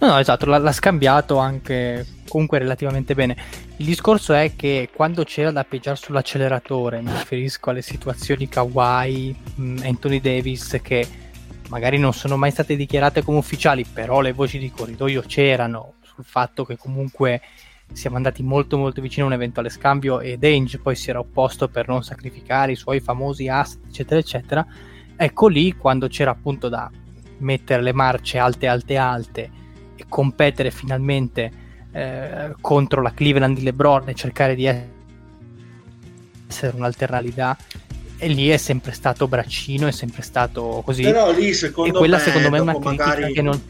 no, 0.00 0.06
no 0.08 0.18
esatto 0.18 0.44
l'ha, 0.44 0.58
l'ha 0.58 0.72
scambiato 0.72 1.38
anche 1.38 2.06
comunque 2.28 2.58
relativamente 2.58 3.14
bene. 3.14 3.36
Il 3.78 3.86
discorso 3.86 4.32
è 4.32 4.52
che 4.54 4.88
quando 4.94 5.24
c'era 5.24 5.50
da 5.50 5.64
pigiare 5.64 5.96
sull'acceleratore, 5.96 7.00
mi 7.02 7.10
riferisco 7.10 7.70
alle 7.70 7.82
situazioni 7.82 8.48
Kawhi, 8.48 9.34
mm, 9.58 9.78
Anthony 9.82 10.20
Davis, 10.20 10.78
che 10.80 11.04
magari 11.70 11.98
non 11.98 12.12
sono 12.12 12.36
mai 12.36 12.50
state 12.50 12.76
dichiarate 12.76 13.22
come 13.22 13.38
ufficiali, 13.38 13.84
però 13.84 14.20
le 14.20 14.32
voci 14.32 14.58
di 14.58 14.70
corridoio 14.70 15.22
c'erano 15.22 15.94
sul 16.02 16.24
fatto 16.24 16.64
che 16.64 16.76
comunque 16.76 17.40
siamo 17.92 18.16
andati 18.16 18.42
molto 18.42 18.76
molto 18.76 19.00
vicino 19.00 19.24
a 19.24 19.28
un 19.28 19.34
eventuale 19.34 19.68
scambio 19.68 20.20
ed 20.20 20.44
Ainge 20.44 20.78
poi 20.78 20.94
si 20.94 21.10
era 21.10 21.18
opposto 21.18 21.68
per 21.68 21.88
non 21.88 22.04
sacrificare 22.04 22.72
i 22.72 22.76
suoi 22.76 23.00
famosi 23.00 23.48
asset 23.48 23.86
eccetera 23.86 24.20
eccetera. 24.20 24.66
Ecco 25.16 25.48
lì 25.48 25.74
quando 25.76 26.08
c'era 26.08 26.30
appunto 26.30 26.68
da 26.68 26.90
mettere 27.38 27.82
le 27.82 27.92
marce 27.92 28.38
alte 28.38 28.66
alte 28.66 28.96
alte 28.96 29.50
e 29.96 30.04
competere 30.08 30.70
finalmente 30.70 31.50
eh, 31.92 32.54
contro 32.60 33.00
la 33.02 33.12
Cleveland 33.12 33.56
di 33.56 33.62
LeBron 33.62 34.08
e 34.08 34.14
cercare 34.14 34.54
di 34.54 34.66
essere 36.46 36.76
un'alternativa 36.76 37.56
e 38.20 38.28
lì 38.28 38.48
è 38.50 38.58
sempre 38.58 38.92
stato 38.92 39.26
braccino, 39.26 39.86
è 39.86 39.92
sempre 39.92 40.20
stato 40.20 40.82
così. 40.84 41.02
Però 41.02 41.32
lì 41.32 41.54
secondo 41.54 41.94
e 41.94 41.98
quella 41.98 42.18
me, 42.18 42.22
secondo 42.22 42.50
me 42.50 42.58
è 42.58 42.60
una 42.60 42.78
critica 42.78 43.06
magari... 43.06 43.32
che 43.32 43.42
non... 43.42 43.62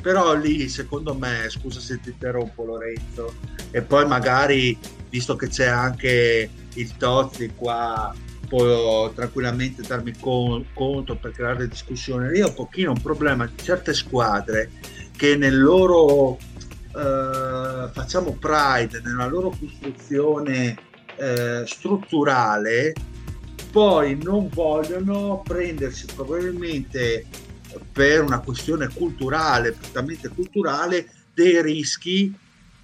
Però 0.00 0.34
lì 0.34 0.68
secondo 0.68 1.14
me, 1.14 1.46
scusa 1.48 1.80
se 1.80 2.00
ti 2.00 2.10
interrompo 2.10 2.64
Lorenzo, 2.64 3.34
e 3.72 3.82
poi 3.82 4.06
magari, 4.06 4.78
visto 5.10 5.34
che 5.34 5.48
c'è 5.48 5.66
anche 5.66 6.48
il 6.74 6.96
Tozzi 6.96 7.52
qua, 7.56 8.14
può 8.46 9.10
tranquillamente 9.10 9.82
darmi 9.82 10.12
con, 10.20 10.64
conto 10.72 11.16
per 11.16 11.32
creare 11.32 11.66
discussione. 11.66 12.30
Io 12.38 12.46
ho 12.46 12.48
un 12.50 12.54
pochino 12.54 12.92
un 12.92 13.02
problema 13.02 13.44
di 13.46 13.60
certe 13.60 13.92
squadre 13.92 14.70
che 15.16 15.34
nel 15.34 15.60
loro 15.60 16.36
eh, 16.36 17.90
facciamo 17.92 18.36
pride 18.38 19.00
nella 19.02 19.26
loro 19.26 19.52
costruzione 19.58 20.78
eh, 21.16 21.64
strutturale 21.66 22.92
poi 23.76 24.18
non 24.22 24.48
vogliono 24.48 25.42
prendersi 25.44 26.06
probabilmente 26.06 27.26
per 27.92 28.22
una 28.22 28.40
questione 28.40 28.88
culturale, 28.88 29.72
prettamente 29.72 30.30
culturale, 30.30 31.10
dei 31.34 31.60
rischi 31.60 32.34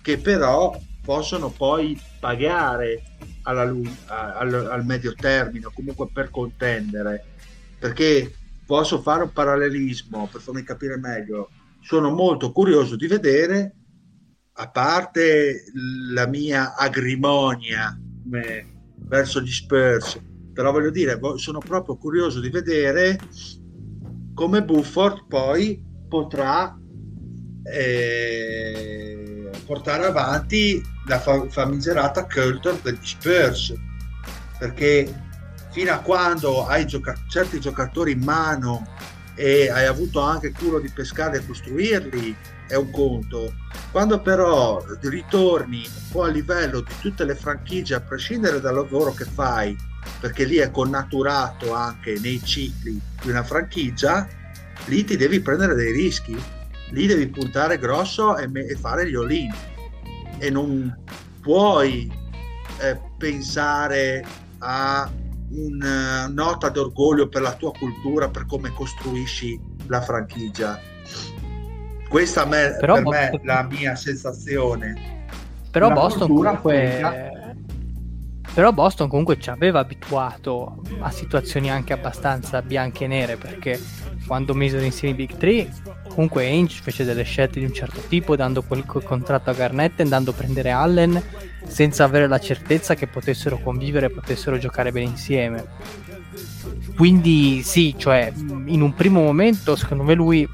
che 0.03 0.19
però 0.19 0.79
possono 1.03 1.49
poi 1.49 1.99
pagare 2.21 3.05
alla, 3.45 3.75
al, 4.05 4.69
al 4.71 4.85
medio 4.85 5.15
termine 5.15 5.71
comunque 5.73 6.09
per 6.13 6.29
contendere. 6.29 7.25
Perché 7.79 8.31
posso 8.67 9.01
fare 9.01 9.23
un 9.23 9.33
parallelismo 9.33 10.29
per 10.31 10.43
farmi 10.43 10.63
capire 10.63 10.99
meglio. 10.99 11.49
Sono 11.81 12.11
molto 12.11 12.53
curioso 12.53 12.97
di 12.97 13.07
vedere, 13.07 13.77
a 14.53 14.69
parte 14.69 15.65
la 16.13 16.27
mia 16.27 16.75
agrimonia 16.77 17.99
verso 19.07 19.41
gli 19.41 19.51
Spurs, 19.51 20.21
però 20.53 20.73
voglio 20.73 20.91
dire, 20.91 21.19
sono 21.37 21.59
proprio 21.59 21.97
curioso 21.97 22.41
di 22.41 22.51
vedere 22.51 23.19
come 24.35 24.63
Bufford 24.63 25.27
poi 25.29 25.83
potrà 26.09 26.77
eh, 27.65 29.51
portare 29.65 30.07
avanti 30.07 30.83
la 31.07 31.19
famigerata 31.19 32.27
culture 32.27 32.79
degli 32.83 32.99
Spurs 33.01 33.73
perché 34.59 35.13
fino 35.71 35.93
a 35.93 35.99
quando 35.99 36.67
hai 36.67 36.87
gioca- 36.87 37.17
certi 37.29 37.59
giocatori 37.61 38.13
in 38.13 38.23
mano 38.23 38.87
e 39.35 39.71
hai 39.71 39.87
avuto 39.87 40.21
anche 40.21 40.53
culo 40.53 40.79
di 40.79 40.91
pescare 40.91 41.39
e 41.39 41.47
costruirli 41.47 42.37
è 42.73 42.77
un 42.77 42.91
conto. 42.91 43.53
Quando 43.91 44.21
però 44.21 44.83
ritorni 45.03 45.85
un 45.85 46.11
po' 46.11 46.23
a 46.23 46.29
livello 46.29 46.81
di 46.81 46.95
tutte 47.03 47.25
le 47.25 47.35
franchigie 47.35 47.97
a 47.97 48.01
prescindere 48.01 48.61
dal 48.61 48.75
lavoro 48.75 49.13
che 49.13 49.27
fai 49.27 49.77
perché 50.19 50.45
lì 50.45 50.57
è 50.57 50.71
connaturato 50.71 51.75
anche 51.75 52.19
nei 52.21 52.43
cicli 52.43 52.99
di 53.21 53.29
una 53.29 53.43
franchigia, 53.43 54.27
lì 54.87 55.05
ti 55.05 55.17
devi 55.19 55.41
prendere 55.41 55.75
dei 55.75 55.93
rischi, 55.93 56.35
lì 56.91 57.07
devi 57.07 57.29
puntare 57.29 57.79
grosso 57.79 58.39
e, 58.39 58.49
me- 58.49 58.65
e 58.65 58.75
fare 58.75 59.09
gli 59.09 59.17
all-in. 59.17 59.53
E 60.39 60.49
non 60.49 60.97
puoi 61.43 62.11
eh, 62.81 62.99
pensare 63.19 64.25
a 64.59 65.11
una 65.51 66.27
nota 66.27 66.71
d'orgoglio 66.71 67.29
per 67.29 67.43
la 67.43 67.55
tua 67.55 67.73
cultura, 67.73 68.31
per 68.31 68.47
come 68.47 68.73
costruisci 68.73 69.61
la 69.89 70.01
franchigia. 70.01 70.81
Questa 72.13 72.45
me, 72.45 72.77
per 72.79 72.91
Boston... 73.01 73.09
me 73.09 73.31
è 73.31 73.41
la 73.43 73.63
mia 73.71 73.97
sensazione. 73.97 75.25
Però 75.71 75.89
la 75.89 75.95
Boston 75.95 76.29
comunque 76.29 77.31
però 78.53 78.71
Boston 78.71 79.09
comunque 79.09 79.41
ci 79.41 79.49
aveva 79.49 79.79
abituato 79.79 80.83
a 81.01 81.11
situazioni 81.11 81.71
anche 81.71 81.95
abbastanza 81.95 82.61
bianche 82.61 83.05
e 83.05 83.07
nere 83.07 83.37
perché 83.39 83.81
quando 84.27 84.53
misero 84.53 84.85
insieme 84.85 85.15
i 85.15 85.17
Big 85.17 85.39
3 85.39 85.73
comunque 86.09 86.45
Ainge 86.45 86.83
fece 86.83 87.05
delle 87.05 87.23
scelte 87.23 87.61
di 87.61 87.65
un 87.65 87.73
certo 87.73 88.03
tipo 88.07 88.37
dando 88.37 88.61
quel, 88.61 88.85
quel 88.85 89.05
contratto 89.05 89.49
a 89.49 89.55
Garnett 89.55 89.99
e 90.01 90.03
andando 90.03 90.33
a 90.33 90.35
prendere 90.35 90.71
Allen 90.71 91.23
senza 91.65 92.05
avere 92.05 92.27
la 92.29 92.39
certezza 92.39 92.95
che 92.95 93.07
potessero 93.07 93.57
convivere 93.57 94.07
e 94.07 94.11
potessero 94.11 94.59
giocare 94.59 94.93
bene 94.93 95.07
insieme 95.09 95.65
quindi 96.95 97.63
sì 97.63 97.95
cioè 97.97 98.31
in 98.67 98.83
un 98.83 98.93
primo 98.93 99.23
momento 99.23 99.77
secondo 99.77 100.03
me 100.03 100.13
lui 100.13 100.47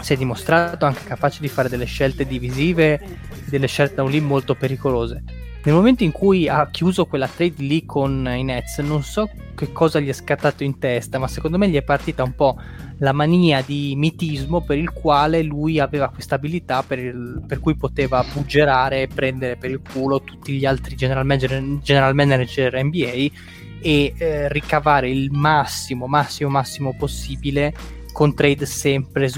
si 0.00 0.14
è 0.14 0.16
dimostrato 0.16 0.86
anche 0.86 1.04
capace 1.04 1.40
di 1.40 1.48
fare 1.48 1.68
delle 1.68 1.84
scelte 1.84 2.26
divisive 2.26 3.28
delle 3.50 3.66
scelte 3.66 3.96
da 3.96 4.02
un 4.02 4.10
lì 4.10 4.20
molto 4.20 4.54
pericolose. 4.54 5.22
Nel 5.62 5.74
momento 5.74 6.04
in 6.04 6.10
cui 6.10 6.48
ha 6.48 6.70
chiuso 6.70 7.04
quella 7.04 7.28
trade 7.28 7.62
lì 7.62 7.84
con 7.84 8.26
i 8.34 8.42
Nets, 8.42 8.78
non 8.78 9.02
so 9.02 9.28
che 9.54 9.72
cosa 9.72 10.00
gli 10.00 10.08
è 10.08 10.12
scattato 10.12 10.64
in 10.64 10.78
testa, 10.78 11.18
ma 11.18 11.28
secondo 11.28 11.58
me 11.58 11.68
gli 11.68 11.76
è 11.76 11.82
partita 11.82 12.22
un 12.22 12.34
po' 12.34 12.58
la 12.98 13.12
mania 13.12 13.60
di 13.60 13.92
mitismo 13.94 14.62
per 14.62 14.78
il 14.78 14.90
quale 14.90 15.42
lui 15.42 15.78
aveva 15.78 16.08
questa 16.08 16.36
abilità 16.36 16.82
per, 16.82 17.42
per 17.46 17.60
cui 17.60 17.76
poteva 17.76 18.24
buggerare 18.32 19.02
e 19.02 19.08
prendere 19.08 19.56
per 19.56 19.70
il 19.70 19.82
culo 19.82 20.22
tutti 20.22 20.54
gli 20.54 20.64
altri 20.64 20.96
general 20.96 21.26
manager, 21.26 21.62
general 21.82 22.14
manager 22.14 22.82
NBA 22.82 23.28
e 23.82 24.14
eh, 24.16 24.48
ricavare 24.48 25.10
il 25.10 25.30
massimo, 25.30 26.06
massimo, 26.06 26.48
massimo 26.48 26.94
possibile 26.96 27.74
con 28.12 28.34
trade 28.34 28.64
sempre 28.64 29.28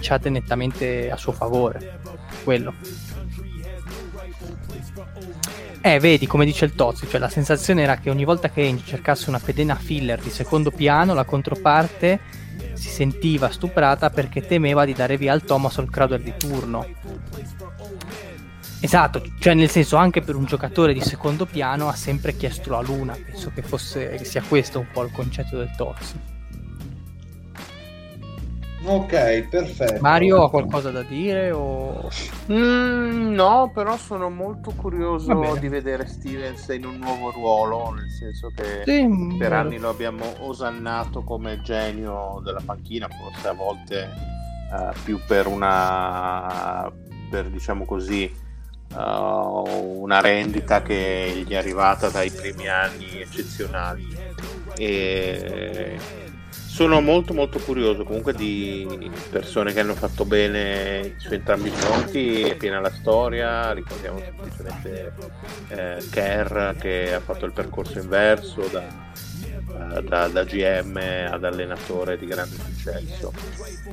sbilanciate 0.00 0.30
nettamente 0.30 1.10
a 1.10 1.16
suo 1.16 1.32
favore. 1.32 2.00
Quello. 2.42 2.74
Eh, 5.82 5.98
vedi, 5.98 6.26
come 6.26 6.44
dice 6.44 6.64
il 6.64 6.74
Tozzi, 6.74 7.06
cioè 7.08 7.20
la 7.20 7.28
sensazione 7.28 7.82
era 7.82 7.96
che 7.96 8.10
ogni 8.10 8.24
volta 8.24 8.50
che 8.50 8.66
Angie 8.66 8.84
cercasse 8.84 9.28
una 9.28 9.38
pedena 9.38 9.74
filler 9.74 10.20
di 10.20 10.30
secondo 10.30 10.70
piano, 10.70 11.14
la 11.14 11.24
controparte 11.24 12.20
si 12.74 12.88
sentiva 12.88 13.50
stuprata 13.50 14.10
perché 14.10 14.46
temeva 14.46 14.84
di 14.84 14.92
dare 14.92 15.16
via 15.16 15.32
al 15.32 15.42
Thomas 15.42 15.76
o 15.76 15.82
al 15.82 15.90
Crowder 15.90 16.20
di 16.20 16.34
turno. 16.36 16.86
Esatto, 18.82 19.22
cioè 19.38 19.54
nel 19.54 19.68
senso 19.68 19.96
anche 19.96 20.22
per 20.22 20.36
un 20.36 20.44
giocatore 20.44 20.94
di 20.94 21.02
secondo 21.02 21.44
piano 21.44 21.88
ha 21.88 21.94
sempre 21.94 22.34
chiesto 22.34 22.70
la 22.70 22.80
luna, 22.80 23.14
penso 23.14 23.50
che, 23.54 23.62
fosse, 23.62 24.16
che 24.16 24.24
sia 24.24 24.42
questo 24.42 24.80
un 24.80 24.86
po' 24.90 25.02
il 25.04 25.12
concetto 25.12 25.56
del 25.56 25.70
Tozzi. 25.76 26.39
Ok, 28.82 29.42
perfetto. 29.48 30.00
Mario 30.00 30.44
ha 30.44 30.50
qualcosa 30.50 30.90
da 30.90 31.02
dire? 31.02 31.50
O... 31.50 32.08
Mm, 32.50 33.32
no, 33.34 33.70
però 33.74 33.96
sono 33.98 34.30
molto 34.30 34.72
curioso 34.74 35.56
di 35.60 35.68
vedere 35.68 36.06
Stevens 36.06 36.66
in 36.68 36.86
un 36.86 36.96
nuovo 36.96 37.30
ruolo, 37.30 37.92
nel 37.92 38.08
senso 38.08 38.50
che 38.54 38.82
sì, 38.84 39.36
per 39.38 39.52
anni 39.52 39.78
lo 39.78 39.90
abbiamo 39.90 40.24
osannato 40.38 41.22
come 41.22 41.60
genio 41.60 42.40
della 42.42 42.62
panchina, 42.64 43.06
forse 43.08 43.48
a 43.48 43.52
volte 43.52 44.08
uh, 44.70 44.98
più 45.04 45.20
per 45.26 45.46
una, 45.46 46.90
per 47.30 47.50
diciamo 47.50 47.84
così, 47.84 48.32
uh, 48.94 50.00
una 50.00 50.20
rendita 50.22 50.80
che 50.80 51.42
gli 51.46 51.52
è 51.52 51.56
arrivata 51.56 52.08
dai 52.08 52.30
primi 52.30 52.66
anni 52.66 53.20
eccezionali. 53.20 54.16
E 54.76 55.98
sono 56.70 57.00
molto 57.00 57.34
molto 57.34 57.58
curioso 57.58 58.04
comunque 58.04 58.32
di 58.32 59.10
persone 59.28 59.72
che 59.72 59.80
hanno 59.80 59.96
fatto 59.96 60.24
bene 60.24 61.14
su 61.16 61.34
entrambi 61.34 61.68
i 61.68 61.72
fronti, 61.72 62.42
è 62.42 62.56
piena 62.56 62.78
la 62.78 62.92
storia, 62.92 63.72
ricordiamo 63.72 64.20
semplicemente 64.20 65.12
eh, 65.68 66.06
Kerr 66.10 66.76
che 66.78 67.12
ha 67.12 67.20
fatto 67.20 67.44
il 67.44 67.52
percorso 67.52 67.98
inverso 67.98 68.68
da, 68.70 68.86
eh, 69.96 70.02
da, 70.04 70.28
da 70.28 70.44
GM 70.44 70.96
ad 71.28 71.42
allenatore 71.42 72.16
di 72.16 72.26
grande 72.26 72.54
successo. 72.54 73.32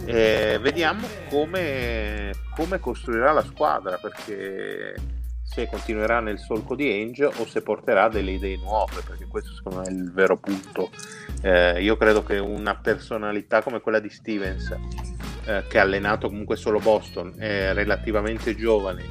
E 0.06 0.60
vediamo 0.62 1.08
come, 1.30 2.32
come 2.56 2.80
costruirà 2.80 3.32
la 3.32 3.44
squadra 3.44 3.98
perché 3.98 5.17
se 5.48 5.68
continuerà 5.68 6.20
nel 6.20 6.38
solco 6.38 6.76
di 6.76 6.88
Ainge 6.90 7.26
o 7.26 7.46
se 7.46 7.62
porterà 7.62 8.10
delle 8.10 8.32
idee 8.32 8.58
nuove, 8.58 9.02
perché 9.06 9.26
questo 9.28 9.54
secondo 9.54 9.80
me 9.80 9.88
è 9.88 9.92
il 9.92 10.12
vero 10.12 10.38
punto. 10.38 10.90
Eh, 11.42 11.82
io 11.82 11.96
credo 11.96 12.22
che 12.22 12.38
una 12.38 12.76
personalità 12.76 13.64
come 13.64 13.80
quella 13.80 14.00
di 14.00 14.10
Stevens, 14.10 14.76
eh, 15.46 15.64
che 15.68 15.80
ha 15.80 15.84
allenato 15.84 16.28
comunque 16.28 16.58
solo 16.58 16.80
Boston, 16.80 17.34
è 17.38 17.74
relativamente 17.74 18.56
giovane, 18.56 19.06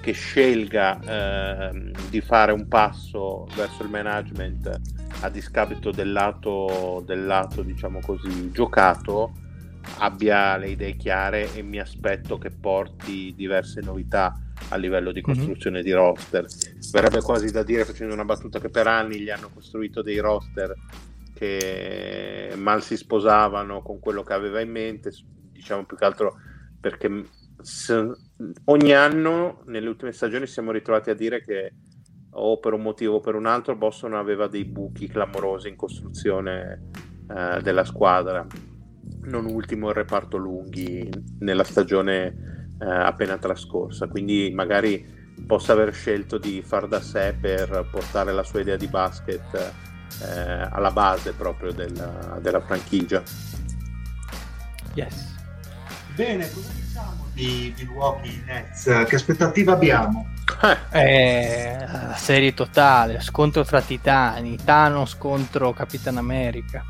che 0.00 0.12
scelga 0.12 1.00
eh, 1.70 1.92
di 2.08 2.20
fare 2.20 2.52
un 2.52 2.68
passo 2.68 3.46
verso 3.56 3.82
il 3.82 3.90
management 3.90 4.80
a 5.22 5.28
discapito 5.28 5.90
del 5.90 6.12
lato, 6.12 7.02
del 7.04 7.26
lato 7.26 7.62
diciamo 7.62 7.98
così, 8.00 8.50
giocato, 8.52 9.32
abbia 9.98 10.56
le 10.56 10.68
idee 10.68 10.96
chiare 10.96 11.52
e 11.52 11.62
mi 11.62 11.80
aspetto 11.80 12.38
che 12.38 12.50
porti 12.50 13.34
diverse 13.36 13.80
novità 13.80 14.38
a 14.68 14.76
livello 14.76 15.12
di 15.12 15.22
mhm. 15.24 15.32
costruzione 15.32 15.76
mm-hmm. 15.76 15.86
di 15.86 15.92
roster. 15.92 16.46
Verrebbe 16.92 17.22
quasi 17.22 17.50
da 17.50 17.62
dire, 17.62 17.84
facendo 17.84 18.14
una 18.14 18.24
battuta, 18.24 18.60
che 18.60 18.68
per 18.68 18.86
anni 18.86 19.20
gli 19.20 19.30
hanno 19.30 19.50
costruito 19.52 20.02
dei 20.02 20.18
roster 20.18 20.74
che 21.34 22.52
mal 22.56 22.82
si 22.82 22.96
sposavano 22.96 23.80
con 23.80 23.98
quello 23.98 24.22
che 24.22 24.34
aveva 24.34 24.60
in 24.60 24.70
mente, 24.70 25.10
diciamo 25.52 25.84
più 25.84 25.96
che 25.96 26.04
altro 26.04 26.36
perché 26.78 27.24
ogni 28.64 28.92
anno 28.92 29.62
nelle 29.66 29.88
ultime 29.88 30.12
stagioni 30.12 30.46
siamo 30.46 30.70
ritrovati 30.70 31.10
a 31.10 31.14
dire 31.14 31.42
che 31.42 31.72
o 32.32 32.58
per 32.58 32.74
un 32.74 32.82
motivo 32.82 33.16
o 33.16 33.20
per 33.20 33.34
un 33.34 33.46
altro 33.46 33.74
Boston 33.74 34.14
aveva 34.14 34.48
dei 34.48 34.64
buchi 34.64 35.08
clamorosi 35.08 35.68
in 35.68 35.76
costruzione 35.76 36.90
eh, 37.28 37.60
della 37.60 37.84
squadra 37.84 38.46
non 39.22 39.46
ultimo 39.46 39.88
il 39.88 39.94
reparto 39.94 40.36
lunghi 40.36 41.08
nella 41.40 41.64
stagione 41.64 42.59
eh, 42.80 42.88
appena 42.88 43.36
trascorsa. 43.38 44.08
Quindi 44.08 44.50
magari 44.54 45.18
possa 45.46 45.72
aver 45.72 45.92
scelto 45.94 46.38
di 46.38 46.62
far 46.64 46.86
da 46.86 47.00
sé 47.00 47.34
per 47.38 47.88
portare 47.90 48.32
la 48.32 48.42
sua 48.42 48.60
idea 48.60 48.76
di 48.76 48.88
basket 48.88 49.72
eh, 50.22 50.68
alla 50.70 50.90
base 50.90 51.32
proprio 51.32 51.72
della, 51.72 52.38
della 52.40 52.60
franchigia. 52.60 53.22
Yes. 54.94 55.38
Bene 56.14 56.50
cosa 56.52 56.72
diciamo 56.72 57.26
di 57.32 57.72
Milwaukee 57.78 58.42
Nets? 58.44 59.04
Che 59.06 59.14
aspettativa 59.14 59.72
abbiamo? 59.72 60.28
Eh, 60.90 61.86
serie 62.16 62.52
totale, 62.52 63.20
scontro 63.20 63.64
tra 63.64 63.80
titani, 63.80 64.58
Thanos 64.62 65.16
contro 65.16 65.72
Capitan 65.72 66.18
America. 66.18 66.84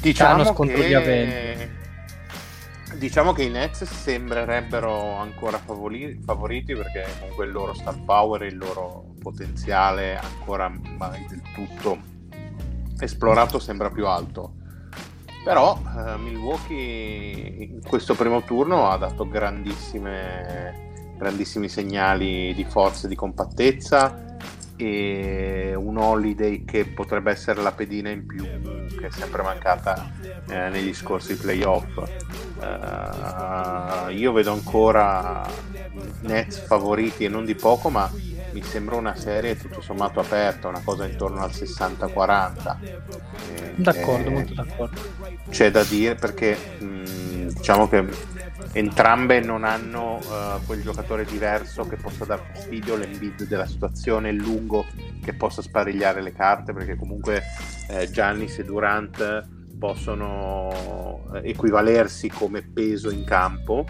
Diciamo 0.00 0.42
Thanos 0.42 0.54
contro 0.54 0.82
gli 0.82 0.92
Avengers. 0.92 1.83
Diciamo 2.96 3.32
che 3.32 3.42
i 3.42 3.50
Nets 3.50 3.84
sembrerebbero 3.84 5.16
ancora 5.16 5.58
favori- 5.58 6.20
favoriti 6.24 6.74
perché 6.74 7.06
comunque 7.18 7.44
il 7.46 7.52
loro 7.52 7.74
star 7.74 7.98
power 8.04 8.42
e 8.42 8.46
il 8.46 8.56
loro 8.56 9.14
potenziale 9.20 10.16
ancora 10.16 10.68
mai 10.68 11.26
del 11.28 11.42
tutto 11.54 11.98
esplorato 12.98 13.58
sembra 13.58 13.90
più 13.90 14.06
alto. 14.06 14.54
Però 15.44 15.78
eh, 15.78 16.16
Milwaukee 16.18 17.66
in 17.70 17.82
questo 17.82 18.14
primo 18.14 18.42
turno 18.42 18.88
ha 18.88 18.96
dato 18.96 19.28
grandissimi 19.28 20.08
segnali 21.68 22.54
di 22.54 22.64
forza 22.64 23.06
e 23.06 23.08
di 23.08 23.14
compattezza 23.14 24.36
e 24.76 25.74
un 25.76 25.96
holiday 25.96 26.64
che 26.64 26.84
potrebbe 26.86 27.30
essere 27.30 27.62
la 27.62 27.72
pedina 27.72 28.10
in 28.10 28.26
più 28.26 28.44
che 28.98 29.06
è 29.06 29.10
sempre 29.10 29.42
mancata 29.42 30.10
eh, 30.48 30.68
negli 30.68 30.94
scorsi 30.94 31.36
playoff. 31.36 31.96
Uh, 32.56 34.08
io 34.10 34.32
vedo 34.32 34.52
ancora 34.52 35.46
Nets 36.20 36.60
favoriti 36.60 37.24
e 37.24 37.28
non 37.28 37.44
di 37.44 37.54
poco 37.54 37.90
ma 37.90 38.10
mi 38.52 38.62
sembra 38.62 38.94
una 38.94 39.16
serie 39.16 39.56
tutto 39.56 39.80
sommato 39.80 40.20
aperta 40.20 40.68
una 40.68 40.80
cosa 40.82 41.04
intorno 41.04 41.42
al 41.42 41.50
60-40 41.50 42.76
eh, 43.54 43.72
d'accordo, 43.74 44.30
molto 44.30 44.54
d'accordo. 44.54 45.00
c'è 45.50 45.72
da 45.72 45.82
dire 45.82 46.14
perché 46.14 46.56
mh, 46.78 47.48
diciamo 47.48 47.88
che 47.88 48.06
entrambe 48.72 49.40
non 49.40 49.64
hanno 49.64 50.16
uh, 50.16 50.64
quel 50.66 50.82
giocatore 50.82 51.24
diverso 51.24 51.86
che 51.86 51.96
possa 51.96 52.24
dar 52.24 52.40
fastidio, 52.52 52.96
l'embid 52.96 53.46
della 53.46 53.66
situazione, 53.66 54.30
il 54.30 54.36
lungo 54.36 54.86
che 55.22 55.34
possa 55.34 55.62
sparigliare 55.62 56.20
le 56.22 56.32
carte, 56.32 56.72
perché 56.72 56.96
comunque 56.96 57.42
eh, 57.88 58.10
Giannis 58.10 58.58
e 58.58 58.64
Durant 58.64 59.48
possono 59.78 61.24
eh, 61.34 61.50
equivalersi 61.50 62.28
come 62.28 62.62
peso 62.62 63.10
in 63.10 63.24
campo, 63.24 63.86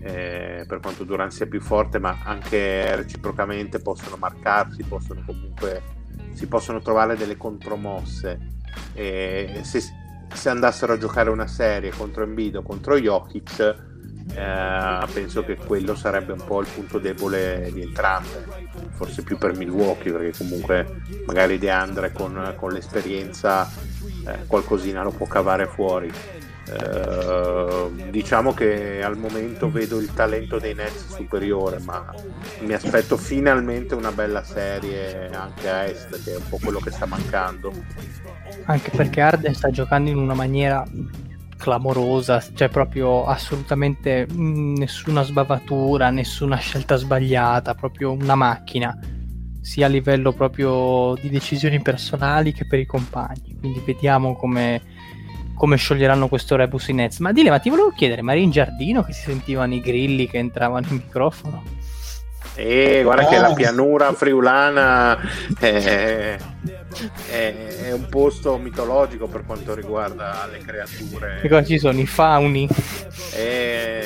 eh, 0.00 0.64
per 0.66 0.80
quanto 0.80 1.04
Durant 1.04 1.32
sia 1.32 1.46
più 1.46 1.60
forte, 1.60 1.98
ma 1.98 2.18
anche 2.24 2.96
reciprocamente 2.96 3.78
possono 3.80 4.16
marcarsi, 4.16 4.82
possono 4.82 5.22
comunque 5.24 6.00
si 6.32 6.46
possono 6.46 6.80
trovare 6.80 7.16
delle 7.16 7.36
contromosse. 7.36 8.50
E 8.94 9.60
se, 9.62 9.80
se 10.32 10.48
andassero 10.48 10.94
a 10.94 10.98
giocare 10.98 11.30
una 11.30 11.46
serie 11.46 11.90
contro 11.90 12.24
Embiid 12.24 12.56
o 12.56 12.62
contro 12.62 12.98
Jokic 12.98 13.90
eh, 14.34 15.06
penso 15.12 15.44
che 15.44 15.56
quello 15.56 15.94
sarebbe 15.94 16.32
un 16.32 16.44
po' 16.44 16.60
il 16.60 16.68
punto 16.72 16.98
debole 16.98 17.70
di 17.72 17.82
entrambe, 17.82 18.46
forse 18.92 19.22
più 19.22 19.36
per 19.38 19.56
Milwaukee, 19.56 20.12
perché 20.12 20.36
comunque 20.36 21.02
magari 21.26 21.58
De 21.58 21.70
Andre 21.70 22.12
con, 22.12 22.54
con 22.56 22.72
l'esperienza 22.72 23.68
eh, 24.26 24.46
qualcosina 24.46 25.02
lo 25.02 25.10
può 25.10 25.26
cavare 25.26 25.66
fuori. 25.66 26.10
Eh, 26.64 28.10
diciamo 28.10 28.54
che 28.54 29.02
al 29.02 29.16
momento 29.16 29.68
vedo 29.70 29.98
il 29.98 30.12
talento 30.14 30.58
dei 30.58 30.74
Nets 30.74 31.14
superiore, 31.14 31.78
ma 31.80 32.14
mi 32.60 32.72
aspetto 32.72 33.16
finalmente 33.16 33.94
una 33.94 34.12
bella 34.12 34.44
serie 34.44 35.28
anche 35.30 35.68
a 35.68 35.84
est, 35.84 36.22
che 36.22 36.34
è 36.34 36.36
un 36.36 36.48
po' 36.48 36.58
quello 36.62 36.78
che 36.78 36.90
sta 36.90 37.06
mancando. 37.06 37.72
Anche 38.66 38.90
perché 38.90 39.20
Arden 39.20 39.54
sta 39.54 39.70
giocando 39.70 40.08
in 40.08 40.16
una 40.16 40.34
maniera 40.34 40.86
clamorosa, 41.62 42.42
cioè 42.54 42.68
proprio 42.68 43.24
assolutamente 43.24 44.26
mm, 44.30 44.74
nessuna 44.74 45.22
sbavatura, 45.22 46.10
nessuna 46.10 46.56
scelta 46.56 46.96
sbagliata, 46.96 47.76
proprio 47.76 48.10
una 48.10 48.34
macchina, 48.34 48.98
sia 49.60 49.86
a 49.86 49.88
livello 49.88 50.32
proprio 50.32 51.14
di 51.20 51.30
decisioni 51.30 51.80
personali 51.80 52.52
che 52.52 52.66
per 52.66 52.80
i 52.80 52.86
compagni. 52.86 53.56
Quindi 53.60 53.80
vediamo 53.86 54.34
come, 54.34 54.82
come 55.54 55.76
scioglieranno 55.76 56.26
questo 56.26 56.56
rebus 56.56 56.88
in 56.88 56.96
Nets. 56.96 57.20
Ma 57.20 57.30
Dile, 57.30 57.50
ma 57.50 57.60
ti 57.60 57.70
volevo 57.70 57.90
chiedere, 57.90 58.22
ma 58.22 58.32
eri 58.32 58.42
in 58.42 58.50
giardino 58.50 59.04
che 59.04 59.12
si 59.12 59.22
sentivano 59.22 59.72
i 59.74 59.80
grilli 59.80 60.26
che 60.26 60.38
entravano 60.38 60.86
in 60.88 60.96
microfono? 60.96 61.62
E 62.54 63.00
guarda 63.02 63.26
che 63.26 63.38
la 63.38 63.52
pianura 63.54 64.12
friulana 64.12 65.18
è, 65.58 66.36
è, 67.30 67.66
è, 67.84 67.92
un 67.92 68.06
posto 68.08 68.58
mitologico 68.58 69.26
per 69.26 69.44
quanto 69.46 69.74
riguarda 69.74 70.46
le 70.50 70.58
creature. 70.58 71.38
Che 71.40 71.48
cosa 71.48 71.64
ci 71.64 71.78
sono? 71.78 71.98
I 71.98 72.06
fauni? 72.06 72.68
E 73.34 74.02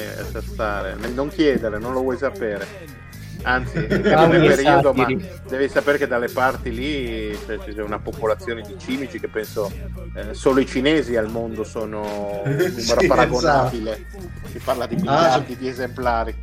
stare. 0.56 0.97
Non 1.12 1.28
chiedere, 1.28 1.78
non 1.78 1.93
lo 1.93 2.01
vuoi 2.01 2.16
sapere. 2.16 2.94
Anzi, 3.43 3.86
nel 3.86 4.01
periodo, 4.01 4.93
ma 4.93 5.06
devi 5.47 5.68
sapere 5.68 5.98
che 5.98 6.09
dalle 6.09 6.28
parti 6.28 6.74
lì 6.74 7.39
cioè, 7.47 7.59
c'è 7.59 7.82
una 7.82 8.01
popolazione 8.01 8.62
di 8.62 8.74
cimici 8.77 9.20
che 9.20 9.28
penso 9.28 9.70
eh, 10.16 10.35
solo 10.35 10.59
i 10.59 10.66
cinesi 10.66 11.14
al 11.14 11.31
mondo 11.31 11.62
sono 11.62 12.43
un 12.44 12.51
numero 12.51 12.74
sì, 13.01 13.06
paragonabile. 13.06 13.93
Esatto. 13.93 14.48
Si 14.51 14.59
parla 14.59 14.86
di 14.86 14.94
ah, 14.94 14.98
miliardi 14.98 15.52
ah, 15.52 15.56
di 15.56 15.68
esemplari. 15.68 16.35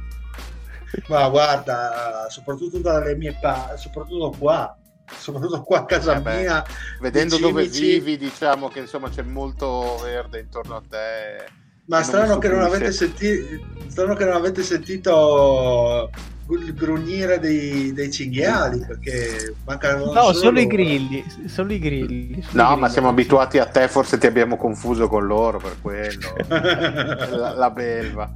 Ma 1.07 1.27
guarda, 1.29 2.27
soprattutto 2.29 2.79
dalle 2.79 3.15
mie 3.15 3.37
parti, 3.39 3.81
soprattutto 3.81 4.35
qua, 4.37 4.77
soprattutto 5.05 5.61
qua 5.63 5.79
a 5.79 5.85
casa 5.85 6.17
eh 6.17 6.21
beh, 6.21 6.39
mia. 6.41 6.63
Vedendo 6.99 7.37
dove 7.37 7.65
vivi, 7.67 8.17
diciamo 8.17 8.67
che 8.67 8.79
insomma 8.79 9.09
c'è 9.09 9.23
molto 9.23 9.99
verde 10.03 10.39
intorno 10.39 10.75
a 10.75 10.83
te. 10.87 11.61
Ma 11.85 12.01
strano 12.01 12.37
che, 12.37 12.47
non 12.47 12.61
avete 12.61 12.91
sentito, 12.91 13.65
strano 13.87 14.15
che 14.15 14.23
non 14.23 14.35
avete 14.35 14.63
sentito 14.63 16.09
il 16.49 16.73
grugnire 16.73 17.39
dei, 17.39 17.93
dei 17.93 18.11
cinghiali 18.11 18.83
perché 18.85 19.55
mancano 19.65 20.05
no 20.05 20.11
solo... 20.11 20.33
solo 20.33 20.59
i 20.59 20.67
grilli 20.67 21.23
solo 21.47 21.71
i 21.71 21.79
grilli 21.79 22.41
solo 22.41 22.61
no 22.61 22.63
i 22.63 22.67
grilli. 22.67 22.79
ma 22.81 22.89
siamo 22.89 23.07
abituati 23.07 23.59
a 23.59 23.65
te 23.65 23.87
forse 23.87 24.17
ti 24.17 24.27
abbiamo 24.27 24.57
confuso 24.57 25.07
con 25.07 25.25
loro 25.25 25.57
per 25.59 25.77
quello 25.81 26.35
la, 26.49 27.53
la 27.53 27.69
belva 27.71 28.29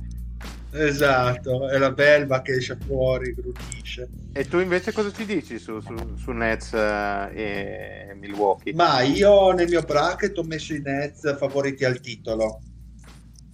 Esatto, 0.72 1.70
è 1.70 1.78
la 1.78 1.92
belva 1.92 2.42
che 2.42 2.54
esce 2.54 2.78
fuori, 2.86 3.34
grunisce. 3.34 4.08
E 4.34 4.48
tu 4.48 4.60
invece 4.60 4.92
cosa 4.92 5.12
ci 5.12 5.26
dici 5.26 5.58
su, 5.58 5.80
su, 5.80 5.96
su 6.18 6.32
Nets 6.32 6.72
uh, 6.74 7.30
e 7.34 8.14
Milwaukee? 8.20 8.74
Ma 8.74 9.02
io 9.02 9.52
nel 9.52 9.70
mio 9.70 9.82
bracket 9.82 10.38
ho 10.38 10.44
messo 10.44 10.74
i 10.74 10.82
Nets 10.82 11.38
favoriti 11.38 11.86
al 11.86 12.00
titolo, 12.00 12.62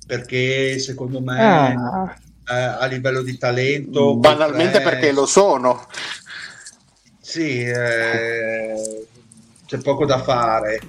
perché 0.06 0.80
secondo 0.80 1.22
me 1.22 1.42
ah. 1.42 2.16
eh, 2.50 2.54
a 2.54 2.86
livello 2.88 3.22
di 3.22 3.38
talento... 3.38 4.18
Banalmente 4.18 4.82
tre... 4.82 4.84
perché 4.84 5.12
lo 5.12 5.26
sono. 5.26 5.88
Sì, 7.22 7.62
eh, 7.62 9.08
c'è 9.66 9.78
poco 9.78 10.06
da 10.06 10.22
fare 10.22 10.80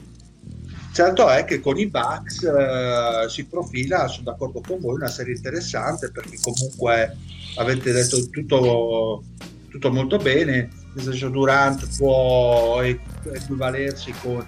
Certo 0.95 1.29
è 1.29 1.45
che 1.45 1.59
con 1.59 1.77
i 1.77 1.89
Bucks 1.89 2.45
eh, 2.45 3.29
si 3.29 3.47
profila, 3.47 4.07
sono 4.07 4.31
d'accordo 4.31 4.61
con 4.65 4.79
voi, 4.79 4.95
una 4.95 5.09
serie 5.09 5.35
interessante 5.35 6.12
perché 6.12 6.39
comunque 6.41 7.16
avete 7.57 7.91
detto 7.91 8.31
tutto, 8.31 9.25
tutto 9.71 9.91
molto 9.91 10.19
bene, 10.19 10.69
nel 10.95 11.05
senso 11.05 11.31
Durant 11.31 11.97
può 11.97 12.81
equivalersi 12.81 14.15
con, 14.23 14.47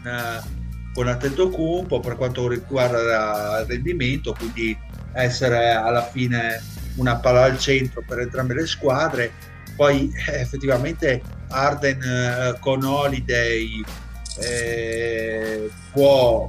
con 0.94 1.08
Antetokounmpo 1.08 1.98
per 1.98 2.14
quanto 2.14 2.46
riguarda 2.46 3.62
il 3.62 3.66
rendimento, 3.66 4.32
quindi 4.32 4.78
essere 5.14 5.72
alla 5.72 6.04
fine 6.04 6.62
una 6.94 7.16
palla 7.16 7.42
al 7.42 7.58
centro 7.58 8.04
per 8.06 8.20
entrambe 8.20 8.54
le 8.54 8.68
squadre. 8.68 9.32
Poi 9.74 10.12
eh, 10.28 10.42
effettivamente 10.42 11.20
Arden 11.48 12.00
eh, 12.00 12.56
con 12.60 12.84
Holiday 12.84 13.82
eh, 14.40 15.70
può 15.92 16.48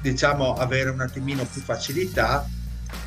diciamo 0.00 0.54
avere 0.54 0.90
un 0.90 1.00
attimino 1.00 1.44
più 1.44 1.60
facilità 1.60 2.46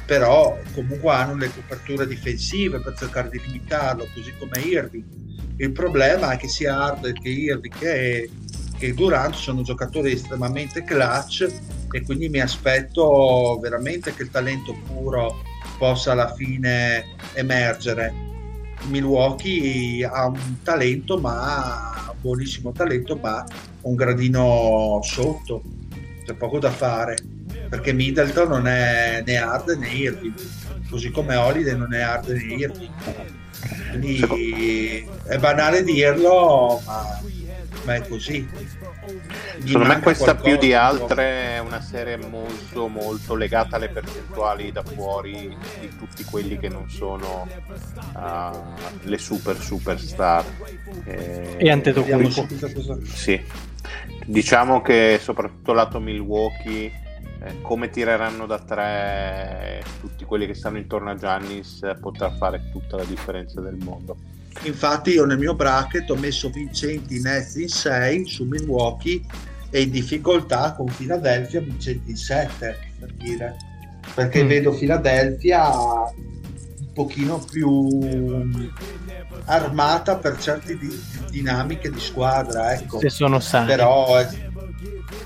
però 0.05 0.57
comunque 0.73 1.11
hanno 1.11 1.35
le 1.35 1.51
coperture 1.53 2.07
difensive 2.07 2.80
per 2.80 2.95
cercare 2.97 3.30
di 3.30 3.39
limitarlo, 3.45 4.07
così 4.13 4.34
come 4.38 4.59
Irving. 4.59 5.03
Il 5.57 5.71
problema 5.71 6.31
è 6.31 6.38
che 6.38 6.47
sia 6.47 6.77
Harden 6.77 7.13
che 7.13 7.30
Irving 7.30 7.73
che, 7.77 8.30
che 8.77 8.93
Durant 8.93 9.35
sono 9.35 9.61
giocatori 9.61 10.11
estremamente 10.11 10.84
clutch 10.84 11.47
e 11.91 12.01
quindi 12.01 12.27
mi 12.27 12.41
aspetto 12.41 13.59
veramente 13.61 14.13
che 14.13 14.23
il 14.23 14.30
talento 14.30 14.75
puro 14.85 15.41
possa 15.77 16.11
alla 16.11 16.34
fine 16.34 17.05
emergere. 17.34 18.31
Milwaukee 18.88 20.03
ha 20.03 20.25
un 20.25 20.61
talento, 20.63 21.17
ma 21.17 22.09
un 22.09 22.17
buonissimo 22.19 22.71
talento, 22.73 23.15
ma 23.15 23.45
un 23.84 23.95
gradino 23.95 24.99
sotto, 25.03 25.64
c'è 26.26 26.34
poco 26.34 26.60
da 26.60 26.72
fare 26.72 27.15
perché 27.69 27.91
Middleton 27.91 28.47
non 28.49 28.68
è 28.68 29.23
né 29.26 29.38
hard 29.38 29.69
né 29.80 29.89
Irving, 29.89 30.34
così 30.89 31.10
come 31.10 31.35
Holiday 31.35 31.76
non 31.76 31.93
è 31.93 32.01
hard 32.01 32.30
né 32.30 32.43
Irving. 32.43 32.91
Quindi 33.89 35.07
è 35.26 35.38
banale 35.38 35.84
dirlo, 35.84 36.81
ma, 36.85 37.22
ma 37.85 37.95
è 37.95 38.07
così. 38.07 38.47
Secondo 39.65 39.88
me 39.88 39.99
questa 39.99 40.35
più 40.35 40.57
di 40.57 40.73
altre 40.73 41.55
è 41.55 41.59
una 41.59 41.81
serie 41.81 42.17
molto 42.17 42.88
molto 42.88 43.35
legata 43.35 43.75
alle 43.75 43.89
percentuali 43.89 44.71
da 44.71 44.84
fuori 44.84 45.55
di 45.80 45.89
tutti 45.97 46.23
quelli 46.23 46.57
che 46.57 46.69
non 46.69 46.89
sono 46.89 47.47
uh, 48.15 49.07
le 49.07 49.17
super 49.17 49.57
superstar. 49.57 50.45
Eh, 51.05 51.55
e 51.57 51.69
Antetokounmpo. 51.69 52.47
Sì. 53.05 53.41
Diciamo 54.25 54.81
che 54.81 55.19
soprattutto 55.21 55.73
lato 55.73 55.99
Milwaukee 55.99 56.91
eh, 57.41 57.61
come 57.61 57.89
tireranno 57.89 58.45
da 58.45 58.59
tre 58.59 59.84
tutti 59.99 60.23
quelli 60.23 60.45
che 60.47 60.53
stanno 60.53 60.77
intorno 60.77 61.11
a 61.11 61.15
Giannis 61.15 61.97
potrà 61.99 62.31
fare 62.31 62.69
tutta 62.71 62.95
la 62.95 63.03
differenza 63.03 63.59
del 63.59 63.75
mondo. 63.75 64.15
Infatti 64.61 65.11
io 65.11 65.25
nel 65.25 65.38
mio 65.38 65.55
bracket 65.55 66.09
ho 66.09 66.15
messo 66.15 66.49
vincenti 66.49 67.19
Nets 67.19 67.55
in 67.55 67.67
6 67.67 68.25
su 68.25 68.45
Milwaukee 68.45 69.21
e 69.69 69.81
in 69.81 69.89
difficoltà 69.89 70.73
con 70.73 70.85
Philadelphia 70.85 71.59
vincenti 71.59 72.11
in 72.11 72.15
7 72.15 72.77
per 72.99 73.11
dire 73.13 73.55
perché 74.13 74.43
mm. 74.43 74.47
vedo 74.47 74.71
Philadelphia 74.71 75.71
un 75.71 76.93
pochino 76.93 77.39
più 77.39 77.88
armata 79.45 80.17
per 80.17 80.38
certe 80.38 80.77
di, 80.77 81.01
dinamiche 81.31 81.89
di 81.89 81.99
squadra 81.99 82.73
ecco. 82.73 82.99
se 82.99 83.09
sono 83.09 83.39
sani 83.39 83.65
però 83.65 84.23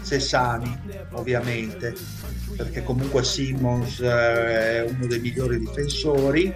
se 0.01 0.19
sani 0.19 0.79
ovviamente 1.11 1.93
perché 2.55 2.83
comunque 2.83 3.23
Simmons 3.23 3.99
eh, 3.99 4.07
è 4.07 4.85
uno 4.87 5.05
dei 5.05 5.19
migliori 5.19 5.59
difensori 5.59 6.53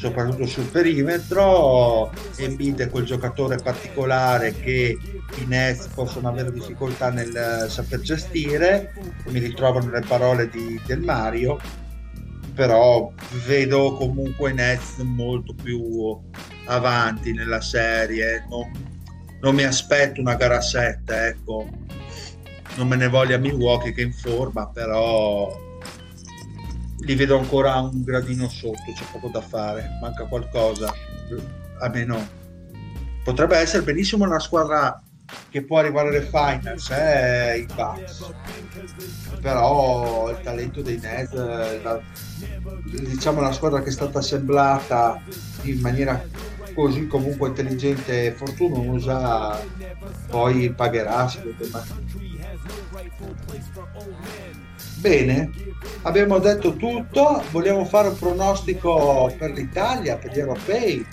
soprattutto 0.00 0.46
sul 0.46 0.64
perimetro 0.64 2.10
Embiid 2.36 2.80
è 2.80 2.88
quel 2.88 3.04
giocatore 3.04 3.58
particolare 3.58 4.54
che 4.54 4.96
i 5.36 5.44
Nets 5.44 5.88
possono 5.88 6.28
avere 6.28 6.50
difficoltà 6.50 7.10
nel 7.10 7.66
saper 7.68 8.00
gestire. 8.00 8.94
Mi 9.26 9.38
ritrovo 9.40 9.78
nelle 9.78 10.00
parole 10.00 10.48
di, 10.48 10.80
del 10.86 11.00
Mario 11.00 11.58
però 12.54 13.12
vedo 13.46 13.92
comunque 13.92 14.50
i 14.50 14.54
Nets 14.54 14.96
molto 14.98 15.54
più 15.54 16.18
avanti 16.64 17.34
nella 17.34 17.60
serie. 17.60 18.46
Non, 18.48 18.70
non 19.42 19.54
mi 19.54 19.64
aspetto 19.64 20.22
una 20.22 20.34
gara 20.34 20.62
7 20.62 21.26
ecco. 21.26 21.68
Non 22.76 22.88
me 22.88 22.96
ne 22.96 23.08
voglia 23.08 23.36
Milwaukee 23.36 23.92
che 23.92 24.00
è 24.00 24.04
in 24.06 24.14
forma, 24.14 24.66
però 24.66 25.69
li 27.00 27.14
vedo 27.14 27.38
ancora 27.38 27.78
un 27.78 28.02
gradino 28.02 28.48
sotto, 28.48 28.92
c'è 28.94 29.04
poco 29.12 29.28
da 29.28 29.40
fare, 29.40 29.98
manca 30.00 30.24
qualcosa, 30.24 30.92
a 31.78 31.88
me 31.88 32.04
no. 32.04 32.28
Potrebbe 33.24 33.56
essere 33.56 33.82
benissimo 33.82 34.24
una 34.24 34.38
squadra 34.38 35.02
che 35.48 35.62
può 35.62 35.78
arrivare 35.78 36.08
alle 36.08 36.22
finals, 36.22 36.90
eh, 36.90 37.58
i 37.58 37.66
Bucks. 37.74 38.32
Però 39.40 40.30
il 40.30 40.40
talento 40.42 40.82
dei 40.82 40.98
Nets, 40.98 41.32
la, 41.82 42.00
diciamo 42.84 43.40
la 43.40 43.52
squadra 43.52 43.82
che 43.82 43.88
è 43.88 43.92
stata 43.92 44.18
assemblata 44.18 45.20
in 45.62 45.80
maniera 45.80 46.22
così 46.74 47.06
comunque 47.06 47.48
intelligente 47.48 48.26
e 48.26 48.32
fortunosa, 48.32 49.60
poi 50.28 50.72
pagherà 50.72 51.28
secondo 51.28 51.66
me. 51.72 52.08
Bene, 55.00 55.50
abbiamo 56.02 56.38
detto 56.38 56.74
tutto, 56.74 57.42
vogliamo 57.52 57.86
fare 57.86 58.08
un 58.08 58.18
pronostico 58.18 59.34
per 59.38 59.52
l'Italia, 59.52 60.18
per 60.18 60.30
gli 60.30 60.38
europei 60.38 61.06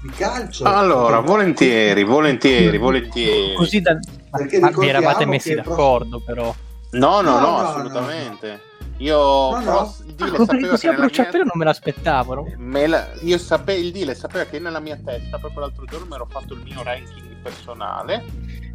di 0.00 0.08
calcio? 0.16 0.64
Allora, 0.64 1.20
volentieri, 1.20 2.04
volentieri, 2.04 2.78
volentieri. 2.78 3.54
Così 3.54 3.82
da... 3.82 3.98
Perché 4.30 4.60
ma 4.60 4.70
vi 4.70 4.88
eravate 4.88 5.26
messi 5.26 5.54
d'accordo 5.54 6.22
però. 6.24 6.54
No, 6.92 7.20
no, 7.20 7.38
no, 7.38 7.40
no 7.40 7.56
assolutamente. 7.58 8.48
No. 8.48 8.94
Io 8.98 9.18
no, 9.18 9.60
no. 9.60 9.94
il 10.06 10.14
deal 10.14 10.34
ah, 10.34 10.38
sapevo 10.38 10.68
così 10.68 10.86
a 10.86 10.92
bruciapelo 10.94 11.36
mia... 11.36 11.44
non 11.44 11.58
me 11.58 11.64
l'aspettavo. 11.66 12.46
Me 12.56 12.86
la... 12.86 13.08
Io 13.20 13.36
sapevo 13.36 13.78
il 13.78 13.92
deal 13.92 14.16
sapeva 14.16 14.44
che 14.44 14.58
nella 14.58 14.80
mia 14.80 14.98
testa 15.04 15.36
proprio 15.36 15.60
l'altro 15.60 15.84
giorno 15.84 16.06
mi 16.06 16.14
ero 16.14 16.26
fatto 16.30 16.54
il 16.54 16.62
mio 16.64 16.82
ranking 16.82 17.25
personale 17.50 18.24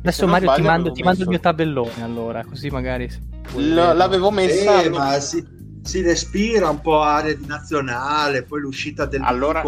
Adesso 0.01 0.25
Mario 0.25 0.47
sbaglio, 0.47 0.61
ti, 0.61 0.67
mando, 0.67 0.91
ti 0.91 1.03
mando, 1.03 1.21
il 1.21 1.29
mio 1.29 1.39
tabellone 1.39 2.01
allora, 2.01 2.43
così 2.43 2.69
magari... 2.69 3.07
L- 3.55 3.73
l'avevo 3.73 4.31
messa... 4.31 4.81
Eh, 4.81 4.89
ma 4.89 5.19
si, 5.19 5.45
si, 5.83 6.01
respira 6.01 6.69
un 6.69 6.81
po' 6.81 7.01
area 7.01 7.35
di 7.35 7.45
nazionale, 7.45 8.41
poi 8.41 8.61
l'uscita 8.61 9.05
del 9.05 9.21
allora... 9.21 9.61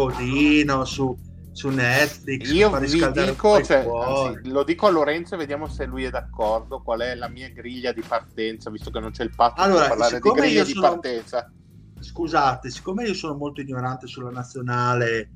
Su, 0.84 1.16
su 1.52 1.68
Netflix. 1.68 2.50
Io 2.50 2.76
vi 2.76 2.86
dico, 2.88 3.62
cioè, 3.62 3.86
anzi, 3.86 4.50
lo 4.50 4.64
dico 4.64 4.88
a 4.88 4.90
Lorenzo 4.90 5.36
e 5.36 5.38
vediamo 5.38 5.68
se 5.68 5.84
lui 5.84 6.02
è 6.02 6.10
d'accordo, 6.10 6.82
qual 6.82 7.02
è 7.02 7.14
la 7.14 7.28
mia 7.28 7.48
griglia 7.50 7.92
di 7.92 8.02
partenza, 8.02 8.70
visto 8.70 8.90
che 8.90 8.98
non 8.98 9.12
c'è 9.12 9.22
il 9.22 9.32
patto 9.36 9.62
allora, 9.62 9.82
per 9.82 9.88
parlare 9.90 10.18
di 10.18 10.30
griglia 10.30 10.64
di 10.64 10.72
sono... 10.72 10.88
partenza. 10.88 11.48
Scusate, 12.00 12.70
siccome 12.70 13.04
io 13.04 13.14
sono 13.14 13.36
molto 13.36 13.60
ignorante 13.60 14.08
sulla 14.08 14.30
nazionale, 14.30 15.30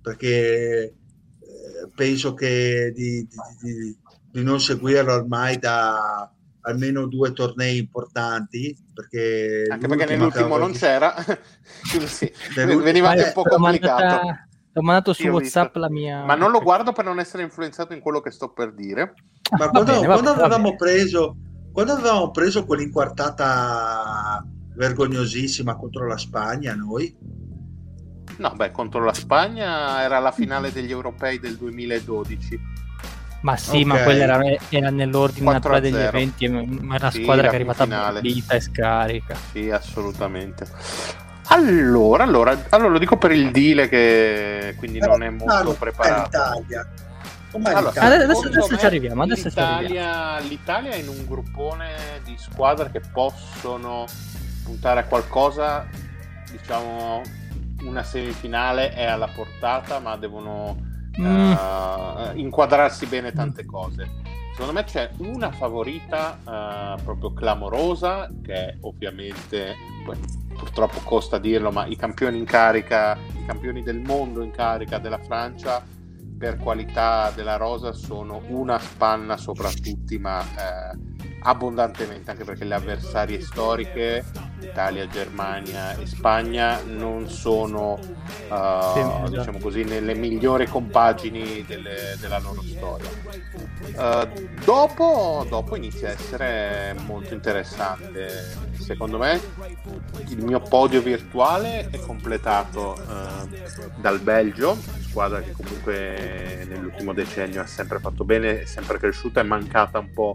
perché 0.00 0.94
penso 1.94 2.34
che 2.34 2.92
di, 2.94 3.26
di, 3.26 3.36
di, 3.60 3.98
di 4.30 4.42
non 4.42 4.60
seguirlo 4.60 5.12
ormai 5.12 5.58
da 5.58 6.30
almeno 6.66 7.06
due 7.06 7.32
tornei 7.32 7.78
importanti 7.78 8.76
perché 8.92 9.66
anche 9.68 9.86
perché 9.86 10.04
nell'ultimo 10.06 10.56
non 10.56 10.72
c'era 10.72 11.14
sì, 12.06 12.30
veniva 12.54 13.10
anche 13.10 13.24
un 13.24 13.32
po' 13.34 13.42
complicato. 13.42 14.26
ho 14.72 14.82
mandato 14.82 15.12
su 15.12 15.26
whatsapp 15.26 15.76
la 15.76 15.90
mia 15.90 16.24
ma 16.24 16.34
non 16.34 16.50
lo 16.50 16.60
guardo 16.60 16.92
per 16.92 17.04
non 17.04 17.18
essere 17.18 17.42
influenzato 17.42 17.92
in 17.92 18.00
quello 18.00 18.20
che 18.20 18.30
sto 18.30 18.52
per 18.52 18.72
dire. 18.72 19.14
Ma 19.58 19.68
quando, 19.68 19.92
bene, 19.92 20.06
quando 20.06 20.30
avevamo 20.30 20.74
preso 20.74 21.36
quando 21.70 21.92
avevamo 21.92 22.30
preso 22.30 22.64
quell'inquartata 22.64 24.46
vergognosissima 24.74 25.76
contro 25.76 26.06
la 26.06 26.16
Spagna 26.16 26.74
noi 26.74 27.14
no 28.38 28.52
beh 28.54 28.70
contro 28.70 29.04
la 29.04 29.14
Spagna 29.14 30.02
era 30.02 30.18
la 30.18 30.32
finale 30.32 30.72
degli 30.72 30.90
europei 30.90 31.38
del 31.38 31.56
2012 31.56 32.82
ma 33.44 33.58
sì, 33.58 33.82
okay. 33.82 33.84
ma 33.84 34.02
quella 34.02 34.22
era, 34.22 34.40
era 34.70 34.88
nell'ordine 34.88 35.52
naturale 35.52 35.82
degli 35.82 36.00
eventi, 36.00 36.48
ma 36.48 36.94
era 36.94 37.04
la 37.04 37.10
sì, 37.10 37.20
squadra 37.20 37.42
che 37.48 37.52
è 37.52 37.54
arrivata 37.56 37.86
bollita 37.86 38.54
e 38.54 38.60
scarica. 38.60 39.36
Sì, 39.52 39.68
assolutamente. 39.68 40.66
Allora, 41.48 42.24
allora, 42.24 42.58
allora, 42.70 42.88
lo 42.88 42.98
dico 42.98 43.18
per 43.18 43.32
il 43.32 43.50
deal 43.50 43.86
che 43.90 44.74
quindi 44.78 44.98
non 44.98 45.22
è 45.22 45.28
molto 45.28 45.74
preparato. 45.78 46.64
Allora, 47.52 48.00
adesso, 48.00 48.46
adesso 48.46 48.78
ci 48.78 48.86
arriviamo. 48.86 49.22
Adesso 49.22 49.48
l'Italia, 49.48 49.76
ci 49.76 49.84
arriviamo. 49.84 50.48
l'Italia 50.48 50.90
è 50.92 50.96
in 50.96 51.08
un 51.08 51.26
gruppone 51.26 51.92
di 52.24 52.34
squadre 52.38 52.90
che 52.90 53.00
possono 53.00 54.06
puntare 54.64 55.00
a 55.00 55.04
qualcosa, 55.04 55.86
diciamo, 56.50 57.20
una 57.84 58.02
semifinale 58.02 58.92
è 58.92 59.04
alla 59.04 59.28
portata, 59.28 59.98
ma 59.98 60.16
devono 60.16 60.76
mm. 61.20 61.52
uh, 61.52 62.36
inquadrarsi 62.36 63.06
bene 63.06 63.32
tante 63.32 63.64
cose. 63.64 64.22
Secondo 64.52 64.72
me 64.72 64.84
c'è 64.84 65.10
una 65.18 65.50
favorita 65.50 66.38
uh, 66.44 67.02
proprio 67.02 67.32
clamorosa, 67.32 68.28
che 68.42 68.78
ovviamente, 68.82 69.74
purtroppo 70.56 71.00
costa 71.00 71.38
dirlo, 71.38 71.70
ma 71.72 71.86
i 71.86 71.96
campioni 71.96 72.38
in 72.38 72.44
carica, 72.44 73.16
i 73.16 73.44
campioni 73.46 73.82
del 73.82 74.00
mondo 74.00 74.42
in 74.42 74.50
carica 74.50 74.98
della 74.98 75.18
Francia 75.18 75.82
per 76.38 76.56
qualità 76.58 77.32
della 77.34 77.56
rosa 77.56 77.92
sono 77.92 78.42
una 78.48 78.78
spanna 78.78 79.36
sopra 79.36 79.70
tutti, 79.70 80.18
ma 80.18 80.40
eh, 80.42 81.13
abbondantemente, 81.46 82.30
anche 82.30 82.44
perché 82.44 82.64
le 82.64 82.74
avversarie 82.74 83.40
storiche 83.40 84.24
Italia, 84.60 85.06
Germania 85.06 85.94
e 85.96 86.06
Spagna 86.06 86.80
non 86.82 87.28
sono 87.28 87.98
uh, 88.48 89.28
diciamo 89.28 89.58
così 89.58 89.84
nelle 89.84 90.14
migliori 90.14 90.66
compagini 90.66 91.64
delle, 91.66 92.16
della 92.18 92.38
loro 92.38 92.62
storia. 92.62 93.10
Uh, 93.94 94.48
dopo, 94.64 95.46
dopo 95.48 95.76
inizia 95.76 96.08
a 96.08 96.12
essere 96.12 96.96
molto 97.04 97.34
interessante. 97.34 98.72
Secondo 98.78 99.18
me 99.18 99.40
il 100.28 100.42
mio 100.42 100.60
podio 100.60 101.02
virtuale 101.02 101.88
è 101.90 101.98
completato 102.00 102.96
uh, 102.98 103.48
dal 104.00 104.18
Belgio, 104.20 104.76
squadra 105.00 105.40
che 105.40 105.52
comunque 105.52 106.64
nell'ultimo 106.68 107.12
decennio 107.12 107.60
ha 107.60 107.66
sempre 107.66 107.98
fatto 107.98 108.24
bene, 108.24 108.62
è 108.62 108.64
sempre 108.64 108.98
cresciuta, 108.98 109.40
è 109.40 109.44
mancata 109.44 109.98
un 109.98 110.10
po' 110.10 110.34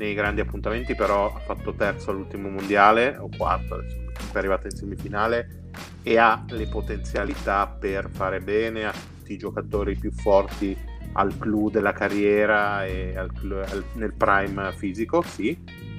nei 0.00 0.14
grandi 0.14 0.40
appuntamenti, 0.40 0.94
però 0.94 1.34
ha 1.34 1.38
fatto 1.40 1.74
terzo 1.74 2.10
all'ultimo 2.10 2.48
mondiale 2.48 3.18
o 3.18 3.28
quarto, 3.36 3.80
è 3.80 4.38
arrivata 4.38 4.66
in 4.66 4.74
semifinale 4.74 5.68
e 6.02 6.16
ha 6.16 6.42
le 6.48 6.66
potenzialità 6.68 7.66
per 7.66 8.08
fare 8.10 8.40
bene 8.40 8.86
a 8.86 8.92
tutti 8.92 9.34
i 9.34 9.36
giocatori 9.36 9.96
più 9.96 10.10
forti 10.10 10.74
al 11.12 11.36
clou 11.36 11.68
della 11.68 11.92
carriera 11.92 12.86
e 12.86 13.14
al, 13.14 13.30
al, 13.68 13.84
nel 13.94 14.14
prime 14.14 14.72
fisico, 14.72 15.20
sì 15.22 15.89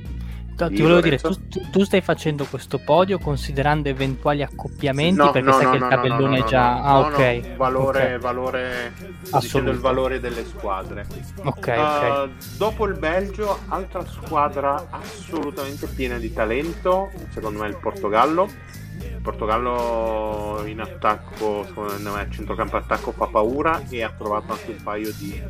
ti 0.56 0.82
volevo 0.82 1.02
dire, 1.02 1.18
tu, 1.18 1.36
tu, 1.72 1.84
stai 1.84 2.02
facendo 2.02 2.46
questo 2.46 2.78
podio 2.78 3.18
considerando 3.20 3.90
eventuali 3.90 4.44
accoppiamenti 4.44 5.16
no, 5.16 5.32
perché 5.32 5.50
no, 5.50 5.54
sai 5.54 5.64
no, 5.66 5.72
che 5.72 5.78
il 5.78 5.88
tabellone 5.88 6.40
è 6.40 6.44
già... 6.44 6.82
ah, 6.82 7.00
ok. 7.00 7.56
valore, 7.56 8.00
okay. 8.00 8.18
valore, 8.20 8.94
il 9.32 9.80
valore 9.80 10.20
delle 10.20 10.46
squadre. 10.46 11.06
Ok, 11.44 11.74
uh, 11.76 12.30
Dopo 12.58 12.86
il 12.86 12.98
Belgio, 12.98 13.60
altra 13.68 14.06
squadra 14.06 14.88
assolutamente 14.90 15.88
piena 15.88 16.18
di 16.18 16.32
talento, 16.32 17.12
secondo 17.30 17.60
me 17.60 17.68
il 17.68 17.78
Portogallo 17.78 18.50
Portogallo 19.22 20.64
in 20.66 20.80
attacco, 20.80 21.64
secondo 21.66 22.14
me, 22.14 22.28
centrocampo 22.30 22.78
attacco 22.78 23.12
fa 23.12 23.28
paura 23.28 23.84
e 23.90 24.04
ha 24.04 24.12
trovato 24.12 24.52
anche 24.52 24.72
un 24.72 24.84
paio 24.84 25.12
di, 25.14 25.42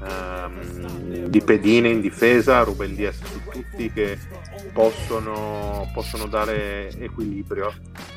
um, 0.00 1.26
di 1.26 1.40
pedine 1.42 1.88
in 1.88 2.00
difesa, 2.00 2.62
Ruben 2.62 2.94
Diaz 2.94 3.22
su 3.22 3.40
tutti 3.50 3.92
che 3.92 4.18
possono, 4.72 5.88
possono 5.92 6.26
dare 6.26 6.90
equilibrio. 6.98 7.72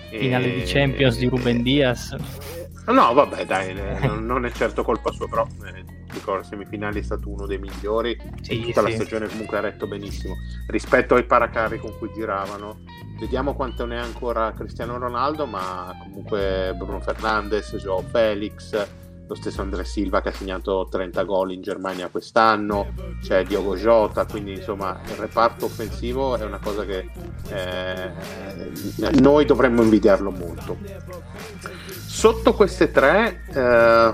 Finale 0.10 0.54
e, 0.56 0.60
di 0.60 0.64
Champions 0.66 1.18
di 1.18 1.28
Ruben 1.28 1.62
Diaz. 1.62 2.16
No, 2.86 3.14
vabbè, 3.14 3.46
dai, 3.46 3.74
non 4.20 4.46
è 4.46 4.52
certo 4.52 4.84
colpa 4.84 5.12
sua, 5.12 5.28
però 5.28 5.48
eh, 5.66 5.86
ricordo 6.14 6.44
semifinali 6.44 7.00
è 7.00 7.04
stato 7.04 7.30
uno 7.30 7.46
dei 7.46 7.58
migliori 7.58 8.18
sì, 8.42 8.62
tutta 8.62 8.82
sì. 8.82 8.90
la 8.90 8.94
stagione 8.94 9.28
comunque 9.28 9.58
ha 9.58 9.62
retto 9.62 9.88
benissimo 9.88 10.36
rispetto 10.68 11.16
ai 11.16 11.26
paracarri 11.26 11.80
con 11.80 11.98
cui 11.98 12.12
giravano 12.14 12.84
vediamo 13.24 13.54
quanto 13.54 13.86
ne 13.86 13.96
è 13.96 14.00
ancora 14.00 14.52
Cristiano 14.52 14.98
Ronaldo, 14.98 15.46
ma 15.46 15.96
comunque 15.98 16.74
Bruno 16.76 17.00
Fernandes, 17.00 17.74
Joao 17.78 18.02
Felix, 18.02 18.86
lo 19.28 19.36
stesso 19.36 19.62
André 19.62 19.86
Silva 19.86 20.22
che 20.22 20.30
ha 20.30 20.34
segnato 20.34 20.88
30 20.90 21.24
gol 21.24 21.54
in 21.54 21.62
Germania 21.62 22.10
quest'anno, 22.10 22.94
c'è 23.22 23.44
Diogo 23.46 23.76
Jota, 23.76 24.26
quindi 24.26 24.54
insomma 24.54 25.00
il 25.06 25.16
reparto 25.16 25.66
offensivo 25.66 26.36
è 26.36 26.44
una 26.44 26.60
cosa 26.60 26.86
che 26.86 27.10
eh, 27.50 28.12
noi 29.20 29.46
dovremmo 29.46 29.82
invidiarlo 29.82 30.32
molto. 30.32 30.78
Sotto 32.14 32.54
queste 32.54 32.92
tre 32.92 33.44
eh, 33.52 34.14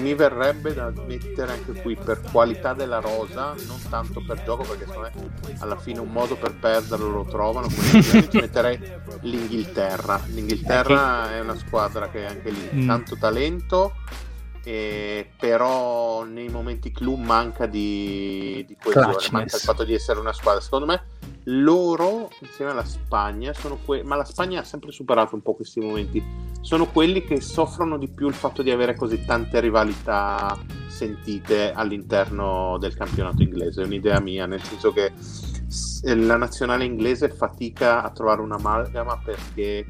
mi 0.00 0.14
verrebbe 0.14 0.74
da 0.74 0.92
mettere 1.06 1.52
anche 1.52 1.80
qui 1.80 1.96
per 1.96 2.20
qualità 2.30 2.74
della 2.74 3.00
rosa, 3.00 3.54
non 3.66 3.80
tanto 3.88 4.22
per 4.24 4.44
gioco 4.44 4.64
perché 4.64 4.84
secondo 4.86 5.10
me 5.46 5.56
alla 5.58 5.76
fine 5.76 5.98
un 5.98 6.10
modo 6.10 6.36
per 6.36 6.54
perderlo 6.54 7.08
lo 7.08 7.24
trovano, 7.24 7.68
come 7.68 8.02
ci 8.02 8.28
metterei 8.32 8.78
l'Inghilterra. 9.22 10.20
L'Inghilterra 10.26 11.32
è 11.32 11.40
una 11.40 11.56
squadra 11.56 12.10
che 12.10 12.26
anche 12.26 12.50
lì 12.50 12.68
mm. 12.74 12.86
tanto 12.86 13.16
talento, 13.16 13.94
eh, 14.68 15.30
però 15.38 16.24
nei 16.24 16.50
momenti 16.50 16.92
clou 16.92 17.14
manca 17.14 17.64
di, 17.64 18.62
di 18.68 18.76
coesione, 18.78 19.16
manca 19.30 19.56
il 19.56 19.62
fatto 19.62 19.82
di 19.82 19.94
essere 19.94 20.20
una 20.20 20.34
squadra. 20.34 20.60
Secondo 20.60 20.84
me 20.84 21.02
loro, 21.44 22.28
insieme 22.40 22.72
alla 22.72 22.84
Spagna, 22.84 23.54
sono 23.54 23.78
que- 23.82 24.02
ma 24.02 24.14
la 24.14 24.26
Spagna 24.26 24.60
ha 24.60 24.64
sempre 24.64 24.92
superato 24.92 25.34
un 25.34 25.40
po' 25.40 25.54
questi 25.54 25.80
momenti, 25.80 26.22
sono 26.60 26.84
quelli 26.84 27.24
che 27.24 27.40
soffrono 27.40 27.96
di 27.96 28.08
più 28.08 28.28
il 28.28 28.34
fatto 28.34 28.60
di 28.60 28.70
avere 28.70 28.94
così 28.94 29.24
tante 29.24 29.58
rivalità 29.58 30.58
sentite 30.86 31.72
all'interno 31.72 32.76
del 32.78 32.94
campionato 32.94 33.42
inglese. 33.42 33.80
È 33.80 33.86
un'idea 33.86 34.20
mia, 34.20 34.44
nel 34.44 34.62
senso 34.62 34.92
che 34.92 35.12
la 36.02 36.36
nazionale 36.36 36.84
inglese 36.84 37.30
fatica 37.30 38.02
a 38.02 38.10
trovare 38.10 38.42
un'amalgama 38.42 39.18
perché 39.24 39.86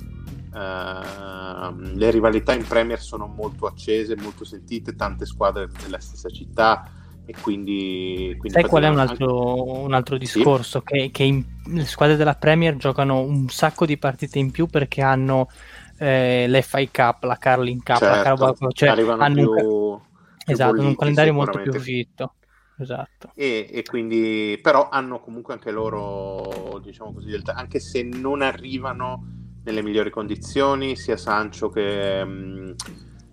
Uh, 0.50 1.74
le 1.94 2.10
rivalità 2.10 2.54
in 2.54 2.66
Premier 2.66 3.00
sono 3.00 3.26
molto 3.26 3.66
accese, 3.66 4.16
molto 4.16 4.44
sentite, 4.44 4.96
tante 4.96 5.26
squadre 5.26 5.68
della 5.82 6.00
stessa 6.00 6.28
città 6.30 6.90
e 7.26 7.34
quindi... 7.42 8.34
quindi 8.38 8.58
Sai 8.58 8.64
qual 8.64 8.84
è 8.84 8.88
un 8.88 8.98
altro, 8.98 9.50
anche... 9.50 9.84
un 9.84 9.92
altro 9.92 10.16
discorso? 10.16 10.78
Sì. 10.78 10.84
Che, 10.84 11.10
che 11.12 11.22
in, 11.24 11.44
le 11.66 11.84
squadre 11.84 12.16
della 12.16 12.34
Premier 12.34 12.76
giocano 12.76 13.20
un 13.20 13.50
sacco 13.50 13.84
di 13.84 13.98
partite 13.98 14.38
in 14.38 14.50
più 14.50 14.66
perché 14.66 15.02
hanno 15.02 15.48
eh, 15.98 16.48
l'FA 16.48 16.82
Cup, 16.90 17.24
la 17.24 17.36
Carling 17.36 17.82
Cup, 17.82 17.98
certo, 17.98 18.16
la 18.16 18.22
Carabao, 18.22 18.56
cioè 18.72 18.88
hanno 18.88 19.34
più, 19.34 19.50
un, 19.50 20.00
più 20.42 20.52
esatto, 20.54 20.80
un 20.80 20.96
calendario 20.96 21.34
molto 21.34 21.60
più 21.60 21.72
fitto. 21.74 22.32
Esatto. 22.78 23.32
E, 23.34 23.68
e, 23.70 23.82
quindi 23.82 24.58
però 24.62 24.88
hanno 24.88 25.20
comunque 25.20 25.52
anche 25.52 25.70
loro, 25.70 26.80
diciamo 26.82 27.12
così, 27.12 27.38
anche 27.46 27.80
se 27.80 28.04
non 28.04 28.40
arrivano 28.40 29.47
nelle 29.68 29.82
migliori 29.82 30.10
condizioni, 30.10 30.96
sia 30.96 31.18
Sancho 31.18 31.68
che 31.68 32.22
um, 32.24 32.74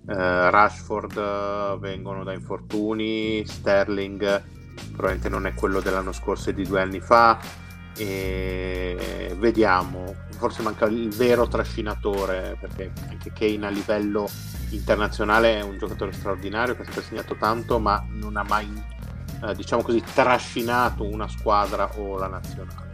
uh, 0.06 0.12
Rashford 0.12 1.16
uh, 1.16 1.80
vengono 1.80 2.26
da 2.26 2.34
infortuni, 2.34 3.46
Sterling 3.46 4.44
probabilmente 4.92 5.30
non 5.30 5.46
è 5.46 5.54
quello 5.54 5.80
dell'anno 5.80 6.12
scorso 6.12 6.50
e 6.50 6.54
di 6.54 6.68
due 6.68 6.82
anni 6.82 7.00
fa. 7.00 7.40
E 7.98 9.34
vediamo, 9.38 10.14
forse 10.32 10.62
manca 10.62 10.86
il 10.86 11.08
vero 11.16 11.48
trascinatore 11.48 12.58
perché 12.60 12.92
anche 13.08 13.32
Kane 13.32 13.68
a 13.68 13.70
livello 13.70 14.30
internazionale 14.72 15.60
è 15.60 15.64
un 15.64 15.78
giocatore 15.78 16.12
straordinario 16.12 16.76
che 16.76 16.82
ha 16.82 16.84
sempre 16.84 17.04
segnato 17.04 17.36
tanto, 17.36 17.80
ma 17.80 18.06
non 18.10 18.36
ha 18.36 18.44
mai, 18.44 18.70
eh, 19.46 19.56
diciamo 19.56 19.82
così, 19.82 20.04
trascinato 20.14 21.06
una 21.06 21.30
squadra 21.30 21.90
o 21.96 22.18
la 22.18 22.28
nazionale. 22.28 22.85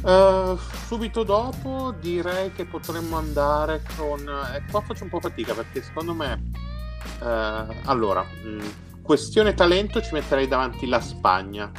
Uh, 0.00 0.56
subito 0.86 1.24
dopo 1.24 1.92
direi 2.00 2.52
che 2.52 2.64
potremmo 2.64 3.16
andare 3.16 3.82
con... 3.96 4.20
Eh, 4.20 4.62
qua 4.70 4.80
faccio 4.80 5.04
un 5.04 5.10
po' 5.10 5.20
fatica 5.20 5.54
perché 5.54 5.82
secondo 5.82 6.14
me... 6.14 6.42
Uh, 7.20 7.74
allora, 7.84 8.22
mh, 8.22 8.48
mm, 8.48 8.60
questione 9.02 9.54
talento 9.54 10.00
ci 10.00 10.10
metterei 10.12 10.46
davanti 10.46 10.86
la 10.86 11.00
Spagna. 11.00 11.70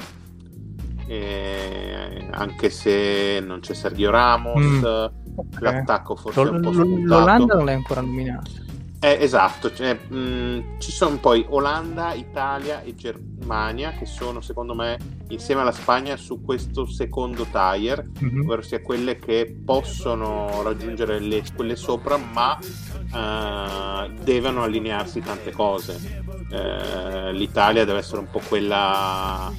E, 1.07 2.27
anche 2.31 2.69
se 2.69 3.39
non 3.39 3.61
c'è 3.61 3.73
Sergio 3.73 4.11
Ramos, 4.11 4.61
mm, 4.61 5.59
l'attacco 5.59 6.15
forse 6.15 6.43
L- 6.43 6.47
è 6.47 6.49
un 6.49 6.61
po' 6.61 6.73
scontato. 6.73 7.05
L'Olanda 7.05 7.55
non 7.55 7.65
l'hai 7.65 7.75
ancora 7.75 8.01
nominato. 8.01 8.68
Eh, 9.01 9.17
esatto, 9.21 9.73
cioè, 9.73 9.93
mh, 9.93 10.77
ci 10.79 10.91
sono 10.91 11.17
poi 11.19 11.45
Olanda, 11.47 12.13
Italia 12.13 12.81
e 12.81 12.95
Germania 12.95 13.91
che 13.91 14.05
sono 14.05 14.41
secondo 14.41 14.75
me 14.75 14.97
insieme 15.29 15.61
alla 15.61 15.71
Spagna 15.71 16.17
su 16.17 16.41
questo 16.43 16.85
secondo 16.85 17.45
tire, 17.45 18.09
mm-hmm. 18.21 18.41
ovvero 18.41 18.61
sia 18.61 18.81
quelle 18.81 19.17
che 19.17 19.55
possono 19.63 20.61
raggiungere 20.63 21.19
le, 21.19 21.43
quelle 21.55 21.77
sopra 21.77 22.17
ma 22.17 22.57
uh, 22.57 24.11
devono 24.21 24.63
allinearsi 24.63 25.21
tante 25.21 25.51
cose. 25.51 26.21
Uh, 26.51 27.31
L'Italia 27.31 27.85
deve 27.85 27.99
essere 27.99 28.19
un 28.19 28.29
po' 28.29 28.41
quella 28.45 29.49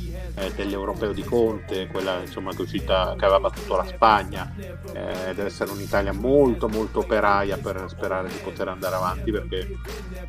eh, 0.40 0.52
dell'europeo 0.54 1.12
di 1.12 1.22
Conte, 1.22 1.86
quella 1.86 2.20
insomma, 2.20 2.52
che, 2.52 2.62
uscita, 2.62 3.14
che 3.18 3.24
aveva 3.24 3.40
battuto 3.40 3.76
la 3.76 3.84
Spagna, 3.84 4.52
eh, 4.56 5.34
deve 5.34 5.46
essere 5.46 5.70
un'Italia 5.70 6.12
molto 6.12 6.68
molto 6.68 7.00
operaia 7.00 7.58
per 7.58 7.84
sperare 7.88 8.28
di 8.28 8.38
poter 8.42 8.68
andare 8.68 8.94
avanti 8.94 9.30
perché 9.30 9.76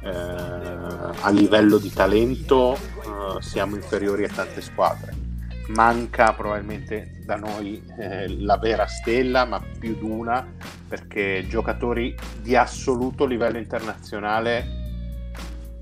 eh, 0.02 0.10
a 0.10 1.30
livello 1.30 1.78
di 1.78 1.92
talento 1.92 2.74
eh, 2.76 3.42
siamo 3.42 3.76
inferiori 3.76 4.26
a 4.26 4.30
tante 4.30 4.62
squadre. 4.62 5.30
Manca 5.68 6.34
probabilmente 6.34 7.22
da 7.24 7.38
noi 7.38 7.82
eh, 7.98 8.28
la 8.40 8.58
vera 8.58 8.88
stella, 8.88 9.46
ma 9.46 9.62
più 9.80 9.96
di 9.96 10.04
una, 10.04 10.46
perché 10.88 11.46
giocatori 11.48 12.14
di 12.42 12.58
assoluto 12.58 13.26
livello 13.26 13.58
internazionale 13.58 14.81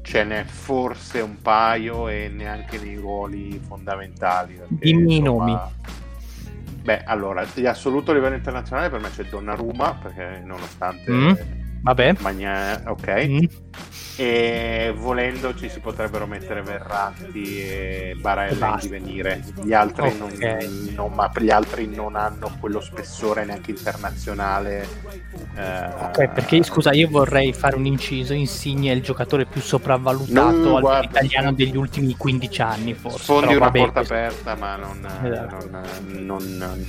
ce 0.10 0.24
n'è 0.24 0.44
forse 0.44 1.20
un 1.20 1.40
paio 1.40 2.08
e 2.08 2.32
neanche 2.34 2.80
nei 2.80 2.96
ruoli 2.96 3.62
fondamentali. 3.64 4.56
Perché, 4.56 4.76
Dimmi 4.80 5.18
i 5.18 5.22
nomi. 5.22 5.56
Beh, 6.82 7.04
allora, 7.04 7.46
di 7.54 7.68
assoluto 7.68 8.12
livello 8.12 8.34
internazionale 8.34 8.90
per 8.90 9.00
me 9.02 9.12
c'è 9.12 9.26
Donnarumma, 9.26 10.00
perché 10.02 10.42
nonostante... 10.44 11.12
Mm, 11.12 11.32
vabbè. 11.84 12.16
Magna... 12.22 12.82
Ok. 12.88 13.28
Mm. 13.28 13.69
E 14.20 14.94
volendo 14.98 15.56
ci 15.56 15.70
si 15.70 15.80
potrebbero 15.80 16.28
mettere 16.28 16.62
Verratti 16.62 17.62
e 17.62 18.18
Barella 18.20 18.72
in 18.74 18.78
divenire 18.82 19.42
gli 19.64 19.72
altri, 19.72 20.08
okay. 20.08 20.94
non, 20.94 21.14
non, 21.16 21.30
gli 21.38 21.50
altri 21.50 21.88
non 21.88 22.18
hanno 22.18 22.52
quello 22.60 22.82
spessore 22.82 23.46
neanche 23.46 23.72
internazionale 23.72 24.86
eh, 25.56 25.86
ok 25.86 26.28
perché 26.34 26.62
scusa 26.64 26.92
io 26.92 27.08
vorrei 27.08 27.54
fare 27.54 27.78
un 27.78 27.86
inciso 27.86 28.34
Insigne 28.34 28.92
è 28.92 28.96
il 28.96 29.02
giocatore 29.02 29.46
più 29.46 29.62
sopravvalutato 29.62 30.82
guarda, 30.82 31.22
italiano 31.22 31.54
degli 31.54 31.78
ultimi 31.78 32.18
15 32.18 32.62
anni 32.62 32.94
forse 32.96 33.20
sfondi 33.20 33.56
una 33.56 33.68
vabbè, 33.68 33.80
porta 33.80 33.94
questo... 34.00 34.14
aperta 34.14 34.56
ma 34.56 34.76
non, 34.76 35.08
esatto. 35.24 35.70
non, 36.10 36.58
non 36.58 36.86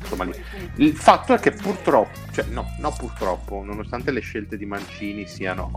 insomma 0.00 0.24
lì. 0.24 0.34
il 0.76 0.94
fatto 0.94 1.34
è 1.34 1.40
che 1.40 1.50
purtroppo 1.50 2.16
cioè 2.30 2.44
no, 2.50 2.72
no 2.78 2.94
purtroppo 2.96 3.64
nonostante 3.64 4.12
le 4.12 4.20
scelte 4.20 4.56
di 4.56 4.64
Mancini 4.64 5.26
siano 5.26 5.72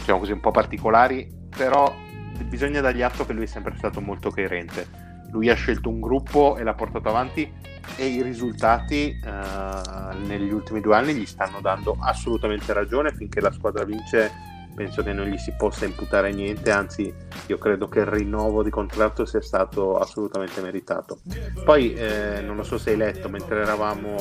diciamo 0.00 0.18
così, 0.18 0.32
un 0.32 0.40
po' 0.40 0.50
particolari, 0.50 1.28
però 1.56 1.94
bisogna 2.44 2.80
dargli 2.80 3.02
atto 3.02 3.24
che 3.24 3.32
lui 3.32 3.44
è 3.44 3.46
sempre 3.46 3.74
stato 3.76 4.00
molto 4.00 4.30
coerente. 4.30 5.08
Lui 5.30 5.48
ha 5.48 5.54
scelto 5.54 5.88
un 5.88 6.00
gruppo 6.00 6.56
e 6.56 6.64
l'ha 6.64 6.74
portato 6.74 7.08
avanti 7.08 7.50
e 7.96 8.06
i 8.06 8.22
risultati 8.22 9.10
eh, 9.10 10.16
negli 10.26 10.52
ultimi 10.52 10.80
due 10.80 10.96
anni 10.96 11.14
gli 11.14 11.26
stanno 11.26 11.60
dando 11.60 11.96
assolutamente 12.00 12.72
ragione 12.72 13.12
finché 13.12 13.40
la 13.40 13.52
squadra 13.52 13.84
vince 13.84 14.48
penso 14.74 15.02
che 15.02 15.12
non 15.12 15.26
gli 15.26 15.36
si 15.36 15.52
possa 15.56 15.84
imputare 15.84 16.32
niente, 16.32 16.70
anzi 16.70 17.12
io 17.46 17.58
credo 17.58 17.86
che 17.88 18.00
il 18.00 18.06
rinnovo 18.06 18.62
di 18.62 18.70
contratto 18.70 19.26
sia 19.26 19.42
stato 19.42 19.98
assolutamente 19.98 20.60
meritato. 20.60 21.20
Poi 21.64 21.92
eh, 21.92 22.40
non 22.40 22.56
lo 22.56 22.62
so 22.62 22.78
se 22.78 22.90
hai 22.90 22.96
letto, 22.96 23.28
mentre 23.28 23.60
eravamo 23.60 24.16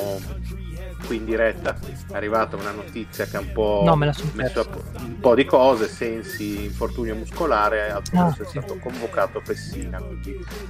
qui 1.05 1.17
in 1.17 1.25
diretta. 1.25 1.75
È 1.75 2.15
arrivata 2.15 2.55
una 2.55 2.71
notizia 2.71 3.25
che 3.25 3.37
ha 3.37 3.39
un 3.39 3.51
po' 3.51 3.81
no, 3.85 3.95
messo 3.95 4.23
un 4.23 5.19
po' 5.19 5.35
di 5.35 5.45
cose, 5.45 5.87
Sensi, 5.87 6.65
infortunio 6.65 7.15
muscolare, 7.15 7.89
altro 7.91 8.19
ah, 8.19 8.35
è 8.37 8.45
stato 8.45 8.77
convocato 8.77 9.41
Pessina, 9.41 10.01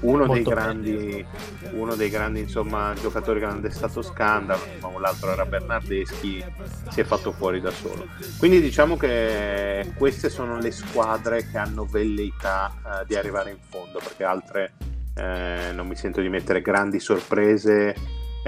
uno 0.01 0.27
dei 0.27 0.43
grandi, 0.43 1.25
uno 1.71 1.95
dei 1.95 2.09
grandi 2.09 2.41
insomma, 2.41 2.93
giocatori 2.99 3.39
che 3.39 3.45
hanno 3.45 3.61
destato 3.61 4.01
scandalo, 4.01 4.61
ma 4.81 4.99
l'altro 4.99 5.31
era 5.31 5.45
Bernardeschi, 5.45 6.43
si 6.89 6.99
è 6.99 7.03
fatto 7.03 7.31
fuori 7.31 7.61
da 7.61 7.71
solo. 7.71 8.07
Quindi 8.37 8.61
diciamo 8.61 8.97
che 8.97 9.91
queste 9.95 10.29
sono 10.29 10.57
le 10.59 10.71
squadre 10.71 11.47
che 11.49 11.57
hanno 11.57 11.85
velleità 11.85 12.73
eh, 12.83 13.05
di 13.05 13.15
arrivare 13.15 13.51
in 13.51 13.57
fondo, 13.69 13.99
perché 13.99 14.23
altre 14.23 14.73
eh, 15.15 15.71
non 15.73 15.87
mi 15.87 15.95
sento 15.95 16.21
di 16.21 16.29
mettere 16.29 16.61
grandi 16.61 16.99
sorprese 16.99 17.95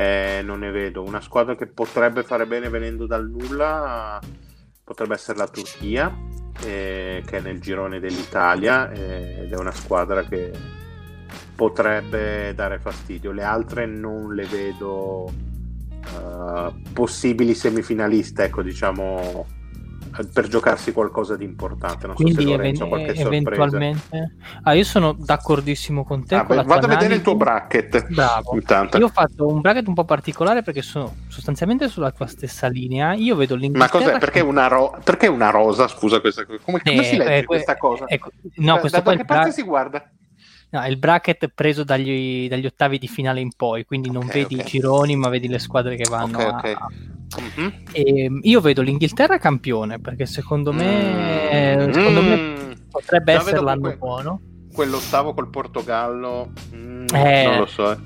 eh, 0.02 0.42
non 0.42 0.60
ne 0.60 0.72
vedo. 0.72 1.04
Una 1.04 1.22
squadra 1.22 1.56
che 1.56 1.68
potrebbe 1.68 2.24
fare 2.24 2.48
bene 2.48 2.70
venendo 2.70 3.06
dal 3.06 3.30
nulla 3.30 4.20
potrebbe 4.84 5.14
essere 5.14 5.38
la 5.38 5.48
Turchia, 5.48 6.12
eh, 6.64 7.24
che 7.26 7.38
è 7.38 7.42
nel 7.42 7.62
girone 7.62 8.00
dell'Italia 8.00 8.92
eh, 8.92 9.44
ed 9.44 9.52
è 9.52 9.56
una 9.56 9.72
squadra 9.72 10.24
che 10.24 10.52
potrebbe 11.56 12.54
dare 12.56 12.80
fastidio. 12.80 13.32
Le 13.32 13.44
altre 13.44 13.86
non 13.86 14.34
le 14.34 14.46
vedo 14.46 15.32
uh, 15.32 16.74
possibili 16.94 17.54
semifinaliste, 17.54 18.46
ecco, 18.46 18.64
diciamo 18.64 19.46
per 20.34 20.48
giocarsi 20.48 20.92
qualcosa 20.92 21.36
di 21.36 21.44
importante. 21.44 22.08
Non 22.08 22.16
Quindi 22.16 22.34
so 22.34 22.42
se 22.42 22.48
Lorenzo 22.48 22.86
even- 22.86 23.04
qualche 23.04 23.22
eventualmente... 23.22 24.36
Ah, 24.64 24.74
io 24.74 24.84
sono 24.84 25.14
d'accordissimo 25.14 26.04
con 26.04 26.26
te. 26.26 26.36
Ah, 26.36 26.46
con 26.46 26.64
vado 26.66 26.86
a 26.86 26.90
vedere 26.90 27.16
il 27.16 27.22
tuo 27.22 27.36
bracket. 27.36 28.08
Bravo. 28.08 28.56
Intanto. 28.56 28.98
Io 28.98 29.06
ho 29.06 29.10
fatto 29.10 29.48
un 29.48 29.62
bracket 29.62 29.88
un 29.88 29.94
po' 29.94 30.06
particolare 30.06 30.62
perché 30.62 30.82
sono 30.82 31.16
sostanzialmente 31.28 31.88
sulla 31.88 32.12
tua 32.12 32.28
stessa 32.28 32.68
linea. 32.68 33.14
Io 33.14 33.36
vedo 33.36 33.56
l'Inghilterra. 33.56 34.00
Ma 34.00 34.06
cos'è? 34.06 34.20
Perché, 34.20 34.42
che... 34.42 34.46
una, 34.46 34.68
ro- 34.68 34.98
perché 35.04 35.28
una 35.28 35.50
rosa? 35.50 35.88
Scusa, 35.88 36.20
questa 36.20 36.46
cosa. 36.46 36.60
Come, 36.64 36.82
come 36.84 37.02
eh, 37.02 37.04
si 37.04 37.18
legge 37.18 37.38
eh, 37.38 37.46
questa 37.46 37.78
cosa? 37.78 38.06
Eh, 38.06 38.20
no, 38.56 38.80
da, 38.82 38.90
da, 38.90 39.00
da 39.00 39.16
che 39.16 39.26
parte 39.26 39.44
bra- 39.44 39.52
si 39.52 39.62
guarda? 39.64 40.12
No, 40.74 40.86
il 40.88 40.98
bracket 40.98 41.50
preso 41.54 41.84
dagli, 41.84 42.48
dagli, 42.48 42.66
ottavi 42.66 42.98
di 42.98 43.08
finale 43.10 43.42
in 43.42 43.52
poi, 43.54 43.84
quindi 43.84 44.10
non 44.10 44.24
okay, 44.24 44.44
vedi 44.44 44.54
okay. 44.54 44.66
i 44.66 44.70
gironi, 44.70 45.16
ma 45.18 45.28
vedi 45.28 45.50
le 45.50 45.60
squadre 45.60 45.98
che 45.98 46.10
vanno 46.10 46.48
okay, 46.48 46.72
a, 46.72 46.88
Mm-hmm. 47.40 47.70
E 47.92 48.40
io 48.42 48.62
vedo 48.62 48.82
l'Inghilterra 48.82 49.38
campione 49.38 50.00
perché 50.00 50.26
secondo 50.26 50.74
me, 50.74 51.76
mm-hmm. 51.76 51.92
secondo 51.92 52.22
me 52.22 52.76
potrebbe 52.90 53.34
Già 53.34 53.40
essere 53.40 53.62
l'anno 53.62 53.82
que- 53.82 53.98
buono. 53.98 54.42
Quell'ottavo 54.74 55.34
col 55.34 55.50
Portogallo, 55.50 56.52
mm, 56.74 57.06
eh, 57.14 57.44
non 57.46 57.58
lo 57.60 57.66
so. 57.66 57.92
Eh. 57.92 57.98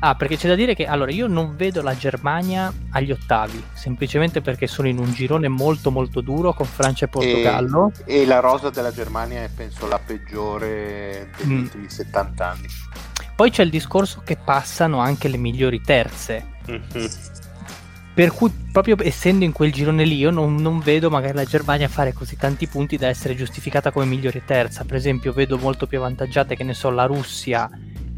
Ah, 0.00 0.14
perché 0.14 0.36
c'è 0.36 0.48
da 0.48 0.54
dire 0.54 0.74
che 0.74 0.86
allora 0.86 1.12
io 1.12 1.26
non 1.26 1.54
vedo 1.56 1.82
la 1.82 1.96
Germania 1.96 2.72
agli 2.90 3.12
ottavi, 3.12 3.62
semplicemente 3.74 4.40
perché 4.40 4.66
sono 4.66 4.88
in 4.88 4.98
un 4.98 5.12
girone 5.12 5.46
molto 5.48 5.90
molto 5.90 6.20
duro 6.20 6.52
con 6.52 6.66
Francia 6.66 7.04
e 7.04 7.08
Portogallo. 7.08 7.92
E, 8.06 8.22
e 8.22 8.26
la 8.26 8.40
rosa 8.40 8.70
della 8.70 8.92
Germania 8.92 9.42
è 9.42 9.50
penso 9.54 9.86
la 9.86 10.00
peggiore 10.04 11.30
degli 11.36 11.52
mm. 11.52 11.60
ultimi 11.60 11.88
70 11.88 12.48
anni. 12.48 12.66
Poi 13.36 13.50
c'è 13.50 13.62
il 13.62 13.70
discorso 13.70 14.22
che 14.24 14.36
passano 14.36 14.98
anche 14.98 15.28
le 15.28 15.36
migliori 15.36 15.80
terze. 15.80 16.58
Mm-hmm 16.68 17.06
per 18.20 18.32
cui, 18.32 18.52
proprio 18.70 18.96
essendo 19.00 19.46
in 19.46 19.52
quel 19.52 19.72
girone 19.72 20.04
lì, 20.04 20.16
io 20.16 20.28
non, 20.28 20.56
non, 20.56 20.78
vedo 20.78 21.08
magari 21.08 21.32
la 21.32 21.46
Germania 21.46 21.88
fare 21.88 22.12
così 22.12 22.36
tanti 22.36 22.66
punti 22.66 22.98
da 22.98 23.06
essere 23.06 23.34
giustificata 23.34 23.90
come 23.90 24.04
migliore 24.04 24.44
terza. 24.44 24.84
Per 24.84 24.94
esempio, 24.94 25.32
vedo 25.32 25.56
molto 25.56 25.86
più 25.86 25.96
avvantaggiate, 25.96 26.54
che 26.54 26.62
ne 26.62 26.74
so, 26.74 26.90
la 26.90 27.06
Russia 27.06 27.70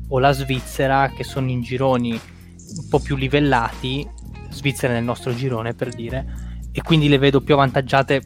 o 0.08 0.18
la 0.18 0.32
Svizzera, 0.32 1.12
che 1.16 1.22
sono 1.22 1.50
in 1.50 1.62
gironi 1.62 2.10
un 2.10 2.88
po' 2.88 2.98
più 2.98 3.14
livellati. 3.14 4.04
Svizzera 4.50 4.92
nel 4.92 5.04
nostro 5.04 5.32
girone, 5.36 5.72
per 5.72 5.90
dire, 5.90 6.26
e 6.72 6.82
quindi 6.82 7.08
le 7.08 7.18
vedo 7.18 7.40
più 7.40 7.54
avvantaggiate 7.54 8.22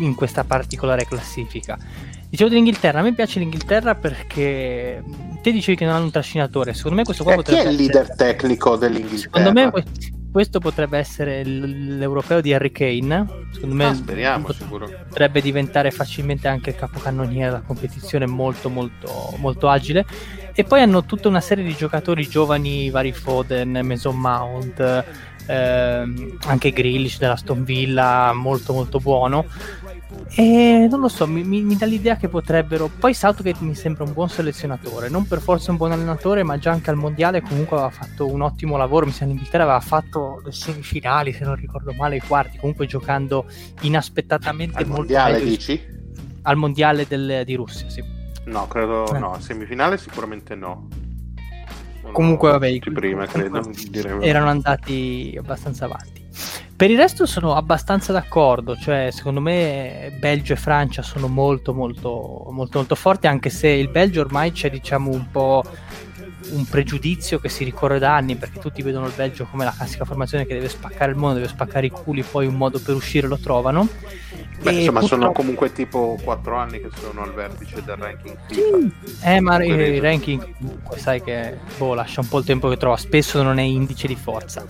in 0.00 0.14
questa 0.14 0.44
particolare 0.44 1.06
classifica. 1.06 1.78
Dicevo 2.28 2.50
dell'Inghilterra, 2.50 2.98
a 2.98 3.02
me 3.02 3.14
piace 3.14 3.38
l'Inghilterra 3.38 3.94
perché 3.94 5.02
te 5.40 5.50
dicevi 5.50 5.78
che 5.78 5.86
non 5.86 5.94
hanno 5.94 6.04
un 6.04 6.10
trascinatore, 6.10 6.74
secondo 6.74 6.98
me 6.98 7.04
questo 7.04 7.22
qua 7.24 7.32
eh, 7.32 7.36
potrebbe 7.36 7.62
Chi 7.62 7.66
è 7.68 7.70
il 7.70 7.76
leader 7.76 8.14
tecnico 8.14 8.76
dell'Inghilterra? 8.76 9.16
Secondo 9.16 9.52
me 9.52 10.14
questo 10.36 10.60
potrebbe 10.60 10.98
essere 10.98 11.42
l'europeo 11.46 12.42
di 12.42 12.52
Harry 12.52 12.70
Kane. 12.70 13.46
Secondo 13.52 13.74
me 13.74 13.86
ah, 13.86 13.94
speriamo, 13.94 14.52
sicuro. 14.52 14.86
potrebbe 15.08 15.40
diventare 15.40 15.90
facilmente 15.90 16.46
anche 16.46 16.68
il 16.68 16.76
capocannoniere 16.76 17.46
della 17.46 17.62
competizione 17.62 18.26
molto 18.26 18.68
molto 18.68 19.32
molto 19.38 19.70
agile. 19.70 20.04
E 20.52 20.62
poi 20.64 20.82
hanno 20.82 21.06
tutta 21.06 21.28
una 21.28 21.40
serie 21.40 21.64
di 21.64 21.74
giocatori 21.74 22.28
giovani, 22.28 22.90
vari 22.90 23.12
Foden, 23.12 23.80
Mason 23.82 24.14
Mount, 24.18 25.04
ehm, 25.46 26.36
anche 26.44 26.70
Grealish 26.70 27.16
della 27.16 27.36
Stone 27.36 27.62
Villa, 27.62 28.34
molto 28.34 28.74
molto 28.74 28.98
buono. 28.98 29.46
E 30.36 30.86
non 30.88 31.00
lo 31.00 31.08
so, 31.08 31.26
mi, 31.26 31.42
mi, 31.42 31.62
mi, 31.62 31.76
dà 31.76 31.84
l'idea 31.84 32.16
che 32.16 32.28
potrebbero. 32.28 32.88
Poi 32.88 33.12
Southgate 33.12 33.64
mi 33.64 33.74
sembra 33.74 34.04
un 34.04 34.12
buon 34.12 34.28
selezionatore, 34.28 35.08
non 35.08 35.26
per 35.26 35.40
forza 35.40 35.72
un 35.72 35.76
buon 35.76 35.92
allenatore, 35.92 36.44
ma 36.44 36.58
già 36.58 36.70
anche 36.70 36.90
al 36.90 36.96
mondiale 36.96 37.40
comunque 37.40 37.76
aveva 37.76 37.90
fatto 37.90 38.26
un 38.26 38.40
ottimo 38.42 38.76
lavoro. 38.76 39.06
Mi 39.06 39.12
sembra 39.12 39.34
in 39.34 39.38
Inghilterra 39.38 39.64
aveva 39.64 39.80
fatto 39.80 40.40
le 40.44 40.52
semifinali, 40.52 41.32
se 41.32 41.44
non 41.44 41.56
ricordo 41.56 41.92
male, 41.92 42.16
i 42.16 42.20
quarti, 42.20 42.58
comunque 42.58 42.86
giocando 42.86 43.46
inaspettatamente 43.80 44.78
al 44.78 44.86
molto 44.86 45.00
mondiale, 45.00 45.38
meglio. 45.38 45.48
dici? 45.48 45.94
Al 46.42 46.56
mondiale 46.56 47.06
del, 47.08 47.42
di 47.44 47.54
Russia, 47.54 47.88
sì. 47.88 48.04
No, 48.44 48.68
credo 48.68 49.12
eh. 49.12 49.18
no, 49.18 49.40
semifinale 49.40 49.98
sicuramente 49.98 50.54
no. 50.54 50.88
Sono 52.00 52.12
comunque, 52.12 52.50
vabbè, 52.50 52.78
prima, 52.78 53.26
credo, 53.26 53.60
erano 54.20 54.48
andati 54.48 55.34
abbastanza 55.36 55.86
avanti. 55.86 56.25
Per 56.76 56.90
il 56.90 56.98
resto 56.98 57.24
sono 57.24 57.54
abbastanza 57.54 58.12
d'accordo, 58.12 58.76
cioè 58.76 59.08
secondo 59.10 59.40
me 59.40 60.14
Belgio 60.18 60.52
e 60.52 60.56
Francia 60.56 61.00
sono 61.00 61.26
molto 61.26 61.72
molto 61.72 62.48
molto 62.50 62.76
molto 62.76 62.94
forti, 62.94 63.26
anche 63.26 63.48
se 63.48 63.68
il 63.68 63.88
Belgio 63.88 64.20
ormai 64.20 64.52
c'è 64.52 64.68
diciamo 64.68 65.10
un 65.10 65.30
po' 65.30 65.64
un 66.50 66.64
pregiudizio 66.66 67.38
che 67.38 67.48
si 67.48 67.64
ricorre 67.64 67.98
da 67.98 68.14
anni 68.14 68.36
perché 68.36 68.58
tutti 68.58 68.82
vedono 68.82 69.06
il 69.06 69.12
Belgio 69.14 69.46
come 69.50 69.64
la 69.64 69.74
classica 69.76 70.04
formazione 70.04 70.46
che 70.46 70.54
deve 70.54 70.68
spaccare 70.68 71.10
il 71.10 71.16
mondo, 71.16 71.36
deve 71.36 71.48
spaccare 71.48 71.86
i 71.86 71.90
culi, 71.90 72.22
poi 72.22 72.46
un 72.46 72.54
modo 72.54 72.78
per 72.78 72.94
uscire 72.94 73.26
lo 73.26 73.38
trovano. 73.38 73.88
Beh, 74.62 74.72
insomma, 74.72 75.00
purtroppo... 75.00 75.06
sono 75.06 75.32
comunque 75.32 75.72
tipo 75.72 76.18
4 76.22 76.56
anni 76.56 76.80
che 76.80 76.88
sono 76.98 77.22
al 77.22 77.32
vertice 77.34 77.82
del 77.84 77.96
ranking 77.96 78.36
FIFA. 78.46 78.78
Sì. 79.04 79.24
Eh, 79.24 79.40
ma 79.40 79.62
il 79.64 80.00
ranking 80.00 80.54
comunque 80.58 80.98
sai 80.98 81.22
che 81.22 81.58
boh, 81.76 81.94
lascia 81.94 82.20
un 82.20 82.28
po' 82.28 82.38
il 82.38 82.44
tempo 82.44 82.68
che 82.68 82.76
trova, 82.76 82.96
spesso 82.96 83.42
non 83.42 83.58
è 83.58 83.62
indice 83.62 84.06
di 84.06 84.16
forza. 84.16 84.64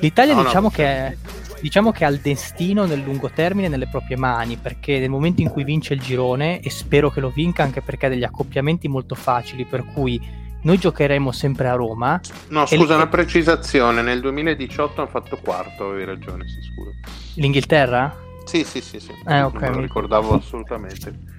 L'Italia 0.00 0.34
no, 0.34 0.42
diciamo 0.42 0.68
no, 0.68 0.70
che 0.70 0.84
è 0.84 1.16
diciamo 1.60 1.92
che 1.92 2.04
ha 2.04 2.08
il 2.08 2.20
destino 2.20 2.86
nel 2.86 3.00
lungo 3.00 3.30
termine 3.30 3.68
nelle 3.68 3.86
proprie 3.86 4.16
mani 4.16 4.56
perché 4.56 4.98
nel 4.98 5.10
momento 5.10 5.42
in 5.42 5.50
cui 5.50 5.62
vince 5.62 5.92
il 5.92 6.00
girone 6.00 6.60
e 6.60 6.70
spero 6.70 7.10
che 7.10 7.20
lo 7.20 7.28
vinca 7.28 7.62
anche 7.62 7.82
perché 7.82 8.06
ha 8.06 8.08
degli 8.08 8.24
accoppiamenti 8.24 8.88
molto 8.88 9.14
facili 9.14 9.66
per 9.66 9.84
cui 9.84 10.18
noi 10.62 10.78
giocheremo 10.78 11.32
sempre 11.32 11.68
a 11.68 11.74
Roma. 11.74 12.20
No, 12.48 12.66
scusa, 12.66 12.94
una 12.96 13.08
precisazione: 13.08 14.02
nel 14.02 14.20
2018 14.20 15.00
hanno 15.00 15.10
fatto 15.10 15.38
quarto, 15.42 15.88
avevi 15.88 16.04
ragione, 16.04 16.44
sì, 16.48 16.60
scusa. 16.62 16.90
L'Inghilterra? 17.34 18.14
Sì, 18.44 18.64
sì, 18.64 18.80
sì, 18.80 18.98
sì. 18.98 19.12
Eh, 19.26 19.42
ok. 19.42 19.60
Non 19.60 19.72
lo 19.72 19.80
ricordavo 19.80 20.34
assolutamente. 20.34 21.38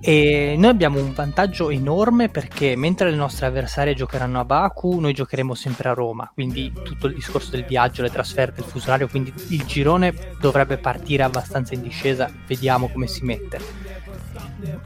E 0.00 0.54
noi 0.56 0.70
abbiamo 0.70 1.00
un 1.00 1.12
vantaggio 1.12 1.70
enorme 1.70 2.28
perché 2.28 2.76
mentre 2.76 3.10
le 3.10 3.16
nostre 3.16 3.46
avversarie 3.46 3.94
giocheranno 3.94 4.38
a 4.38 4.44
Baku, 4.44 5.00
noi 5.00 5.12
giocheremo 5.12 5.54
sempre 5.54 5.88
a 5.88 5.92
Roma, 5.92 6.30
quindi 6.32 6.72
tutto 6.84 7.08
il 7.08 7.14
discorso 7.14 7.50
del 7.50 7.64
viaggio, 7.64 8.02
le 8.02 8.10
trasferte, 8.10 8.60
il 8.60 8.66
fuso 8.66 8.86
orario, 8.86 9.08
quindi 9.08 9.32
il 9.48 9.64
girone 9.64 10.14
dovrebbe 10.38 10.78
partire 10.78 11.24
abbastanza 11.24 11.74
in 11.74 11.82
discesa, 11.82 12.30
vediamo 12.46 12.88
come 12.88 13.08
si 13.08 13.24
mette. 13.24 13.87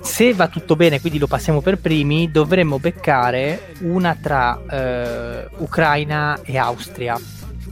Se 0.01 0.35
va 0.35 0.49
tutto 0.49 0.77
bene, 0.77 1.01
quindi 1.01 1.19
lo 1.19 1.27
passiamo 1.27 1.61
per 1.61 1.79
primi, 1.79 2.31
dovremmo 2.31 2.79
beccare 2.79 3.75
una 3.81 4.17
tra 4.21 4.61
eh, 4.69 5.49
Ucraina 5.59 6.41
e 6.43 6.59
Austria, 6.59 7.19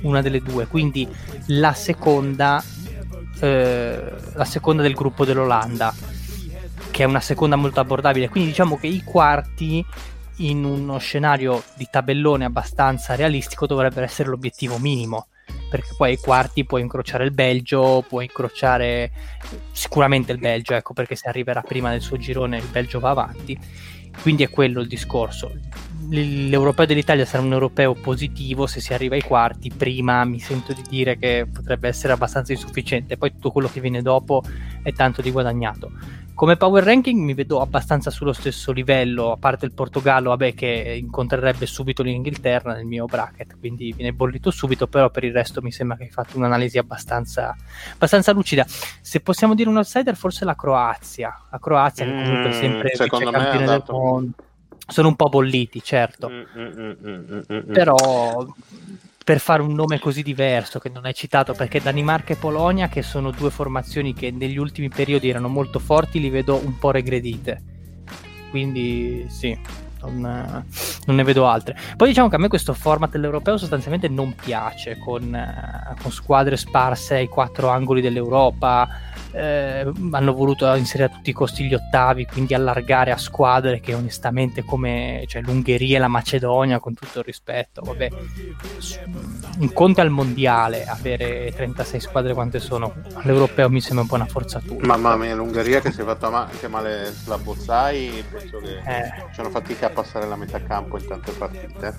una 0.02 0.22
delle 0.22 0.40
due, 0.40 0.66
quindi 0.66 1.06
la 1.46 1.72
seconda, 1.74 2.62
eh, 3.40 4.12
la 4.34 4.44
seconda 4.44 4.82
del 4.82 4.94
gruppo 4.94 5.24
dell'Olanda 5.24 5.92
che 6.90 7.04
è 7.04 7.06
una 7.06 7.20
seconda 7.20 7.56
molto 7.56 7.80
abbordabile. 7.80 8.28
Quindi 8.28 8.50
diciamo 8.50 8.76
che 8.76 8.86
i 8.86 9.02
quarti 9.02 9.84
in 10.36 10.64
uno 10.64 10.98
scenario 10.98 11.62
di 11.76 11.86
tabellone 11.90 12.44
abbastanza 12.44 13.14
realistico 13.14 13.66
dovrebbero 13.66 14.04
essere 14.04 14.28
l'obiettivo 14.28 14.78
minimo. 14.78 15.28
Perché 15.68 15.94
poi 15.96 16.10
ai 16.10 16.16
quarti 16.18 16.64
puoi 16.64 16.82
incrociare 16.82 17.24
il 17.24 17.30
Belgio, 17.30 18.04
puoi 18.08 18.24
incrociare 18.24 19.10
sicuramente 19.72 20.32
il 20.32 20.38
Belgio, 20.38 20.74
ecco 20.74 20.92
perché 20.92 21.14
se 21.14 21.28
arriverà 21.28 21.62
prima 21.62 21.90
del 21.90 22.00
suo 22.00 22.16
girone 22.16 22.58
il 22.58 22.68
Belgio 22.70 22.98
va 23.00 23.10
avanti. 23.10 23.58
Quindi 24.22 24.42
è 24.42 24.50
quello 24.50 24.80
il 24.80 24.88
discorso. 24.88 25.52
L'europeo 26.08 26.86
dell'Italia 26.86 27.24
sarà 27.24 27.42
un 27.44 27.52
europeo 27.52 27.94
positivo 27.94 28.66
se 28.66 28.80
si 28.80 28.92
arriva 28.92 29.14
ai 29.14 29.22
quarti 29.22 29.70
prima 29.70 30.24
mi 30.24 30.40
sento 30.40 30.72
di 30.72 30.82
dire 30.88 31.16
che 31.16 31.46
potrebbe 31.52 31.86
essere 31.86 32.12
abbastanza 32.12 32.52
insufficiente. 32.52 33.16
Poi 33.16 33.30
tutto 33.32 33.52
quello 33.52 33.68
che 33.68 33.80
viene 33.80 34.02
dopo 34.02 34.42
è 34.82 34.92
tanto 34.92 35.22
di 35.22 35.30
guadagnato 35.30 35.92
come 36.40 36.56
power 36.56 36.82
ranking 36.82 37.20
mi 37.20 37.34
vedo 37.34 37.60
abbastanza 37.60 38.10
sullo 38.10 38.32
stesso 38.32 38.72
livello 38.72 39.32
a 39.32 39.36
parte 39.36 39.66
il 39.66 39.72
Portogallo 39.72 40.30
vabbè 40.30 40.54
che 40.54 40.96
incontrerebbe 40.98 41.66
subito 41.66 42.02
l'Inghilterra 42.02 42.72
nel 42.72 42.86
mio 42.86 43.04
bracket 43.04 43.58
quindi 43.58 43.92
viene 43.92 44.14
bollito 44.14 44.50
subito 44.50 44.86
però 44.86 45.10
per 45.10 45.24
il 45.24 45.34
resto 45.34 45.60
mi 45.60 45.70
sembra 45.70 45.98
che 45.98 46.04
hai 46.04 46.10
fatto 46.10 46.38
un'analisi 46.38 46.78
abbastanza, 46.78 47.54
abbastanza 47.92 48.32
lucida. 48.32 48.64
Se 48.66 49.20
possiamo 49.20 49.54
dire 49.54 49.68
un 49.68 49.76
outsider 49.76 50.16
forse 50.16 50.46
la 50.46 50.56
Croazia. 50.56 51.38
La 51.50 51.58
Croazia 51.58 52.06
che 52.06 52.10
comunque 52.10 52.48
è 52.48 52.52
sempre 52.52 52.88
mm, 52.88 53.04
vice 53.06 53.30
campione 53.30 53.66
del 53.66 53.84
mondo. 53.88 54.32
Sono 54.86 55.08
un 55.08 55.16
po' 55.16 55.28
bolliti, 55.28 55.82
certo. 55.82 56.30
Mm 56.30 56.42
mm 56.56 56.94
mm, 57.04 57.16
mm, 57.28 57.40
mm, 57.52 57.72
Però 57.72 58.46
per 59.24 59.38
fare 59.38 59.62
un 59.62 59.74
nome 59.74 59.98
così 59.98 60.22
diverso 60.22 60.78
che 60.78 60.88
non 60.88 61.04
hai 61.04 61.14
citato, 61.14 61.52
perché 61.52 61.80
Danimarca 61.80 62.32
e 62.32 62.36
Polonia, 62.36 62.88
che 62.88 63.02
sono 63.02 63.30
due 63.30 63.50
formazioni 63.50 64.14
che 64.14 64.30
negli 64.30 64.56
ultimi 64.56 64.88
periodi 64.88 65.28
erano 65.28 65.48
molto 65.48 65.78
forti, 65.78 66.20
li 66.20 66.30
vedo 66.30 66.56
un 66.56 66.78
po' 66.78 66.90
regredite. 66.90 67.62
Quindi 68.50 69.26
sì, 69.28 69.56
non, 70.02 70.64
non, 71.06 71.16
ne 71.16 71.22
vedo 71.22 71.46
altre. 71.46 71.76
Poi 71.96 72.08
diciamo 72.08 72.28
che 72.28 72.36
a 72.36 72.38
me 72.38 72.48
questo 72.48 72.72
format 72.72 73.10
dell'europeo 73.10 73.56
sostanzialmente 73.56 74.08
non 74.08 74.34
piace, 74.34 74.98
con, 74.98 75.94
con 76.00 76.10
squadre 76.10 76.56
sparse 76.56 77.16
ai 77.16 77.28
quattro 77.28 77.68
angoli 77.68 78.00
dell'Europa 78.00 78.88
eh, 79.32 79.90
hanno 80.10 80.32
voluto 80.32 80.72
inserire 80.74 81.10
a 81.10 81.14
tutti 81.14 81.30
i 81.30 81.32
costi 81.32 81.64
gli 81.64 81.74
ottavi, 81.74 82.26
quindi 82.26 82.54
allargare 82.54 83.12
a 83.12 83.16
squadre 83.16 83.80
che 83.80 83.94
onestamente 83.94 84.64
come 84.64 85.24
cioè, 85.26 85.42
l'Ungheria 85.42 85.96
e 85.96 86.00
la 86.00 86.08
Macedonia, 86.08 86.78
con 86.80 86.94
tutto 86.94 87.20
il 87.20 87.24
rispetto, 87.24 87.82
vabbè, 87.84 88.08
un 89.58 89.72
conto 89.72 90.00
al 90.00 90.10
mondiale 90.10 90.84
avere 90.84 91.52
36 91.54 92.00
squadre 92.00 92.34
quante 92.34 92.58
sono, 92.58 92.92
all'europeo 93.14 93.68
mi 93.70 93.80
sembra 93.80 94.02
un 94.02 94.08
po' 94.08 94.14
una 94.16 94.26
forzatura. 94.26 94.86
Mamma 94.86 95.16
mia, 95.16 95.34
l'Ungheria 95.34 95.80
che 95.80 95.92
si 95.92 96.00
è 96.00 96.04
fatta 96.04 96.26
anche 96.26 96.68
male 96.68 97.12
sulla 97.12 97.38
Bozzai, 97.38 98.24
penso 98.30 98.58
che 98.58 98.78
eh. 98.78 99.12
ci 99.32 99.40
hanno 99.40 99.50
fatica 99.50 99.89
a 99.90 99.92
passare 99.92 100.26
la 100.26 100.36
metà 100.36 100.62
campo 100.62 100.98
in 100.98 101.06
tante 101.06 101.32
partite. 101.32 101.94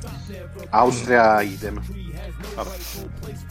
Austria 0.70 1.42
idem. 1.42 1.82
Vabbè. 2.56 2.70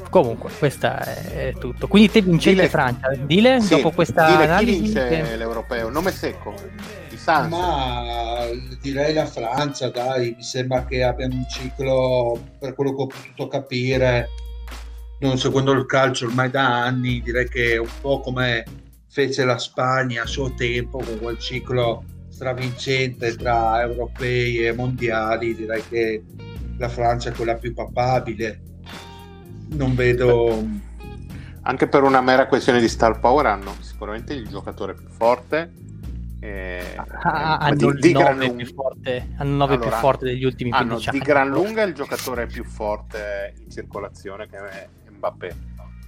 Comunque, 0.09 0.51
questo 0.59 0.87
è 0.87 1.55
tutto. 1.59 1.87
Quindi 1.89 2.11
te 2.11 2.23
vincete 2.23 2.57
Dile... 2.57 2.69
Francia, 2.69 3.15
dile 3.15 3.61
sì, 3.61 3.77
dopo 3.77 3.91
questa 3.91 4.31
dile 4.31 4.45
analisi. 4.45 4.73
Chi 4.73 4.81
vince 4.81 5.09
che... 5.09 5.37
l'europeo? 5.37 5.89
Nome 5.91 6.11
secco. 6.11 6.55
Di 7.09 7.17
Sans. 7.17 7.49
Ma 7.49 8.45
direi 8.81 9.13
la 9.13 9.27
Francia, 9.27 9.91
dai, 9.91 10.35
mi 10.37 10.43
sembra 10.43 10.85
che 10.85 11.03
abbiamo 11.03 11.35
un 11.35 11.49
ciclo, 11.49 12.41
per 12.59 12.75
quello 12.75 12.95
che 12.95 13.03
ho 13.03 13.07
potuto 13.07 13.49
capire, 13.49 14.29
non 15.21 15.39
secondo 15.39 15.73
il 15.73 15.87
calcio 15.87 16.27
ormai 16.27 16.51
da 16.51 16.85
anni, 16.85 17.21
direi 17.21 17.49
che 17.49 17.73
è 17.75 17.77
un 17.79 17.89
po' 18.01 18.21
come 18.21 18.65
fece 19.09 19.45
la 19.45 19.59
Spagna 19.59 20.23
a 20.23 20.27
suo 20.27 20.55
tempo 20.55 20.99
con 20.99 21.19
quel 21.19 21.39
ciclo 21.39 22.05
stravincente 22.41 23.37
tra 23.37 23.83
europei 23.83 24.65
e 24.65 24.73
mondiali, 24.73 25.55
direi 25.55 25.83
che 25.87 26.25
la 26.79 26.89
Francia 26.89 27.29
è 27.29 27.33
quella 27.35 27.57
più 27.57 27.75
papabile. 27.75 28.63
Non 29.73 29.95
vedo 29.95 30.67
anche 31.63 31.87
per 31.87 32.03
una 32.03 32.23
mera 32.23 32.47
questione 32.47 32.81
di 32.81 32.89
star 32.89 33.21
power 33.21 33.45
hanno 33.45 33.75
sicuramente 33.81 34.33
il 34.33 34.49
giocatore 34.49 34.95
più 34.95 35.09
forte 35.09 35.71
eh, 36.41 36.97
ah, 36.97 37.59
hanno 37.59 37.93
di, 37.93 38.01
di 38.01 38.13
9 38.13 38.55
più 38.55 38.67
forte 38.73 39.29
hanno 39.37 39.57
9 39.57 39.75
allora, 39.75 39.91
più 39.91 39.99
forte 39.99 40.25
degli 40.25 40.45
ultimi 40.45 40.71
15 40.71 41.09
anni 41.11 41.19
di 41.19 41.25
gran 41.25 41.51
lunga 41.51 41.83
il 41.83 41.93
giocatore 41.93 42.47
più 42.47 42.65
forte 42.65 43.53
in 43.59 43.71
circolazione 43.71 44.49
che 44.49 44.57
è 44.57 44.89
Mbappé 45.11 45.55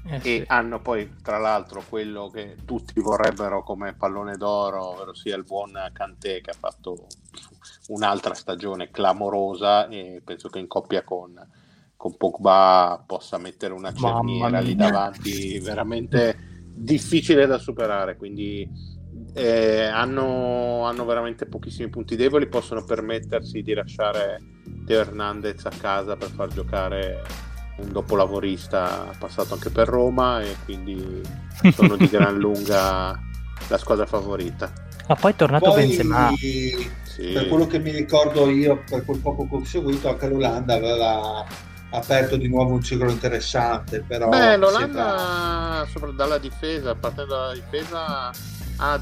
eh, 0.04 0.16
e 0.16 0.20
sì. 0.20 0.44
hanno 0.46 0.80
poi 0.80 1.16
tra 1.22 1.38
l'altro 1.38 1.84
quello 1.88 2.28
che 2.28 2.56
tutti 2.64 2.98
vorrebbero 3.00 3.62
come 3.62 3.94
pallone 3.94 4.36
d'oro 4.36 4.90
ovvero 4.90 5.14
sia 5.14 5.36
il 5.36 5.44
buon 5.44 5.72
Kanté 5.92 6.40
che 6.40 6.50
ha 6.50 6.56
fatto 6.58 7.06
un'altra 7.88 8.34
stagione 8.34 8.90
clamorosa 8.90 9.88
e 9.88 10.20
penso 10.24 10.48
che 10.48 10.58
in 10.58 10.66
coppia 10.66 11.02
con 11.02 11.40
con 11.96 12.16
Pogba 12.16 13.04
possa 13.06 13.38
mettere 13.38 13.74
una 13.74 13.92
cerniera 13.92 14.58
lì 14.58 14.74
davanti 14.74 15.60
veramente 15.60 16.64
difficile 16.64 17.46
da 17.46 17.58
superare 17.58 18.16
quindi 18.16 18.68
eh, 19.34 19.84
hanno, 19.84 20.84
hanno, 20.84 21.04
veramente 21.04 21.46
pochissimi 21.46 21.88
punti 21.88 22.16
deboli 22.16 22.48
possono 22.48 22.84
permettersi 22.84 23.62
di 23.62 23.72
lasciare 23.72 24.40
Teo 24.84 25.00
Hernandez 25.00 25.64
a 25.64 25.70
casa 25.70 26.16
per 26.16 26.28
far 26.30 26.48
giocare 26.48 27.22
un 27.76 27.92
dopolavorista 27.92 29.10
passato 29.18 29.54
anche 29.54 29.70
per 29.70 29.88
Roma 29.88 30.42
e 30.42 30.56
quindi 30.64 31.22
sono 31.74 31.96
di 31.96 32.08
gran 32.08 32.36
lunga 32.38 33.18
la 33.68 33.78
squadra 33.78 34.06
favorita 34.06 34.70
ma 35.08 35.14
poi 35.14 35.32
è 35.32 35.36
tornato 35.36 35.70
poi, 35.70 35.86
Benzema 35.86 36.32
sì. 36.36 37.30
per 37.32 37.48
quello 37.48 37.66
che 37.66 37.78
mi 37.78 37.90
ricordo 37.90 38.48
io 38.48 38.82
per 38.88 39.04
quel 39.04 39.18
poco 39.18 39.48
che 39.48 39.54
ho 39.56 39.64
seguito 39.64 40.08
anche 40.08 40.28
l'Olanda 40.28 40.74
aveva 40.74 41.44
aperto 41.92 42.36
di 42.36 42.48
nuovo 42.48 42.74
un 42.74 42.82
ciclo 42.82 43.10
interessante. 43.10 44.02
Però 44.06 44.28
Beh, 44.28 44.56
l'Olanda, 44.56 45.86
sembra... 45.90 46.10
dalla 46.12 46.38
difesa, 46.38 46.94
partendo 46.94 47.34
dalla 47.34 47.54
difesa, 47.54 48.30
ha, 48.82 49.00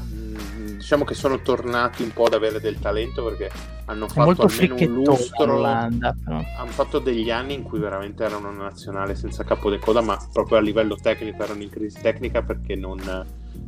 diciamo 0.77 1.03
che 1.03 1.15
sono 1.15 1.41
tornati 1.41 2.03
un 2.03 2.13
po' 2.13 2.25
ad 2.25 2.33
avere 2.33 2.59
del 2.59 2.79
talento 2.79 3.23
perché 3.23 3.49
hanno 3.85 4.07
fatto 4.07 4.43
almeno 4.43 4.75
un 4.75 4.93
lustro. 4.93 5.63
Hanno 5.63 6.67
fatto 6.67 6.99
degli 6.99 7.31
anni 7.31 7.55
in 7.55 7.63
cui 7.63 7.79
veramente 7.79 8.23
erano 8.23 8.49
una 8.49 8.63
nazionale 8.63 9.15
senza 9.15 9.43
capo 9.43 9.71
di 9.71 9.79
coda, 9.79 10.01
ma 10.01 10.17
proprio 10.31 10.57
a 10.57 10.61
livello 10.61 10.95
tecnico 10.95 11.43
erano 11.43 11.63
in 11.63 11.69
crisi 11.69 11.99
tecnica 11.99 12.43
perché 12.43 12.75
non 12.75 12.99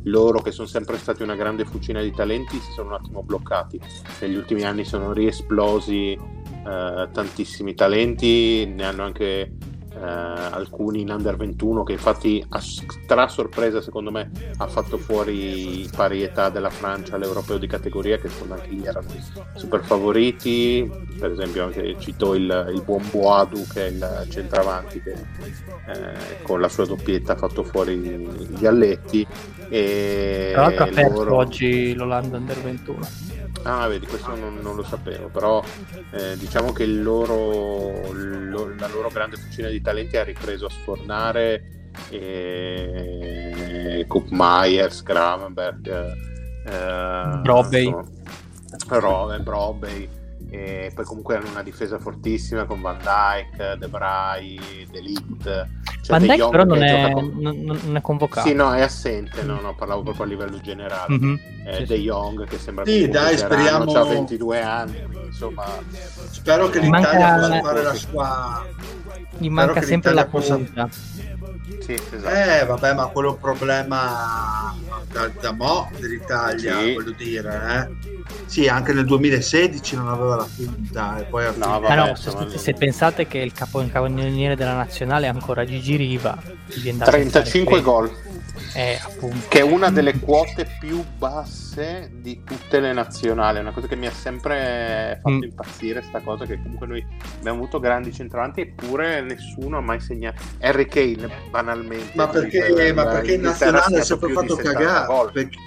loro 0.04 0.40
che 0.40 0.52
sono 0.52 0.68
sempre 0.68 0.98
stati 0.98 1.22
una 1.22 1.34
grande 1.34 1.64
fucina 1.64 2.02
di 2.02 2.12
talenti 2.12 2.58
si 2.58 2.72
sono 2.72 2.88
un 2.88 2.94
attimo 2.94 3.22
bloccati 3.22 3.80
negli 4.20 4.34
ultimi 4.34 4.62
anni 4.62 4.84
sono 4.84 5.14
riesplosi 5.14 6.12
eh, 6.12 7.08
tantissimi 7.12 7.74
talenti, 7.74 8.66
ne 8.66 8.84
hanno 8.84 9.02
anche 9.02 9.52
alcuni 10.04 11.00
in 11.00 11.10
under 11.10 11.36
21 11.36 11.82
che 11.82 11.92
infatti 11.92 12.44
a 12.48 12.60
stra 12.60 13.28
sorpresa 13.28 13.80
secondo 13.80 14.10
me 14.10 14.30
ha 14.56 14.66
fatto 14.66 14.98
fuori 14.98 15.88
pari 15.94 16.22
età 16.22 16.48
della 16.50 16.70
Francia 16.70 17.16
all'europeo 17.16 17.58
di 17.58 17.66
categoria 17.66 18.18
che 18.18 18.28
secondo 18.28 18.54
anche 18.54 18.68
lì 18.68 18.84
erano 18.84 19.08
super 19.54 19.82
favoriti. 19.82 20.90
Per 21.18 21.30
esempio 21.30 21.64
anche 21.64 21.96
citò 21.98 22.34
il, 22.34 22.72
il 22.74 22.82
buon 22.82 23.02
Boadu 23.10 23.66
che 23.66 23.86
è 23.86 23.90
il 23.90 24.26
centravanti 24.28 25.00
che 25.00 25.12
eh, 25.12 26.42
con 26.42 26.60
la 26.60 26.68
sua 26.68 26.86
doppietta 26.86 27.32
ha 27.32 27.36
fatto 27.36 27.62
fuori 27.62 27.92
i 27.94 28.58
galletti. 28.58 29.26
E 29.68 30.50
tra 30.52 30.62
l'altro 30.62 30.84
ha 30.84 30.88
perso 30.88 31.12
loro... 31.24 31.36
oggi 31.36 31.94
l'Olanda 31.94 32.36
under 32.36 32.60
21 32.60 33.33
Ah, 33.64 33.88
vedi, 33.88 34.06
questo 34.06 34.34
non, 34.36 34.58
non 34.60 34.76
lo 34.76 34.84
sapevo, 34.84 35.28
però 35.28 35.62
eh, 36.10 36.36
diciamo 36.36 36.72
che 36.72 36.86
loro, 36.86 38.12
lo, 38.12 38.74
la 38.76 38.86
loro 38.88 39.08
grande 39.08 39.36
fucina 39.36 39.68
di 39.68 39.80
talenti 39.80 40.16
ha 40.16 40.22
ripreso 40.22 40.66
a 40.66 40.70
sfornare 40.70 41.90
eh, 42.10 44.04
Coop 44.06 44.26
Myers, 44.30 45.02
Gravenberg, 45.02 45.88
eh, 46.66 47.38
Brobey. 47.40 47.94
Rove, 48.88 49.38
Brobey 49.40 50.08
e 50.54 50.92
poi 50.94 51.04
comunque 51.04 51.36
hanno 51.36 51.48
una 51.50 51.62
difesa 51.62 51.98
fortissima 51.98 52.64
con 52.64 52.80
Van 52.80 52.98
Dyke, 52.98 53.76
De 53.78 53.88
Vrij, 53.88 54.86
Delict 54.90 55.44
C'è 55.44 56.10
Van 56.10 56.20
De 56.20 56.26
Dijk 56.28 56.38
Jong 56.38 56.50
però 56.52 56.64
non 56.64 56.82
è, 56.82 57.10
con- 57.12 57.32
non, 57.38 57.80
non 57.84 57.96
è 57.96 58.00
convocato. 58.00 58.46
Sì, 58.46 58.54
no, 58.54 58.72
è 58.72 58.80
assente, 58.82 59.42
no, 59.42 59.60
no, 59.60 59.74
parlavo 59.74 60.02
proprio 60.02 60.24
a 60.24 60.28
livello 60.28 60.60
generale. 60.60 61.16
Mhm. 61.16 61.40
Eh, 61.66 61.74
Sì, 61.78 61.84
De. 61.86 61.96
Jong 61.98 62.46
che 62.46 62.58
sembra 62.58 62.84
Sì, 62.84 63.08
dai, 63.08 63.36
speriamo- 63.36 63.92
c'ha 63.92 64.04
22 64.04 64.60
anni, 64.62 65.02
quindi, 65.02 65.26
insomma 65.26 65.64
Spero 66.30 66.68
che 66.68 66.80
Manca- 66.86 67.10
l'Italia 67.12 67.34
possa 67.48 67.60
fare 67.62 67.82
la 67.82 67.94
sua... 67.94 68.66
Gli 69.38 69.48
manca 69.48 69.80
che 69.80 69.86
sempre 69.86 70.12
la 70.12 70.22
l'Italia 70.22 70.40
possa- 70.40 70.56
punta. 70.56 70.88
sì, 71.80 71.94
esatto. 71.94 72.28
Eh, 72.34 72.64
vabbè, 72.66 72.94
ma 72.94 73.06
quello 73.06 73.28
è 73.28 73.32
un 73.32 73.38
problema 73.40 74.74
da, 75.10 75.28
da 75.40 75.52
mo' 75.52 75.90
dell'Italia, 75.98 76.78
Sì. 76.78 76.94
voglio 76.94 77.12
dire, 77.16 77.88
eh. 78.02 78.12
Sì, 78.46 78.68
anche 78.68 78.92
nel 78.92 79.04
2016 79.06 79.96
non 79.96 80.08
aveva 80.08 80.36
la 80.36 80.48
punta 80.54 81.18
e 81.18 81.24
poi 81.24 81.44
No, 81.56 81.80
vabbè, 81.80 81.92
Ah, 81.92 82.06
no, 82.06 82.14
se, 82.14 82.58
se 82.58 82.72
pensate 82.74 83.26
che 83.26 83.38
il 83.38 83.52
capocannoniere 83.52 84.54
della 84.56 84.74
nazionale 84.74 85.26
è 85.26 85.28
ancora 85.28 85.64
Gigi 85.64 85.96
Riva, 85.96 86.36
vi 86.74 86.80
viene 86.80 86.98
da 86.98 87.04
35 87.06 87.80
pensare 87.80 87.82
gol, 87.82 88.10
che- 88.10 88.32
Eh, 88.76 89.00
appunto. 89.02 89.46
che 89.48 89.58
è 89.58 89.62
una 89.62 89.90
delle 89.90 90.18
quote 90.18 90.66
più 90.78 91.04
basse 91.16 92.10
di 92.12 92.42
tutte 92.44 92.80
le 92.80 92.92
nazionali, 92.92 93.58
è 93.58 93.60
una 93.60 93.72
cosa 93.72 93.86
che 93.86 93.96
mi 93.96 94.06
ha 94.06 94.12
sempre 94.12 95.18
fatto 95.22 95.34
Mm. 95.34 95.42
impazzire 95.42 96.02
sta 96.02 96.20
cosa 96.20 96.44
che 96.44 96.56
comunque 96.62 96.86
noi 96.86 97.06
abbiamo 97.38 97.58
avuto 97.58 97.78
grandi 97.80 98.12
centravanti 98.12 98.60
eppure 98.62 99.20
nessuno 99.22 99.78
ha 99.78 99.80
mai 99.80 100.00
segnato 100.00 100.42
Harry 100.60 100.86
Kane 100.86 101.28
banalmente 101.50 102.12
Ma 102.14 102.28
perché, 102.28 102.92
ma 102.92 103.04
perché 103.06 103.34
in 103.34 103.40
Inghilterra 103.40 103.70
nazionale 103.78 104.04
sempre 104.04 104.28
più 104.28 104.40
di 104.40 104.46
fatto 104.48 104.56
70 104.56 104.78
cagare? 104.78 105.06
gol. 105.06 105.32
Perché, 105.32 105.58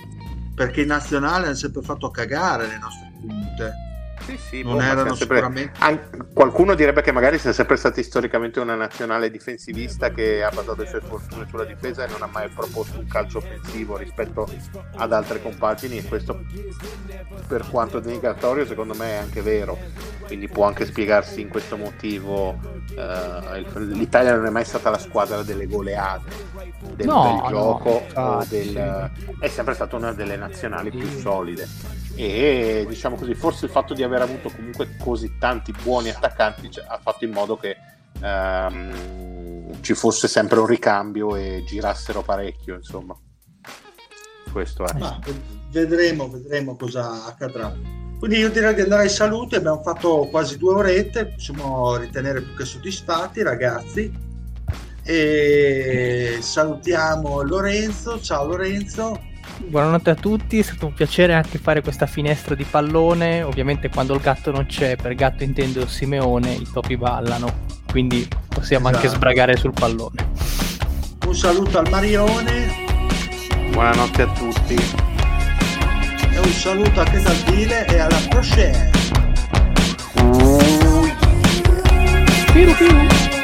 perché 0.58 0.82
in 0.82 0.88
nazionale 0.88 1.46
hanno 1.46 1.56
sempre 1.56 1.84
fatto 1.84 2.10
cagare 2.10 2.66
le 2.66 2.80
nostre 2.80 3.12
punte. 3.22 3.87
Sì, 4.28 4.38
sì, 4.38 4.62
Non 4.62 4.74
boh, 4.74 4.82
erano 4.82 5.16
sempre- 5.16 5.38
sicuramente... 5.38 5.80
An- 5.80 6.28
qualcuno 6.34 6.76
direbbe 6.76 7.02
che 7.02 7.14
magari 7.14 7.40
siamo 7.40 7.56
sempre 7.56 7.78
stati 7.78 8.04
storicamente 8.04 8.60
una 8.60 8.76
nazionale 8.76 9.32
difensivista 9.32 10.12
che 10.12 10.44
ha 10.44 10.50
basato 10.50 10.82
le 10.82 10.88
sue 10.90 11.00
fortune 11.00 11.46
sulla 11.50 11.64
difesa 11.64 12.04
e 12.04 12.10
non 12.10 12.22
ha 12.22 12.28
mai 12.28 12.50
proposto 12.50 13.00
un 13.00 13.08
calcio 13.08 13.38
offensivo 13.38 13.96
rispetto 13.96 14.46
ad 14.98 15.14
altre 15.14 15.42
compagini 15.42 15.98
e 15.98 16.04
questo 16.04 16.44
per 17.48 17.66
quanto 17.70 18.00
denigratorio 18.00 18.66
secondo 18.66 18.94
me 18.96 19.12
è 19.12 19.16
anche 19.16 19.42
vero. 19.42 19.78
Quindi 20.26 20.50
può 20.50 20.66
anche 20.66 20.86
spiegarsi 20.86 21.40
in 21.40 21.48
questo 21.48 21.78
motivo 21.78 22.60
eh, 22.96 23.66
l'Italia 23.80 24.36
non 24.36 24.46
è 24.46 24.50
mai 24.50 24.66
stata 24.66 24.90
la 24.90 24.98
squadra 24.98 25.42
delle 25.42 25.68
goleade 25.68 26.26
del 26.96 27.06
No, 27.06 27.42
no, 27.42 27.50
gioco 27.50 27.90
o 27.90 28.02
infatti, 28.02 28.74
del, 28.74 29.12
è 29.40 29.48
sempre 29.48 29.74
stata 29.74 29.96
una 29.96 30.12
delle 30.12 30.36
nazionali 30.36 30.90
più 30.90 31.08
solide. 31.08 31.68
E 32.16 32.86
diciamo 32.90 33.16
così 33.16 33.36
forse 33.36 33.66
il 33.66 33.72
fatto 33.72 33.94
di 33.94 34.02
aver 34.02 34.17
avuto 34.24 34.50
comunque 34.50 34.96
così 34.98 35.38
tanti 35.38 35.74
buoni 35.84 36.10
attaccanti 36.10 36.70
cioè, 36.72 36.86
ha 36.88 37.00
fatto 37.02 37.26
in 37.26 37.32
modo 37.32 37.58
che 37.58 37.76
ehm, 38.22 39.82
ci 39.82 39.94
fosse 39.94 40.28
sempre 40.28 40.60
un 40.60 40.66
ricambio 40.66 41.36
e 41.36 41.64
girassero 41.66 42.22
parecchio 42.22 42.76
insomma 42.76 43.16
questo 44.52 44.86
è 44.86 44.98
Ma 44.98 45.20
vedremo, 45.72 46.30
vedremo 46.30 46.76
cosa 46.76 47.26
accadrà. 47.26 47.72
Quindi 48.18 48.38
io 48.38 48.50
direi 48.50 48.74
di 48.74 48.82
andare 48.82 49.04
ai 49.04 49.10
saluti, 49.10 49.56
abbiamo 49.56 49.82
fatto 49.84 50.28
quasi 50.32 50.58
due 50.58 50.74
orette, 50.74 51.28
possiamo 51.28 51.96
ritenere 51.98 52.42
più 52.42 52.56
che 52.56 52.66
soddisfatti 52.66 53.44
ragazzi. 53.44 54.12
E 55.04 56.38
salutiamo 56.42 57.44
Lorenzo, 57.44 58.20
ciao 58.20 58.48
Lorenzo. 58.48 59.22
Buonanotte 59.56 60.10
a 60.12 60.16
tutti, 60.16 60.60
è 60.60 60.62
stato 60.62 60.86
un 60.86 60.94
piacere 60.94 61.34
anche 61.34 61.58
fare 61.58 61.82
questa 61.82 62.06
finestra 62.06 62.56
di 62.56 62.64
pallone. 62.64 63.42
Ovviamente 63.44 63.90
quando 63.90 64.14
il 64.14 64.22
gatto 64.22 64.52
non 64.52 64.66
c'è, 64.66 64.96
per 64.96 65.14
gatto 65.16 65.44
intendo 65.44 65.88
Simeone, 65.88 66.52
i 66.54 66.68
topi 66.72 66.96
ballano. 66.98 67.66
Quindi 67.90 68.28
possiamo 68.48 68.88
anche 68.88 69.00
Esatto. 69.02 69.16
sbragare 69.16 69.58
sul 69.58 69.74
pallone. 69.74 70.30
Un 71.26 71.36
saluto 71.36 71.80
al 71.80 71.90
Marione 71.90 72.86
buonanotte 73.72 74.22
a 74.22 74.28
tutti 74.28 74.74
e 74.76 76.40
un 76.40 76.52
saluto 76.52 77.00
anche 77.02 77.22
dal 77.22 77.36
Dile 77.38 77.86
e 77.88 78.00
alla 78.00 78.20
prochaine. 78.30 78.92
Piru 82.54 82.74
piru. 82.76 83.37